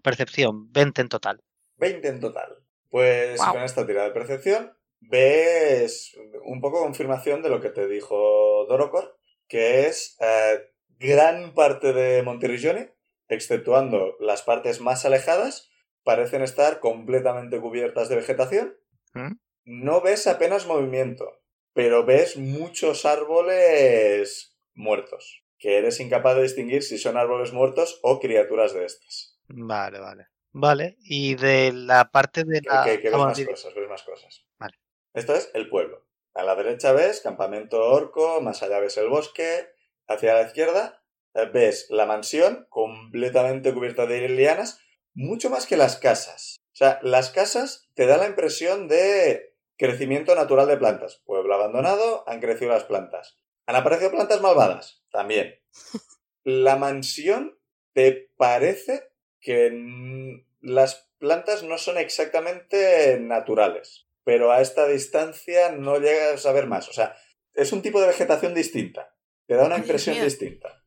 percepción, 0.02 0.70
20 0.70 1.00
en 1.00 1.08
total. 1.08 1.42
20 1.76 2.06
en 2.06 2.20
total. 2.20 2.58
Pues 2.90 3.38
Guau. 3.38 3.54
con 3.54 3.62
esta 3.62 3.86
tirada 3.86 4.08
de 4.08 4.12
percepción 4.12 4.76
ves 5.00 6.14
un 6.44 6.60
poco 6.60 6.80
confirmación 6.80 7.40
de 7.40 7.48
lo 7.48 7.62
que 7.62 7.70
te 7.70 7.88
dijo 7.88 8.66
Dorocor, 8.68 9.18
que 9.48 9.86
es 9.86 10.18
eh, 10.20 10.70
gran 10.98 11.54
parte 11.54 11.94
de 11.94 12.22
Monterrigioni, 12.22 12.90
exceptuando 13.28 14.16
las 14.20 14.42
partes 14.42 14.82
más 14.82 15.06
alejadas, 15.06 15.71
parecen 16.04 16.42
estar 16.42 16.80
completamente 16.80 17.60
cubiertas 17.60 18.08
de 18.08 18.16
vegetación. 18.16 18.76
¿Mm? 19.14 19.32
No 19.64 20.00
ves 20.00 20.26
apenas 20.26 20.66
movimiento, 20.66 21.40
pero 21.72 22.04
ves 22.04 22.36
muchos 22.36 23.04
árboles 23.06 24.56
muertos, 24.74 25.44
que 25.58 25.78
eres 25.78 26.00
incapaz 26.00 26.36
de 26.36 26.42
distinguir 26.42 26.82
si 26.82 26.98
son 26.98 27.16
árboles 27.16 27.52
muertos 27.52 28.00
o 28.02 28.18
criaturas 28.20 28.74
de 28.74 28.84
estas. 28.84 29.38
Vale, 29.48 30.00
vale. 30.00 30.26
Vale, 30.54 30.96
y 31.00 31.34
de 31.34 31.72
la 31.72 32.10
parte 32.10 32.44
de 32.44 32.60
Que, 32.60 32.68
la... 32.68 32.84
que- 32.84 33.00
que 33.00 33.08
ves 33.08 33.18
más 33.18 33.40
cosas, 33.44 33.74
ves 33.74 33.88
más 33.88 34.02
cosas. 34.02 34.46
Vale. 34.58 34.74
Esto 35.14 35.34
es 35.34 35.50
el 35.54 35.68
pueblo. 35.70 36.06
A 36.34 36.42
la 36.44 36.54
derecha 36.56 36.92
ves 36.92 37.20
campamento 37.20 37.80
orco, 37.82 38.40
más 38.42 38.62
allá 38.62 38.78
ves 38.78 38.96
el 38.98 39.08
bosque, 39.08 39.66
hacia 40.08 40.34
la 40.34 40.42
izquierda 40.42 41.02
eh, 41.34 41.46
ves 41.52 41.86
la 41.90 42.04
mansión 42.06 42.66
completamente 42.68 43.72
cubierta 43.72 44.06
de 44.06 44.28
lianas, 44.28 44.78
mucho 45.14 45.50
más 45.50 45.66
que 45.66 45.76
las 45.76 45.96
casas. 45.96 46.56
O 46.72 46.76
sea, 46.76 46.98
las 47.02 47.30
casas 47.30 47.88
te 47.94 48.06
da 48.06 48.16
la 48.16 48.26
impresión 48.26 48.88
de 48.88 49.54
crecimiento 49.76 50.34
natural 50.34 50.68
de 50.68 50.76
plantas. 50.76 51.20
Pueblo 51.24 51.54
abandonado, 51.54 52.24
han 52.28 52.40
crecido 52.40 52.72
las 52.72 52.84
plantas. 52.84 53.38
¿Han 53.66 53.76
aparecido 53.76 54.10
plantas 54.10 54.40
malvadas? 54.40 55.02
También. 55.10 55.60
La 56.44 56.76
mansión 56.76 57.58
te 57.92 58.30
parece 58.36 59.12
que 59.40 60.42
las 60.60 61.08
plantas 61.18 61.62
no 61.62 61.78
son 61.78 61.98
exactamente 61.98 63.18
naturales, 63.20 64.06
pero 64.24 64.50
a 64.50 64.60
esta 64.60 64.86
distancia 64.88 65.70
no 65.72 65.98
llegas 65.98 66.44
a 66.46 66.52
ver 66.52 66.66
más. 66.66 66.88
O 66.88 66.92
sea, 66.92 67.14
es 67.54 67.72
un 67.72 67.80
tipo 67.82 68.00
de 68.00 68.08
vegetación 68.08 68.54
distinta. 68.54 69.14
Te 69.46 69.54
da 69.54 69.66
una 69.66 69.76
impresión 69.78 70.16
distinta. 70.24 70.82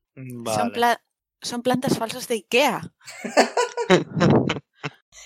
Son, 0.55 0.71
pla- 0.73 1.01
son 1.41 1.61
plantas 1.61 1.97
falsas 1.97 2.27
de 2.27 2.35
Ikea. 2.35 2.81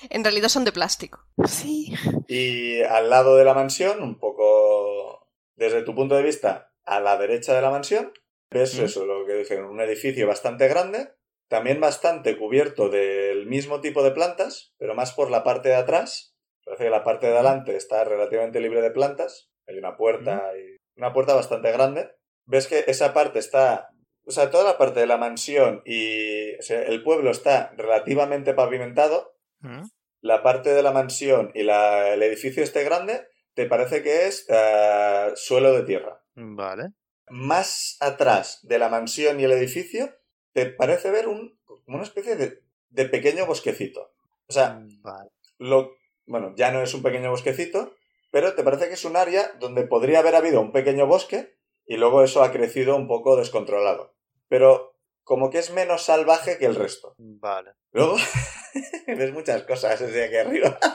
En 0.09 0.23
realidad 0.23 0.47
son 0.49 0.63
de 0.63 0.71
plástico. 0.71 1.25
Sí. 1.45 1.93
Y 2.27 2.81
al 2.83 3.09
lado 3.09 3.35
de 3.35 3.43
la 3.43 3.53
mansión, 3.53 4.01
un 4.01 4.17
poco 4.17 5.27
desde 5.55 5.81
tu 5.83 5.93
punto 5.93 6.15
de 6.15 6.23
vista, 6.23 6.71
a 6.85 6.99
la 7.01 7.17
derecha 7.17 7.53
de 7.53 7.61
la 7.61 7.69
mansión, 7.69 8.13
ves 8.49 8.79
Mm. 8.79 8.83
eso, 8.85 9.05
lo 9.05 9.25
que 9.25 9.33
dije, 9.33 9.61
un 9.61 9.81
edificio 9.81 10.25
bastante 10.25 10.67
grande, 10.69 11.09
también 11.49 11.81
bastante 11.81 12.37
cubierto 12.37 12.89
del 12.89 13.45
mismo 13.47 13.81
tipo 13.81 14.01
de 14.03 14.11
plantas, 14.11 14.73
pero 14.77 14.95
más 14.95 15.11
por 15.11 15.29
la 15.29 15.43
parte 15.43 15.69
de 15.69 15.75
atrás. 15.75 16.33
Parece 16.63 16.85
que 16.85 16.89
la 16.89 17.03
parte 17.03 17.27
de 17.27 17.33
adelante 17.33 17.75
está 17.75 18.03
relativamente 18.03 18.59
libre 18.61 18.81
de 18.81 18.91
plantas. 18.91 19.49
Hay 19.67 19.77
una 19.77 19.97
puerta 19.97 20.43
y 20.57 20.77
una 20.97 21.11
puerta 21.13 21.33
bastante 21.33 21.71
grande. 21.71 22.09
Ves 22.45 22.67
que 22.67 22.85
esa 22.87 23.13
parte 23.13 23.39
está, 23.39 23.89
o 24.29 24.31
sea, 24.31 24.49
toda 24.51 24.63
la 24.63 24.77
parte 24.77 24.99
de 25.01 25.07
la 25.07 25.17
mansión 25.17 25.81
y 25.85 26.55
o 26.57 26.61
sea, 26.61 26.81
el 26.83 27.03
pueblo 27.03 27.31
está 27.31 27.73
relativamente 27.75 28.53
pavimentado, 28.53 29.35
¿Mm? 29.59 29.83
la 30.21 30.41
parte 30.43 30.73
de 30.73 30.83
la 30.83 30.91
mansión 30.91 31.51
y 31.55 31.63
la- 31.63 32.13
el 32.13 32.23
edificio 32.23 32.63
este 32.63 32.83
grande, 32.83 33.27
te 33.55 33.65
parece 33.65 34.03
que 34.03 34.27
es 34.27 34.45
eh, 34.49 35.31
suelo 35.35 35.73
de 35.73 35.83
tierra. 35.83 36.23
Vale. 36.35 36.93
Más 37.29 37.97
atrás 37.99 38.59
de 38.63 38.79
la 38.79 38.89
mansión 38.89 39.39
y 39.39 39.43
el 39.43 39.51
edificio, 39.51 40.13
te 40.53 40.65
parece 40.67 41.11
ver 41.11 41.27
un, 41.27 41.59
una 41.87 42.03
especie 42.03 42.35
de, 42.35 42.59
de 42.89 43.05
pequeño 43.05 43.45
bosquecito. 43.45 44.13
O 44.47 44.53
sea, 44.53 44.81
Vale. 45.01 45.29
lo, 45.57 45.91
bueno, 46.25 46.53
ya 46.55 46.71
no 46.71 46.81
es 46.81 46.93
un 46.93 47.03
pequeño 47.03 47.29
bosquecito, 47.29 47.93
pero 48.31 48.53
te 48.55 48.63
parece 48.63 48.87
que 48.87 48.93
es 48.93 49.05
un 49.05 49.15
área 49.17 49.51
donde 49.59 49.83
podría 49.83 50.19
haber 50.19 50.35
habido 50.35 50.61
un 50.61 50.71
pequeño 50.71 51.05
bosque 51.07 51.55
y 51.85 51.97
luego 51.97 52.23
eso 52.23 52.43
ha 52.43 52.51
crecido 52.51 52.95
un 52.95 53.07
poco 53.07 53.35
descontrolado. 53.35 54.15
Pero 54.49 54.97
como 55.23 55.49
que 55.49 55.59
es 55.59 55.71
menos 55.71 56.03
salvaje 56.03 56.57
que 56.57 56.65
el 56.65 56.75
resto. 56.75 57.15
Vale. 57.17 57.73
Luego 57.91 58.17
ves 59.07 59.31
muchas 59.31 59.63
cosas 59.63 59.99
desde 59.99 60.25
aquí 60.25 60.35
arriba. 60.37 60.77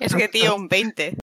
Es 0.00 0.14
que, 0.14 0.28
tío, 0.28 0.56
un 0.56 0.68
20. 0.68 1.14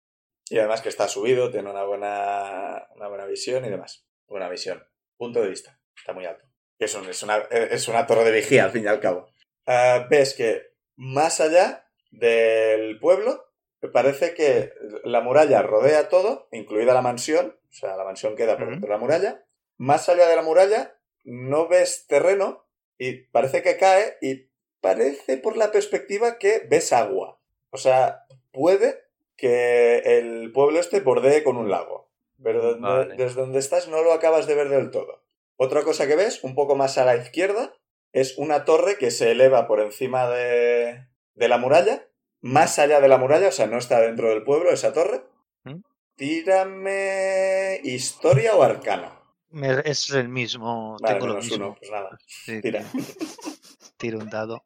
Y 0.49 0.59
además 0.59 0.81
que 0.81 0.89
está 0.89 1.07
subido, 1.07 1.49
tiene 1.49 1.71
una 1.71 1.83
buena, 1.85 2.87
una 2.95 3.07
buena 3.07 3.25
visión 3.25 3.65
y 3.65 3.69
demás. 3.69 4.05
Buena 4.27 4.47
visión. 4.47 4.83
Punto 5.17 5.41
de 5.41 5.49
vista. 5.49 5.79
Está 5.97 6.13
muy 6.13 6.25
alto. 6.25 6.45
Es, 6.77 6.93
un- 6.93 7.09
es, 7.09 7.23
una, 7.23 7.37
es 7.49 7.87
una 7.87 8.05
torre 8.05 8.23
de 8.25 8.31
vigía, 8.31 8.65
al 8.65 8.71
fin 8.71 8.83
y 8.83 8.87
al 8.87 8.99
cabo. 8.99 9.27
Ah, 9.65 10.05
ves 10.09 10.35
que 10.35 10.61
más 10.97 11.41
allá 11.41 11.89
del 12.11 12.99
pueblo, 12.99 13.51
parece 13.91 14.35
que 14.35 14.71
la 15.03 15.21
muralla 15.21 15.61
rodea 15.63 16.07
todo, 16.09 16.47
incluida 16.51 16.93
la 16.93 17.01
mansión. 17.01 17.57
O 17.69 17.73
sea, 17.73 17.97
la 17.97 18.03
mansión 18.03 18.35
queda 18.35 18.55
por 18.57 18.69
dentro 18.69 18.87
de 18.87 18.93
la 18.93 18.99
muralla. 18.99 19.45
Más 19.77 20.07
allá 20.09 20.27
de 20.27 20.35
la 20.35 20.43
muralla, 20.43 20.94
no 21.25 21.67
ves 21.67 22.05
terreno 22.07 22.65
y 22.97 23.23
parece 23.27 23.61
que 23.61 23.77
cae 23.77 24.17
y 24.21 24.49
parece 24.79 25.37
por 25.37 25.57
la 25.57 25.71
perspectiva 25.71 26.37
que 26.37 26.65
ves 26.69 26.93
agua. 26.93 27.41
O 27.71 27.77
sea, 27.77 28.25
puede 28.51 29.03
que 29.35 29.97
el 30.05 30.51
pueblo 30.53 30.79
este 30.79 31.01
bordee 31.01 31.43
con 31.43 31.57
un 31.57 31.69
lago. 31.69 32.09
Pero 32.41 32.79
Vale. 32.79 33.15
desde 33.15 33.41
donde 33.41 33.59
estás 33.59 33.87
no 33.87 34.01
lo 34.01 34.13
acabas 34.13 34.47
de 34.47 34.55
ver 34.55 34.69
del 34.69 34.91
todo. 34.91 35.23
Otra 35.57 35.83
cosa 35.83 36.07
que 36.07 36.15
ves, 36.15 36.43
un 36.43 36.53
poco 36.53 36.75
más 36.75 36.97
a 36.97 37.05
la 37.05 37.15
izquierda, 37.15 37.73
es 38.11 38.37
una 38.37 38.65
torre 38.65 38.97
que 38.97 39.11
se 39.11 39.31
eleva 39.31 39.67
por 39.67 39.79
encima 39.79 40.29
de, 40.29 41.07
de 41.33 41.47
la 41.47 41.57
muralla. 41.57 42.07
Más 42.41 42.77
allá 42.77 43.01
de 43.01 43.07
la 43.07 43.17
muralla, 43.17 43.47
o 43.47 43.51
sea, 43.51 43.67
no 43.67 43.77
está 43.77 43.99
dentro 44.01 44.29
del 44.29 44.43
pueblo 44.43 44.69
esa 44.69 44.93
torre. 44.93 45.23
¿Mm? 45.63 45.81
Tírame 46.15 47.79
historia 47.83 48.55
o 48.55 48.61
arcana. 48.61 49.14
Me- 49.55 49.81
Es 49.85 50.09
el 50.11 50.27
mismo. 50.27 50.97
Vale, 51.01 51.13
Tengo 51.15 51.27
lo 51.33 51.35
mismo. 51.41 51.55
uno, 51.55 51.75
pues 51.79 51.89
nada. 51.91 52.17
Sí, 52.27 52.61
Tira. 52.61 52.83
Tiro 53.97 54.19
un 54.19 54.29
dado. 54.29 54.65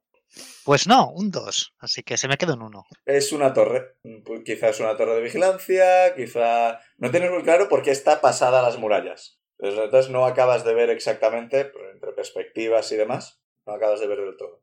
Pues 0.64 0.88
no, 0.88 1.12
un 1.12 1.30
2. 1.32 1.74
Así 1.80 2.04
que 2.04 2.18
se 2.18 2.28
me 2.28 2.38
queda 2.38 2.54
un 2.56 2.64
1. 2.64 2.86
Es 3.06 3.32
una 3.32 3.54
torre. 3.54 3.96
Pues 4.26 4.42
Quizás 4.44 4.80
una 4.80 4.96
torre 4.98 5.16
de 5.16 5.22
vigilancia, 5.22 6.16
quizá... 6.16 6.80
No 6.98 7.12
tienes 7.12 7.32
muy 7.32 7.44
claro 7.44 7.68
por 7.70 7.82
qué 7.82 7.92
está 7.92 8.22
pasada 8.22 8.62
las 8.62 8.78
murallas. 8.78 9.40
Entonces 9.60 10.10
no 10.10 10.26
acabas 10.26 10.64
de 10.64 10.74
ver 10.74 10.90
exactamente, 10.90 11.66
pero 11.66 11.92
entre 11.92 12.12
perspectivas 12.14 12.92
y 12.92 12.96
demás, 12.96 13.42
no 13.66 13.74
acabas 13.74 14.00
de 14.00 14.08
ver 14.08 14.20
del 14.20 14.38
todo. 14.38 14.62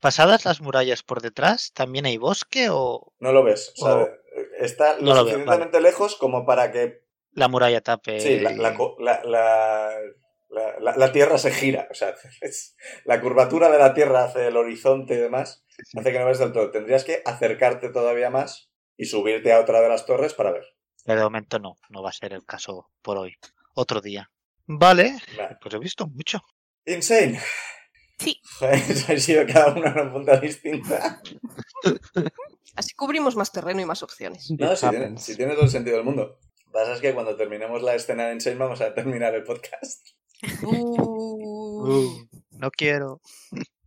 Pasadas 0.00 0.44
las 0.44 0.60
murallas 0.60 1.02
por 1.02 1.22
detrás, 1.22 1.72
¿también 1.72 2.04
hay 2.06 2.18
bosque 2.18 2.68
o 2.70 3.12
No 3.20 3.32
lo 3.32 3.42
ves. 3.42 3.72
O 3.80 4.06
está 4.58 4.96
lo 4.96 5.02
No 5.02 5.14
lo 5.14 5.24
veo, 5.24 5.34
suficientemente 5.34 5.80
lejos 5.80 6.16
como 6.16 6.44
para 6.44 6.70
que 6.72 7.03
la 7.34 7.48
muralla 7.48 7.80
tape? 7.80 8.20
sí, 8.20 8.40
la, 8.40 8.50
la 8.52 8.70
la- 8.98 9.22
la- 9.24 9.92
la- 10.50 10.78
la- 10.80 10.96
la 10.96 11.12
tierra 11.12 11.36
se 11.38 11.50
gira. 11.50 11.88
O 11.90 11.94
sea, 11.94 12.14
es- 12.40 12.76
la 13.04 13.20
curvatura 13.20 13.70
de 13.70 13.78
la 13.78 13.94
tierra 13.94 14.24
hacia 14.24 14.46
el 14.48 14.56
horizonte 14.56 15.14
y 15.14 15.18
demás 15.18 15.64
hace 15.98 16.12
que 16.12 16.18
no 16.18 16.26
ves 16.26 16.38
del 16.38 16.52
todo. 16.52 16.70
Tendrías 16.70 17.04
que 17.04 17.22
acercarte 17.24 17.88
todavía 17.90 18.30
más 18.30 18.70
y 18.96 19.06
subirte 19.06 19.52
a 19.52 19.60
otra 19.60 19.80
de 19.80 19.88
las 19.88 20.06
torres 20.06 20.34
para 20.34 20.52
ver. 20.52 20.64
Pero 21.04 21.18
de 21.18 21.24
momento 21.24 21.58
no, 21.58 21.76
no 21.90 22.02
va 22.02 22.10
a 22.10 22.12
ser 22.12 22.32
el 22.32 22.44
caso 22.44 22.90
por 23.02 23.18
hoy. 23.18 23.34
Otro 23.74 24.00
día. 24.00 24.30
Vale, 24.66 25.16
Vale. 25.36 25.56
pues 25.60 25.74
he 25.74 25.78
visto 25.78 26.06
mucho. 26.06 26.40
Insane. 26.86 27.38
Sí. 28.18 28.40
Joder, 28.58 28.74
ha 29.08 29.18
sido 29.18 29.44
cada 29.46 29.72
uno 29.74 29.86
en 29.86 29.92
una 29.92 30.12
punta 30.12 30.36
distinta. 30.38 31.20
Así 32.76 32.94
cubrimos 32.94 33.36
más 33.36 33.52
terreno 33.52 33.80
y 33.80 33.84
más 33.84 34.02
opciones. 34.02 34.50
No, 34.58 34.74
si 34.76 34.88
tiene, 34.88 35.18
si 35.18 35.36
tiene 35.36 35.54
todo 35.54 35.64
el 35.64 35.70
sentido 35.70 35.96
del 35.96 36.04
mundo. 36.06 36.38
Lo 36.74 36.80
que 36.80 36.86
pasa 36.86 36.94
es 36.96 37.00
que 37.00 37.14
cuando 37.14 37.36
terminemos 37.36 37.82
la 37.84 37.94
escena 37.94 38.26
de 38.26 38.34
Insane 38.34 38.56
vamos 38.56 38.80
a 38.80 38.92
terminar 38.92 39.32
el 39.34 39.44
podcast. 39.44 40.08
Uh, 40.64 41.86
Uh, 41.86 42.28
no 42.50 42.70
quiero. 42.72 43.20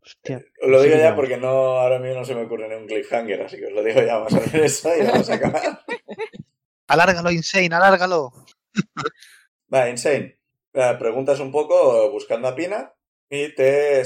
Hostia. 0.01 0.37
Os 0.61 0.69
lo 0.69 0.81
digo 0.81 0.95
Sí, 0.95 1.01
ya 1.01 1.09
no. 1.09 1.15
porque 1.17 1.35
no, 1.37 1.49
ahora 1.79 1.99
mismo 1.99 2.19
no 2.19 2.25
se 2.25 2.33
me 2.33 2.43
ocurre 2.43 2.69
ni 2.69 2.75
un 2.75 2.87
cliffhanger, 2.87 3.41
así 3.41 3.57
que 3.57 3.65
os 3.67 3.73
lo 3.73 3.83
digo 3.83 4.01
ya, 4.01 4.17
vamos 4.17 4.33
a 4.35 4.39
ver 4.39 4.63
eso 4.63 4.89
y 4.95 5.05
vamos 5.05 5.29
a 5.29 5.33
acabar. 5.33 5.83
Alárgalo, 6.87 7.29
Insane, 7.31 7.75
alárgalo. 7.75 8.31
Va, 9.73 9.89
Insane. 9.89 10.39
Eh, 10.73 10.95
preguntas 10.97 11.39
un 11.41 11.51
poco 11.51 12.09
buscando 12.11 12.47
a 12.47 12.55
Pina 12.55 12.93
y 13.29 13.53
te, 13.53 14.03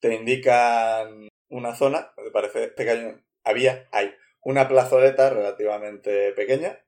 te 0.00 0.14
indican 0.14 1.28
una 1.50 1.74
zona, 1.74 2.12
me 2.16 2.30
parece 2.30 2.68
pequeño. 2.68 3.20
Había, 3.44 3.86
hay 3.92 4.12
una 4.42 4.66
plazoleta 4.66 5.28
relativamente 5.30 6.32
pequeña. 6.32 6.78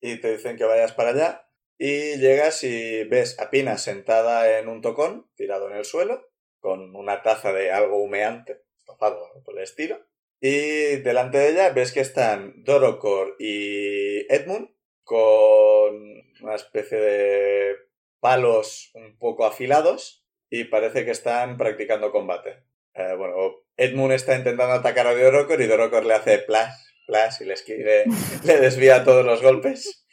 Y 0.00 0.20
te 0.20 0.32
dicen 0.32 0.56
que 0.56 0.64
vayas 0.64 0.92
para 0.92 1.10
allá 1.10 1.46
y 1.78 2.18
llegas 2.18 2.62
y 2.62 3.04
ves 3.04 3.40
a 3.40 3.48
Pina 3.48 3.78
sentada 3.78 4.58
en 4.58 4.68
un 4.68 4.82
tocón, 4.82 5.30
tirado 5.34 5.70
en 5.70 5.76
el 5.76 5.86
suelo, 5.86 6.28
con 6.58 6.94
una 6.94 7.22
taza 7.22 7.54
de 7.54 7.72
algo 7.72 8.02
humeante, 8.02 8.60
estofado 8.78 9.42
por 9.44 9.56
el 9.56 9.64
estilo. 9.64 9.98
Y 10.40 10.96
delante 10.96 11.38
de 11.38 11.50
ella 11.50 11.70
ves 11.70 11.92
que 11.92 12.00
están 12.00 12.64
Dorocor 12.64 13.36
y 13.38 14.30
Edmund 14.32 14.70
con 15.04 15.94
una 16.42 16.54
especie 16.54 16.98
de 16.98 17.76
palos 18.20 18.90
un 18.94 19.18
poco 19.18 19.46
afilados 19.46 20.26
y 20.50 20.64
parece 20.64 21.06
que 21.06 21.12
están 21.12 21.56
practicando 21.56 22.12
combate. 22.12 22.62
Eh, 22.92 23.14
bueno, 23.16 23.34
Edmund 23.76 24.12
está 24.12 24.36
intentando 24.36 24.74
atacar 24.74 25.06
a 25.06 25.14
Dorocor 25.14 25.60
y 25.62 25.66
Dorocor 25.66 26.04
le 26.04 26.14
hace 26.14 26.38
plas, 26.38 26.89
y 27.40 27.44
le, 28.44 28.58
desvía 28.60 29.04
todos 29.04 29.24
los 29.24 29.42
golpes. 29.42 30.06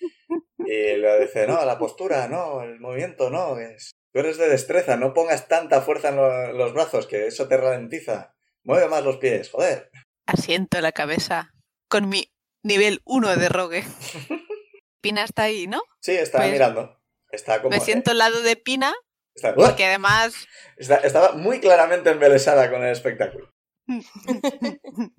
Y 0.59 0.97
le 0.97 1.19
dice, 1.21 1.47
no, 1.47 1.63
la 1.65 1.77
postura, 1.77 2.27
no, 2.27 2.61
el 2.63 2.79
movimiento, 2.79 3.29
no, 3.29 3.57
es... 3.59 3.91
Tú 4.13 4.19
eres 4.21 4.37
de 4.37 4.49
destreza, 4.49 4.97
no 4.97 5.13
pongas 5.13 5.47
tanta 5.47 5.81
fuerza 5.81 6.09
en 6.09 6.15
lo- 6.15 6.53
los 6.53 6.73
brazos, 6.73 7.07
que 7.07 7.27
eso 7.27 7.47
te 7.47 7.55
ralentiza. 7.57 8.33
Mueve 8.63 8.87
más 8.89 9.03
los 9.03 9.17
pies, 9.17 9.49
joder. 9.49 9.91
Asiento 10.25 10.81
la 10.81 10.91
cabeza 10.91 11.53
con 11.87 12.09
mi 12.09 12.31
nivel 12.63 13.01
1 13.05 13.35
de 13.37 13.49
rogue. 13.49 13.83
Pina 15.01 15.23
está 15.23 15.43
ahí, 15.43 15.67
¿no? 15.67 15.81
Sí, 16.01 16.13
está 16.13 16.39
Pues- 16.39 16.51
mirando. 16.51 16.99
Está 17.29 17.61
como... 17.61 17.69
Me 17.75 17.79
siento 17.81 18.11
al 18.11 18.17
lado 18.17 18.41
de 18.41 18.55
Pina, 18.55 18.93
está- 19.35 19.53
porque 19.53 19.85
además 19.85 20.33
está- 20.77 20.97
estaba 20.97 21.33
muy 21.33 21.59
claramente 21.59 22.09
embelesada 22.09 22.69
con 22.71 22.83
el 22.83 22.91
espectáculo. 22.91 23.51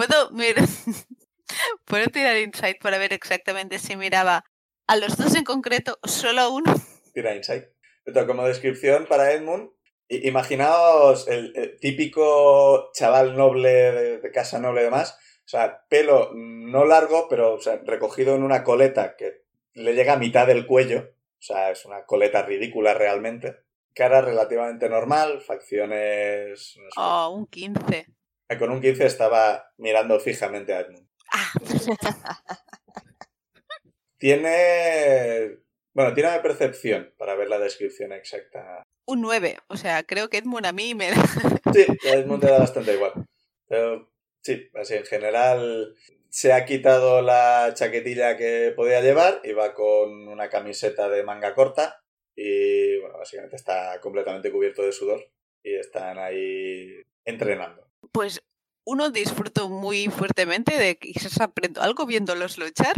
puedo 0.00 0.30
mirar, 0.30 0.64
puedo 1.84 2.06
tirar 2.06 2.38
insight 2.38 2.80
para 2.80 2.96
ver 2.96 3.12
exactamente 3.12 3.78
si 3.78 3.96
miraba 3.96 4.44
a 4.86 4.96
los 4.96 5.18
dos 5.18 5.34
en 5.34 5.44
concreto 5.44 5.98
o 6.02 6.08
solo 6.08 6.40
a 6.40 6.48
uno. 6.48 6.74
Tira 7.12 7.34
insight. 7.34 7.64
Como 8.26 8.46
descripción 8.46 9.06
para 9.06 9.32
Edmund, 9.32 9.70
imaginaos 10.08 11.28
el, 11.28 11.52
el 11.54 11.78
típico 11.78 12.90
chaval 12.94 13.36
noble 13.36 13.68
de, 13.68 14.18
de 14.18 14.30
casa 14.30 14.58
noble 14.58 14.80
y 14.80 14.84
demás. 14.84 15.18
O 15.44 15.48
sea, 15.48 15.84
pelo 15.88 16.30
no 16.34 16.86
largo, 16.86 17.28
pero 17.28 17.54
o 17.54 17.60
sea, 17.60 17.80
recogido 17.84 18.34
en 18.34 18.42
una 18.42 18.64
coleta 18.64 19.16
que 19.16 19.42
le 19.74 19.94
llega 19.94 20.14
a 20.14 20.18
mitad 20.18 20.46
del 20.46 20.66
cuello. 20.66 21.10
O 21.38 21.42
sea, 21.42 21.70
es 21.70 21.84
una 21.84 22.06
coleta 22.06 22.42
ridícula 22.42 22.94
realmente. 22.94 23.58
Cara 23.94 24.22
relativamente 24.22 24.88
normal, 24.88 25.40
facciones... 25.42 26.76
no 26.78 26.84
sé, 26.84 26.94
Oh, 26.96 27.30
un 27.36 27.46
15. 27.46 28.06
Eh, 28.50 28.58
Con 28.58 28.70
un 28.70 28.80
15 28.80 29.06
estaba 29.06 29.72
mirando 29.78 30.18
fijamente 30.18 30.74
a 30.74 30.80
Edmund. 30.80 31.08
Ah, 31.32 31.52
Tiene... 34.18 35.56
Bueno, 35.92 36.14
tiene 36.14 36.38
percepción 36.40 37.14
para 37.16 37.34
ver 37.34 37.48
la 37.48 37.58
descripción 37.58 38.12
exacta. 38.12 38.82
un 39.06 39.22
9. 39.22 39.58
O 39.68 39.76
sea, 39.76 40.02
creo 40.02 40.28
que 40.28 40.38
Edmund 40.38 40.66
a 40.66 40.72
mí 40.72 40.94
me... 40.94 41.10
Sí, 41.72 41.86
a 42.08 42.14
Edmund 42.14 42.42
te 42.42 42.50
da 42.50 42.58
bastante 42.58 42.94
igual. 42.94 43.12
Pero 43.66 44.12
sí, 44.42 44.68
así 44.74 44.94
en 44.94 45.04
general 45.04 45.94
se 46.28 46.52
ha 46.52 46.64
quitado 46.64 47.22
la 47.22 47.72
chaquetilla 47.74 48.36
que 48.36 48.72
podía 48.74 49.00
llevar 49.00 49.40
y 49.44 49.52
va 49.52 49.74
con 49.74 50.28
una 50.28 50.48
camiseta 50.48 51.08
de 51.08 51.22
manga 51.22 51.54
corta 51.54 52.02
y 52.36 52.98
bueno, 52.98 53.18
básicamente 53.18 53.56
está 53.56 54.00
completamente 54.00 54.50
cubierto 54.52 54.82
de 54.82 54.92
sudor 54.92 55.24
y 55.62 55.74
están 55.74 56.18
ahí 56.18 57.02
entrenando. 57.24 57.89
Pues 58.12 58.42
uno 58.84 59.10
disfruto 59.10 59.68
muy 59.68 60.08
fuertemente 60.08 60.76
de 60.76 60.96
que 60.96 61.12
quizás 61.12 61.40
aprendo 61.40 61.82
algo 61.82 62.06
viéndolos 62.06 62.58
luchar. 62.58 62.94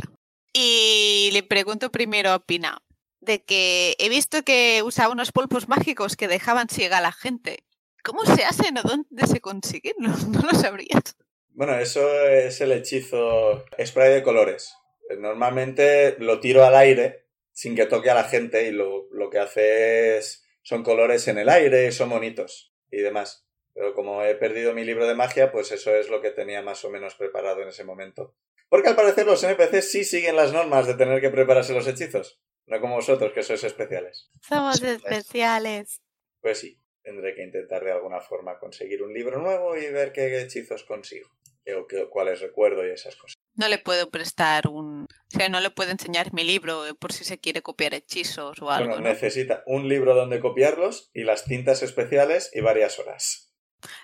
Y 0.52 1.30
le 1.32 1.42
pregunto 1.42 1.90
primero 1.90 2.30
a 2.30 2.44
Pina 2.44 2.82
de 3.22 3.42
que 3.42 3.94
he 3.98 4.08
visto 4.08 4.42
que 4.42 4.82
usaba 4.84 5.12
unos 5.12 5.32
polvos 5.32 5.68
mágicos 5.68 6.16
que 6.16 6.28
dejaban 6.28 6.68
ciega 6.68 6.98
a 6.98 7.02
la 7.02 7.12
gente. 7.12 7.64
¿Cómo 8.02 8.24
se 8.24 8.44
hacen 8.44 8.76
o 8.78 8.82
dónde 8.82 9.26
se 9.26 9.40
consiguen? 9.40 9.94
No, 9.98 10.12
lo 10.42 10.58
sabrías. 10.58 11.16
Bueno, 11.50 11.78
eso 11.78 12.26
es 12.28 12.60
el 12.60 12.72
hechizo 12.72 13.64
spray 13.82 14.12
de 14.12 14.22
colores. 14.22 14.74
Normalmente 15.18 16.16
lo 16.18 16.40
tiro 16.40 16.64
al 16.64 16.74
aire 16.74 17.26
sin 17.52 17.76
que 17.76 17.86
toque 17.86 18.10
a 18.10 18.14
la 18.14 18.24
gente 18.24 18.66
y 18.66 18.72
lo, 18.72 19.06
lo 19.12 19.30
que 19.30 19.38
hace 19.38 20.18
es... 20.18 20.44
son 20.62 20.82
colores 20.82 21.28
en 21.28 21.38
el 21.38 21.48
aire, 21.48 21.92
son 21.92 22.10
bonitos 22.10 22.74
y 22.90 22.98
demás. 22.98 23.46
Pero 23.74 23.94
como 23.94 24.22
he 24.22 24.34
perdido 24.34 24.74
mi 24.74 24.84
libro 24.84 25.06
de 25.06 25.14
magia, 25.14 25.50
pues 25.50 25.72
eso 25.72 25.94
es 25.94 26.08
lo 26.08 26.20
que 26.20 26.30
tenía 26.30 26.62
más 26.62 26.84
o 26.84 26.90
menos 26.90 27.14
preparado 27.14 27.62
en 27.62 27.68
ese 27.68 27.84
momento. 27.84 28.34
Porque 28.68 28.88
al 28.88 28.96
parecer 28.96 29.26
los 29.26 29.42
NPCs 29.44 29.90
sí 29.90 30.04
siguen 30.04 30.36
las 30.36 30.52
normas 30.52 30.86
de 30.86 30.94
tener 30.94 31.20
que 31.20 31.30
prepararse 31.30 31.74
los 31.74 31.86
hechizos. 31.86 32.40
No 32.66 32.80
como 32.80 32.96
vosotros, 32.96 33.32
que 33.32 33.42
sois 33.42 33.64
especiales. 33.64 34.30
Somos 34.40 34.80
pues. 34.80 34.92
especiales. 34.94 36.00
Pues 36.40 36.58
sí, 36.58 36.80
tendré 37.02 37.34
que 37.34 37.44
intentar 37.44 37.84
de 37.84 37.92
alguna 37.92 38.20
forma 38.20 38.58
conseguir 38.58 39.02
un 39.02 39.12
libro 39.12 39.40
nuevo 39.40 39.76
y 39.76 39.90
ver 39.90 40.12
qué 40.12 40.40
hechizos 40.40 40.84
consigo. 40.84 41.28
O 41.76 41.86
cuáles 42.10 42.40
recuerdo 42.40 42.86
y 42.86 42.90
esas 42.90 43.14
cosas. 43.16 43.36
No 43.54 43.68
le 43.68 43.78
puedo 43.78 44.10
prestar 44.10 44.66
un... 44.68 45.04
O 45.04 45.38
sea, 45.38 45.48
no 45.48 45.60
le 45.60 45.70
puedo 45.70 45.90
enseñar 45.90 46.32
mi 46.32 46.42
libro 46.42 46.82
por 46.98 47.12
si 47.12 47.24
se 47.24 47.38
quiere 47.38 47.62
copiar 47.62 47.94
hechizos 47.94 48.60
o 48.60 48.70
algo. 48.70 48.88
Bueno, 48.88 49.02
¿no? 49.02 49.08
necesita 49.10 49.62
un 49.66 49.88
libro 49.88 50.14
donde 50.14 50.40
copiarlos 50.40 51.10
y 51.12 51.24
las 51.24 51.44
tintas 51.44 51.82
especiales 51.82 52.50
y 52.52 52.62
varias 52.62 52.98
horas. 52.98 53.51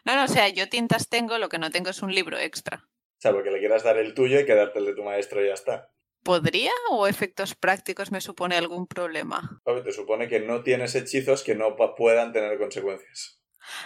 No, 0.04 0.16
no, 0.16 0.24
o 0.24 0.28
sea, 0.28 0.48
yo 0.48 0.68
tintas 0.68 1.08
tengo, 1.08 1.38
lo 1.38 1.48
que 1.48 1.58
no 1.58 1.70
tengo 1.70 1.90
es 1.90 2.02
un 2.02 2.14
libro 2.14 2.38
extra. 2.38 2.84
O 2.84 3.20
sea, 3.20 3.32
porque 3.32 3.50
le 3.50 3.58
quieras 3.58 3.82
dar 3.82 3.96
el 3.98 4.14
tuyo 4.14 4.38
y 4.40 4.46
quedarte 4.46 4.78
el 4.78 4.86
de 4.86 4.94
tu 4.94 5.02
maestro 5.02 5.42
y 5.42 5.48
ya 5.48 5.54
está. 5.54 5.90
¿Podría 6.22 6.70
o 6.90 7.06
efectos 7.06 7.54
prácticos 7.54 8.10
me 8.12 8.20
supone 8.20 8.56
algún 8.56 8.86
problema? 8.86 9.60
Obvio, 9.64 9.82
te 9.82 9.92
supone 9.92 10.28
que 10.28 10.40
no 10.40 10.62
tienes 10.62 10.94
hechizos 10.94 11.42
que 11.42 11.54
no 11.54 11.76
puedan 11.96 12.32
tener 12.32 12.58
consecuencias. 12.58 13.40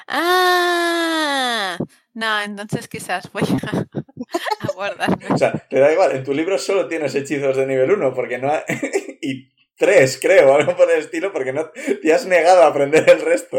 Ah, 0.09 1.77
no, 2.15 2.41
entonces 2.43 2.89
quizás 2.89 3.31
voy 3.33 3.43
a, 3.43 3.87
a 4.69 4.73
guardarme. 4.75 5.27
O 5.31 5.39
sea, 5.39 5.53
te 5.53 5.79
da 5.79 5.93
igual, 5.93 6.13
en 6.17 6.25
tu 6.25 6.33
libro 6.35 6.59
solo 6.59 6.89
tienes 6.89 7.15
hechizos 7.15 7.57
de 7.57 7.67
nivel 7.67 7.91
1, 7.93 8.15
porque 8.15 8.39
no 8.39 8.51
ha- 8.51 8.65
y 9.23 9.51
3, 9.77 10.19
creo, 10.21 10.55
algo 10.55 10.77
por 10.77 10.91
el 10.91 10.99
estilo, 11.01 11.33
porque 11.33 11.53
no 11.53 11.71
te 11.71 12.13
has 12.13 12.27
negado 12.27 12.63
a 12.63 12.67
aprender 12.69 13.09
el 13.09 13.21
resto. 13.21 13.59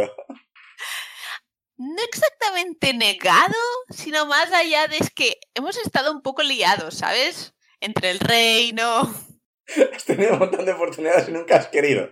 No 1.84 2.02
exactamente 2.02 2.94
negado, 2.94 3.54
sino 3.90 4.26
más 4.26 4.50
allá 4.54 4.88
de 4.88 4.98
es 5.00 5.10
que 5.14 5.38
hemos 5.54 5.78
estado 5.78 6.14
un 6.14 6.22
poco 6.22 6.42
liados, 6.42 6.96
¿sabes? 6.96 7.54
Entre 7.82 8.12
el 8.12 8.20
reino. 8.22 9.14
Has 9.94 10.06
tenido 10.06 10.34
un 10.34 10.40
montón 10.40 10.66
de 10.66 10.72
oportunidades 10.72 11.28
y 11.28 11.34
nunca 11.34 11.58
has 11.58 11.68
querido. 11.68 12.10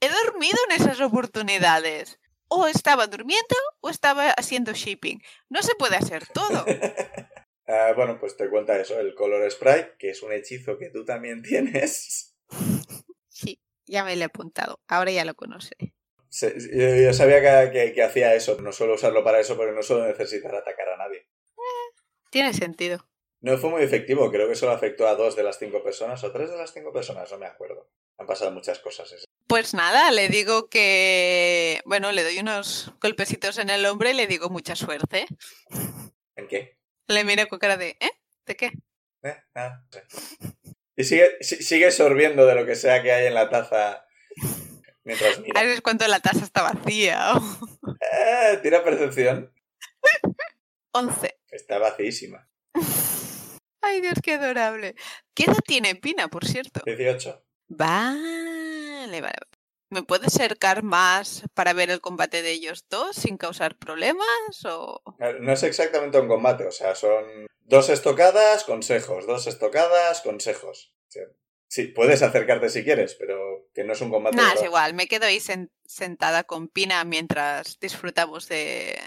He 0.00 0.08
dormido 0.08 0.58
en 0.68 0.76
esas 0.80 1.00
oportunidades. 1.00 2.20
O 2.48 2.66
estaba 2.66 3.06
durmiendo 3.06 3.54
o 3.80 3.88
estaba 3.90 4.30
haciendo 4.30 4.72
shipping. 4.72 5.22
No 5.48 5.62
se 5.62 5.74
puede 5.74 5.96
hacer 5.96 6.26
todo. 6.28 6.64
Ah, 7.64 7.92
bueno, 7.94 8.18
pues 8.18 8.36
te 8.36 8.50
cuenta 8.50 8.76
eso, 8.76 8.98
el 8.98 9.14
Color 9.14 9.48
Spray, 9.50 9.92
que 9.96 10.10
es 10.10 10.22
un 10.24 10.32
hechizo 10.32 10.76
que 10.78 10.90
tú 10.90 11.04
también 11.04 11.42
tienes. 11.42 12.34
Sí, 13.28 13.62
ya 13.86 14.04
me 14.04 14.14
lo 14.14 14.22
he 14.22 14.24
apuntado. 14.26 14.80
Ahora 14.88 15.10
ya 15.10 15.24
lo 15.24 15.34
conoce. 15.34 15.74
Se- 16.32 16.54
yo, 17.04 17.12
sabía 17.12 17.42
que, 17.42 17.70
que- 17.72 17.92
que 17.92 18.02
hacía 18.02 18.34
eso, 18.34 18.58
no 18.62 18.72
suelo 18.72 18.94
usarlo 18.94 19.22
para 19.22 19.38
eso 19.38 19.54
porque 19.56 19.72
no 19.72 19.82
suelo 19.82 20.06
necesitar 20.06 20.54
atacar 20.54 20.88
a 20.88 20.96
nadie. 20.96 21.26
Tiene 22.30 22.54
sentido. 22.54 23.06
No 23.42 23.58
fue 23.58 23.68
muy 23.70 23.82
efectivo, 23.82 24.30
creo 24.30 24.48
que 24.48 24.54
solo 24.54 24.72
afectó 24.72 25.06
a 25.06 25.14
dos 25.14 25.36
de 25.36 25.42
las 25.42 25.58
cinco 25.58 25.82
personas 25.82 26.24
o 26.24 26.32
tres 26.32 26.48
de 26.50 26.56
las 26.56 26.72
cinco 26.72 26.90
personas, 26.92 27.30
no 27.30 27.38
me 27.38 27.46
acuerdo. 27.46 27.90
Han 28.18 28.26
pasado 28.26 28.50
muchas 28.50 28.78
cosas. 28.78 29.12
ese- 29.12 29.26
Pues 29.46 29.74
nada, 29.74 30.10
le 30.10 30.28
digo 30.28 30.68
que. 30.70 31.80
Bueno, 31.84 32.12
le 32.12 32.22
doy 32.22 32.38
unos 32.38 32.92
golpecitos 33.02 33.58
en 33.58 33.68
el 33.68 33.84
hombro 33.84 34.08
y 34.08 34.14
le 34.14 34.26
digo 34.26 34.48
mucha 34.48 34.74
suerte. 34.74 35.26
¿En 36.36 36.48
qué? 36.48 36.78
Le 37.08 37.24
miro 37.24 37.46
con 37.48 37.58
cara 37.58 37.76
de. 37.76 37.90
¿Eh? 38.00 38.10
¿De 38.46 38.56
qué? 38.56 38.70
Eh, 39.24 39.36
no 39.54 39.84
sé. 39.90 40.04
Y 40.96 41.04
sigue, 41.04 41.36
si- 41.40 41.62
sigue 41.62 41.90
sorbiendo 41.90 42.46
de 42.46 42.54
lo 42.54 42.64
que 42.64 42.74
sea 42.76 43.02
que 43.02 43.12
hay 43.12 43.26
en 43.26 43.34
la 43.34 43.50
taza 43.50 44.06
mientras 45.04 45.38
mira. 45.40 45.60
A 45.60 45.80
cuando 45.80 46.06
la 46.08 46.20
taza 46.20 46.44
está 46.44 46.62
vacía. 46.62 47.32
Eh, 48.00 48.58
tira 48.62 48.82
percepción. 48.84 49.52
11. 50.92 51.38
Está 51.50 51.78
vacíísima. 51.78 52.48
Ay, 53.80 54.00
Dios, 54.00 54.14
qué 54.22 54.34
adorable. 54.34 54.94
¿Qué 55.34 55.44
edad 55.44 55.58
tiene 55.66 55.94
Pina, 55.94 56.28
por 56.28 56.46
cierto? 56.46 56.80
18. 56.84 57.44
Vale, 57.68 59.20
vale. 59.20 59.34
¿Me 59.90 60.02
puede 60.02 60.26
acercar 60.26 60.82
más 60.82 61.42
para 61.52 61.74
ver 61.74 61.90
el 61.90 62.00
combate 62.00 62.40
de 62.42 62.52
ellos 62.52 62.86
dos 62.88 63.14
sin 63.14 63.36
causar 63.36 63.76
problemas? 63.76 64.64
O. 64.64 65.02
No 65.40 65.52
es 65.52 65.62
exactamente 65.62 66.18
un 66.18 66.28
combate, 66.28 66.66
o 66.66 66.70
sea, 66.70 66.94
son 66.94 67.46
dos 67.60 67.90
estocadas, 67.90 68.64
consejos, 68.64 69.26
dos 69.26 69.46
estocadas, 69.46 70.22
consejos. 70.22 70.94
Sí, 71.72 71.84
puedes 71.84 72.20
acercarte 72.22 72.68
si 72.68 72.84
quieres, 72.84 73.14
pero 73.14 73.66
que 73.72 73.82
no 73.82 73.94
es 73.94 74.00
un 74.02 74.10
combate. 74.10 74.36
Nada, 74.36 74.52
es 74.52 74.62
igual. 74.62 74.92
Me 74.92 75.06
quedo 75.06 75.24
ahí 75.24 75.38
sen- 75.38 75.70
sentada 75.86 76.44
con 76.44 76.68
Pina 76.68 77.02
mientras 77.04 77.80
disfrutamos 77.80 78.46
de, 78.46 78.98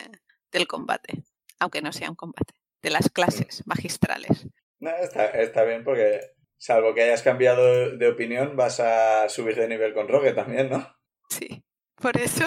del 0.51 0.65
combate. 0.65 1.21
Aunque 1.59 1.83
no 1.83 1.93
sea 1.93 2.09
un 2.09 2.15
combate. 2.15 2.55
De 2.81 2.89
las 2.89 3.11
clases 3.11 3.61
magistrales. 3.67 4.47
No, 4.79 4.89
está, 4.95 5.25
está 5.27 5.63
bien 5.63 5.83
porque, 5.83 6.21
salvo 6.57 6.95
que 6.95 7.03
hayas 7.03 7.21
cambiado 7.21 7.95
de 7.95 8.07
opinión, 8.07 8.55
vas 8.55 8.79
a 8.79 9.29
subir 9.29 9.55
de 9.57 9.67
nivel 9.67 9.93
con 9.93 10.07
Rogue 10.07 10.33
también, 10.33 10.71
¿no? 10.71 10.91
Sí. 11.29 11.63
Por 12.01 12.17
eso. 12.17 12.45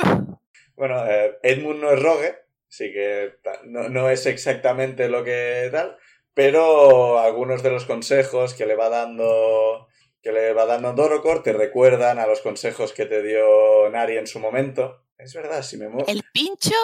Bueno, 0.75 1.07
eh, 1.09 1.39
Edmund 1.45 1.81
no 1.81 1.93
es 1.93 2.03
Rogue, 2.03 2.35
sí 2.67 2.93
que 2.93 3.37
no, 3.67 3.89
no 3.89 4.11
es 4.11 4.27
exactamente 4.27 5.09
lo 5.09 5.23
que 5.23 5.69
tal, 5.71 5.97
pero 6.35 7.21
algunos 7.21 7.63
de 7.63 7.71
los 7.71 7.85
consejos 7.85 8.55
que 8.55 8.67
le 8.67 8.75
va 8.75 8.89
dando 8.89 9.88
que 10.23 10.33
le 10.33 10.53
va 10.53 10.67
dando 10.67 10.93
Dorocor 10.93 11.43
te 11.43 11.53
recuerdan 11.53 12.19
a 12.19 12.27
los 12.27 12.41
consejos 12.41 12.93
que 12.93 13.07
te 13.07 13.23
dio 13.23 13.89
Nari 13.91 14.17
en 14.17 14.27
su 14.27 14.41
momento. 14.41 15.05
Es 15.17 15.35
verdad, 15.35 15.63
si 15.63 15.77
me 15.77 15.89
muevo. 15.89 16.09
El 16.09 16.23
pincho 16.33 16.75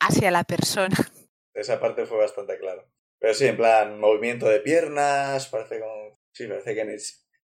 hacia 0.00 0.30
la 0.30 0.44
persona. 0.44 0.96
Esa 1.54 1.80
parte 1.80 2.06
fue 2.06 2.18
bastante 2.18 2.58
claro. 2.58 2.88
Pero 3.18 3.34
sí, 3.34 3.46
en 3.46 3.56
plan, 3.56 3.98
movimiento 3.98 4.48
de 4.48 4.60
piernas, 4.60 5.48
parece 5.48 5.80
como... 5.80 6.20
Sí, 6.32 6.46
parece 6.46 6.74
que... 6.74 6.96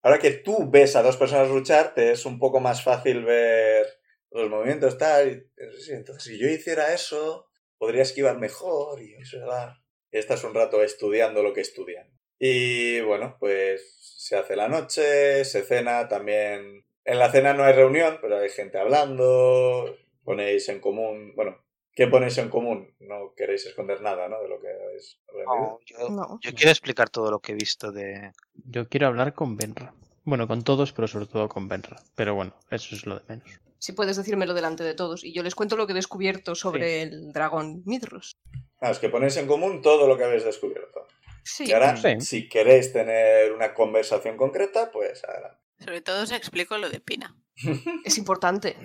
Ahora 0.02 0.18
que 0.18 0.32
tú 0.32 0.68
ves 0.68 0.96
a 0.96 1.02
dos 1.02 1.16
personas 1.16 1.48
luchar, 1.48 1.94
te 1.94 2.10
es 2.10 2.26
un 2.26 2.38
poco 2.38 2.58
más 2.58 2.82
fácil 2.82 3.24
ver 3.24 3.86
los 4.32 4.50
movimientos 4.50 4.98
tal. 4.98 5.30
y- 5.30 5.80
sí, 5.80 5.92
entonces, 5.92 6.24
si 6.24 6.38
yo 6.38 6.48
hiciera 6.48 6.92
eso, 6.92 7.48
podría 7.78 8.02
esquivar 8.02 8.38
mejor 8.38 9.00
y 9.00 9.14
eso 9.14 9.36
es 9.36 9.42
verdad. 9.44 9.74
Y 10.10 10.18
estás 10.18 10.42
un 10.44 10.54
rato 10.54 10.82
estudiando 10.82 11.42
lo 11.42 11.52
que 11.54 11.60
estudian. 11.60 12.11
Y 12.44 13.00
bueno, 13.02 13.36
pues 13.38 13.94
se 14.18 14.36
hace 14.36 14.56
la 14.56 14.66
noche, 14.66 15.44
se 15.44 15.62
cena 15.62 16.08
también... 16.08 16.84
En 17.04 17.18
la 17.20 17.30
cena 17.30 17.54
no 17.54 17.62
hay 17.62 17.72
reunión, 17.72 18.18
pero 18.20 18.38
hay 18.38 18.50
gente 18.50 18.78
hablando, 18.78 19.96
ponéis 20.24 20.68
en 20.68 20.80
común... 20.80 21.34
Bueno, 21.36 21.56
¿Qué 21.94 22.08
ponéis 22.08 22.38
en 22.38 22.48
común? 22.48 22.92
No 22.98 23.32
queréis 23.36 23.66
esconder 23.66 24.00
nada, 24.00 24.28
¿no? 24.28 24.42
De 24.42 24.48
lo 24.48 24.58
que 24.60 24.66
habéis 24.68 25.20
aprendido. 25.28 25.54
No, 25.54 25.78
yo, 25.86 26.08
No. 26.08 26.38
yo 26.42 26.52
quiero 26.52 26.70
explicar 26.70 27.10
todo 27.10 27.30
lo 27.30 27.38
que 27.38 27.52
he 27.52 27.54
visto 27.54 27.92
de. 27.92 28.32
Yo 28.54 28.88
quiero 28.88 29.08
hablar 29.08 29.34
con 29.34 29.56
Benra. 29.56 29.94
Bueno, 30.24 30.48
con 30.48 30.64
todos, 30.64 30.92
pero 30.94 31.06
sobre 31.06 31.26
todo 31.26 31.50
con 31.50 31.68
Benra. 31.68 31.96
Pero 32.16 32.34
bueno, 32.34 32.54
eso 32.70 32.94
es 32.94 33.04
lo 33.04 33.18
de 33.18 33.24
menos. 33.28 33.60
Si 33.78 33.92
puedes 33.92 34.16
decírmelo 34.16 34.54
delante 34.54 34.82
de 34.84 34.94
todos. 34.94 35.22
Y 35.22 35.34
yo 35.34 35.42
les 35.42 35.54
cuento 35.54 35.76
lo 35.76 35.86
que 35.86 35.92
he 35.92 35.94
descubierto 35.94 36.54
sobre 36.54 37.02
el 37.02 37.30
dragón 37.32 37.82
Midros. 37.84 38.38
Ah, 38.80 38.90
es 38.90 38.98
que 38.98 39.10
ponéis 39.10 39.36
en 39.36 39.46
común 39.46 39.82
todo 39.82 40.08
lo 40.08 40.16
que 40.16 40.24
habéis 40.24 40.44
descubierto. 40.44 41.06
Sí. 41.44 41.64
y 41.66 41.72
ahora, 41.72 41.96
Sí. 41.96 42.20
si 42.20 42.48
queréis 42.48 42.92
tener 42.92 43.52
una 43.52 43.74
conversación 43.74 44.36
concreta, 44.36 44.90
pues 44.90 45.24
adelante. 45.24 45.58
Sobre 45.78 46.00
todo 46.00 46.22
os 46.22 46.32
explico 46.32 46.78
lo 46.78 46.88
de 46.90 47.00
Pina. 47.00 47.36
Es 48.04 48.18
importante. 48.18 48.76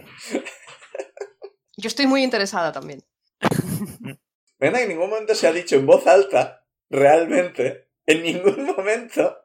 Yo 1.78 1.88
estoy 1.88 2.08
muy 2.08 2.24
interesada 2.24 2.72
también. 2.72 3.04
Ven, 4.60 4.76
en 4.76 4.88
ningún 4.90 5.10
momento 5.12 5.36
se 5.36 5.48
ha 5.48 5.52
dicho 5.52 5.76
en 5.76 5.86
voz 5.86 6.08
alta, 6.08 6.66
realmente, 6.90 7.92
en 8.08 8.24
ningún 8.24 8.66
momento, 8.66 9.38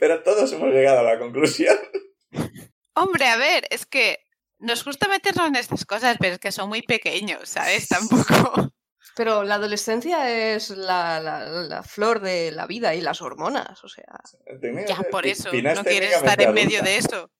pero 0.00 0.22
todos 0.24 0.52
hemos 0.52 0.70
llegado 0.72 1.00
a 1.00 1.02
la 1.04 1.18
conclusión. 1.18 1.78
Hombre, 2.94 3.26
a 3.26 3.36
ver, 3.36 3.68
es 3.70 3.86
que 3.86 4.18
nos 4.58 4.84
gusta 4.84 5.06
meternos 5.06 5.46
en 5.46 5.54
estas 5.56 5.86
cosas, 5.86 6.16
pero 6.18 6.34
es 6.34 6.40
que 6.40 6.50
son 6.50 6.68
muy 6.68 6.82
pequeños, 6.82 7.48
¿sabes? 7.48 7.86
Tampoco. 7.88 8.72
Pero 9.16 9.42
la 9.44 9.56
adolescencia 9.56 10.54
es 10.54 10.70
la, 10.70 11.20
la- 11.20 11.44
la 11.48 11.82
flor 11.82 12.20
de 12.20 12.50
la 12.52 12.66
vida 12.66 12.94
y 12.94 13.00
las 13.00 13.22
hormonas, 13.22 13.82
o 13.84 13.88
sea. 13.88 14.04
Ya 14.88 15.02
por 15.10 15.26
eso, 15.26 15.50
no 15.52 15.84
quieres 15.84 16.12
estar 16.14 16.40
en 16.40 16.52
medio 16.54 16.80
adulta. 16.80 16.90
de 16.90 16.96
eso. 16.98 17.30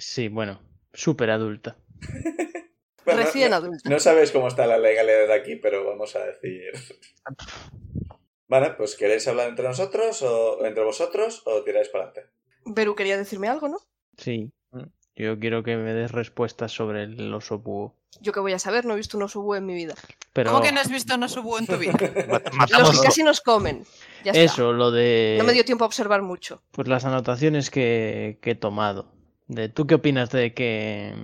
Sí, 0.00 0.28
bueno, 0.28 0.60
súper 0.92 1.30
adulta. 1.30 1.76
Bueno, 3.02 3.22
Recién 3.22 3.50
no, 3.50 3.56
adulta. 3.56 3.88
No 3.88 3.98
sabéis 3.98 4.30
cómo 4.30 4.46
está 4.46 4.66
la 4.66 4.76
legalidad 4.78 5.26
de 5.26 5.32
aquí, 5.34 5.56
pero 5.56 5.84
vamos 5.86 6.14
a 6.16 6.20
decir. 6.26 6.70
Vale, 8.46 8.70
pues 8.76 8.94
¿queréis 8.94 9.26
hablar 9.26 9.48
entre 9.48 9.66
nosotros 9.66 10.20
o 10.22 10.64
entre 10.66 10.84
vosotros 10.84 11.42
o 11.46 11.62
tiráis 11.64 11.88
para 11.88 12.04
adelante? 12.04 12.30
Beru 12.66 12.94
quería 12.94 13.16
decirme 13.16 13.48
algo, 13.48 13.68
¿no? 13.68 13.78
Sí. 14.18 14.52
Yo 15.20 15.38
quiero 15.38 15.62
que 15.62 15.76
me 15.76 15.92
des 15.92 16.12
respuestas 16.12 16.72
sobre 16.72 17.04
el 17.04 17.32
oso 17.34 17.58
búho. 17.58 17.94
Yo 18.20 18.32
que 18.32 18.40
voy 18.40 18.52
a 18.52 18.58
saber, 18.58 18.84
no 18.84 18.94
he 18.94 18.96
visto 18.96 19.16
un 19.16 19.22
oso 19.22 19.40
búho 19.42 19.56
en 19.56 19.66
mi 19.66 19.74
vida. 19.74 19.94
Pero 20.32 20.50
¿Cómo 20.50 20.62
que 20.62 20.72
no 20.72 20.80
has 20.80 20.90
visto 20.90 21.14
un 21.14 21.22
oso 21.22 21.42
búho 21.42 21.58
en 21.58 21.66
tu 21.66 21.76
vida? 21.76 21.92
Los 22.78 22.90
que 22.90 22.98
casi 23.06 23.22
nos 23.22 23.40
comen. 23.40 23.84
Ya 24.24 24.32
está. 24.32 24.42
eso, 24.44 24.72
lo 24.72 24.90
de 24.90 25.36
No 25.38 25.44
me 25.44 25.52
dio 25.52 25.64
tiempo 25.64 25.84
a 25.84 25.86
observar 25.86 26.22
mucho. 26.22 26.62
pues 26.72 26.88
las 26.88 27.04
anotaciones 27.04 27.70
que, 27.70 28.38
que 28.42 28.50
he 28.52 28.54
tomado. 28.54 29.12
De 29.46 29.68
tú 29.68 29.86
qué 29.86 29.94
opinas 29.96 30.30
de 30.30 30.52
que 30.54 31.14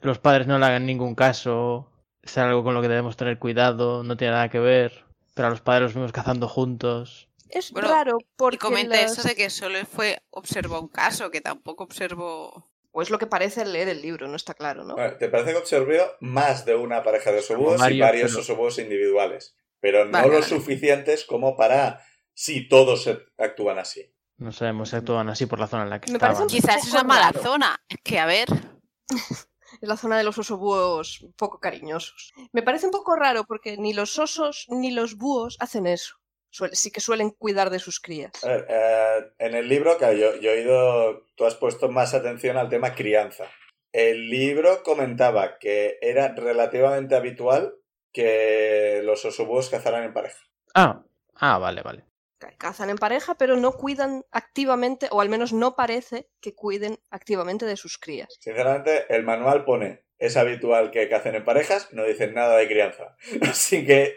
los 0.00 0.18
padres 0.18 0.46
no 0.46 0.58
le 0.58 0.66
hagan 0.66 0.86
ningún 0.86 1.14
caso, 1.14 1.90
es 2.22 2.36
algo 2.38 2.64
con 2.64 2.74
lo 2.74 2.82
que 2.82 2.88
debemos 2.88 3.16
tener 3.16 3.38
cuidado, 3.38 4.02
no 4.02 4.16
tiene 4.16 4.32
nada 4.34 4.48
que 4.48 4.58
ver, 4.58 5.04
pero 5.34 5.48
a 5.48 5.50
los 5.50 5.60
padres 5.60 5.82
los 5.84 5.94
vemos 5.94 6.12
cazando 6.12 6.48
juntos. 6.48 7.28
Es 7.48 7.70
Bueno, 7.72 7.88
raro 7.88 8.18
porque 8.36 8.56
Y 8.56 8.58
comenta 8.58 9.00
las- 9.00 9.12
eso 9.18 9.26
de 9.26 9.34
que 9.34 9.50
solo 9.50 9.78
fue 9.86 10.18
observó 10.30 10.80
un 10.80 10.88
caso, 10.88 11.30
que 11.30 11.40
tampoco 11.40 11.84
observó. 11.84 12.69
O 12.92 13.02
es 13.02 13.10
lo 13.10 13.18
que 13.18 13.26
parece 13.26 13.60
al 13.62 13.72
leer 13.72 13.88
el 13.88 14.02
libro, 14.02 14.26
no 14.28 14.36
está 14.36 14.54
claro, 14.54 14.84
¿no? 14.84 14.96
¿Te 15.18 15.28
parece 15.28 15.52
que 15.52 15.58
observó 15.58 15.94
más 16.20 16.64
de 16.64 16.74
una 16.74 17.02
pareja 17.02 17.30
de 17.32 17.38
osobúos 17.38 17.80
y 17.90 18.00
varios, 18.00 18.30
pero- 18.32 18.40
osobúos 18.40 18.78
individuales? 18.78 19.54
Pero 19.80 20.04
no 20.04 20.10
Vale, 20.12 20.26
lo 20.28 20.34
vale. 20.34 20.46
suficientes 20.46 21.24
como 21.24 21.56
para 21.56 22.04
si 22.34 22.68
todos 22.68 23.08
actúan 23.38 23.78
así. 23.78 24.12
No 24.36 24.52
sabemos 24.52 24.90
si 24.90 24.96
actúan 24.96 25.28
así 25.28 25.46
por 25.46 25.58
la 25.60 25.66
zona 25.68 25.84
en 25.84 25.90
la 25.90 26.00
que 26.00 26.10
Me 26.10 26.16
estaban. 26.18 26.46
Quizás 26.48 26.86
es 26.86 26.92
una 26.92 27.04
mala 27.04 27.30
raro. 27.32 27.42
zona. 27.42 27.80
Es 27.88 27.98
que, 28.02 28.18
a 28.18 28.26
ver, 28.26 28.48
Es 29.80 29.88
la 29.88 29.96
zona 29.96 30.18
de 30.18 30.24
los 30.24 30.36
osos 30.36 30.58
búhos 30.58 31.26
poco 31.36 31.58
cariñosos. 31.60 32.32
Me 32.52 32.62
parece 32.62 32.86
un 32.86 32.92
poco 32.92 33.14
raro 33.16 33.44
porque 33.44 33.76
ni 33.78 33.94
los 33.94 34.18
osos 34.18 34.66
ni 34.68 34.90
los 34.90 35.16
búhos 35.16 35.56
hacen 35.60 35.86
eso. 35.86 36.19
Suel- 36.50 36.74
sí 36.74 36.90
que 36.90 37.00
suelen 37.00 37.30
cuidar 37.30 37.70
de 37.70 37.78
sus 37.78 38.00
crías. 38.00 38.32
A 38.44 38.48
ver, 38.48 38.66
eh, 38.68 39.32
en 39.38 39.54
el 39.54 39.68
libro, 39.68 39.96
claro, 39.98 40.14
yo, 40.16 40.36
yo 40.36 40.50
he 40.50 40.58
oído, 40.60 41.26
tú 41.36 41.44
has 41.46 41.54
puesto 41.54 41.88
más 41.88 42.12
atención 42.14 42.56
al 42.56 42.68
tema 42.68 42.94
crianza. 42.94 43.44
El 43.92 44.28
libro 44.30 44.82
comentaba 44.82 45.58
que 45.58 45.98
era 46.00 46.28
relativamente 46.34 47.14
habitual 47.16 47.74
que 48.12 49.00
los 49.04 49.24
osobúos 49.24 49.68
cazaran 49.70 50.04
en 50.04 50.12
pareja. 50.12 50.38
Ah, 50.74 51.02
ah, 51.36 51.58
vale, 51.58 51.82
vale. 51.82 52.04
Ca- 52.38 52.54
Cazan 52.56 52.90
en 52.90 52.98
pareja, 52.98 53.34
pero 53.36 53.56
no 53.56 53.72
cuidan 53.72 54.24
activamente, 54.32 55.08
o 55.10 55.20
al 55.20 55.28
menos 55.28 55.52
no 55.52 55.76
parece 55.76 56.28
que 56.40 56.54
cuiden 56.54 56.98
activamente 57.10 57.66
de 57.66 57.76
sus 57.76 57.98
crías. 57.98 58.36
Sinceramente, 58.40 59.06
el 59.14 59.24
manual 59.24 59.64
pone 59.64 60.04
es 60.18 60.36
habitual 60.36 60.90
que 60.90 61.08
cacen 61.08 61.34
en 61.34 61.44
parejas, 61.44 61.88
no 61.92 62.04
dicen 62.04 62.34
nada 62.34 62.56
de 62.56 62.66
crianza. 62.68 63.16
Así 63.42 63.84
que 63.86 64.16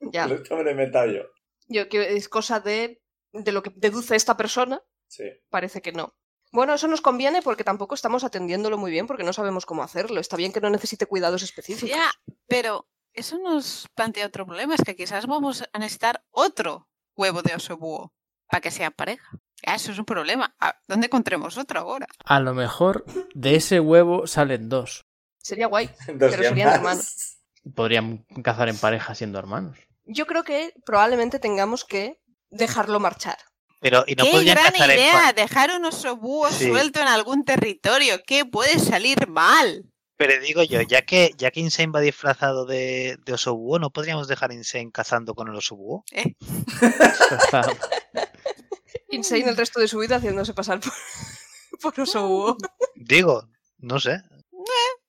Ya, 0.00 0.26
esto 0.26 0.56
me 0.56 0.62
lo 0.64 0.68
he 0.68 0.72
inventado 0.72 1.06
yo. 1.10 1.22
Yo 1.70 1.88
que 1.88 2.14
es 2.16 2.28
cosa 2.28 2.60
de, 2.60 3.00
de 3.32 3.52
lo 3.52 3.62
que 3.62 3.72
deduce 3.74 4.16
esta 4.16 4.36
persona, 4.36 4.82
Sí. 5.08 5.24
parece 5.48 5.80
que 5.82 5.92
no. 5.92 6.14
Bueno, 6.52 6.74
eso 6.74 6.86
nos 6.88 7.00
conviene 7.00 7.42
porque 7.42 7.64
tampoco 7.64 7.94
estamos 7.94 8.22
atendiéndolo 8.24 8.76
muy 8.76 8.90
bien 8.90 9.06
porque 9.06 9.24
no 9.24 9.32
sabemos 9.32 9.66
cómo 9.66 9.82
hacerlo. 9.82 10.20
Está 10.20 10.36
bien 10.36 10.52
que 10.52 10.60
no 10.60 10.68
necesite 10.70 11.06
cuidados 11.06 11.42
específicos. 11.42 11.90
ya, 11.90 12.10
pero 12.46 12.88
eso 13.12 13.38
nos 13.38 13.86
plantea 13.94 14.26
otro 14.26 14.46
problema, 14.46 14.74
es 14.74 14.82
que 14.84 14.94
quizás 14.96 15.26
vamos 15.26 15.64
a 15.72 15.78
necesitar 15.78 16.24
otro 16.30 16.88
huevo 17.16 17.42
de 17.42 17.54
oso 17.54 17.76
búho 17.76 18.12
para 18.48 18.60
que 18.60 18.70
sea 18.70 18.90
pareja. 18.90 19.30
Eso 19.62 19.92
es 19.92 19.98
un 19.98 20.04
problema. 20.04 20.54
¿A 20.60 20.76
¿Dónde 20.88 21.06
encontremos 21.06 21.56
otro 21.58 21.80
ahora? 21.80 22.06
A 22.24 22.40
lo 22.40 22.54
mejor 22.54 23.04
de 23.34 23.56
ese 23.56 23.78
huevo 23.80 24.26
salen 24.26 24.68
dos. 24.68 25.06
Sería 25.38 25.66
guay. 25.66 25.90
Pero 26.06 26.30
serían 26.30 26.68
más. 26.68 26.74
hermanos. 26.76 27.38
Podrían 27.74 28.24
cazar 28.42 28.68
en 28.68 28.78
pareja 28.78 29.14
siendo 29.14 29.38
hermanos. 29.38 29.78
Yo 30.12 30.26
creo 30.26 30.42
que 30.44 30.72
probablemente 30.84 31.38
tengamos 31.38 31.84
que 31.84 32.18
dejarlo 32.50 32.98
marchar. 33.00 33.38
Pero, 33.80 34.04
¿y 34.06 34.14
no 34.14 34.24
¡Qué 34.24 34.30
podrían 34.32 34.56
gran 34.56 34.74
en 34.90 34.90
idea! 34.98 35.32
Dejar 35.32 35.70
un 35.70 35.84
oso 35.84 36.16
búho 36.16 36.50
Sí. 36.50 36.66
suelto 36.68 37.00
en 37.00 37.08
algún 37.08 37.44
territorio. 37.44 38.20
¿Qué 38.26 38.44
puede 38.44 38.78
salir 38.78 39.26
mal? 39.28 39.84
Pero 40.16 40.38
digo 40.42 40.62
yo, 40.62 40.82
ya 40.82 41.00
que, 41.02 41.30
ya 41.38 41.50
que 41.50 41.60
Insane 41.60 41.92
va 41.92 42.00
disfrazado 42.00 42.66
de, 42.66 43.16
de 43.24 43.32
oso 43.32 43.54
búho, 43.54 43.78
¿no 43.78 43.88
podríamos 43.90 44.28
dejar 44.28 44.50
a 44.50 44.54
Insane 44.54 44.90
cazando 44.92 45.34
con 45.34 45.48
el 45.48 45.54
oso 45.54 45.76
búho? 45.76 46.04
Está- 46.10 47.62
Insane 49.10 49.48
el 49.48 49.56
resto 49.56 49.80
de 49.80 49.88
su 49.88 49.98
vida 49.98 50.16
haciéndose 50.16 50.52
pasar 50.54 50.80
por, 50.80 50.92
por 51.80 52.00
oso 52.00 52.26
búho. 52.28 52.56
Digo, 52.96 53.48
no 53.78 53.98
sé. 53.98 54.20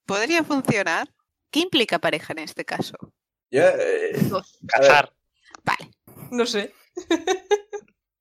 Podría 0.06 0.44
funcionar. 0.44 1.10
¿Qué 1.52 1.60
implica 1.60 1.99
pareja 1.99 2.32
en 2.34 2.40
este 2.40 2.64
caso? 2.65 2.95
Yo, 3.52 3.64
eh. 3.64 4.14
Cazar. 4.68 5.14
Vale. 5.64 5.91
No 6.32 6.45
sé. 6.45 6.73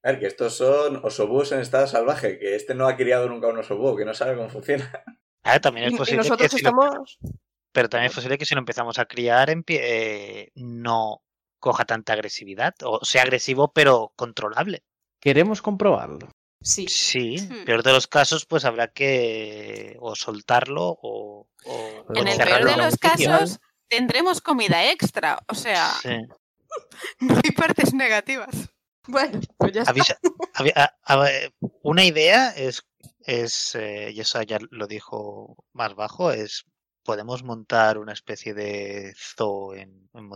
a 0.03 0.11
ver, 0.13 0.21
que 0.21 0.27
estos 0.27 0.55
son 0.57 0.97
osobúos 1.05 1.53
en 1.53 1.61
estado 1.61 1.87
salvaje, 1.87 2.39
que 2.39 2.57
este 2.57 2.75
no 2.75 2.89
ha 2.89 2.97
criado 2.97 3.29
nunca 3.29 3.47
un 3.49 3.59
osobúo, 3.59 3.97
que 3.97 4.05
no 4.05 4.15
sabe 4.15 4.37
cómo 4.37 4.49
funciona. 4.49 4.91
A 5.45 5.53
ver, 5.53 5.61
también 5.61 5.85
Y, 5.87 5.89
es 5.89 5.95
y 5.95 5.97
posible 5.99 6.23
que 6.23 6.29
nosotros 6.29 6.51
si 6.51 6.63
lo- 6.63 6.69
estamos... 6.71 7.19
pero 7.73 7.89
también 7.89 8.11
es 8.11 8.15
posible 8.15 8.37
que 8.39 8.45
si 8.45 8.55
lo 8.55 8.61
empezamos 8.61 8.99
a 8.99 9.07
criar 9.07 9.49
empie- 9.51 9.81
eh, 9.83 10.53
no 10.57 11.23
coja 11.61 11.85
tanta 11.85 12.15
agresividad 12.15 12.75
o 12.85 13.05
sea 13.05 13.23
agresivo 13.23 13.73
pero 13.73 14.13
controlable. 14.17 14.83
Queremos 15.21 15.61
comprobarlo. 15.63 16.29
Sí. 16.63 16.87
Sí, 16.89 17.37
Hmm. 17.39 17.65
peor 17.65 17.83
de 17.83 17.93
los 17.93 18.07
casos 18.07 18.45
pues 18.47 18.65
habrá 18.65 18.89
que 18.93 19.97
o 20.01 20.15
soltarlo 20.15 20.99
o, 21.01 21.49
o 21.65 22.05
En 22.15 22.29
el 22.29 22.37
peor 22.39 22.65
de 22.65 22.77
los 22.77 22.97
casos, 22.97 23.61
tendremos 23.91 24.41
comida 24.41 24.91
extra. 24.91 25.39
O 25.49 25.55
sea, 25.55 25.93
Sí. 26.03 26.17
no 27.21 27.35
hay 27.45 27.51
partes 27.51 27.93
negativas. 27.93 28.71
Bueno, 29.07 29.41
pues 29.59 29.73
ya 29.73 29.83
está. 29.83 29.93
A- 30.77 30.95
a- 31.05 31.31
eh, 31.31 31.53
una 31.83 32.05
idea 32.05 32.51
es, 32.51 32.83
es 33.25 33.75
eh, 33.75 34.11
y 34.15 34.21
eso 34.21 34.41
ya 34.43 34.59
lo 34.71 34.87
dijo 34.87 35.57
más 35.73 35.95
bajo, 35.95 36.31
es 36.33 36.65
podemos 37.03 37.43
montar 37.43 37.99
una 37.99 38.13
especie 38.13 38.55
de 38.55 39.15
zoo 39.17 39.75
en, 39.75 40.09
en 40.15 40.29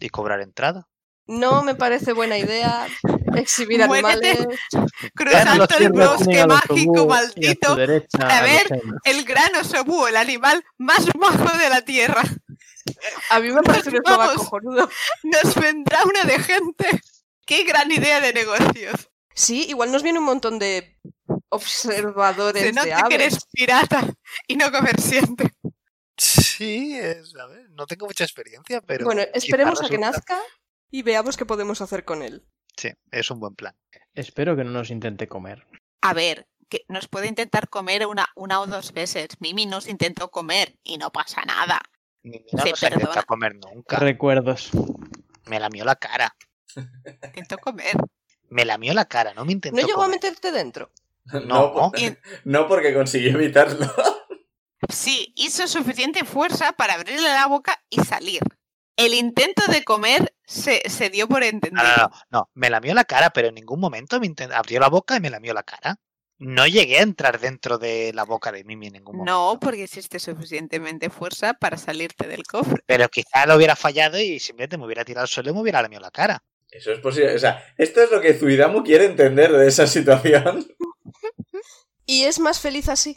y 0.00 0.08
cobrar 0.10 0.40
entrada. 0.40 0.88
No 1.26 1.62
me 1.62 1.74
parece 1.74 2.12
buena 2.12 2.36
idea 2.36 2.86
exhibir 3.36 3.86
Muérete. 3.86 4.30
animales. 4.30 4.58
Cruzando 5.14 5.66
Los 5.66 5.80
el 5.80 5.92
bosque 5.92 6.46
mágico 6.46 7.02
a 7.02 7.06
maldito. 7.06 7.76
derecha 7.76 8.18
a 8.38 8.42
ver. 8.42 8.66
El 9.04 9.24
gran 9.24 9.54
oso 9.56 9.82
búho, 9.84 10.08
el 10.08 10.16
animal 10.16 10.62
más 10.78 11.06
majo 11.18 11.56
de 11.56 11.68
la 11.70 11.82
tierra. 11.82 12.22
A 13.30 13.40
mí 13.40 13.50
me 13.50 13.62
parece 13.62 13.90
un 13.90 13.98
cojonudo. 14.02 14.90
Nos 15.22 15.54
vendrá 15.54 16.00
una 16.04 16.24
de 16.24 16.38
gente. 16.40 17.00
¡Qué 17.46 17.64
gran 17.64 17.90
idea 17.90 18.20
de 18.20 18.32
negocios! 18.32 19.08
Sí, 19.34 19.64
igual 19.68 19.90
nos 19.90 20.02
viene 20.02 20.18
un 20.18 20.24
montón 20.26 20.58
de 20.58 20.98
observadores 21.48 22.60
Se 22.62 22.66
de 22.68 22.72
nota 22.72 23.08
que 23.08 23.14
eres 23.14 23.34
aves. 23.34 23.46
pirata 23.52 24.06
y 24.46 24.56
no 24.56 24.70
comerciante. 24.70 25.52
Sí, 26.18 26.96
es, 26.98 27.34
a 27.36 27.46
ver, 27.46 27.70
no 27.70 27.86
tengo 27.86 28.06
mucha 28.06 28.24
experiencia, 28.24 28.80
pero 28.82 29.06
Bueno, 29.06 29.22
esperemos 29.32 29.82
a 29.82 29.88
que 29.88 29.98
nazca 29.98 30.38
y 30.92 31.02
veamos 31.02 31.36
qué 31.36 31.44
podemos 31.44 31.80
hacer 31.80 32.04
con 32.04 32.22
él. 32.22 32.46
Sí, 32.76 32.90
es 33.10 33.30
un 33.30 33.40
buen 33.40 33.54
plan. 33.56 33.74
Espero 34.14 34.54
que 34.56 34.62
no 34.62 34.70
nos 34.70 34.90
intente 34.90 35.26
comer. 35.26 35.66
A 36.02 36.14
ver, 36.14 36.46
que 36.68 36.84
nos 36.88 37.08
puede 37.08 37.26
intentar 37.26 37.68
comer 37.68 38.06
una, 38.06 38.26
una 38.36 38.60
o 38.60 38.66
dos 38.66 38.92
veces. 38.92 39.28
Mimi 39.40 39.66
nos 39.66 39.88
intentó 39.88 40.30
comer 40.30 40.78
y 40.84 40.98
no 40.98 41.10
pasa 41.10 41.42
nada. 41.44 41.80
Se 42.22 42.28
no 42.30 42.66
intenta 42.66 42.90
perdona. 42.98 43.22
comer 43.24 43.54
nunca. 43.56 43.96
Recuerdos. 43.98 44.70
Me 45.46 45.58
lamió 45.58 45.84
la 45.84 45.96
cara. 45.96 46.36
Intentó 47.24 47.58
comer. 47.58 47.96
Me 48.48 48.64
lamió 48.64 48.94
la 48.94 49.06
cara, 49.06 49.32
no 49.34 49.44
me 49.44 49.52
intentó 49.52 49.80
¿No 49.80 49.86
llegó 49.86 50.02
a 50.02 50.08
meterte 50.08 50.52
dentro? 50.52 50.92
No, 51.46 51.72
por- 51.72 51.98
Y- 51.98 52.16
no 52.44 52.68
porque 52.68 52.92
consiguió 52.94 53.30
evitarlo. 53.30 53.90
Sí, 54.88 55.32
hizo 55.36 55.66
suficiente 55.68 56.24
fuerza 56.24 56.72
para 56.72 56.94
abrirle 56.94 57.28
la 57.28 57.46
boca 57.46 57.80
y 57.88 58.00
salir. 58.02 58.42
El 59.04 59.14
intento 59.14 59.62
de 59.70 59.84
comer 59.84 60.34
se, 60.46 60.82
se 60.88 61.10
dio 61.10 61.26
por 61.28 61.40
No, 61.40 61.46
entendido. 61.46 61.82
no, 61.84 61.96
no, 61.96 62.10
no, 62.30 62.50
me 62.54 62.70
lamió 62.70 62.94
la 62.94 63.04
cara, 63.04 63.30
pero 63.30 63.48
en 63.48 63.54
ningún 63.54 63.80
momento 63.80 64.20
me 64.20 64.26
intent- 64.28 64.52
abrió 64.54 64.80
la 64.80 64.88
boca 64.88 65.16
y 65.16 65.20
me 65.20 65.30
lamió 65.30 65.52
la 65.54 65.62
cara. 65.62 65.96
No 66.38 66.66
llegué 66.66 66.98
a 66.98 67.02
entrar 67.02 67.38
dentro 67.38 67.78
de 67.78 68.12
la 68.14 68.24
boca 68.24 68.50
de 68.50 68.64
Mimi 68.64 68.88
en 68.88 68.94
ningún 68.94 69.16
momento. 69.18 69.32
No, 69.32 69.60
porque 69.60 69.84
existe 69.84 70.18
suficientemente 70.18 71.08
fuerza 71.08 71.54
para 71.54 71.76
salirte 71.76 72.26
del 72.26 72.42
cofre. 72.44 72.82
Pero 72.86 73.08
quizá 73.08 73.46
lo 73.46 73.54
hubiera 73.56 73.76
fallado 73.76 74.18
y 74.18 74.40
simplemente 74.40 74.76
me 74.76 74.86
hubiera 74.86 75.04
tirado 75.04 75.22
al 75.22 75.28
suelo 75.28 75.50
y 75.50 75.54
me 75.54 75.60
hubiera 75.60 75.80
lamido 75.82 76.00
la 76.00 76.10
cara. 76.10 76.42
Eso 76.70 76.90
es 76.90 76.98
posible. 77.00 77.34
O 77.34 77.38
sea, 77.38 77.62
esto 77.76 78.00
es 78.02 78.10
lo 78.10 78.20
que 78.20 78.34
Zuidamu 78.34 78.82
quiere 78.82 79.04
entender 79.04 79.52
de 79.52 79.68
esa 79.68 79.86
situación. 79.86 80.66
Y 82.06 82.24
es 82.24 82.40
más 82.40 82.60
feliz 82.60 82.88
así. 82.88 83.16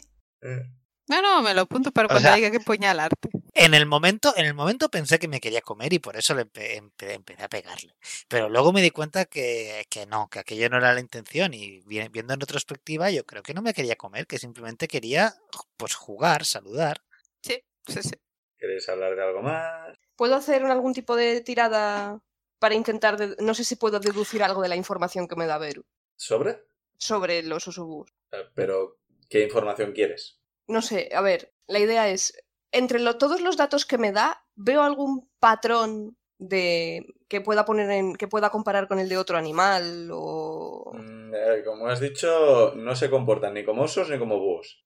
No, 1.08 1.22
no, 1.22 1.40
me 1.42 1.54
lo 1.54 1.62
apunto 1.62 1.92
para 1.92 2.06
O 2.06 2.08
cuando 2.08 2.28
sea- 2.28 2.34
haya 2.34 2.50
que 2.50 2.58
puñalarte. 2.60 3.28
En 3.54 3.74
el 3.74 3.86
momento, 3.86 4.34
en 4.36 4.44
el 4.46 4.54
momento 4.54 4.88
pensé 4.90 5.18
que 5.18 5.28
me 5.28 5.40
quería 5.40 5.60
comer 5.60 5.92
y 5.92 5.98
por 5.98 6.16
eso 6.16 6.34
le 6.34 6.42
empe- 6.46 6.76
empe- 6.78 7.12
empecé 7.14 7.42
a 7.44 7.48
pegarle. 7.48 7.94
Pero 8.28 8.48
luego 8.48 8.72
me 8.72 8.82
di 8.82 8.90
cuenta 8.90 9.24
que, 9.24 9.86
que 9.88 10.04
no, 10.06 10.28
que 10.28 10.40
aquello 10.40 10.68
no 10.68 10.78
era 10.78 10.92
la 10.92 11.00
intención 11.00 11.54
y 11.54 11.80
vi- 11.82 12.08
viendo 12.08 12.34
en 12.34 12.40
retrospectiva 12.40 13.10
yo 13.10 13.24
creo 13.24 13.42
que 13.42 13.54
no 13.54 13.62
me 13.62 13.72
quería 13.72 13.96
comer, 13.96 14.26
que 14.26 14.38
simplemente 14.38 14.88
quería 14.88 15.34
pues 15.76 15.94
jugar, 15.94 16.44
saludar. 16.44 17.02
Sí, 17.42 17.62
sí, 17.86 18.02
sí. 18.02 18.14
¿Queréis 18.58 18.88
hablar 18.88 19.14
de 19.14 19.22
algo 19.22 19.42
más? 19.42 19.96
¿Puedo 20.16 20.34
hacer 20.34 20.64
algún 20.64 20.92
tipo 20.92 21.14
de 21.14 21.40
tirada 21.40 22.20
para 22.58 22.74
intentar... 22.74 23.16
de- 23.16 23.36
No 23.38 23.54
sé 23.54 23.64
si 23.64 23.76
puedo 23.76 24.00
deducir 24.00 24.42
algo 24.42 24.60
de 24.60 24.68
la 24.68 24.76
información 24.76 25.28
que 25.28 25.36
me 25.36 25.46
da 25.46 25.58
Beru 25.58 25.84
¿Sobre? 26.16 26.64
sobre 26.98 27.42
los 27.42 27.68
osobús. 27.68 28.10
Eh, 28.32 28.44
Pero, 28.54 28.98
¿qué 29.28 29.42
información 29.44 29.92
quieres? 29.92 30.40
No 30.68 30.82
sé, 30.82 31.10
a 31.14 31.20
ver, 31.20 31.52
la 31.66 31.78
idea 31.78 32.08
es, 32.08 32.36
entre 32.72 32.98
lo- 32.98 33.18
todos 33.18 33.40
los 33.40 33.56
datos 33.56 33.86
que 33.86 33.98
me 33.98 34.12
da, 34.12 34.44
¿veo 34.54 34.82
algún 34.82 35.30
patrón 35.38 36.16
de 36.38 37.06
que 37.28 37.40
pueda 37.40 37.64
poner 37.64 37.90
en, 37.90 38.14
que 38.14 38.28
pueda 38.28 38.50
comparar 38.50 38.88
con 38.88 38.98
el 38.98 39.08
de 39.08 39.16
otro 39.18 39.38
animal 39.38 40.10
o... 40.12 40.92
Mm, 40.94 41.34
eh, 41.34 41.62
como 41.64 41.86
has 41.88 42.00
dicho, 42.00 42.74
no 42.76 42.94
se 42.94 43.08
comportan 43.10 43.54
ni 43.54 43.64
como 43.64 43.82
osos 43.82 44.10
ni 44.10 44.18
como 44.18 44.38
búhos. 44.38 44.84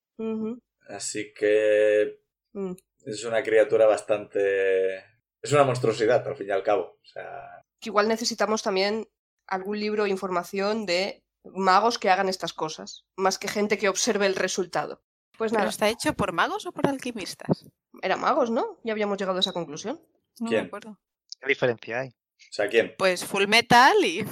Así 0.89 1.33
que 1.35 2.21
mm. 2.53 2.73
es 3.07 3.25
una 3.25 3.43
criatura 3.43 3.87
bastante... 3.87 4.97
Es 5.43 5.53
una 5.53 5.65
monstruosidad, 5.65 6.27
al 6.29 6.37
fin 6.37 6.49
y 6.49 6.51
al 6.53 6.63
cabo. 6.63 6.99
O 7.03 7.07
sea, 7.07 7.65
Que 7.81 7.89
igual 7.89 8.09
necesitamos 8.09 8.63
también 8.63 9.09
algún 9.47 9.81
libro 9.81 10.05
o 10.05 10.07
información 10.07 10.85
de 10.85 11.25
magos 11.45 11.99
que 11.99 12.11
hagan 12.11 12.29
estas 12.29 12.53
cosas, 12.53 13.07
más 13.17 13.39
que 13.39 13.49
gente 13.49 13.79
que 13.79 13.89
observe 13.89 14.27
el 14.27 14.37
resultado. 14.37 15.03
Pues 15.41 15.53
¿Pero 15.53 15.61
nada, 15.61 15.71
está 15.71 15.89
hecho 15.89 16.13
por 16.13 16.33
magos 16.33 16.67
o 16.67 16.73
por 16.73 16.87
alquimistas? 16.87 17.65
eran 18.03 18.21
magos, 18.21 18.51
¿no? 18.51 18.79
Ya 18.85 18.93
habíamos 18.93 19.17
llegado 19.17 19.39
a 19.39 19.41
esa 19.41 19.55
conclusión. 19.55 19.99
No 20.39 20.49
¿Quién? 20.51 20.61
me 20.61 20.67
acuerdo. 20.67 21.01
¿Qué 21.41 21.49
diferencia 21.49 22.01
hay? 22.01 22.09
o 22.09 22.53
sea, 22.53 22.69
¿quién? 22.69 22.95
Pues 22.99 23.25
Full 23.25 23.47
Metal 23.47 23.97
y... 24.05 24.23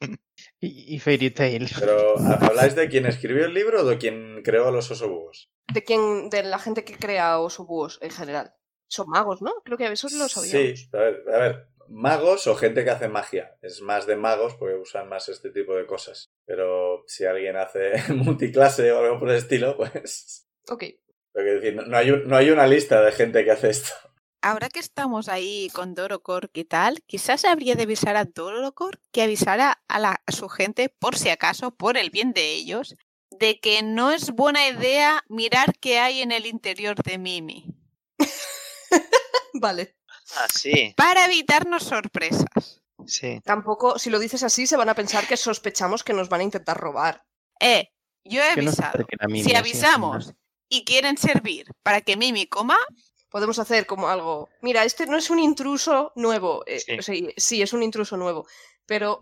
Y, 0.60 0.96
y 0.96 0.98
Fairy 0.98 1.30
Tail. 1.30 1.70
Pero, 1.78 2.18
¿habláis 2.18 2.74
de 2.74 2.88
quién 2.88 3.06
escribió 3.06 3.46
el 3.46 3.54
libro 3.54 3.82
o 3.82 3.84
de 3.84 3.96
quién 3.96 4.42
creó 4.42 4.68
a 4.68 4.70
los 4.70 4.90
osobúos? 4.90 5.50
De 5.72 5.84
quién, 5.84 6.28
de 6.30 6.42
la 6.42 6.58
gente 6.58 6.84
que 6.84 6.96
crea 6.96 7.38
osobúos 7.38 7.98
en 8.02 8.10
general. 8.10 8.52
Son 8.88 9.06
magos, 9.08 9.42
¿no? 9.42 9.54
Creo 9.64 9.78
que 9.78 9.86
eso 9.86 10.08
lo 10.18 10.28
sabíamos. 10.28 10.80
Sí, 10.80 10.88
a 10.92 10.98
ver, 10.98 11.24
a 11.32 11.38
ver, 11.38 11.68
magos 11.88 12.46
o 12.48 12.54
gente 12.54 12.84
que 12.84 12.90
hace 12.90 13.08
magia. 13.08 13.56
Es 13.62 13.80
más 13.80 14.06
de 14.06 14.16
magos 14.16 14.56
porque 14.56 14.74
usan 14.74 15.08
más 15.08 15.28
este 15.28 15.50
tipo 15.50 15.74
de 15.74 15.86
cosas. 15.86 16.26
Pero 16.44 17.04
si 17.06 17.24
alguien 17.24 17.56
hace 17.56 17.92
multiclase 18.14 18.92
o 18.92 18.98
algo 18.98 19.18
por 19.20 19.30
el 19.30 19.36
estilo, 19.36 19.76
pues... 19.76 20.45
Ok. 20.68 20.84
Decir, 21.34 21.74
no, 21.86 21.96
hay 21.96 22.10
un- 22.10 22.26
no 22.28 22.36
hay 22.36 22.50
una 22.50 22.66
lista 22.66 23.00
de 23.02 23.12
gente 23.12 23.44
que 23.44 23.50
hace 23.50 23.70
esto. 23.70 23.90
Ahora 24.42 24.68
que 24.68 24.78
estamos 24.78 25.28
ahí 25.28 25.68
con 25.72 25.94
Dorocor 25.94 26.50
y 26.54 26.64
tal, 26.64 27.02
quizás 27.06 27.44
habría 27.44 27.74
de 27.74 27.82
avisar 27.82 28.16
a 28.16 28.24
Dorocor 28.24 29.00
que 29.12 29.22
avisara 29.22 29.82
a, 29.88 29.98
la- 29.98 30.22
a 30.24 30.32
su 30.32 30.48
gente, 30.48 30.88
por 30.88 31.16
si 31.16 31.28
acaso, 31.30 31.72
por 31.74 31.96
el 31.96 32.10
bien 32.10 32.32
de 32.32 32.52
ellos, 32.54 32.94
de 33.30 33.58
que 33.60 33.82
no 33.82 34.12
es 34.12 34.30
buena 34.30 34.68
idea 34.68 35.22
mirar 35.28 35.74
qué 35.80 35.98
hay 35.98 36.22
en 36.22 36.32
el 36.32 36.46
interior 36.46 36.96
de 37.02 37.18
Mimi, 37.18 37.66
Vale. 39.54 39.96
Ah, 40.36 40.46
sí, 40.52 40.92
para 40.96 41.24
evitarnos 41.26 41.84
sorpresas. 41.84 42.82
sí. 43.06 43.40
Tampoco, 43.44 43.98
si 43.98 44.10
lo 44.10 44.18
dices 44.18 44.42
así, 44.42 44.66
se 44.66 44.76
van 44.76 44.88
a 44.88 44.94
pensar 44.94 45.26
que 45.26 45.36
sospechamos 45.36 46.02
que 46.04 46.12
nos 46.12 46.28
van 46.28 46.40
a 46.40 46.44
intentar 46.44 46.76
robar. 46.76 47.24
Eh, 47.60 47.88
yo 48.24 48.42
he 48.42 48.54
Que 48.54 48.60
avisado. 48.60 49.06
Mimi 49.28 49.44
si 49.44 49.54
avisamos. 49.54 50.32
Y 50.68 50.84
quieren 50.84 51.16
servir 51.18 51.66
para 51.82 52.00
que 52.00 52.16
Mimi 52.16 52.46
coma, 52.46 52.76
Podemos 53.28 53.58
hacer 53.58 53.86
como 53.86 54.08
algo. 54.08 54.48
Mira, 54.62 54.84
este 54.84 55.04
no 55.06 55.16
es 55.18 55.28
un 55.30 55.38
intruso 55.40 56.12
nuevo. 56.14 56.62
eh, 56.66 56.78
Sí. 56.80 56.98
o 56.98 57.02
sea, 57.02 57.14
sí, 57.36 57.60
es 57.60 57.72
un 57.72 57.82
intruso 57.82 58.16
nuevo. 58.16 58.46
Pero 58.86 59.20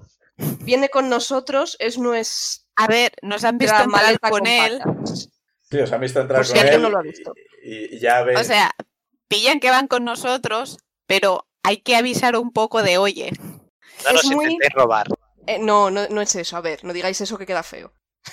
viene 0.60 0.88
con 0.90 1.08
nosotros, 1.08 1.76
es 1.80 1.98
nuestra 1.98 2.62
a 2.76 2.86
ver, 2.86 3.12
nos 3.22 3.44
han 3.44 3.56
visto 3.58 3.74
entrar 3.74 3.88
maleta 3.88 4.30
con 4.30 4.40
con 4.40 4.46
él. 4.46 4.78
patas. 4.84 5.30
Sí, 5.70 5.78
os 5.78 5.90
han 5.90 6.00
visto 6.02 6.20
entrar 6.20 6.40
Por 6.40 6.46
si 6.46 6.52
con 6.54 6.66
él 6.68 6.82
no 6.82 6.90
lo 6.90 6.98
ha 6.98 7.02
visto. 7.02 7.32
y, 7.64 7.96
y 7.96 7.98
ya 7.98 8.22
ven... 8.22 8.36
O 8.36 8.44
sea, 8.44 8.72
pillan 9.26 9.58
que 9.58 9.70
van 9.70 9.88
con 9.88 10.04
nosotros, 10.04 10.78
pero 11.06 11.48
hay 11.62 11.78
que 11.78 11.96
avisar 11.96 12.36
un 12.36 12.52
poco 12.52 12.82
de, 12.82 12.98
oye, 12.98 13.32
No 14.04 14.12
nos 14.12 14.24
Es 14.24 14.30
muy- 14.30 14.44
intentéis 14.44 14.72
robar. 14.74 15.06
Eh, 15.46 15.58
no, 15.58 15.90
no, 15.90 16.06
no 16.08 16.20
es 16.20 16.34
eso. 16.36 16.56
A 16.56 16.60
ver, 16.60 16.84
no 16.84 16.92
digáis 16.92 17.20
eso 17.20 17.38
que 17.38 17.46
queda 17.46 17.62
feo. 17.62 17.92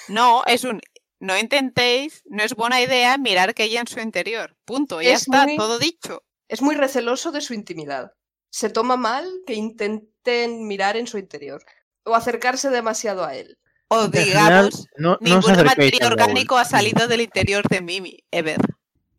no, 0.10 0.44
es 0.46 0.64
un... 0.66 0.82
No 1.22 1.38
intentéis, 1.38 2.24
no 2.26 2.42
es 2.44 2.56
buena 2.56 2.82
idea 2.82 3.16
mirar 3.20 3.54
que 3.54 3.62
hay 3.64 3.78
en 3.78 3.86
su 3.86 4.00
interior. 4.00 4.58
Punto, 4.66 5.04
ya 5.04 5.14
Es 5.14 5.22
está, 5.22 5.44
muy- 5.46 5.56
todo 5.56 5.78
dicho. 5.78 6.24
Es 6.48 6.64
muy 6.64 6.76
receloso 6.76 7.32
de 7.32 7.42
su 7.42 7.54
intimidad. 7.54 8.14
Se 8.50 8.72
toma 8.72 8.98
mal 8.98 9.30
que 9.46 9.54
intenten 9.54 10.66
mirar 10.68 10.98
en 10.98 11.06
su 11.06 11.20
interior. 11.20 11.64
O 12.06 12.16
acercarse 12.16 12.72
demasiado 12.72 13.24
a 13.24 13.36
él. 13.36 13.60
O 13.88 14.08
digamos, 14.08 14.88
no, 14.98 15.12
no 15.12 15.18
ningún 15.22 15.64
material 15.64 16.14
orgánico 16.14 16.58
ha 16.58 16.66
salido 16.66 17.08
del 17.08 17.22
interior 17.22 17.68
de 17.70 17.82
Mimi, 17.82 18.18
ever. 18.32 18.58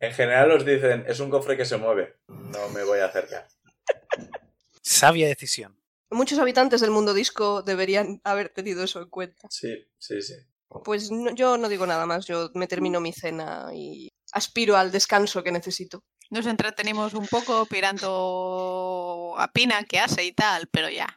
En 0.01 0.11
general 0.11 0.51
os 0.51 0.65
dicen, 0.65 1.05
es 1.07 1.21
un 1.21 1.29
cofre 1.29 1.55
que 1.55 1.63
se 1.63 1.77
mueve. 1.77 2.17
No 2.27 2.67
me 2.69 2.83
voy 2.83 2.99
a 2.99 3.05
acercar. 3.05 3.47
Sabia 4.81 5.27
decisión. 5.27 5.79
Muchos 6.09 6.37
habitantes 6.37 6.81
del 6.81 6.91
mundo 6.91 7.13
disco 7.13 7.61
deberían 7.61 8.19
haber 8.25 8.49
tenido 8.49 8.83
eso 8.83 9.01
en 9.01 9.09
cuenta. 9.09 9.47
Sí, 9.49 9.87
sí, 9.97 10.21
sí. 10.21 10.35
Pues 10.83 11.11
no- 11.11 11.33
yo 11.35 11.57
no 11.57 11.69
digo 11.69 11.85
nada 11.85 12.05
más. 12.05 12.25
Yo 12.25 12.49
me 12.55 12.67
termino 12.67 12.99
mi 12.99 13.11
cena 13.13 13.67
y 13.73 14.09
aspiro 14.31 14.75
al 14.77 14.91
descanso 14.91 15.43
que 15.43 15.51
necesito. 15.51 16.01
Nos 16.29 16.45
entretenimos 16.47 17.13
un 17.13 17.27
poco 17.27 17.65
pirando 17.67 19.35
a 19.37 19.47
Pina 19.51 19.83
que 19.83 19.99
hace 19.99 20.23
y 20.23 20.31
tal, 20.31 20.67
pero 20.71 20.89
ya. 20.89 21.07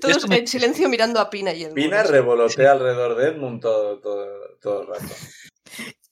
Todos 0.00 0.28
me- 0.28 0.36
en 0.38 0.46
silencio 0.46 0.88
mirando 0.88 1.18
a 1.18 1.28
Pina 1.30 1.52
y 1.52 1.64
el 1.64 1.72
Pina 1.74 2.02
revolotea 2.04 2.72
alrededor 2.72 3.16
de 3.16 3.28
Edmund 3.28 3.60
todo, 3.60 3.98
todo, 4.00 4.26
todo 4.60 4.82
el 4.82 4.86
rato. 4.88 5.14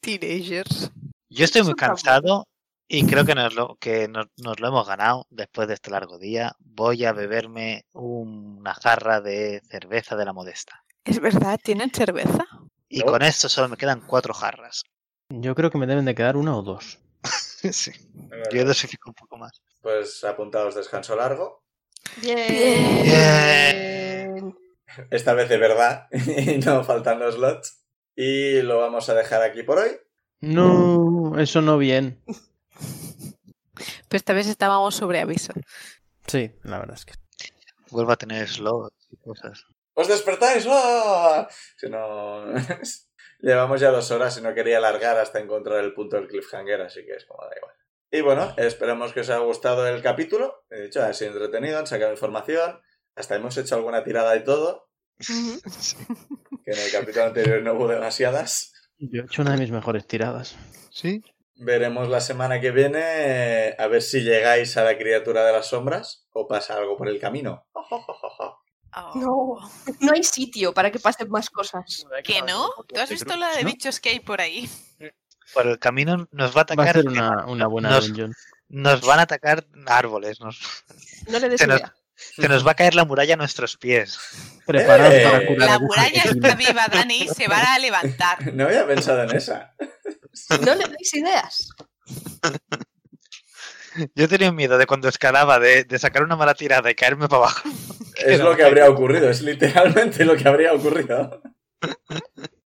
Teenagers. 0.00 0.90
Yo 1.28 1.44
estoy 1.44 1.62
muy 1.62 1.74
cansado 1.74 2.46
y 2.88 3.06
creo 3.06 3.24
que, 3.24 3.34
nos 3.34 3.54
lo, 3.54 3.76
que 3.76 4.08
nos, 4.08 4.26
nos 4.36 4.58
lo 4.60 4.68
hemos 4.68 4.86
ganado 4.86 5.26
después 5.30 5.68
de 5.68 5.74
este 5.74 5.90
largo 5.90 6.18
día. 6.18 6.52
Voy 6.58 7.04
a 7.04 7.12
beberme 7.12 7.84
una 7.92 8.74
jarra 8.74 9.20
de 9.20 9.62
cerveza 9.70 10.16
de 10.16 10.24
la 10.24 10.32
modesta. 10.32 10.82
Es 11.04 11.20
verdad, 11.20 11.58
¿tienen 11.62 11.90
cerveza? 11.90 12.44
Y 12.92 13.00
¿No? 13.00 13.06
con 13.06 13.22
esto 13.22 13.48
solo 13.48 13.70
me 13.70 13.78
quedan 13.78 14.02
cuatro 14.02 14.34
jarras. 14.34 14.82
Yo 15.30 15.54
creo 15.54 15.70
que 15.70 15.78
me 15.78 15.86
deben 15.86 16.04
de 16.04 16.14
quedar 16.14 16.36
una 16.36 16.54
o 16.54 16.60
dos. 16.60 16.98
sí. 17.72 17.90
Yo 18.52 18.66
dosifico 18.66 19.08
un 19.08 19.14
poco 19.14 19.38
más. 19.38 19.62
Pues 19.80 20.22
apuntados 20.24 20.74
descanso 20.74 21.16
largo. 21.16 21.64
Bien. 22.20 22.44
Esta 25.10 25.32
vez 25.32 25.48
de 25.48 25.56
verdad. 25.56 26.06
y 26.12 26.58
no 26.58 26.84
faltan 26.84 27.18
los 27.18 27.36
slots. 27.36 27.82
Y 28.14 28.60
lo 28.60 28.76
vamos 28.76 29.08
a 29.08 29.14
dejar 29.14 29.40
aquí 29.40 29.62
por 29.62 29.78
hoy. 29.78 29.92
No, 30.40 31.38
eso 31.38 31.62
no 31.62 31.78
bien. 31.78 32.22
Pues 32.26 34.20
esta 34.20 34.34
vez 34.34 34.48
estábamos 34.48 34.94
sobre 34.94 35.20
aviso. 35.20 35.54
Sí, 36.26 36.52
la 36.62 36.78
verdad 36.78 36.96
es 36.96 37.06
que. 37.06 37.14
Vuelvo 37.90 38.12
a 38.12 38.16
tener 38.16 38.46
slots 38.46 39.08
y 39.10 39.16
cosas. 39.16 39.64
¡Os 39.94 40.08
despertáis! 40.08 40.66
¡Oh! 40.68 41.46
Si 41.76 41.88
no... 41.88 42.44
Llevamos 43.40 43.80
ya 43.80 43.90
dos 43.90 44.10
horas 44.12 44.38
y 44.38 44.40
no 44.40 44.54
quería 44.54 44.78
alargar 44.78 45.18
hasta 45.18 45.40
encontrar 45.40 45.80
el 45.80 45.94
punto 45.94 46.16
del 46.16 46.28
cliffhanger, 46.28 46.80
así 46.82 47.04
que 47.04 47.14
es 47.14 47.24
como 47.24 47.42
da 47.42 47.50
igual. 47.56 47.74
Y 48.12 48.20
bueno, 48.20 48.54
esperemos 48.56 49.12
que 49.12 49.20
os 49.20 49.30
haya 49.30 49.40
gustado 49.40 49.86
el 49.88 50.00
capítulo. 50.00 50.64
He 50.70 50.82
dicho, 50.82 51.02
ha 51.02 51.12
sido 51.12 51.32
entretenido, 51.32 51.78
han 51.78 51.86
sacado 51.88 52.12
información. 52.12 52.80
Hasta 53.16 53.34
hemos 53.34 53.56
hecho 53.56 53.74
alguna 53.74 54.04
tirada 54.04 54.36
y 54.36 54.44
todo, 54.44 54.90
que 55.18 56.70
en 56.70 56.78
el 56.78 56.92
capítulo 56.92 57.24
anterior 57.24 57.62
no 57.62 57.74
hubo 57.74 57.88
demasiadas. 57.88 58.72
Yo 58.98 59.22
he 59.22 59.24
hecho 59.24 59.42
una 59.42 59.52
de 59.52 59.58
mis 59.58 59.70
mejores 59.70 60.06
tiradas. 60.06 60.56
Sí. 60.90 61.22
Veremos 61.56 62.08
la 62.08 62.20
semana 62.20 62.60
que 62.60 62.70
viene 62.70 63.74
a 63.76 63.86
ver 63.88 64.02
si 64.02 64.20
llegáis 64.22 64.76
a 64.76 64.84
la 64.84 64.96
criatura 64.96 65.44
de 65.44 65.52
las 65.52 65.66
sombras 65.66 66.26
o 66.32 66.46
pasa 66.46 66.76
algo 66.76 66.96
por 66.96 67.08
el 67.08 67.18
camino. 67.18 67.66
No, 69.14 69.58
no 70.00 70.12
hay 70.12 70.22
sitio 70.22 70.72
para 70.74 70.90
que 70.90 70.98
pasen 70.98 71.28
más 71.30 71.48
cosas. 71.50 72.06
¿Que 72.24 72.42
no? 72.42 72.70
¿Tú 72.88 73.00
has 73.00 73.08
visto 73.10 73.36
la 73.36 73.54
de 73.56 73.64
bichos 73.64 74.00
que 74.00 74.10
hay 74.10 74.20
por 74.20 74.40
ahí? 74.40 74.68
Por 75.54 75.66
el 75.66 75.78
camino 75.78 76.28
nos 76.30 76.50
va 76.56 76.60
a 76.62 76.64
Va 76.74 76.84
a 76.84 76.90
atacar. 76.90 76.94
ser 76.96 77.08
una, 77.08 77.46
una 77.46 77.66
buena 77.66 77.90
nos, 77.90 78.08
dungeon. 78.08 78.34
nos 78.68 79.00
van 79.02 79.18
a 79.18 79.22
atacar 79.22 79.66
árboles. 79.86 80.40
Nos, 80.40 80.60
No 81.28 81.38
le 81.38 81.48
des 81.48 81.60
Se 81.60 81.66
nos-. 81.66 81.80
Se 82.14 82.48
nos 82.48 82.64
va 82.64 82.72
a 82.72 82.74
caer 82.74 82.94
la 82.94 83.04
muralla 83.04 83.34
a 83.34 83.36
nuestros 83.36 83.76
pies. 83.76 84.18
Preparados 84.66 85.14
¡Eh! 85.14 85.22
para 85.24 85.46
curar 85.46 85.68
La 85.70 85.78
muralla 85.78 86.22
está 86.22 86.54
viva, 86.54 86.86
Dani, 86.88 87.26
se 87.28 87.48
van 87.48 87.66
a 87.66 87.78
levantar. 87.80 88.54
No 88.54 88.64
había 88.66 88.86
pensado 88.86 89.22
en 89.24 89.34
esa. 89.36 89.74
No 90.60 90.74
le 90.74 90.86
deis 90.88 91.14
ideas. 91.14 91.68
Yo 94.14 94.28
tenía 94.28 94.52
miedo 94.52 94.78
de 94.78 94.86
cuando 94.86 95.08
escalaba 95.08 95.58
de, 95.58 95.84
de 95.84 95.98
sacar 95.98 96.22
una 96.22 96.36
mala 96.36 96.54
tirada 96.54 96.90
y 96.90 96.94
caerme 96.94 97.28
para 97.28 97.42
abajo. 97.44 97.68
Es 98.24 98.38
lo 98.40 98.54
que 98.54 98.62
habría 98.62 98.88
ocurrido, 98.88 99.28
es 99.30 99.40
literalmente 99.42 100.24
lo 100.24 100.36
que 100.36 100.46
habría 100.48 100.72
ocurrido. 100.74 101.42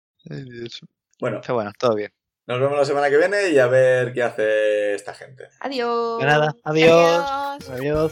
Bueno, 1.19 1.39
Pero 1.41 1.53
bueno, 1.53 1.71
todo 1.77 1.95
bien. 1.95 2.11
nos 2.47 2.59
vemos 2.59 2.77
la 2.77 2.85
semana 2.85 3.09
que 3.09 3.17
viene 3.17 3.49
y 3.49 3.59
a 3.59 3.67
ver 3.67 4.13
qué 4.13 4.23
hace 4.23 4.93
esta 4.95 5.13
gente. 5.13 5.49
Adiós. 5.59 6.19
De 6.19 6.25
nada, 6.25 6.55
adiós. 6.63 7.21
Adiós. 7.69 7.69
Adiós. 7.69 8.11